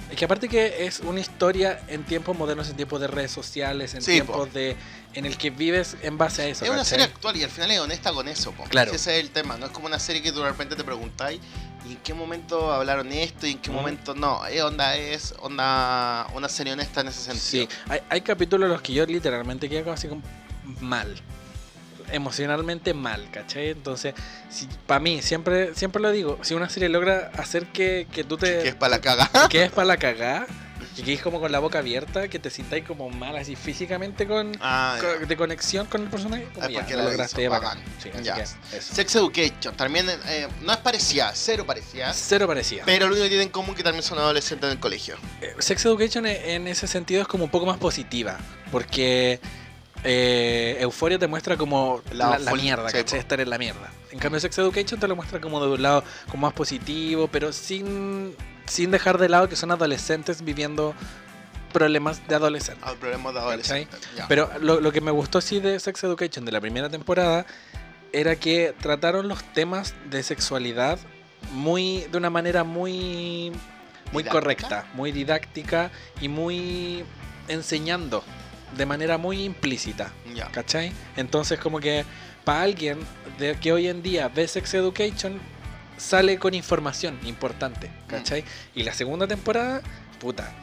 Es 0.10 0.16
que 0.18 0.26
aparte 0.26 0.49
que 0.49 0.86
es 0.88 1.01
una 1.01 1.20
historia 1.20 1.82
en 1.88 2.03
tiempos 2.03 2.36
modernos, 2.36 2.68
en 2.70 2.76
tiempos 2.76 2.99
de 2.99 3.07
redes 3.07 3.30
sociales, 3.32 3.93
en 3.93 4.01
Sí, 4.01 4.14
tiempos 4.14 4.38
po. 4.38 4.45
de 4.47 4.76
en 5.14 5.26
el 5.26 5.38
que 5.38 5.51
vives 5.51 5.97
en 6.01 6.18
base 6.18 6.41
a 6.41 6.47
eso. 6.47 6.66
Es 6.66 6.72
una 6.72 6.84
serie 6.84 7.05
actual 7.05 7.36
y 7.38 7.43
al 7.43 7.49
final 7.51 7.70
es 7.72 7.80
honesta 7.80 8.12
con 8.12 8.28
eso, 8.28 8.51
po. 8.51 8.64
Claro. 8.64 8.91
Ese 8.91 9.18
es 9.18 9.24
el 9.24 9.30
tema, 9.32 9.57
no 9.57 9.68
es 9.68 9.72
como 9.72 9.86
una 9.86 9.99
serie 9.99 10.22
que 10.24 10.32
tú 10.32 10.39
de 10.39 10.49
repente 10.49 10.76
te 10.76 10.84
preguntáis 10.84 11.39
y 11.88 11.91
en 11.91 11.97
qué 11.97 12.14
momento 12.16 12.72
hablaron 12.72 13.12
esto 13.12 13.45
y 13.45 13.51
en 13.51 13.60
qué 13.60 13.70
Ujú. 13.70 13.80
momento 13.80 14.16
no. 14.16 14.45
Es 14.47 14.62
onda, 14.64 14.95
es 14.97 15.34
onda, 15.39 16.28
una 16.34 16.49
serie 16.49 16.74
honesta 16.74 17.01
en 17.01 17.10
ese 17.10 17.22
sentido. 17.22 17.68
Sí, 17.72 17.78
hay, 17.88 17.99
hay 18.10 18.22
capítulos 18.22 18.66
en 18.66 18.74
los 18.74 18.82
que 18.82 18.93
yo 18.93 19.05
literalmente 19.05 19.70
quedo 19.70 19.91
así 19.91 20.07
como 20.07 20.24
mal. 20.80 21.16
Emocionalmente 22.12 22.93
mal, 22.93 23.30
¿cachai? 23.32 23.70
Entonces, 23.70 24.14
si, 24.49 24.68
para 24.88 24.99
mí, 24.99 25.22
siempre, 25.22 25.74
siempre 25.76 26.01
lo 26.01 26.12
digo, 26.12 26.39
si 26.41 26.53
una 26.53 26.70
serie 26.70 26.89
logra 26.89 27.32
hacer 27.38 27.66
que, 27.68 28.07
que 28.12 28.24
tú 28.24 28.38
te 28.38 28.60
Que 28.60 28.70
es 28.70 28.76
para 28.76 28.91
la 28.97 29.01
caga. 29.01 29.30
quedes 29.49 29.72
para 29.72 29.86
la 29.86 29.97
cagada, 29.97 30.47
que 30.95 31.03
quedes 31.03 31.22
como 31.22 31.39
con 31.39 31.51
la 31.51 31.60
boca 31.60 31.80
abierta, 31.80 32.28
que 32.28 32.39
te 32.39 32.49
sintáis 32.49 32.84
como 32.86 33.10
mal 33.10 33.36
así 33.38 33.55
físicamente 33.55 34.28
con, 34.28 34.51
Ah, 34.62 34.97
de 35.28 35.38
conexión 35.38 35.86
con 35.88 36.03
el 36.03 36.10
personaje, 36.10 36.47
como 36.53 36.66
Es 36.68 36.74
ya, 36.74 36.80
porque 36.80 36.97
lo 36.97 37.03
lograste 37.03 37.47
bacán. 37.47 37.80
Sí, 38.01 38.10
Ya. 38.24 38.36
que. 38.36 38.45
Sex 38.82 39.16
Education 39.16 39.76
también 39.76 40.07
eh, 40.28 40.47
no 40.62 40.72
es 40.72 40.78
parecida, 40.80 41.32
cero 41.36 41.66
parecida. 41.66 42.12
Cero 42.14 42.47
parecía. 42.47 42.84
Pero 42.86 43.05
lo 43.07 43.12
único 43.14 43.24
que 43.26 43.30
tienen 43.30 43.47
en 43.47 43.51
común 43.51 43.72
es 43.72 43.78
que 43.78 43.84
también 43.84 44.03
son 44.03 44.18
adolescentes 44.18 44.66
en 44.68 44.72
el 44.72 44.80
colegio. 44.80 45.16
Eh, 45.41 45.53
Sex 45.60 45.86
Education 45.86 46.26
e- 46.26 46.55
en 46.55 46.68
ese 46.68 46.88
sentido 46.88 47.22
es 47.22 47.28
como 47.28 47.43
un 47.45 47.49
poco 47.51 47.66
más 47.66 47.78
positiva, 47.78 48.38
porque 48.72 49.39
eh, 50.04 50.78
Euforia 50.80 51.20
te 51.20 51.28
muestra 51.28 51.58
como 51.58 52.02
la, 52.12 52.39
mierda, 52.54 52.89
sí, 52.89 52.97
¿cachai? 52.97 53.20
Estar 53.20 53.39
en 53.39 53.50
la 53.50 53.58
mierda. 53.58 53.91
En 54.12 54.20
cambio 54.20 54.39
Sex 54.39 54.58
Education 54.58 55.00
te 55.00 55.08
lo 55.08 55.16
muestra 55.16 55.39
como 55.41 55.64
de 55.64 55.72
un 55.72 55.82
lado 55.82 56.04
como 56.30 56.47
más 56.47 56.54
positivo, 56.54 57.28
pero 57.32 57.52
sin, 57.52 58.36
sin 58.66 58.91
dejar 58.91 59.18
de 59.18 59.30
lado 59.30 59.50
que 59.50 59.56
son 59.56 59.72
adolescentes 59.72 60.43
viviendo 60.43 60.95
problemas 61.74 62.28
de 62.28 62.36
adolescentes. 62.36 62.84
Al 62.84 62.97
problema 62.97 63.32
de 63.32 63.39
adolescentes. 63.39 64.00
Pero 64.28 64.50
lo, 64.62 64.80
lo 64.80 64.91
que 64.91 65.02
me 65.02 65.12
gustó 65.12 65.41
sí 65.41 65.60
de 65.60 65.80
Sex 65.80 66.04
Education 66.04 66.45
de 66.45 66.52
la 66.52 66.62
primera 66.62 66.89
temporada 66.89 67.45
era 68.12 68.36
que 68.36 68.74
trataron 68.82 69.28
los 69.28 69.43
temas 69.54 69.93
de 70.10 70.24
sexualidad 70.24 70.97
muy 71.52 72.06
de 72.12 72.18
una 72.18 72.30
manera 72.30 72.64
muy 72.64 73.52
muy 74.12 74.24
¿Didáctica? 74.24 74.32
correcta, 74.32 74.86
muy 74.93 75.12
didáctica 75.12 75.91
y 76.20 76.28
muy 76.28 77.04
enseñando 77.47 78.24
de 78.76 78.86
manera 78.86 79.17
muy 79.17 79.43
implícita, 79.43 80.11
Ya. 80.34 80.47
¿cachai? 80.51 80.91
Entonces 81.17 81.59
como 81.59 81.80
que 81.80 82.05
para 82.43 82.61
alguien 82.61 82.99
de 83.38 83.55
que 83.57 83.72
hoy 83.72 83.88
en 83.88 84.01
día 84.01 84.28
ve 84.30 84.47
Sex 84.47 84.74
Education 84.74 85.39
sale 85.97 86.38
con 86.39 86.53
información 86.53 87.20
importante, 87.26 87.91
¿cachai? 88.07 88.43
Y 88.76 88.84
la 88.84 88.93
segunda 88.93 89.28
temporada, 89.28 89.82
puta, 90.20 90.53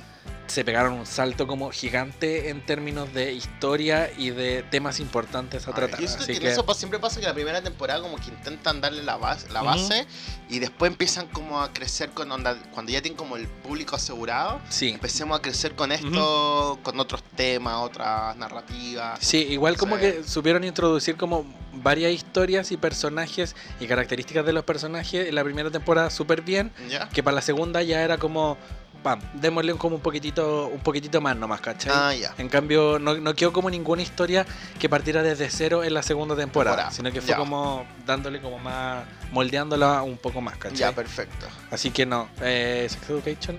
se 0.46 0.64
pegaron 0.64 0.94
un 0.94 1.06
salto 1.06 1.46
como 1.46 1.70
gigante 1.70 2.50
en 2.50 2.64
términos 2.64 3.12
de 3.12 3.32
historia 3.32 4.10
y 4.16 4.30
de 4.30 4.62
temas 4.62 5.00
importantes 5.00 5.66
a 5.68 5.72
tratar. 5.72 6.00
Yo 6.00 6.08
siento 6.08 6.26
que, 6.26 6.38
que 6.38 6.46
en 6.46 6.52
eso 6.52 6.74
siempre 6.74 6.98
pasa 6.98 7.20
que 7.20 7.26
la 7.26 7.34
primera 7.34 7.62
temporada 7.62 8.00
como 8.00 8.16
que 8.16 8.28
intentan 8.28 8.80
darle 8.80 9.02
la 9.02 9.16
base, 9.16 9.48
la 9.50 9.62
base 9.62 10.06
y 10.48 10.58
después 10.58 10.90
empiezan 10.90 11.26
como 11.28 11.60
a 11.60 11.72
crecer 11.72 12.10
con 12.10 12.30
onda, 12.30 12.56
cuando 12.72 12.92
ya 12.92 13.02
tienen 13.02 13.16
como 13.16 13.36
el 13.36 13.48
público 13.48 13.96
asegurado, 13.96 14.60
sí. 14.68 14.90
empecemos 14.90 15.38
a 15.38 15.42
crecer 15.42 15.74
con 15.74 15.92
esto, 15.92 16.78
con 16.82 17.00
otros 17.00 17.22
temas, 17.34 17.76
otras 17.82 18.36
narrativas. 18.36 19.18
Sí, 19.20 19.38
igual 19.38 19.76
como 19.76 19.96
que 19.98 20.22
supieron 20.24 20.64
introducir 20.64 21.16
como 21.16 21.44
varias 21.82 22.12
historias 22.12 22.72
y 22.72 22.76
personajes 22.76 23.54
y 23.80 23.86
características 23.86 24.44
de 24.46 24.52
los 24.52 24.64
personajes 24.64 25.28
en 25.28 25.34
la 25.34 25.44
primera 25.44 25.70
temporada 25.70 26.10
súper 26.10 26.42
bien, 26.42 26.72
¿Ya? 26.88 27.08
que 27.08 27.22
para 27.22 27.36
la 27.36 27.42
segunda 27.42 27.82
ya 27.82 28.02
era 28.02 28.18
como, 28.18 28.56
pam, 29.02 29.20
démosle 29.34 29.74
como 29.74 29.96
un 29.96 30.02
poquitito, 30.02 30.66
un 30.68 30.80
poquitito 30.80 31.20
más 31.20 31.36
nomás, 31.36 31.60
¿cachai? 31.60 31.92
Ah, 31.94 32.14
ya. 32.14 32.34
En 32.38 32.48
cambio, 32.48 32.98
no, 32.98 33.14
no 33.16 33.34
quedó 33.34 33.52
como 33.52 33.70
ninguna 33.70 34.02
historia 34.02 34.44
que 34.78 34.88
partiera 34.88 35.22
desde 35.22 35.48
cero 35.50 35.84
en 35.84 35.94
la 35.94 36.02
segunda 36.02 36.34
temporada, 36.36 36.76
Temporada, 36.76 36.90
sino 36.96 37.12
que 37.12 37.20
fue 37.20 37.30
ya. 37.30 37.36
como 37.36 37.86
dándole 38.04 38.40
como 38.40 38.58
más, 38.58 39.04
moldeándola 39.32 40.02
un 40.02 40.16
poco 40.18 40.40
más, 40.40 40.56
¿cachai? 40.56 40.78
Ya, 40.78 40.92
perfecto. 40.92 41.46
Así 41.70 41.90
que 41.90 42.04
no, 42.06 42.28
eh, 42.40 42.86
Sex 42.90 43.08
Education. 43.10 43.58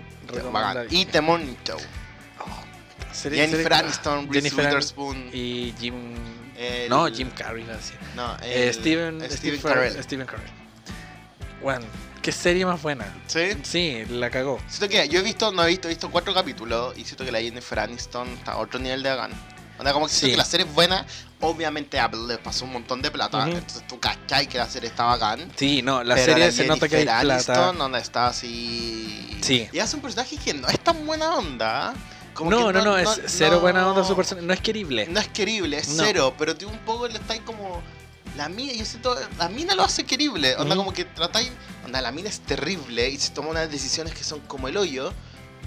Y 0.90 1.06
The 1.06 1.22
Morning 1.22 1.56
Show. 1.66 1.78
Oh, 2.42 3.14
serie- 3.14 3.40
Jennifer 3.46 3.64
serie- 3.64 3.78
Aniston, 3.80 4.32
Reese 4.32 4.56
Witherspoon. 4.56 5.30
Y 5.34 5.74
Jim. 5.80 5.96
el- 6.58 6.90
No, 6.90 7.08
Jim 7.08 7.30
Carrey. 7.32 7.66
No, 8.16 8.36
Eh, 8.42 8.68
el- 8.68 8.74
Steven, 8.74 9.18
Steven 9.22 9.32
Steve 9.38 9.58
Carell. 9.60 9.88
Carell. 9.90 10.04
Steven 10.04 10.26
Carell. 10.28 10.52
Bueno, 11.62 11.86
qué 12.28 12.34
serie 12.34 12.66
más 12.66 12.82
buena. 12.82 13.06
¿Sí? 13.28 13.52
Sí, 13.64 14.04
la 14.10 14.30
cagó. 14.30 14.60
Siento 14.68 14.90
que 14.90 15.08
yo 15.08 15.22
he 15.22 15.24
visto, 15.24 15.50
no 15.54 15.64
he 15.64 15.68
visto, 15.68 15.88
he 15.88 15.92
visto 15.92 16.12
cuatro 16.12 16.34
capítulos 16.34 16.94
y 16.98 17.06
siento 17.06 17.24
que 17.24 17.32
la 17.32 17.40
Jennifer 17.40 17.80
Aniston 17.80 18.28
está 18.34 18.52
a 18.52 18.58
otro 18.58 18.82
nivel 18.82 19.02
de 19.02 19.10
hagan. 19.12 19.32
Onda, 19.80 19.94
como 19.94 20.08
que 20.08 20.12
siento 20.12 20.26
Sí. 20.26 20.32
que 20.32 20.38
la 20.38 20.44
serie 20.44 20.66
es 20.66 20.74
buena. 20.74 21.06
Obviamente 21.40 21.98
Apple 21.98 22.20
le 22.28 22.38
pasó 22.38 22.66
un 22.66 22.74
montón 22.74 23.02
de 23.02 23.12
plata. 23.12 23.48
Entonces 23.48 23.88
tú 23.88 23.98
cachai 23.98 24.46
que 24.48 24.58
la 24.58 24.68
serie 24.68 24.90
está 24.90 25.06
bacán. 25.06 25.50
Sí, 25.56 25.82
no, 25.82 26.04
la 26.04 26.18
serie 26.18 26.48
la 26.48 26.52
se 26.52 26.66
nota 26.68 26.90
que 26.90 26.98
hay 26.98 27.04
plata. 27.06 27.34
Aniston, 27.36 27.80
onda 27.80 27.98
está 28.00 28.28
así. 28.28 29.38
Sí. 29.42 29.70
Y 29.72 29.80
hace 29.80 29.96
un 29.96 30.02
personaje 30.02 30.36
que 30.36 30.54
no 30.54 30.68
es 30.68 30.80
tan 30.82 31.06
buena 31.06 31.34
onda. 31.34 31.94
Como 32.34 32.52
No, 32.52 32.74
no, 32.74 32.84
no, 32.84 32.98
es 32.98 33.22
cero 33.28 33.62
buena 33.62 33.88
onda 33.88 34.04
su 34.04 34.18
persona. 34.18 34.42
No 34.42 34.52
es 34.52 34.60
querible. 34.60 35.08
No 35.08 35.22
es 35.22 35.30
querible, 35.30 35.78
es 35.78 35.88
No. 35.90 36.04
cero, 36.04 36.34
pero 36.38 36.58
tú 36.58 36.68
un 36.68 36.78
poco 36.80 37.08
le 37.08 37.14
estáis 37.20 37.40
como. 37.44 37.82
La 38.38 38.48
mina, 38.50 38.72
yo 38.74 38.86
siento, 38.86 39.16
la 39.38 39.50
mina 39.50 39.76
lo 39.76 39.84
hace 39.84 40.06
querible. 40.06 40.56
Onda, 40.56 40.76
Ujú. 40.76 40.84
como 40.86 40.94
que 40.94 41.04
tratáis. 41.06 41.52
Onda, 41.86 42.00
la 42.02 42.12
mina 42.12 42.30
es 42.30 42.40
terrible 42.42 43.10
y 43.10 43.18
se 43.18 43.32
toma 43.32 43.50
unas 43.50 43.70
decisiones 43.72 44.14
que 44.14 44.24
son 44.24 44.40
como 44.42 44.68
el 44.68 44.78
hoyo. 44.78 45.12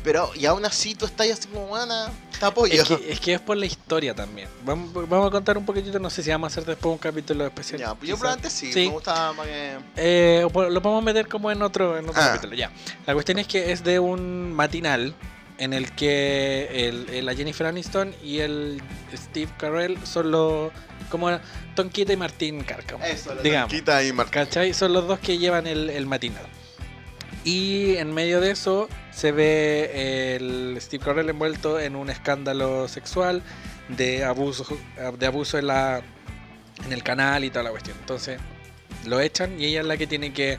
Pero, 0.03 0.31
y 0.35 0.47
aún 0.47 0.65
así 0.65 0.95
tú 0.95 1.05
estás 1.05 1.29
así 1.31 1.47
como, 1.49 1.67
buena, 1.67 2.11
te 2.39 2.47
apoyo. 2.47 2.73
Es 2.73 2.89
que, 2.89 3.13
es 3.13 3.21
que 3.21 3.35
es 3.35 3.41
por 3.41 3.59
la 3.59 3.67
historia 3.67 4.15
también. 4.15 4.49
Vamos, 4.65 4.95
vamos 4.95 5.27
a 5.27 5.31
contar 5.31 5.59
un 5.59 5.67
poquitito, 5.67 5.99
no 5.99 6.09
sé 6.09 6.23
si 6.23 6.31
vamos 6.31 6.47
a 6.47 6.49
hacer 6.55 6.65
después 6.65 6.91
un 6.93 6.99
capítulo 6.99 7.45
especial. 7.45 7.81
Ya, 7.81 7.95
pues 7.95 8.09
yo 8.09 8.17
probablemente 8.17 8.49
sí, 8.49 8.73
Sí. 8.73 8.87
me 8.87 8.93
gusta 8.93 9.35
más 9.35 9.47
que. 9.47 9.77
Eh, 9.97 10.41
lo 10.51 10.81
podemos 10.81 11.05
meter 11.05 11.29
como 11.29 11.51
en 11.51 11.61
otro, 11.61 11.99
en 11.99 12.09
otro 12.09 12.23
Ah. 12.23 12.29
capítulo, 12.29 12.55
ya. 12.55 12.73
La 13.05 13.13
cuestión 13.13 13.41
es 13.41 13.47
que 13.47 13.73
es 13.73 13.85
de 13.85 13.99
un 13.99 14.55
matinal 14.55 15.15
en 15.61 15.73
el 15.73 15.93
que 15.93 16.89
el, 16.89 17.09
el- 17.11 17.27
la 17.27 17.35
Jennifer 17.35 17.67
Aniston 17.69 18.13
y 18.25 18.39
el 18.41 18.83
Steve 19.15 19.51
Carell 19.59 19.97
son 20.05 20.31
los 20.33 20.73
como 21.11 21.31
Tonquita 21.75 22.13
y 22.13 22.17
Martín 22.17 22.63
Cárcamo. 22.65 23.05
Eso, 23.05 23.35
digamos. 23.37 23.69
Tonquita 23.71 24.03
y 24.05 24.13
Martín. 24.13 24.33
¿Cachai? 24.33 24.75
Son 24.75 24.93
los 24.93 25.07
dos 25.07 25.19
que 25.21 25.39
llevan 25.39 25.67
el, 25.67 25.91
el 25.91 26.07
matinal. 26.07 26.45
Y 27.45 27.97
en 27.97 28.13
medio 28.13 28.41
de 28.41 28.51
eso 28.51 28.89
se 29.13 29.33
ve 29.33 30.37
el 30.37 30.77
Steve 30.81 31.03
Carell 31.05 31.29
envuelto 31.31 31.81
en 31.81 31.97
un 31.97 32.11
escándalo 32.11 32.87
sexual 32.89 33.43
de 33.89 34.25
abuso, 34.25 34.67
de 35.19 35.27
abuso 35.27 35.59
en, 35.59 35.67
la, 35.69 36.03
en 36.85 36.93
el 36.93 37.03
canal 37.03 37.43
y 37.45 37.51
toda 37.51 37.65
la 37.65 37.71
cuestión. 37.71 37.97
Entonces 38.01 38.39
lo 39.07 39.21
echan 39.21 39.59
y 39.61 39.65
ella 39.67 39.81
es 39.81 39.87
la 39.87 39.97
que 39.97 40.07
tiene 40.07 40.33
que, 40.33 40.59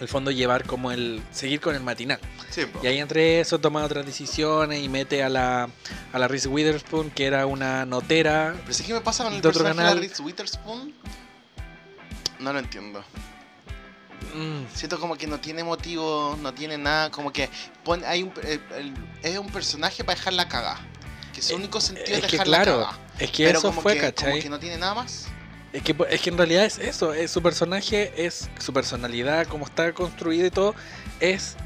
al 0.00 0.08
fondo, 0.08 0.30
llevar 0.30 0.64
como 0.64 0.92
el. 0.92 1.22
seguir 1.32 1.60
con 1.60 1.74
el 1.74 1.82
matinal. 1.82 2.20
Sí. 2.50 2.62
Y 2.82 2.86
ahí 2.86 2.98
entre 2.98 3.40
eso 3.40 3.58
toma 3.58 3.84
otras 3.84 4.06
decisiones 4.06 4.82
y 4.82 4.88
mete 4.88 5.22
a 5.24 5.28
la, 5.28 5.68
a 6.12 6.18
la 6.18 6.28
Reese 6.28 6.48
Witherspoon, 6.48 7.10
que 7.10 7.26
era 7.26 7.46
una 7.46 7.84
notera. 7.84 8.54
Pero 8.60 8.70
es 8.70 8.82
que 8.82 8.92
me 8.94 9.00
pasa 9.00 9.24
con 9.24 9.32
el 9.32 9.38
otro 9.40 9.52
personaje 9.52 9.88
de 9.88 9.94
la 9.94 10.00
Reese 10.00 10.22
Witherspoon. 10.22 10.94
No 12.38 12.52
lo 12.52 12.58
entiendo. 12.60 13.02
Mm, 14.34 14.64
Siento 14.74 14.98
como 15.00 15.16
que 15.16 15.26
no 15.26 15.40
tiene 15.40 15.64
motivo, 15.64 16.38
no 16.42 16.52
tiene 16.54 16.76
nada, 16.78 17.10
como 17.10 17.32
que 17.32 17.48
pone, 17.84 18.06
hay 18.06 18.22
un, 18.22 18.32
el- 18.44 18.60
el- 18.76 18.94
es 19.22 19.38
un 19.38 19.48
personaje 19.48 20.04
para 20.04 20.16
dejar 20.18 20.32
la 20.34 20.48
caga. 20.48 20.78
Que 21.34 21.42
su 21.42 21.52
Eh, 21.52 21.56
único 21.56 21.80
sentido 21.80 22.18
es 22.18 22.24
es 22.24 22.26
que 22.26 22.32
dejar 22.32 22.46
claro, 22.46 22.80
la 22.80 22.86
caga. 22.86 22.98
es 23.18 23.30
que 23.30 23.44
Pero 23.46 23.58
eso 23.58 23.68
como 23.68 23.80
fue, 23.80 23.94
que, 23.94 24.00
¿cachai? 24.00 24.30
Como 24.30 24.42
que 24.42 24.50
no 24.50 24.58
tiene 24.58 24.76
nada 24.76 24.94
más. 24.94 25.26
Es 25.72 25.82
que, 25.82 25.94
es 26.08 26.20
que 26.22 26.30
en 26.30 26.38
realidad 26.38 26.64
es 26.64 26.78
eso, 26.78 27.12
es 27.12 27.30
su 27.30 27.42
personaje, 27.42 28.12
es 28.16 28.48
su 28.58 28.72
personalidad, 28.72 29.46
cómo 29.48 29.66
está 29.66 29.92
construido 29.92 30.46
y 30.46 30.50
todo, 30.50 30.74
es, 31.20 31.56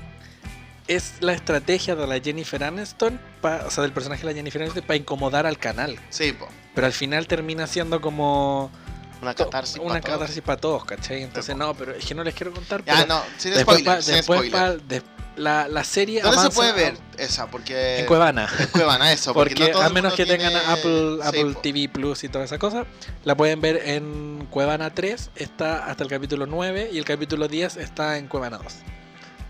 es 0.89 1.15
la 1.21 1.33
estrategia 1.33 1.95
de 1.95 2.07
la 2.07 2.19
Jennifer 2.21 2.63
Aniston, 2.65 3.21
pa- 3.41 3.63
o 3.67 3.71
sea, 3.71 3.83
del 3.83 3.93
personaje 3.93 4.23
de 4.23 4.33
la 4.33 4.35
Jennifer 4.35 4.61
Aniston 4.63 4.83
para 4.85 4.97
incomodar 4.97 5.47
al 5.47 5.57
canal. 5.59 5.99
Sí, 6.11 6.33
po. 6.33 6.49
Pero 6.75 6.87
al 6.87 6.93
final 6.93 7.27
termina 7.29 7.67
siendo 7.69 8.01
como 8.01 8.73
Una 9.21 9.35
catarsis. 9.35 9.77
una 9.79 10.01
todos. 10.01 10.19
catarsis 10.19 10.43
para 10.43 10.61
todos, 10.61 10.85
¿cachai? 10.85 11.23
Entonces 11.23 11.53
Sí, 11.55 11.59
no, 11.59 11.73
pero 11.75 11.95
es 11.95 12.05
que 12.05 12.15
no 12.15 12.25
les 12.25 12.35
quiero 12.35 12.53
contar. 12.53 12.85
Ya, 12.85 13.07
no, 13.07 13.23
sin 13.39 13.53
después 13.55 13.79
spoiler, 13.79 13.97
pa- 13.99 14.03
sin 14.03 14.15
después 14.17 14.39
spoiler. 14.41 14.79
pa- 14.81 14.85
de- 14.85 15.03
la, 15.37 15.67
la 15.69 15.83
serie 15.85 16.21
¿Dónde 16.23 16.41
se 16.43 16.51
puede 16.51 16.71
a- 16.71 16.75
ver 16.75 16.95
esa? 17.19 17.47
Porque... 17.47 18.01
En 18.01 18.07
Cuevana. 18.07 18.49
En 18.59 18.67
Cuevana, 18.69 19.13
eso. 19.13 19.33
Porque, 19.33 19.55
no 19.67 19.69
todo 19.71 19.83
a 19.83 19.89
menos 19.89 20.15
que 20.15 20.27
tengan 20.27 20.55
Apple, 20.55 21.17
Sí, 21.23 21.29
Apple. 21.29 21.55
TV 21.63 21.89
Plus 21.89 22.25
y 22.25 22.29
toda 22.29 22.45
esa 22.45 22.59
cosa, 22.59 22.85
la 23.25 23.37
pueden 23.37 23.61
ver 23.61 23.81
en 23.85 24.47
Cuevana 24.51 24.93
3, 24.95 25.31
está 25.37 25.87
hasta 25.87 26.05
el 26.05 26.11
capítulo 26.11 26.47
9 26.47 26.91
y 26.93 26.99
el 26.99 27.05
capítulo 27.05 27.49
10 27.49 27.77
está 27.77 28.19
en 28.19 28.29
Cuevana 28.29 28.59
2. 28.59 28.73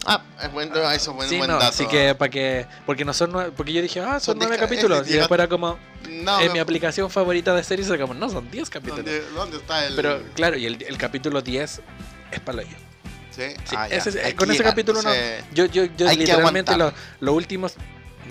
Ah, 0.04 0.20
es 0.42 0.50
bueno, 0.52 0.74
eso 0.90 1.10
es 1.12 1.16
buen, 1.16 1.28
sí, 1.28 1.38
buen 1.38 1.48
no, 1.48 1.58
dato. 1.60 1.66
así 1.68 1.86
que 1.86 2.12
para 2.16 2.28
que 2.28 2.66
porque 2.86 3.04
no 3.04 3.14
son 3.14 3.30
nueve, 3.30 3.52
porque 3.56 3.72
yo 3.72 3.80
dije, 3.80 4.00
ah, 4.00 4.18
son 4.18 4.20
Son 4.20 4.38
nueve 4.38 4.56
diez 4.56 4.60
ca- 4.60 4.66
capítulos 4.66 5.08
y 5.08 5.12
después 5.12 5.38
era 5.38 5.46
como 5.48 5.78
No, 6.10 6.40
en 6.40 6.48
no, 6.48 6.52
mi 6.54 6.58
aplicación 6.58 7.08
favorita 7.08 7.54
de 7.54 7.62
series 7.62 7.88
era 7.88 7.98
como, 8.00 8.12
no, 8.12 8.28
son 8.28 8.50
10 8.50 8.68
capítulos. 8.68 9.04
¿dónde, 9.04 9.20
¿Dónde 9.32 9.56
está 9.58 9.86
el...? 9.86 9.94
Pero 9.94 10.20
claro, 10.34 10.56
y 10.56 10.66
el, 10.66 10.82
el 10.82 10.98
capítulo 10.98 11.40
10 11.40 11.80
es 12.32 12.40
para 12.40 12.62
ello. 12.62 12.76
Sí, 13.34 13.42
Sí, 13.64 13.76
Ah, 13.76 13.88
ya. 13.88 13.96
ese 13.96 14.10
es- 14.10 14.16
Hay 14.24 14.32
con 14.34 14.48
ese 14.50 14.58
llegar, 14.58 14.72
capítulo 14.72 15.02
no. 15.02 15.12
entonces- 15.12 15.44
Yo, 15.54 15.64
yo, 15.66 15.84
yo 15.96 16.06
literalmente 16.12 16.76
los, 16.76 16.92
los 17.20 17.34
últimos 17.34 17.74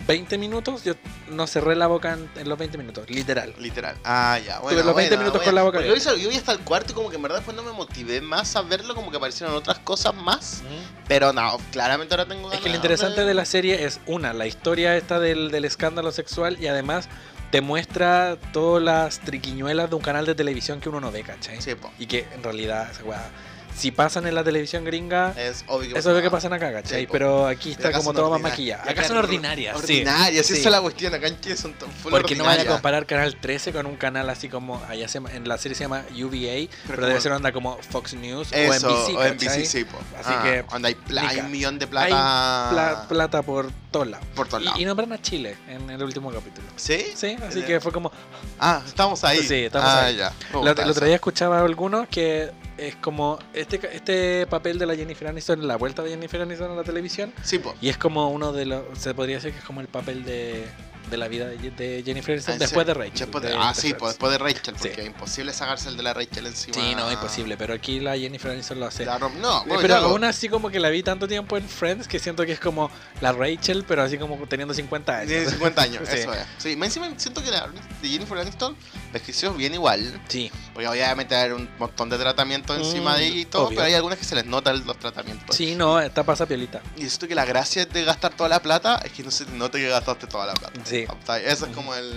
20 0.07 0.37
minutos, 0.37 0.83
yo 0.83 0.93
no 1.29 1.45
cerré 1.47 1.75
la 1.75 1.85
boca 1.85 2.13
en, 2.13 2.29
en 2.35 2.49
los 2.49 2.57
20 2.57 2.77
minutos, 2.77 3.07
literal. 3.09 3.53
Literal. 3.59 3.95
Ah, 4.03 4.39
ya. 4.43 4.59
Bueno, 4.59 4.81
los 4.83 4.95
20 4.95 5.15
bueno, 5.15 5.21
minutos 5.23 5.39
bueno. 5.39 5.45
con 5.45 5.55
la 5.55 5.63
boca 5.63 5.77
abierta. 5.79 5.99
Yo, 6.11 6.15
vi- 6.15 6.23
yo 6.23 6.29
vi 6.29 6.37
hasta 6.37 6.53
el 6.53 6.59
cuarto 6.61 6.93
y 6.93 6.95
como 6.95 7.09
que 7.09 7.17
en 7.17 7.21
verdad 7.21 7.37
después 7.37 7.55
no 7.55 7.61
me 7.63 7.71
motivé 7.71 8.19
más 8.21 8.55
a 8.55 8.61
verlo, 8.61 8.95
como 8.95 9.11
que 9.11 9.17
aparecieron 9.17 9.53
otras 9.55 9.79
cosas 9.79 10.15
más. 10.15 10.63
Pero 11.07 11.33
no, 11.33 11.57
claramente 11.71 12.13
ahora 12.15 12.25
tengo 12.25 12.47
Es 12.47 12.53
que 12.53 12.57
lo 12.57 12.63
ganas 12.65 12.75
interesante 12.77 13.25
de 13.25 13.33
la 13.33 13.45
serie 13.45 13.85
es, 13.85 13.99
una, 14.07 14.33
la 14.33 14.47
historia 14.47 14.95
esta 14.97 15.19
del, 15.19 15.51
del 15.51 15.65
escándalo 15.65 16.11
sexual 16.11 16.57
y 16.59 16.67
además 16.67 17.07
te 17.51 17.59
muestra 17.61 18.37
todas 18.53 18.81
las 18.81 19.19
triquiñuelas 19.19 19.89
de 19.89 19.95
un 19.97 20.01
canal 20.01 20.25
de 20.25 20.35
televisión 20.35 20.79
que 20.79 20.87
uno 20.89 21.01
no 21.01 21.11
ve, 21.11 21.21
¿cachai? 21.23 21.61
Sí, 21.61 21.75
po. 21.75 21.91
Y 21.99 22.07
que 22.07 22.25
en 22.33 22.41
realidad, 22.43 22.89
esa 22.89 23.03
weá, 23.03 23.29
si 23.75 23.91
pasan 23.91 24.27
en 24.27 24.35
la 24.35 24.43
televisión 24.43 24.83
gringa, 24.83 25.33
Es 25.37 25.63
obvio 25.67 25.93
que 25.93 25.99
eso 25.99 26.09
es 26.11 26.15
lo 26.15 26.21
que 26.21 26.29
pasa. 26.29 26.49
pasan 26.49 26.53
acá, 26.53 26.71
¿cachai? 26.81 27.01
Sí. 27.01 27.07
Pero 27.11 27.47
aquí 27.47 27.71
está 27.71 27.91
como 27.91 28.13
todo 28.13 28.29
más 28.29 28.41
maquillado. 28.41 28.89
Acá 28.89 29.03
son 29.03 29.17
ordinarias, 29.17 29.75
sí. 29.77 29.83
Ordinarias, 30.01 30.45
Sí. 30.45 30.53
esa 30.53 30.69
es 30.69 30.71
la 30.71 30.81
cuestión. 30.81 31.13
Acá 31.13 31.27
en 31.27 31.39
Chile 31.39 31.57
son 31.57 31.73
tan 31.73 31.89
full 31.89 32.11
Porque 32.11 32.35
no 32.35 32.43
van 32.43 32.59
a 32.59 32.65
comparar 32.65 33.05
Canal 33.05 33.35
13 33.39 33.71
con 33.73 33.85
un 33.85 33.95
canal 33.97 34.29
así 34.29 34.49
como, 34.49 34.81
allá 34.87 35.07
se, 35.07 35.15
llama- 35.15 35.31
en 35.33 35.47
la 35.47 35.57
serie 35.57 35.75
se 35.75 35.83
llama 35.83 36.03
UVA, 36.11 36.69
pero, 36.87 36.95
como- 36.97 37.07
debe 37.07 37.21
ser 37.21 37.31
onda 37.31 37.51
como 37.51 37.77
Fox 37.89 38.13
News 38.13 38.49
Eso, 38.51 38.87
o 38.87 38.91
NBC, 38.93 39.15
o 39.17 39.23
NBC, 39.23 39.65
sí, 39.65 39.83
po. 39.85 39.97
Así 40.19 40.29
Ah, 40.33 40.41
que, 40.43 40.63
Donde 40.71 40.87
hay, 40.89 40.95
pla- 40.95 41.27
hay 41.27 41.39
un 41.39 41.51
millón 41.51 41.79
de 41.79 41.85
Hay 41.85 41.89
plata. 41.91 42.67
Pla- 42.71 43.05
plata 43.07 43.41
por 43.41 43.71
todos 43.91 44.07
lados. 44.07 44.25
por 44.35 44.47
todos 44.47 44.63
lados. 44.63 44.79
Y, 44.79 44.83
y 44.83 44.85
nombran 44.85 45.11
a 45.13 45.21
Chile 45.21 45.57
en 45.67 45.89
el 45.89 46.01
último 46.03 46.31
capítulo. 46.31 46.67
¿Sí? 46.75 47.05
Sí, 47.15 47.35
así 47.47 47.59
Eh, 47.59 47.65
que 47.65 47.79
fue 47.79 47.91
como, 47.91 48.11
Ah, 48.59 48.81
estamos 48.85 49.23
ahí. 49.23 49.39
Sí, 49.43 49.55
estamos 49.65 49.87
ah, 49.89 50.05
ahí. 50.05 50.15
ya. 50.17 50.31
El 50.53 50.67
otro- 50.67 50.83
el 50.85 50.91
otro 50.91 51.05
día 51.05 51.15
escuchaba 51.15 51.59
a 51.59 51.65
algunos 51.65 52.07
que 52.07 52.51
es 52.87 52.95
como 52.95 53.39
este, 53.53 53.79
este 53.95 54.47
papel 54.47 54.77
de 54.79 54.85
la 54.85 54.95
Jennifer 54.95 55.27
Aniston, 55.27 55.67
la 55.67 55.75
vuelta 55.77 56.01
de 56.03 56.09
Jennifer 56.11 56.41
Aniston 56.41 56.71
a 56.71 56.75
la 56.75 56.83
televisión, 56.83 57.33
Sí, 57.43 57.59
po. 57.59 57.75
y 57.81 57.89
es 57.89 57.97
como 57.97 58.29
uno 58.29 58.51
de 58.53 58.65
los, 58.65 58.83
se 58.97 59.13
podría 59.13 59.35
decir 59.37 59.51
que 59.53 59.59
es 59.59 59.65
como 59.65 59.81
el 59.81 59.87
papel 59.87 60.23
de, 60.25 60.65
de 61.09 61.17
la 61.17 61.27
vida 61.27 61.47
de, 61.47 62.03
Jennifer 62.05 62.33
Aniston 62.33 62.55
Ah, 62.55 62.57
después 62.59 62.85
sí. 62.85 62.87
de 62.87 62.93
Rachel. 62.93 63.13
Después 63.19 63.43
de- 63.43 63.49
de- 63.49 63.55
ah, 63.59 63.73
de 63.75 63.81
sí, 63.81 63.93
pues 63.93 64.11
después 64.13 64.31
de 64.31 64.37
Rachel, 64.37 64.73
porque 64.75 64.93
Sí. 64.95 65.01
es 65.01 65.07
imposible 65.07 65.51
sacarse 65.53 65.89
el 65.89 65.97
de 65.97 66.03
la 66.03 66.13
Rachel 66.13 66.45
encima. 66.47 66.73
Sí, 66.75 66.95
no, 66.95 67.11
imposible, 67.11 67.57
pero 67.57 67.73
aquí 67.73 67.99
la 67.99 68.17
Jennifer 68.17 68.51
Aniston 68.51 68.79
lo 68.79 68.85
hace. 68.85 69.05
La 69.05 69.19
rom- 69.19 69.33
no, 69.41 69.59
Eh, 69.59 69.63
bueno, 69.67 69.81
pero 69.81 69.95
yo 69.95 70.01
lo- 70.01 70.07
aún 70.07 70.23
así 70.23 70.47
como 70.49 70.69
que 70.69 70.79
la 70.79 70.89
vi 70.89 71.03
tanto 71.03 71.27
tiempo 71.27 71.57
en 71.57 71.67
Friends 71.67 72.07
que 72.07 72.17
siento 72.19 72.45
que 72.45 72.53
es 72.53 72.59
como 72.59 72.89
la 73.19 73.31
Rachel, 73.33 73.83
pero 73.87 74.03
así 74.03 74.17
como 74.17 74.37
teniendo 74.47 74.73
50 74.73 75.17
años. 75.17 75.27
Tiene 75.29 75.49
50 75.49 75.81
años, 75.81 76.01
Sí. 76.09 76.17
eso 76.19 76.33
es. 76.33 76.39
Sí, 76.57 76.75
más 76.75 76.87
encima 76.87 77.11
siento 77.17 77.43
que 77.43 77.51
la 77.51 77.67
de 78.01 78.07
Jennifer 78.07 78.37
Aniston 78.37 78.75
la 79.11 79.17
ejerció 79.19 79.53
bien 79.53 79.73
igual. 79.73 80.21
Sí, 80.27 80.51
Porque 80.73 80.87
obviamente 80.87 81.35
hay 81.35 81.51
un 81.51 81.69
montón 81.77 82.09
de 82.09 82.17
tratamientos 82.17 82.77
encima 82.77 83.13
Mm, 83.13 83.17
de 83.17 83.25
ella 83.27 83.39
y 83.41 83.45
todo, 83.45 83.63
obvio. 83.67 83.75
pero 83.77 83.87
hay 83.87 83.93
algunas 83.93 84.17
que 84.17 84.25
se 84.25 84.35
les 84.35 84.45
notan 84.45 84.85
los 84.85 84.97
tratamientos. 84.99 85.55
sí, 85.55 85.75
no, 85.75 85.99
está 85.99 86.23
pasa 86.23 86.45
piolita. 86.45 86.81
Y 86.95 87.01
siento 87.01 87.27
que 87.27 87.35
la 87.35 87.45
gracia 87.45 87.85
de 87.85 88.03
gastar 88.03 88.33
toda 88.35 88.47
la 88.49 88.61
plata 88.61 89.01
es 89.03 89.11
que 89.11 89.23
no 89.23 89.31
se 89.31 89.45
te 89.45 89.51
note 89.53 89.79
que 89.79 89.87
gastaste 89.89 90.27
toda 90.27 90.45
la 90.45 90.53
plata. 90.53 90.79
Sí. 90.85 91.05
Eso 91.45 91.65
es 91.65 91.75
como 91.75 91.93
el. 91.95 92.13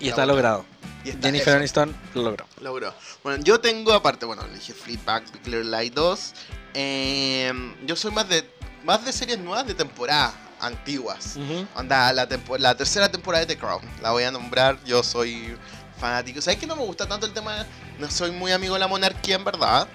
Y 0.00 0.04
la 0.06 0.10
está 0.10 0.26
logrado. 0.26 0.64
Y 1.04 1.10
está 1.10 1.28
Jennifer 1.28 1.48
eso. 1.48 1.56
Aniston 1.58 1.96
lo 2.14 2.22
logró. 2.22 2.46
Logró. 2.60 2.94
Bueno, 3.22 3.42
yo 3.44 3.60
tengo 3.60 3.92
aparte, 3.92 4.26
bueno, 4.26 4.42
dije 4.52 4.72
Fleetback, 4.74 5.30
Big 5.32 5.46
Little 5.46 5.64
Light 5.64 5.94
2. 5.94 6.32
eh, 6.74 7.52
yo 7.86 7.96
soy 7.96 8.10
más 8.12 8.28
de 8.28 8.48
más 8.84 9.04
de 9.04 9.12
series 9.12 9.38
nuevas 9.38 9.66
de 9.66 9.74
temporada 9.74 10.32
antiguas. 10.60 11.36
Onda, 11.74 12.12
la, 12.12 12.28
tempo- 12.28 12.56
la 12.58 12.74
tercera 12.76 13.10
temporada 13.10 13.44
de 13.44 13.54
The 13.54 13.60
Crown. 13.60 13.82
La 14.00 14.10
voy 14.12 14.22
a 14.24 14.30
nombrar. 14.30 14.78
Yo 14.84 15.02
soy 15.02 15.56
fanático. 15.98 16.40
¿Sabes 16.40 16.58
que 16.58 16.66
no 16.66 16.76
me 16.76 16.82
gusta 16.84 17.06
tanto 17.06 17.26
el 17.26 17.32
tema? 17.32 17.64
No 17.98 18.10
soy 18.10 18.30
muy 18.30 18.52
amigo 18.52 18.74
de 18.74 18.80
la 18.80 18.88
monarquía, 18.88 19.36
en 19.36 19.44
verdad. 19.44 19.88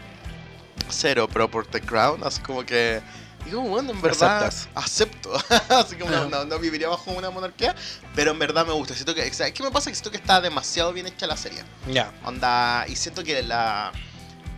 Cero, 0.90 1.28
pero 1.32 1.50
por 1.50 1.66
The 1.68 1.82
Crown, 1.82 2.22
así 2.24 2.42
como 2.42 2.66
que. 2.66 3.02
Digo, 3.46 3.62
bueno, 3.62 3.92
en 3.92 4.02
verdad 4.02 4.44
Aceptas. 4.46 4.70
acepto. 4.76 5.34
así 5.70 5.96
como 5.96 6.12
no, 6.12 6.26
no, 6.30 6.46
no 6.46 6.60
viviría 6.60 6.90
bajo 6.90 7.10
una 7.12 7.32
monarquía, 7.32 7.76
pero 8.16 8.32
en 8.32 8.40
verdad 8.40 8.66
me 8.68 8.74
gusta. 8.74 8.94
Siento 8.94 9.16
que, 9.16 9.34
¿sabes 9.34 9.54
qué 9.54 9.64
me 9.64 9.72
pasa? 9.72 9.90
Que 9.90 9.96
siento 9.96 10.12
que 10.12 10.18
está 10.18 10.40
demasiado 10.42 10.94
bien 10.94 11.08
hecha 11.08 11.26
la 11.26 11.38
serie. 11.38 11.64
Ya. 11.88 12.12
Onda, 12.24 12.86
y 12.88 12.96
siento 12.96 13.24
que 13.24 13.42
la, 13.42 13.92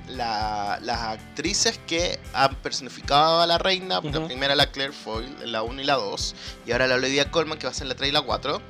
la- 0.09 0.79
las 0.81 0.99
actrices 0.99 1.79
que 1.87 2.19
han 2.33 2.55
personificado 2.55 3.39
a 3.41 3.47
la 3.47 3.57
reina, 3.57 4.01
la 4.03 4.09
Ujú. 4.19 4.27
primera 4.27 4.53
la 4.53 4.69
Claire 4.69 4.91
Foyle, 4.91 5.33
en 5.41 5.51
la 5.53 5.61
1 5.63 5.81
y 5.81 5.85
la 5.85 5.93
2, 5.95 6.35
y 6.65 6.71
ahora 6.73 6.87
la 6.87 6.95
Olivia 6.95 7.31
Colman 7.31 7.57
que 7.57 7.67
va 7.67 7.71
a 7.71 7.75
ser 7.75 7.87
la 7.87 7.95
3 7.95 8.09
y 8.09 8.11
la 8.11 8.21
4, 8.21 8.61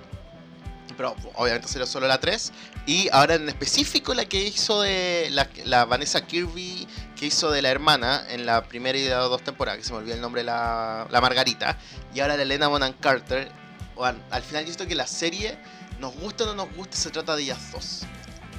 pero 0.96 1.16
obviamente 1.36 1.68
salió 1.68 1.86
solo 1.86 2.08
la 2.08 2.20
3. 2.20 2.52
Y 2.86 3.10
ahora 3.12 3.36
en 3.36 3.48
específico 3.50 4.14
la 4.14 4.26
que 4.26 4.42
hizo 4.44 4.82
de 4.82 5.30
la, 5.32 5.50
la 5.66 5.86
Vanessa 5.86 6.26
Kirby, 6.26 6.88
que 7.16 7.28
hizo 7.28 7.52
de 7.52 7.62
la 7.62 7.70
hermana 7.70 8.26
en 8.30 8.46
la 8.46 8.64
primera 8.64 8.98
y 8.98 9.08
las 9.08 9.30
dos 9.30 9.44
temporadas, 9.44 9.80
que 9.80 9.86
se 9.86 9.92
me 9.92 10.00
olvidó 10.00 10.16
el 10.16 10.22
nombre, 10.22 10.44
la, 10.44 11.08
la 11.10 11.22
Margarita. 11.22 11.78
Y 12.14 12.20
ahora 12.20 12.36
la 12.38 12.44
Elena 12.44 12.68
Bonham 12.68 12.94
Carter. 13.00 13.52
Bueno, 13.96 14.20
al 14.32 14.42
final 14.42 14.64
yo 14.64 14.68
siento 14.68 14.88
que 14.88 14.96
la 14.96 15.08
serie, 15.08 15.58
nos 16.00 16.16
gusta 16.16 16.44
o 16.44 16.48
no 16.48 16.56
nos 16.56 16.76
gusta, 16.76 16.98
se 16.98 17.10
trata 17.10 17.36
de 17.36 17.44
ellas 17.44 17.72
dos. 17.72 18.02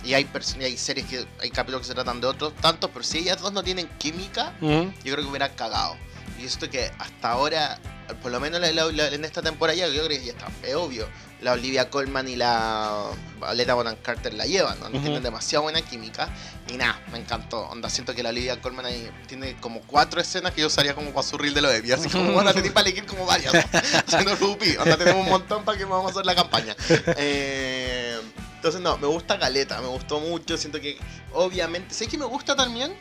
Y 0.05 0.15
hay, 0.15 0.29
y 0.61 0.65
hay 0.65 0.77
series 0.77 1.07
que 1.07 1.27
hay 1.41 1.51
capítulos 1.51 1.83
que 1.83 1.89
se 1.89 1.95
tratan 1.95 2.21
de 2.21 2.27
otros 2.27 2.55
tantos, 2.57 2.91
pero 2.93 3.03
si 3.03 3.19
ellas 3.19 3.41
dos 3.41 3.53
no 3.53 3.63
tienen 3.63 3.89
química, 3.99 4.53
yo 4.61 4.93
creo 5.03 5.17
que 5.17 5.31
hubiera 5.31 5.49
cagado. 5.51 5.97
Y 6.39 6.43
yo 6.43 6.49
siento 6.49 6.71
que 6.71 6.91
hasta 6.99 7.31
ahora, 7.31 7.79
por 8.23 8.31
lo 8.33 8.41
menos 8.41 8.61
la- 8.61 8.73
la- 8.73 8.91
la- 8.93 9.09
en 9.09 9.25
esta 9.25 9.43
temporada, 9.43 9.77
ya, 9.77 9.87
yo 9.89 10.05
creo 10.05 10.09
que 10.21 10.25
ya 10.25 10.33
está, 10.33 10.49
es 10.63 10.75
obvio. 10.75 11.09
La 11.41 11.53
Olivia 11.53 11.91
Colman 11.91 12.27
y 12.27 12.37
la 12.37 13.11
Aleta 13.43 13.75
Bonham 13.75 13.97
Carter 14.03 14.33
la 14.33 14.47
llevan, 14.47 14.81
¿no? 14.81 14.89
Tienen 14.91 15.23
demasiado 15.23 15.65
buena 15.65 15.83
química. 15.83 16.29
Y 16.69 16.79
nada, 16.79 16.99
me 17.13 17.19
encantó. 17.19 17.61
Onda, 17.69 17.91
siento 17.91 18.15
que 18.15 18.23
la 18.23 18.31
Olivia 18.31 18.59
Colman 18.63 18.87
ahí 18.87 19.11
tiene 19.27 19.55
como 19.61 19.81
cuatro 19.83 20.23
escenas 20.23 20.55
que 20.55 20.63
yo 20.63 20.69
usaría 20.69 20.95
como 20.95 21.11
para 21.11 21.27
su 21.27 21.37
reel 21.37 21.53
de 21.53 21.61
lo 21.61 21.69
de 21.69 21.93
Así 21.93 22.09
como, 22.09 22.33
bueno, 22.33 22.55
tenéis 22.55 22.73
para 22.73 22.89
elegir 22.89 23.05
como 23.05 23.27
varias. 23.27 23.53
¿no? 23.53 23.61
Haciendo 24.07 24.35
rupi. 24.37 24.75
Onda, 24.79 24.97
tenemos 24.97 25.23
un 25.23 25.29
montón 25.31 25.65
para 25.67 25.77
que 25.77 25.85
vamos 25.85 26.07
a 26.07 26.11
hacer 26.13 26.25
la 26.25 26.35
campaña. 26.35 26.75
Eh, 27.17 28.19
entonces, 28.57 28.81
no, 28.81 28.97
me 28.97 29.07
gusta 29.07 29.37
Galeta, 29.37 29.81
me 29.83 29.89
gustó 29.89 30.21
mucho. 30.21 30.57
Siento 30.57 30.81
que, 30.81 30.97
obviamente, 31.35 31.93
sé 31.95 32.07
que 32.07 32.17
me 32.17 32.25
gusta 32.25 32.57
también 32.57 32.95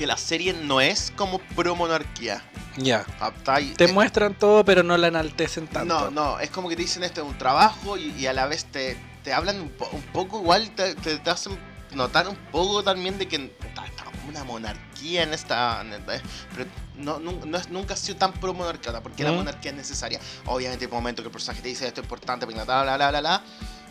que 0.00 0.06
la 0.06 0.16
serie 0.16 0.54
no 0.54 0.80
es 0.80 1.12
como 1.14 1.40
pro 1.54 1.76
monarquía. 1.76 2.42
Ya. 2.78 3.04
¿captai? 3.18 3.74
Te 3.74 3.84
Eh, 3.84 3.92
muestran 3.92 4.32
todo, 4.32 4.64
pero 4.64 4.82
no 4.82 4.96
la 4.96 5.08
enaltecen 5.08 5.66
tanto. 5.68 5.94
No, 5.94 6.10
no, 6.10 6.40
es 6.40 6.48
como 6.48 6.70
que 6.70 6.76
te 6.76 6.80
dicen 6.80 7.02
esto 7.04 7.20
es 7.20 7.26
un 7.26 7.36
trabajo 7.36 7.98
y, 7.98 8.04
y 8.18 8.26
a 8.26 8.32
la 8.32 8.46
vez 8.46 8.64
te, 8.64 8.96
te 9.22 9.34
hablan 9.34 9.60
un, 9.60 9.68
po- 9.68 9.90
un 9.92 10.00
poco 10.00 10.40
igual, 10.40 10.70
te, 10.70 10.94
te- 10.94 11.18
te 11.18 11.28
hacen 11.28 11.58
notar 11.92 12.26
un 12.28 12.36
poco 12.50 12.82
también 12.82 13.18
de 13.18 13.28
que 13.28 13.36
está 13.60 13.84
una 14.26 14.42
monarquía 14.44 15.22
en 15.24 15.34
esta... 15.34 15.82
en 15.82 15.92
esta- 15.92 16.22
pero 16.56 16.70
no, 16.96 17.18
nu- 17.18 17.44
no 17.44 17.58
es, 17.58 17.68
nunca 17.68 17.92
ha 17.92 17.96
sido 17.98 18.16
tan 18.16 18.32
pro 18.32 18.54
monarquía, 18.54 18.98
porque 19.02 19.22
la 19.22 19.32
Mm. 19.32 19.36
monarquía 19.36 19.72
es 19.72 19.76
necesaria. 19.76 20.18
Obviamente 20.46 20.86
hay 20.86 20.90
momentos 20.90 21.22
que 21.22 21.28
el 21.28 21.32
personaje 21.32 21.60
te 21.60 21.68
dice 21.68 21.86
esto 21.86 22.00
es 22.00 22.06
importante, 22.06 22.46
bla, 22.46 22.64
bla, 22.64 22.82
bla, 22.96 22.96
bla, 23.10 23.20
bla, 23.20 23.42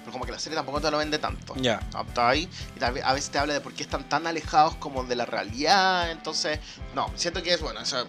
pero 0.10 0.14
como 0.14 0.26
que 0.26 0.32
la 0.32 0.40
serie 0.40 0.56
tampoco 0.56 0.82
te 0.82 0.90
lo 0.90 0.98
vende 0.98 1.20
tanto. 1.20 1.54
Ya. 1.58 1.80
¿Captai? 1.92 2.50
Y 2.76 2.80
tal 2.80 2.94
vez- 2.94 3.04
a 3.06 3.14
veces 3.14 3.30
te 3.30 3.38
habla 3.38 3.54
de 3.54 3.62
por 3.62 3.74
qué 3.74 3.84
están 3.84 4.10
tan 4.10 4.26
alejados 4.26 4.76
como 4.76 5.04
de 5.04 5.16
la 5.16 5.26
realidad. 5.26 6.10
Entonces, 6.10 6.60
no, 6.96 7.12
siento 7.16 7.44
que 7.44 7.54
es 7.54 7.62
bueno. 7.62 7.80
O 7.82 7.86
sea, 7.86 8.06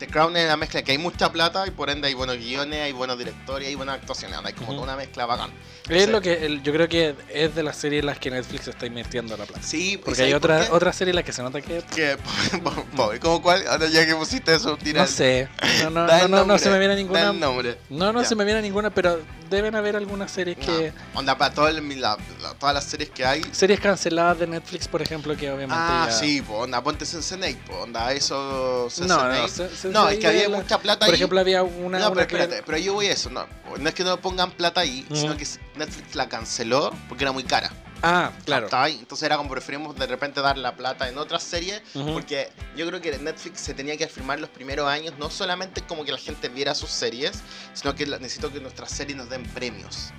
The 0.00 0.08
Crown 0.08 0.36
es 0.36 0.44
una 0.46 0.56
mezcla 0.56 0.82
que 0.82 0.90
hay 0.92 0.98
mucha 0.98 1.30
plata 1.30 1.64
y 1.66 1.70
por 1.70 1.90
ende 1.90 2.08
hay 2.08 2.14
buenos 2.14 2.36
guiones, 2.38 2.80
hay 2.82 2.90
buenos 2.92 3.16
directores, 3.16 3.68
hay 3.68 3.76
buenas 3.76 3.94
actuaciones. 4.00 4.36
Hay 4.44 4.52
como 4.52 4.66
Ujú. 4.72 4.80
toda 4.80 4.84
una 4.84 4.96
mezcla 4.96 5.26
bacán. 5.26 5.50
Es 5.88 6.06
Sí. 6.06 6.10
lo 6.10 6.20
que 6.20 6.44
el- 6.44 6.60
yo 6.64 6.72
creo 6.72 6.88
que 6.88 7.14
es 7.32 7.54
de 7.54 7.62
las 7.62 7.76
series 7.76 8.00
en 8.00 8.06
las 8.06 8.18
que 8.18 8.30
Netflix 8.32 8.66
está 8.68 8.86
invirtiendo 8.86 9.36
la 9.36 9.44
plata. 9.46 9.62
Sí, 9.64 9.92
¿y 9.92 9.96
Porque 9.96 10.22
hay 10.22 10.30
sabes 10.32 10.40
por 10.42 10.50
otra, 10.50 10.66
qué? 10.66 10.72
otra 10.72 10.92
serie 10.92 11.10
en 11.10 11.16
la 11.16 11.22
que 11.22 11.32
se 11.32 11.42
nota 11.42 11.60
que. 11.60 11.82
Que, 11.94 12.16
¿cómo 13.20 13.40
cuál? 13.42 13.64
Ahora 13.68 13.86
ya 13.88 14.04
que 14.06 14.14
pusiste 14.16 14.54
eso. 14.54 14.76
No 14.94 15.06
sé. 15.06 15.48
No, 15.84 15.90
no, 15.90 16.06
da 16.06 16.22
no, 16.22 16.28
no, 16.38 16.44
no 16.44 16.58
se 16.58 16.68
me 16.68 16.78
viene 16.78 16.94
da 16.94 17.00
ninguna. 17.00 17.30
el 17.30 17.38
nombre. 17.40 17.78
No, 17.90 18.12
no 18.12 18.22
Ya. 18.22 18.28
se 18.28 18.34
me 18.34 18.44
viene 18.44 18.60
ninguna, 18.62 18.90
pero 18.90 19.20
deben 19.50 19.74
haber 19.74 19.96
algunas 19.96 20.30
series 20.30 20.56
que. 20.56 20.92
No, 21.12 21.20
Onda, 21.20 21.36
para 21.36 21.52
todo 21.52 21.68
el- 21.68 22.00
la- 22.00 22.16
la- 22.40 22.54
todas 22.54 22.74
las 22.74 22.84
series 22.84 23.10
que 23.10 23.24
hay. 23.26 23.42
Series 23.52 23.80
canceladas 23.80 24.38
de 24.38 24.46
Netflix, 24.46 24.88
por 24.88 25.02
ejemplo, 25.02 25.36
que 25.36 25.50
obviamente. 25.50 25.74
Ah, 25.86 26.06
ya- 26.08 26.12
sí, 26.16 26.40
pues 26.40 26.58
onda, 26.60 26.82
ponte 26.82 27.04
Sense8, 27.04 27.58
pues 27.66 27.78
onda, 27.78 28.12
eso. 28.12 28.88
No, 29.00 29.06
no, 29.06 29.34
Sense8. 29.34 29.48
se- 29.48 29.76
se- 29.76 29.88
No, 29.88 30.06
se- 30.08 30.14
es 30.14 30.20
que 30.20 30.26
había 30.28 30.48
la- 30.48 30.56
mucha 30.58 30.78
plata 30.78 31.06
Por 31.06 31.14
ahí. 31.14 31.18
ejemplo, 31.20 31.40
había 31.40 31.62
una. 31.62 31.98
no, 31.98 32.12
pero 32.12 32.26
que- 32.26 32.36
espérate, 32.36 32.62
pero 32.64 32.78
yo 32.78 32.94
voy 32.94 33.06
a 33.06 33.12
eso, 33.12 33.28
no. 33.30 33.46
No 33.78 33.88
es 33.88 33.94
que 33.94 34.04
no 34.04 34.16
pongan 34.20 34.50
plata 34.52 34.80
ahí, 34.80 35.06
sino 35.12 35.36
que 35.36 35.46
Netflix 35.76 36.14
la 36.14 36.28
canceló 36.28 36.92
porque 37.08 37.24
era 37.24 37.32
muy 37.32 37.44
cara. 37.44 37.70
Ah, 38.02 38.32
claro. 38.44 38.66
¿cachai? 38.68 38.98
Entonces 38.98 39.24
era 39.26 39.36
como 39.36 39.50
preferimos 39.50 39.94
de 39.96 40.06
repente 40.06 40.40
dar 40.40 40.56
la 40.58 40.74
plata 40.74 41.08
en 41.08 41.18
otras 41.18 41.42
series, 41.42 41.82
Ujú. 41.94 42.12
porque 42.14 42.50
yo 42.76 42.86
creo 42.86 43.00
que 43.00 43.18
Netflix 43.18 43.60
se 43.60 43.74
tenía 43.74 43.96
que 43.96 44.04
afirmar 44.04 44.40
los 44.40 44.48
primeros 44.50 44.88
años, 44.88 45.14
no 45.18 45.28
solamente 45.30 45.82
como 45.82 46.04
que 46.04 46.12
la 46.12 46.18
gente 46.18 46.48
viera 46.48 46.74
sus 46.74 46.90
series, 46.90 47.42
sino 47.74 47.94
que 47.94 48.06
necesito 48.06 48.52
que 48.52 48.60
nuestras 48.60 48.90
series 48.90 49.16
nos 49.16 49.28
den 49.28 49.42
premios. 49.44 50.10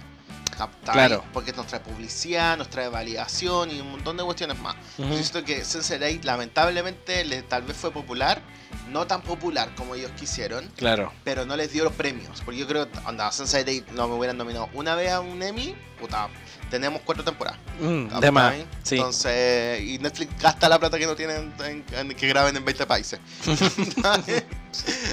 ¿cachai? 0.57 0.69
Claro. 0.93 1.23
Porque 1.33 1.53
nos 1.53 1.65
trae 1.67 1.79
publicidad, 1.79 2.55
nos 2.57 2.69
trae 2.69 2.87
validación 2.87 3.71
y 3.71 3.79
un 3.79 3.91
montón 3.91 4.17
de 4.17 4.23
cuestiones 4.23 4.59
más. 4.59 4.75
Yo 4.97 5.05
siento 5.13 5.43
que 5.43 5.63
Sense8 5.63 6.21
lamentablemente 6.23 7.23
le, 7.25 7.41
tal 7.41 7.63
vez 7.63 7.75
fue 7.77 7.89
popular, 7.91 8.41
no 8.89 9.07
tan 9.07 9.21
popular 9.23 9.73
como 9.75 9.95
ellos 9.95 10.11
quisieron, 10.19 10.67
Claro. 10.75 11.11
pero 11.23 11.45
no 11.45 11.55
les 11.55 11.71
dio 11.71 11.83
los 11.83 11.93
premios. 11.93 12.41
Porque 12.45 12.59
yo 12.59 12.67
creo 12.67 12.87
anda, 13.05 13.29
Sense8 13.31 13.87
no 13.93 14.07
me 14.07 14.13
hubieran 14.15 14.37
nominado 14.37 14.69
una 14.73 14.93
vez 14.93 15.11
a 15.11 15.21
un 15.21 15.41
Emmy, 15.41 15.75
puta, 15.99 16.29
tenemos 16.71 17.01
cuatro 17.05 17.23
temporadas. 17.23 17.59
Mm, 17.79 18.19
de 18.19 18.31
más. 18.31 18.55
Sí. 18.81 18.95
Entonces, 18.95 19.81
y 19.81 19.99
Netflix 19.99 20.31
gasta 20.41 20.67
la 20.67 20.79
plata 20.79 20.97
que 20.97 21.05
no 21.05 21.15
tienen 21.15 21.53
en, 21.63 21.83
en- 21.93 22.15
que 22.15 22.27
graben 22.27 22.55
en 22.57 22.65
20 22.65 22.85
países. 22.87 23.19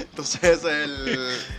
Entonces, 0.00 0.42
esa 0.44 0.82
es, 0.82 0.88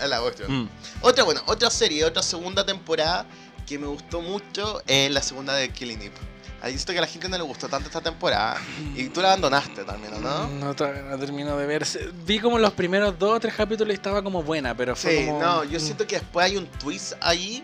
la 0.09 0.19
cuestión. 0.21 0.63
Mm. 0.63 0.69
Otra, 1.01 1.23
bueno, 1.23 1.41
otra 1.45 1.69
serie, 1.69 2.03
otra 2.05 2.23
segunda 2.23 2.65
temporada 2.65 3.25
que 3.67 3.77
me 3.77 3.87
gustó 3.87 4.21
mucho 4.21 4.81
es 4.87 5.11
la 5.11 5.21
segunda 5.21 5.53
de 5.53 5.69
Killing 5.69 6.01
Eve. 6.01 6.15
Ahí 6.61 6.73
visto 6.73 6.91
que 6.91 6.97
a 6.97 7.01
la 7.01 7.07
gente 7.07 7.29
no 7.29 7.37
le 7.37 7.43
gustó 7.43 7.69
tanto 7.69 7.87
esta 7.87 8.01
temporada. 8.01 8.57
Y 8.95 9.05
tú 9.09 9.21
la 9.21 9.29
abandonaste 9.29 9.85
también, 9.85 10.13
¿o 10.15 10.19
no? 10.19 10.47
No, 10.49 10.75
todavía 10.75 11.03
no 11.03 11.17
termino 11.17 11.55
de 11.55 11.65
ver. 11.65 11.87
Vi 12.25 12.39
como 12.39 12.59
los 12.59 12.73
primeros 12.73 13.17
dos 13.17 13.37
o 13.37 13.39
tres 13.39 13.53
capítulos 13.53 13.91
y 13.93 13.95
estaba 13.95 14.21
como 14.21 14.43
buena, 14.43 14.75
pero 14.75 14.93
fue 14.95 15.19
Sí, 15.19 15.25
como. 15.27 15.39
no, 15.41 15.63
yo 15.63 15.77
mm. 15.77 15.81
siento 15.81 16.05
que 16.05 16.15
después 16.19 16.45
hay 16.45 16.57
un 16.57 16.65
twist 16.67 17.13
ahí. 17.21 17.63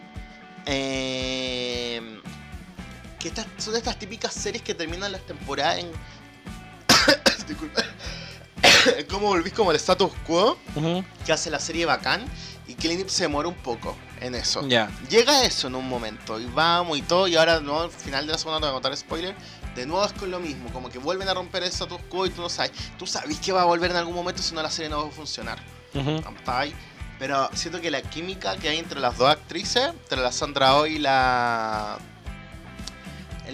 eh, 0.65 2.21
que 3.25 3.29
estas, 3.29 3.47
son 3.57 3.73
de 3.73 3.79
estas 3.79 3.97
típicas 3.97 4.31
series 4.35 4.61
que 4.61 4.75
terminan 4.75 5.11
las 5.11 5.25
temporadas 5.25 5.79
en. 5.79 5.91
Disculpa. 7.47 7.81
¿Cómo 9.09 9.29
volvís 9.29 9.51
como 9.51 9.71
el 9.71 9.77
status 9.77 10.11
quo? 10.27 10.59
Que 11.25 11.33
hace 11.33 11.49
la 11.49 11.59
serie 11.59 11.87
bacán. 11.87 12.23
Y 12.67 12.73
Eve 12.73 13.09
se 13.09 13.23
demora 13.23 13.47
un 13.47 13.55
poco 13.55 13.95
en 14.21 14.35
eso. 14.35 14.67
Ya. 14.67 14.91
Llega 15.09 15.43
eso 15.43 15.67
en 15.67 15.75
un 15.75 15.89
momento. 15.89 16.39
Y 16.39 16.45
vamos 16.45 16.99
y 16.99 17.01
todo. 17.01 17.27
Y 17.27 17.35
ahora, 17.35 17.59
no, 17.59 17.81
al 17.81 17.89
final 17.89 18.27
de 18.27 18.33
la 18.33 18.37
segunda, 18.37 18.59
no 18.59 18.67
voy 18.67 18.69
a 18.69 18.73
contar 18.73 18.95
spoiler. 18.95 19.35
De 19.75 19.87
nuevo 19.87 20.05
es 20.05 20.13
con 20.13 20.29
lo 20.29 20.39
mismo. 20.39 20.71
Como 20.71 20.91
que 20.91 20.99
vuelven 20.99 21.27
a 21.27 21.33
romper 21.33 21.63
el 21.63 21.69
status 21.69 21.99
quo 22.09 22.27
y 22.27 22.29
tú 22.29 22.43
no 22.43 22.49
sabes. 22.49 22.73
Tú 22.99 23.07
sabes 23.07 23.39
que 23.39 23.51
va 23.51 23.63
a 23.63 23.65
volver 23.65 23.89
en 23.89 23.97
algún 23.97 24.13
momento, 24.13 24.43
si 24.43 24.53
no 24.53 24.61
la 24.61 24.69
serie 24.69 24.89
no 24.89 25.01
va 25.01 25.07
a 25.07 25.11
funcionar. 25.11 25.57
Ujú. 25.95 26.21
¿cachai? 26.21 26.75
Pero 27.17 27.49
siento 27.53 27.81
que 27.81 27.89
la 27.89 28.03
química 28.03 28.55
que 28.57 28.69
hay 28.69 28.77
entre 28.77 28.99
las 28.99 29.17
dos 29.17 29.29
actrices, 29.29 29.87
entre 29.87 30.21
la 30.21 30.31
Sandra 30.31 30.75
Oh 30.75 30.85
y 30.85 30.99
la. 30.99 31.97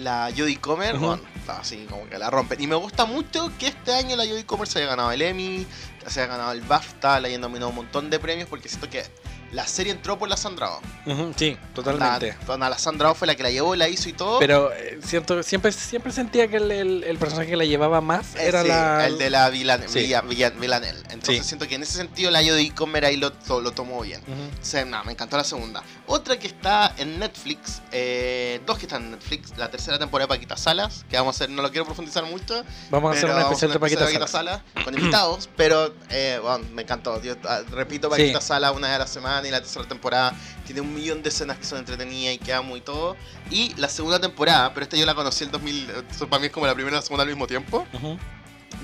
La 0.00 0.30
Jodie 0.36 0.58
Comer, 0.58 0.98
bueno, 0.98 1.22
está 1.36 1.60
así 1.60 1.86
como 1.88 2.08
que 2.08 2.18
la 2.18 2.30
rompen. 2.30 2.60
Y 2.60 2.66
me 2.66 2.74
gusta 2.74 3.04
mucho 3.04 3.52
que 3.58 3.68
este 3.68 3.92
año 3.92 4.16
la 4.16 4.24
Jodie 4.24 4.46
Comer 4.46 4.66
se 4.66 4.78
haya 4.78 4.88
ganado 4.88 5.12
el 5.12 5.22
Emmy, 5.22 5.66
se 6.06 6.20
haya 6.20 6.32
ganado 6.32 6.52
el 6.52 6.62
BAFTA, 6.62 7.20
le 7.20 7.28
hayan 7.28 7.40
nominado 7.40 7.70
un 7.70 7.76
montón 7.76 8.10
de 8.10 8.18
premios, 8.18 8.48
porque 8.48 8.68
siento 8.68 8.88
que 8.88 9.04
la 9.52 9.66
serie 9.66 9.92
entró 9.92 10.18
por 10.18 10.28
la 10.28 10.36
Sandra. 10.36 10.70
Ujú, 11.06 11.32
Sí, 11.36 11.56
totalmente. 11.74 12.36
La, 12.48 12.68
la 12.70 12.78
Sandra 12.78 13.10
Oh 13.10 13.14
fue 13.14 13.26
la 13.26 13.34
que 13.34 13.42
la 13.42 13.50
llevó, 13.50 13.76
la 13.76 13.88
hizo 13.88 14.08
y 14.08 14.12
todo. 14.12 14.38
Pero 14.38 14.72
eh, 14.72 14.98
siento, 15.04 15.42
siempre, 15.42 15.72
siempre 15.72 16.10
sentía 16.12 16.48
que 16.48 16.56
el, 16.56 16.70
el- 16.70 17.04
el 17.04 17.18
personaje 17.18 17.50
que 17.50 17.56
la 17.56 17.64
llevaba 17.64 18.00
más 18.00 18.34
Eh, 18.36 18.46
era 18.46 18.62
sí, 18.62 18.68
la. 18.68 19.06
el 19.06 19.18
de 19.18 19.30
la 19.30 19.48
Villan, 19.50 19.88
Sí. 19.88 20.00
Villa- 20.00 20.22
Villa- 20.22 20.50
Villanelle. 20.50 20.98
Entonces 21.10 21.38
Sí. 21.42 21.44
siento 21.48 21.68
que 21.68 21.74
en 21.74 21.82
ese 21.82 21.92
sentido 21.98 22.30
la 22.30 22.40
Jodie 22.42 22.74
Comer 22.74 23.04
ahí 23.04 23.16
lo, 23.16 23.32
lo 23.60 23.72
tomó 23.72 24.00
bien. 24.02 24.20
O 24.22 24.64
sea, 24.64 24.84
nada, 24.84 25.04
me 25.04 25.12
encantó 25.12 25.36
la 25.36 25.44
segunda. 25.44 25.82
Otra 26.06 26.38
que 26.38 26.46
está 26.46 26.94
en 26.96 27.18
Netflix, 27.18 27.82
eh, 27.92 28.60
dos 28.66 28.78
que 28.78 28.86
están 28.86 29.02
en 29.04 29.10
Netflix, 29.12 29.52
la 29.58 29.70
tercera 29.70 29.98
temporada 29.98 30.26
de 30.26 30.28
Paquita 30.36 30.56
Salas, 30.56 31.04
que 31.10 31.16
vamos 31.16 31.34
a 31.34 31.44
hacer, 31.44 31.50
no 31.50 31.62
lo 31.62 31.70
quiero 31.70 31.84
profundizar 31.84 32.24
mucho, 32.24 32.64
Vamos 32.90 33.14
a 33.14 33.18
hacer 33.18 33.30
una 33.30 33.42
especial 33.42 33.72
de 33.72 33.78
Paquita 33.78 34.26
Salas. 34.26 34.62
Con 34.84 34.94
invitados, 34.98 35.48
pero 35.56 35.92
eh, 36.10 36.38
bueno, 36.42 36.64
me 36.72 36.82
encantó. 36.82 37.20
Yo 37.22 37.34
ah, 37.44 37.60
repito. 37.70 38.08
Paquita 38.08 38.40
Salas 38.40 38.72
una 38.74 38.88
vez 38.88 38.96
a 38.96 39.00
la 39.00 39.06
semana 39.06 39.41
y 39.48 39.50
la 39.50 39.60
tercera 39.60 39.86
temporada 39.86 40.34
tiene 40.66 40.80
un 40.80 40.94
millón 40.94 41.22
de 41.22 41.28
escenas 41.28 41.58
que 41.58 41.64
son 41.64 41.78
entretenidas 41.78 42.34
y 42.34 42.38
que 42.38 42.52
amo 42.52 42.76
y 42.76 42.80
todo. 42.80 43.16
Y 43.50 43.74
la 43.76 43.88
segunda 43.88 44.20
temporada, 44.20 44.72
pero 44.74 44.84
esta 44.84 44.96
yo 44.96 45.06
la 45.06 45.14
conocí 45.14 45.44
el 45.44 45.50
2000, 45.50 45.90
eso 46.10 46.28
para 46.28 46.40
mí 46.40 46.46
es 46.46 46.52
como 46.52 46.66
la 46.66 46.74
primera 46.74 46.96
y 46.96 46.98
la 46.98 47.02
segunda 47.02 47.22
al 47.22 47.28
mismo 47.28 47.46
tiempo, 47.46 47.86
Ujú, 47.92 48.18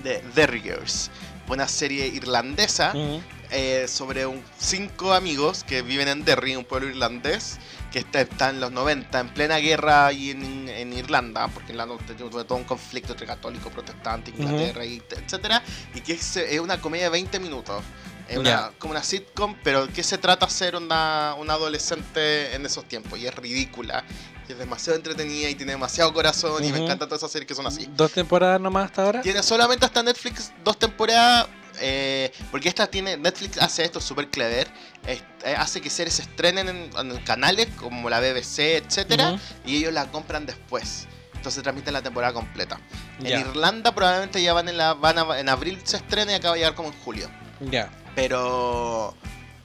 de 0.03 0.23
The 0.35 0.47
Riggers. 0.47 1.11
Una 1.49 1.67
serie 1.67 2.07
irlandesa 2.07 2.93
ujú. 2.95 3.23
eh, 3.51 3.87
sobre 3.89 4.27
un, 4.27 4.43
cinco 4.59 5.15
amigos 5.15 5.65
que 5.65 5.81
viven 5.81 6.09
en 6.09 6.25
Derry, 6.25 6.57
un 6.57 6.65
pueblo 6.65 6.89
irlandés, 6.89 7.59
que 7.91 8.01
está, 8.01 8.21
está 8.21 8.51
en 8.51 8.61
los 8.61 8.71
90, 8.71 9.19
en 9.19 9.29
plena 9.31 9.57
guerra 9.57 10.09
ahí 10.09 10.31
en, 10.31 10.69
en 10.69 10.93
Irlanda, 10.93 11.49
porque 11.49 11.73
Irlanda 11.73 11.97
tuvo 12.19 12.45
todo 12.45 12.59
un 12.59 12.65
conflicto 12.65 13.13
entre 13.13 13.27
católico, 13.27 13.71
protestante, 13.71 14.31
Inglaterra, 14.31 14.85
y, 14.85 15.03
etcétera, 15.11 15.63
y 15.95 16.03
que 16.03 16.13
es, 16.13 16.37
es 16.37 16.61
una 16.61 16.81
comedia 16.83 17.05
de 17.07 17.11
20 17.13 17.41
minutos. 17.41 17.83
Es 18.29 18.37
una, 18.37 18.73
como 18.79 18.91
una 18.93 19.03
sitcom, 19.03 19.57
pero 19.65 19.89
¿qué 19.93 20.03
se 20.03 20.19
trata 20.19 20.49
ser 20.49 20.77
una, 20.77 21.35
una 21.39 21.55
adolescente 21.55 22.55
en 22.55 22.67
esos 22.67 22.85
tiempos? 22.87 23.19
Y 23.19 23.27
es 23.27 23.35
ridícula, 23.35 24.05
y 24.49 24.53
es 24.53 24.59
demasiado 24.59 24.97
entretenida 24.97 25.49
y 25.49 25.55
tiene 25.55 25.73
demasiado 25.73 26.13
corazón 26.13 26.63
y 26.63 26.69
me 26.69 26.75
Ujú. 26.79 26.85
encantan 26.85 27.09
todas 27.09 27.21
esas 27.23 27.33
series 27.33 27.49
que 27.49 27.55
son 27.55 27.67
así. 27.67 27.89
¿Dos 27.97 28.13
temporadas 28.13 28.61
nomás 28.61 28.87
hasta 28.87 29.03
ahora? 29.03 29.21
Tiene 29.23 29.43
solamente 29.43 29.87
hasta 29.87 30.03
Netflix 30.03 30.53
dos 30.65 30.79
temporadas. 30.79 31.49
eh, 31.81 32.33
porque 32.51 32.69
esta 32.69 32.87
tiene. 32.89 33.17
Netflix 33.17 33.57
hace 33.59 33.85
esto 33.85 34.01
súper 34.01 34.29
clever. 34.29 34.69
eh, 35.07 35.21
hace 35.57 35.81
que 35.81 35.89
series 35.91 36.15
se 36.15 36.23
estrenen 36.23 36.69
en, 36.69 36.91
en 36.99 37.17
canales 37.25 37.69
como 37.77 38.11
la 38.11 38.19
BBC, 38.21 38.59
etcétera. 38.85 39.33
Ujú. 39.35 39.41
Y 39.65 39.77
ellos 39.77 39.93
la 39.93 40.11
compran 40.11 40.45
después. 40.45 41.07
Entonces 41.35 41.63
transmiten 41.63 41.93
la 41.95 42.03
temporada 42.03 42.33
completa. 42.33 42.81
Ya. 43.21 43.37
En 43.41 43.47
Irlanda 43.49 43.95
probablemente 43.95 44.43
ya 44.43 44.53
van 44.55 44.69
en 44.69 44.77
la. 44.77 44.95
Van 44.95 45.19
a- 45.19 45.39
en 45.39 45.49
abril 45.49 45.81
se 45.85 45.99
estrena 45.99 46.33
y 46.33 46.35
acaba 46.35 46.55
de 46.55 46.61
llegar 46.61 46.75
como 46.75 46.89
en 46.89 46.99
julio. 47.01 47.31
Ya. 47.61 47.89
Pero. 48.19 49.15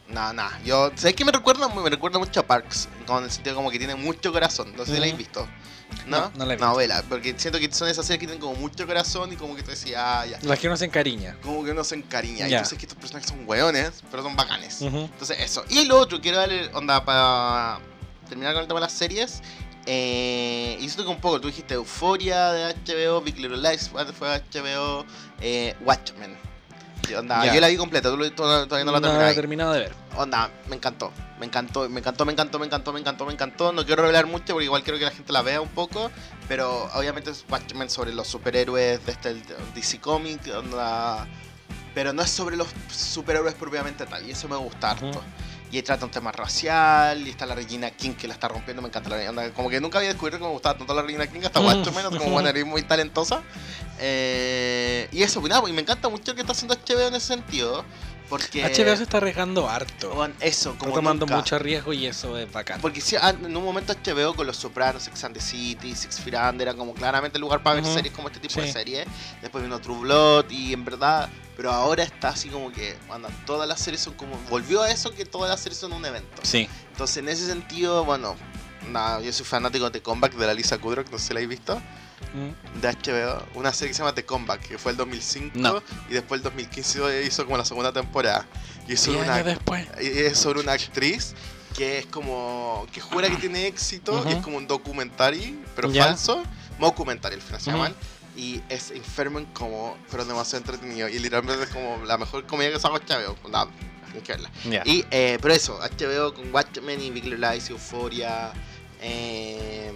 Nada, 0.09 0.31
nada. 0.33 0.59
Yo. 0.63 0.91
¿Sabes 0.95 1.15
qué 1.15 1.25
me 1.25 1.31
recuerda? 1.31 1.67
Me 1.69 1.89
recuerda 1.89 2.19
mucho 2.19 2.39
a 2.41 2.43
Parks. 2.45 2.87
Como 3.07 3.17
en 3.19 3.25
el 3.25 3.31
sentido 3.31 3.55
como 3.55 3.71
que 3.71 3.79
tiene 3.79 3.95
mucho 3.95 4.31
corazón. 4.31 4.71
No 4.77 4.85
sé 4.85 4.91
si 4.93 4.99
la 4.99 5.05
habéis 5.05 5.17
visto. 5.17 5.47
¿No? 6.05 6.19
No, 6.19 6.31
no 6.35 6.45
la 6.45 6.53
he 6.53 6.57
visto. 6.57 6.75
vela. 6.75 7.03
Porque 7.09 7.33
siento 7.37 7.57
que 7.59 7.71
son 7.71 7.87
esas 7.87 8.05
series 8.05 8.19
que 8.19 8.27
tienen 8.27 8.39
como 8.39 8.53
mucho 8.53 8.85
corazón 8.85 9.33
y 9.33 9.37
como 9.37 9.55
que 9.55 9.63
te 9.63 9.71
decía, 9.71 10.19
ah, 10.21 10.25
ya. 10.27 10.37
Las 10.43 10.59
que 10.59 10.67
uno 10.67 10.77
se 10.77 10.85
encariña. 10.85 11.35
Como 11.41 11.63
que 11.63 11.71
uno 11.71 11.83
se 11.83 11.95
encariña. 11.95 12.45
Y 12.47 12.51
Ya. 12.51 12.59
yo 12.59 12.65
sé 12.65 12.77
que 12.77 12.83
estos 12.85 12.97
personajes 12.99 13.27
son 13.29 13.43
hueones, 13.47 14.03
pero 14.11 14.21
son 14.21 14.35
bacanes. 14.35 14.81
Ujú. 14.81 14.97
Entonces, 14.99 15.39
eso. 15.39 15.65
Y 15.69 15.85
lo 15.85 15.97
otro, 15.97 16.21
quiero 16.21 16.37
darle 16.37 16.69
onda 16.75 17.03
para 17.03 17.79
terminar 18.29 18.53
con 18.53 18.61
el 18.61 18.67
tema 18.67 18.79
de 18.81 18.85
las 18.85 18.93
series. 18.93 19.41
Eh, 19.87 20.77
y 20.79 20.83
siento 20.83 21.03
que 21.05 21.09
un 21.09 21.19
poco, 21.19 21.41
tú 21.41 21.47
dijiste 21.47 21.73
Euphoria 21.73 22.51
de 22.51 22.65
HBO, 22.75 23.19
Big 23.21 23.39
Little 23.39 23.57
Lies 23.57 23.89
fue 23.89 24.03
HBO, 24.03 25.05
eh, 25.41 25.75
Watchmen. 25.81 26.37
Y 27.09 27.13
onda, 27.15 27.53
yo 27.53 27.59
la 27.59 27.67
vi 27.67 27.75
completa, 27.77 28.09
tú, 28.09 28.17
todavía 28.31 28.85
no 28.85 28.91
la 28.93 28.99
No 28.99 29.07
he 29.07 29.09
terminaste. 29.09 29.35
terminado 29.35 29.73
de 29.73 29.79
ver. 29.81 29.93
Onda, 30.15 30.49
me 30.69 30.75
encantó, 30.77 31.11
me 31.39 31.45
encantó, 31.45 31.89
me 31.89 31.99
encantó, 31.99 32.25
me 32.25 32.31
encantó, 32.31 32.59
me 32.59 32.65
encantó, 32.65 32.93
me 32.93 32.99
encantó, 32.99 33.25
me 33.25 33.33
encantó. 33.33 33.73
No 33.73 33.85
quiero 33.85 34.03
revelar 34.03 34.25
mucho 34.25 34.53
porque 34.53 34.65
igual 34.65 34.83
quiero 34.83 34.97
que 34.99 35.05
la 35.05 35.11
gente 35.11 35.33
la 35.33 35.41
vea 35.41 35.59
un 35.59 35.69
poco, 35.69 36.09
pero 36.47 36.89
obviamente 36.93 37.31
es 37.31 37.43
Watchmen 37.49 37.89
sobre 37.89 38.13
los 38.13 38.27
superhéroes 38.27 39.05
de 39.05 39.11
este 39.11 39.35
DC 39.75 39.99
Comic, 39.99 40.47
onda, 40.55 41.27
pero 41.93 42.13
no 42.13 42.21
es 42.21 42.29
sobre 42.29 42.55
los 42.55 42.67
superhéroes 42.89 43.53
propiamente 43.55 44.05
tal, 44.05 44.25
y 44.25 44.31
eso 44.31 44.47
me 44.47 44.55
gusta. 44.55 44.95
Y 45.74 45.78
ahí 45.78 45.82
trata 45.82 46.05
un 46.05 46.11
tema 46.11 46.32
racial, 46.32 47.28
y 47.28 47.32
está 47.32 47.47
la 47.47 47.55
Regina 47.55 47.89
King 47.89 48.11
que 48.11 48.28
la 48.28 48.36
está 48.36 48.47
rompiendo, 48.47 48.84
me 48.84 48.89
encanta 48.89 49.09
la 49.09 49.28
onda, 49.28 49.51
Como 49.53 49.71
que 49.71 49.82
nunca 49.82 49.97
había 49.97 50.11
descubierto 50.11 50.38
que 50.38 50.45
me 50.45 50.51
gustaba 50.51 50.78
tanto 50.78 50.93
la 50.93 51.01
Regina 51.01 51.26
King, 51.26 51.39
hasta 51.45 51.61
Watchmen, 51.61 52.15
como 52.15 52.30
bueno, 52.30 52.47
era 52.47 52.63
muy 52.63 52.84
talentosa. 52.84 53.41
Eh, 53.97 55.07
y 55.11 55.24
eso, 55.24 55.41
pues 55.41 55.51
nada, 55.51 55.67
y 55.67 55.74
me 55.74 55.82
encanta 55.82 56.09
mucho 56.09 56.26
lo 56.28 56.36
que 56.36 56.41
está 56.41 56.51
haciendo 56.51 56.76
HBO 56.76 57.07
en 57.07 57.15
ese 57.15 57.26
sentido, 57.26 57.84
porque... 58.30 58.63
HBO 58.63 58.95
se 58.97 59.03
está 59.03 59.17
arriesgando 59.17 59.69
harto. 59.69 60.09
Bueno, 60.15 60.34
eso, 60.39 60.69
Está 60.71 60.80
como 60.80 60.93
tomando 60.95 61.26
nunca. 61.26 61.36
mucho 61.38 61.59
riesgo 61.59 61.93
y 61.93 62.05
eso 62.07 62.38
es 62.38 62.51
bacán. 62.51 62.82
Porque 62.82 63.01
sí, 63.01 63.15
ah, 63.21 63.30
en 63.30 63.55
un 63.55 63.63
momento 63.63 63.93
HBO 63.93 64.34
con 64.36 64.47
Los 64.47 64.57
Sopranos, 64.57 65.03
Sex 65.03 65.24
and 65.24 65.36
the 65.36 65.41
City, 65.41 65.95
Six 65.95 66.19
Feet 66.19 66.36
Under, 66.36 66.67
era 66.67 66.78
como 66.78 66.93
claramente 66.93 67.38
el 67.38 67.41
lugar 67.41 67.61
para 67.63 67.76
ver 67.76 67.84
Ujú. 67.84 67.93
series 67.93 68.13
como 68.13 68.28
este 68.30 68.39
tipo 68.39 68.59
de 68.59 68.67
Sí. 68.67 68.74
series. 68.74 69.05
Después 69.41 69.63
vino 69.63 69.80
True 69.80 69.99
Blood 69.99 70.49
y 70.49 70.74
en 70.74 70.84
verdad, 70.86 71.30
pero 71.55 71.71
ahora 71.71 72.03
está 72.03 72.30
así 72.30 72.49
como 72.49 72.71
que, 72.71 72.97
anda, 73.09 73.30
todas 73.45 73.67
las 73.67 73.80
series 73.80 74.01
son 74.01 74.13
como, 74.15 74.38
volvió 74.49 74.82
a 74.82 74.89
eso 74.91 75.11
que 75.13 75.26
todas 75.26 75.49
las 75.49 75.59
series 75.59 75.80
son 75.80 75.93
un 75.93 76.05
evento. 76.05 76.41
Sí. 76.43 76.67
Entonces 76.91 77.17
en 77.17 77.30
ese 77.30 77.45
sentido, 77.45 78.03
bueno, 78.05 78.36
nada, 78.89 79.21
yo 79.21 79.32
soy 79.32 79.45
fanático 79.45 79.86
de 79.86 79.91
The 79.91 80.01
Comeback 80.01 80.34
de 80.34 80.47
la 80.47 80.53
Lisa 80.53 80.78
Kudrow, 80.78 81.05
no 81.11 81.17
sé 81.17 81.28
si 81.28 81.34
la 81.34 81.39
habéis 81.39 81.49
visto. 81.49 81.82
De 82.82 82.88
HBO, 82.89 83.43
una 83.55 83.72
serie 83.74 83.89
que 83.89 83.93
se 83.93 83.99
llama 83.99 84.16
The 84.16 84.26
Comeback, 84.26 84.61
que 84.68 84.78
fue 84.78 84.91
el 84.91 84.97
2005 84.97 85.51
No. 85.59 85.84
y 86.09 86.14
después 86.14 86.39
el 86.39 86.43
2015 86.43 87.24
hizo 87.26 87.45
como 87.45 87.57
la 87.57 87.66
segunda 87.66 87.91
temporada. 87.93 88.45
Y 88.88 88.93
es 88.93 88.99
sobre 89.01 89.20
una 89.22 89.39
es 89.99 90.38
sobre 90.38 90.59
una 90.59 90.74
actriz 90.74 91.34
que 91.78 91.99
es 91.99 92.05
como 92.07 92.86
que 92.91 93.01
jura 93.01 93.30
que 93.30 93.38
tiene 93.38 93.68
éxito 93.68 94.24
y 94.30 94.34
es 94.34 94.43
como 94.43 94.57
un 94.57 94.68
documentary 94.68 95.57
pero 95.76 95.89
falso 95.91 96.43
documentary 96.80 97.36
al 97.36 97.41
final 97.41 97.61
se 97.61 97.70
Ujú. 97.70 97.78
llaman 97.80 97.95
y 98.36 98.61
es 98.70 98.91
enfermo 98.91 99.39
en 99.39 99.45
como 99.47 99.97
pero 100.11 100.24
demasiado 100.26 100.57
entretenido 100.66 101.07
y 101.09 101.18
literalmente 101.18 101.64
es 101.64 101.70
como 101.70 102.03
la 102.05 102.18
mejor 102.18 102.45
comedia 102.45 102.74
que 102.74 102.80
saco 102.80 102.95
HBO 102.99 103.36
nada 103.49 103.70
tienes 104.05 104.24
que 104.24 104.34
verla 104.34 104.51
y 104.86 105.03
eh, 105.09 105.39
pero 105.41 105.53
eso 105.53 105.80
HBO 105.80 106.34
con 106.36 106.53
Watchmen 106.53 107.01
y 107.01 107.09
Big 107.09 107.24
Little 107.26 107.49
Lies 107.53 107.70
Euphoria 107.72 108.51
eh, 109.01 109.91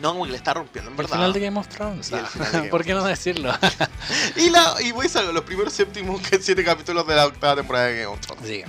no 0.00 0.22
que 0.22 0.30
le 0.30 0.36
está 0.36 0.54
rompiendo 0.54 0.90
en 0.90 0.94
El 0.94 0.96
verdad 0.98 1.16
final 1.16 1.32
de 1.32 1.40
Game 1.40 1.58
of 1.58 1.68
Thrones. 1.68 2.12
El 2.12 2.20
ah. 2.20 2.28
Game 2.52 2.68
¿Por 2.68 2.84
qué 2.84 2.94
no 2.94 3.04
decirlo? 3.04 3.52
y 4.36 4.50
la 4.50 4.74
y 4.80 4.92
voy 4.92 5.06
a 5.14 5.22
los 5.22 5.44
primeros 5.44 5.72
séptimos 5.72 6.20
que 6.22 6.40
siete 6.40 6.64
capítulos 6.64 7.06
de 7.06 7.14
la 7.14 7.26
octava 7.26 7.56
temporada 7.56 7.86
de 7.86 8.02
Game 8.02 8.06
of 8.14 8.20
Thrones 8.20 8.46
Sí. 8.46 8.62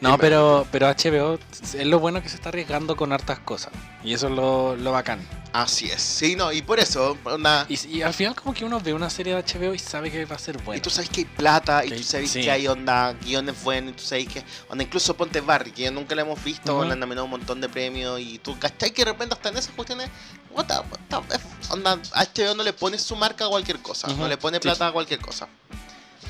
No, 0.00 0.18
pero, 0.18 0.66
pero 0.70 0.86
HBO 0.88 1.38
es 1.60 1.86
lo 1.86 1.98
bueno 1.98 2.22
que 2.22 2.28
se 2.28 2.36
está 2.36 2.50
arriesgando 2.50 2.96
con 2.96 3.12
hartas 3.12 3.38
cosas. 3.40 3.72
Y 4.04 4.14
eso 4.14 4.28
es 4.28 4.34
lo, 4.34 4.76
lo 4.76 4.92
bacán. 4.92 5.20
así 5.52 5.90
es 5.90 6.00
sí 6.02 6.36
no 6.36 6.52
y 6.52 6.62
por 6.62 6.78
eso 6.78 7.16
onda, 7.24 7.66
Y, 7.68 7.88
y 7.88 8.02
al 8.02 8.14
final 8.14 8.34
como 8.34 8.54
que 8.54 8.64
uno 8.64 8.80
ve 8.80 8.94
una 8.94 9.10
serie 9.10 9.34
de 9.34 9.42
HBO 9.42 9.74
y 9.74 9.78
sabe 9.78 10.10
que 10.10 10.24
va 10.24 10.36
a 10.36 10.38
ser 10.38 10.58
buena. 10.62 10.78
Y 10.78 10.80
tú 10.80 10.90
sabes 10.90 11.10
que 11.10 11.22
hay 11.22 11.24
plata, 11.24 11.84
y 11.84 11.90
tú 11.90 12.02
sabes 12.02 12.30
sí. 12.30 12.42
que 12.42 12.50
hay 12.50 12.66
onda, 12.68 13.14
guiones 13.24 13.62
buenos, 13.64 13.92
y 13.92 13.96
tú 13.96 14.02
sabes 14.02 14.28
que. 14.28 14.44
Onda, 14.68 14.84
incluso 14.84 15.16
Ponte 15.16 15.40
Barry, 15.40 15.72
que 15.72 15.90
nunca 15.90 16.14
la 16.14 16.22
hemos 16.22 16.42
visto, 16.44 16.74
Ujú. 16.74 16.84
le 16.84 16.92
han 16.92 17.00
nominado 17.00 17.24
un 17.24 17.30
montón 17.30 17.60
de 17.60 17.68
premios, 17.68 18.20
y 18.20 18.38
tú, 18.38 18.58
¿cachai? 18.58 18.92
Que 18.92 19.04
de 19.04 19.12
repente 19.12 19.34
hasta 19.34 19.48
en 19.48 19.56
esas 19.56 19.74
cuestiones. 19.74 20.08
What 20.56 20.66
the- 20.66 20.74
what 21.14 21.24
the- 21.28 21.72
onda, 21.72 21.98
HBO 22.14 22.54
no 22.54 22.62
le 22.62 22.72
pone 22.72 22.98
su 22.98 23.14
marca 23.14 23.44
a 23.44 23.48
cualquier 23.48 23.78
cosa, 23.80 24.08
no 24.08 24.26
le 24.26 24.36
pone 24.38 24.56
Sí. 24.56 24.62
plata 24.62 24.88
a 24.88 24.92
cualquier 24.92 25.20
cosa. 25.20 25.46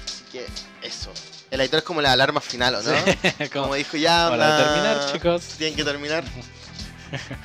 Así 0.05 0.25
que, 0.33 0.47
eso. 0.83 1.11
El 1.51 1.61
editor 1.61 1.79
es 1.79 1.85
como 1.85 2.01
la 2.03 2.11
alarma 2.13 2.41
final, 2.41 2.75
¿o 2.75 2.83
no? 2.83 2.91
Sí, 3.39 3.49
como, 3.53 3.75
dijo 3.77 3.97
ya, 3.97 4.29
onda, 4.31 4.57
terminar, 4.57 5.13
chicos. 5.13 5.43
Tienen 5.59 5.77
que 5.77 5.85
terminar. 5.85 6.25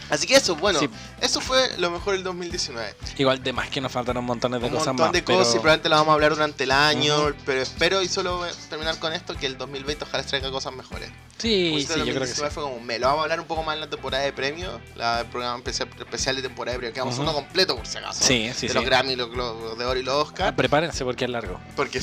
Así 0.10 0.28
que 0.28 0.36
eso, 0.36 0.56
bueno, 0.56 0.80
Sí. 0.80 0.90
eso 1.22 1.40
fue 1.42 1.78
lo 1.78 1.92
mejor 1.92 2.14
del 2.14 2.24
2019 2.24 2.96
Igual 3.18 3.44
de 3.44 3.54
más 3.54 3.70
que 3.70 3.80
nos 3.82 3.92
faltaron 3.92 4.24
montones 4.26 4.60
de 4.62 4.68
un 4.68 4.74
cosas 4.74 4.88
montón 4.88 5.06
más. 5.08 5.14
de 5.14 5.24
cosas 5.24 5.50
y 5.56 5.60
probablemente 5.60 5.90
las 5.90 6.00
vamos 6.00 6.12
a 6.12 6.14
hablar 6.16 6.32
durante 6.34 6.64
el 6.64 6.72
año, 6.72 7.34
pero 7.46 7.62
espero 7.62 8.02
y 8.02 8.08
solo 8.08 8.38
voy 8.38 8.50
a 8.50 8.70
terminar 8.70 8.98
con 9.00 9.14
esto 9.14 9.36
que 9.36 9.46
el 9.46 9.58
2020 9.58 10.04
ojalá 10.06 10.24
traiga 10.24 10.50
cosas 10.52 10.74
mejores. 10.74 11.10
Sí, 11.38 11.74
sí, 11.80 11.88
yo 11.88 11.94
creo 11.94 12.06
que 12.06 12.12
2019 12.12 12.50
sí. 12.50 12.54
fue 12.54 12.64
como 12.64 12.76
un 12.76 12.86
me 12.86 13.00
lo 13.00 13.08
vamos 13.08 13.20
a 13.20 13.24
hablar 13.24 13.40
un 13.40 13.48
poco 13.48 13.64
más 13.64 13.76
en 13.76 13.82
la 13.82 13.90
temporada 13.90 14.24
de 14.24 14.34
premios, 14.34 14.80
la 14.96 15.22
el 15.22 15.28
programa 15.28 15.58
especial, 15.58 15.90
especial 16.00 16.36
de 16.36 16.42
temporada 16.44 16.74
de 16.74 16.80
premios, 16.80 16.94
que 16.94 17.00
vamos 17.02 17.16
a 17.16 17.22
Ujú. 17.22 17.30
uno 17.30 17.34
completo 17.34 17.76
por 17.76 17.86
si 17.88 17.98
acaso. 17.98 18.24
Sí, 18.24 18.52
sí, 18.56 18.68
de 18.68 18.70
sí. 18.70 18.74
los 18.74 18.86
Grammy, 18.86 19.16
los 19.16 19.30
de 19.78 19.86
Oro 19.86 20.00
y 20.00 20.04
los 20.04 20.16
Ah, 20.16 20.18
Oscar, 20.22 20.56
prepárense 20.56 21.04
porque 21.04 21.26
es 21.26 21.32
largo. 21.32 21.60
porque 21.76 22.00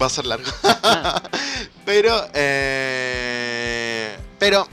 va 0.00 0.06
a 0.06 0.10
ser 0.10 0.26
largo. 0.26 0.50
pero, 1.84 2.28
eh, 2.34 4.16
pero 4.38 4.66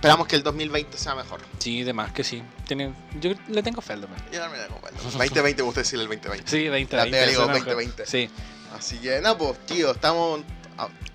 esperamos 0.00 0.26
que 0.26 0.34
el 0.36 0.42
2020 0.42 0.96
sea 0.96 1.14
mejor. 1.14 1.40
Sí, 1.58 1.82
de 1.82 1.92
más 1.92 2.10
que 2.12 2.24
sí. 2.24 2.42
Tiene, 2.66 2.94
yo 3.20 3.32
le 3.48 3.62
tengo 3.62 3.82
fe 3.82 3.92
al 3.92 4.00
2000. 4.00 4.18
Yo 4.32 4.40
también 4.40 4.64
tengo 4.66 4.80
bueno. 4.80 4.96
2020 5.02 5.62
me 5.62 5.66
gusta 5.66 5.80
decir 5.82 6.00
el 6.00 6.06
2020. 6.06 6.50
Sí, 6.50 6.68
20, 6.70 6.96
La 6.96 7.02
20. 7.02 7.18
pega, 7.18 7.28
digo, 7.30 7.42
suena 7.44 7.52
mejor. 7.52 7.74
2020. 7.74 8.06
Sí. 8.06 8.30
Así 8.76 8.96
que, 8.98 9.20
no, 9.20 9.36
pues, 9.36 9.58
tío, 9.66 9.90
estamos 9.90 10.40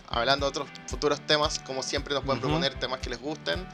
hablando 0.07 0.45
de 0.45 0.49
otros 0.49 0.67
futuros 0.87 1.19
temas. 1.21 1.57
Como 1.59 1.81
siempre, 1.81 2.13
nos 2.13 2.23
pueden 2.23 2.39
proponer 2.39 2.75
temas 2.75 2.99
que 2.99 3.09
les 3.09 3.19
gusten. 3.19 3.65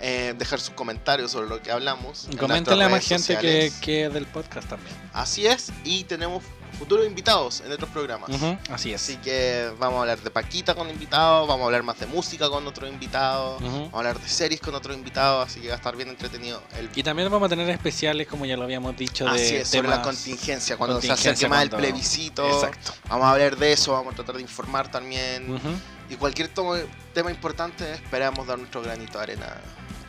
eh, 0.00 0.34
dejar 0.38 0.60
sus 0.60 0.74
comentarios 0.74 1.32
sobre 1.32 1.48
lo 1.48 1.60
que 1.62 1.72
hablamos. 1.72 2.28
Y 2.30 2.36
coméntenle 2.36 2.84
a 2.84 2.88
más 2.88 3.04
gente 3.06 3.36
que, 3.38 3.72
que 3.80 4.08
del 4.10 4.26
podcast 4.26 4.68
también. 4.68 4.94
Así 5.12 5.46
es, 5.46 5.72
y 5.82 6.04
tenemos 6.04 6.44
futuros 6.78 7.06
invitados 7.06 7.60
en 7.66 7.72
otros 7.72 7.90
programas. 7.90 8.30
Así 8.70 8.92
es. 8.92 9.02
Así 9.02 9.16
que 9.16 9.70
vamos 9.78 9.98
a 9.98 10.00
hablar 10.02 10.20
de 10.20 10.30
Paquita 10.30 10.74
con 10.74 10.88
invitados, 10.88 11.46
vamos 11.48 11.62
a 11.62 11.66
hablar 11.66 11.82
más 11.82 11.98
de 11.98 12.06
música 12.06 12.48
con 12.48 12.66
otro 12.66 12.86
invitado, 12.86 13.58
vamos 13.60 13.92
a 13.92 13.96
hablar 13.98 14.18
de 14.20 14.28
series 14.28 14.60
con 14.60 14.74
otro 14.74 14.92
invitado, 14.94 15.42
así 15.42 15.60
que 15.60 15.68
va 15.68 15.74
a 15.74 15.76
estar 15.76 15.96
bien 15.96 16.08
entretenido 16.08 16.62
el 16.78 16.88
Y 16.94 17.02
también 17.02 17.30
vamos 17.30 17.46
a 17.46 17.48
tener 17.50 17.68
especiales, 17.70 18.26
como 18.28 18.46
ya 18.46 18.56
lo 18.56 18.64
habíamos 18.64 18.96
dicho, 18.96 19.24
de 19.24 19.30
Así 19.30 19.56
es, 19.56 19.68
sobre 19.68 19.88
la 19.88 20.02
contingencia, 20.02 20.76
cuando 20.76 21.00
se 21.00 21.10
acerque 21.10 21.48
más 21.48 21.62
el 21.62 21.70
cuando- 21.70 21.86
plebiscito. 21.88 22.46
Exacto. 22.48 22.92
Vamos 23.08 23.24
a 23.26 23.32
hablar 23.32 23.56
de 23.56 23.72
eso, 23.72 23.92
vamos 23.92 24.12
a 24.12 24.16
tratar 24.16 24.36
de 24.36 24.42
informar 24.42 24.90
también. 24.90 25.50
Ujú. 25.54 25.68
Y 26.10 26.16
cualquier 26.16 26.48
tomo- 26.48 26.76
tema 27.12 27.30
importante, 27.30 27.92
esperamos 27.92 28.46
dar 28.46 28.58
nuestro 28.58 28.80
granito 28.82 29.18
de 29.18 29.24
arena. 29.24 29.46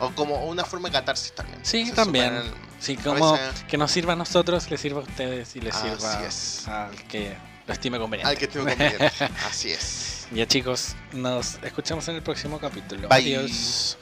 O 0.00 0.10
como 0.14 0.44
una 0.46 0.64
forma 0.64 0.88
de 0.88 0.92
catarsis 0.94 1.32
también. 1.34 1.58
Sí, 1.62 1.86
Se 1.86 1.92
también. 1.92 2.42
Sí, 2.78 2.96
como 2.96 3.32
veces- 3.32 3.64
que 3.68 3.76
nos 3.76 3.90
sirva 3.90 4.14
a 4.14 4.16
nosotros, 4.16 4.70
les 4.70 4.80
sirva 4.80 5.00
a 5.00 5.04
ustedes 5.04 5.54
y 5.56 5.60
les 5.60 5.74
Así 5.74 5.88
sirva 5.88 6.26
es. 6.26 6.68
al 6.68 6.96
que 7.06 7.36
lo 7.66 7.72
estime 7.72 7.98
conveniente. 7.98 8.30
Al 8.30 8.38
que 8.38 8.46
esté 8.46 8.58
conveniente. 8.58 9.10
Así 9.48 9.70
es. 9.70 10.26
Ya 10.32 10.46
chicos, 10.46 10.94
nos 11.12 11.58
escuchamos 11.62 12.06
en 12.08 12.16
el 12.16 12.22
próximo 12.22 12.58
capítulo. 12.58 13.08
Bye. 13.08 13.36
Adiós. 13.36 13.96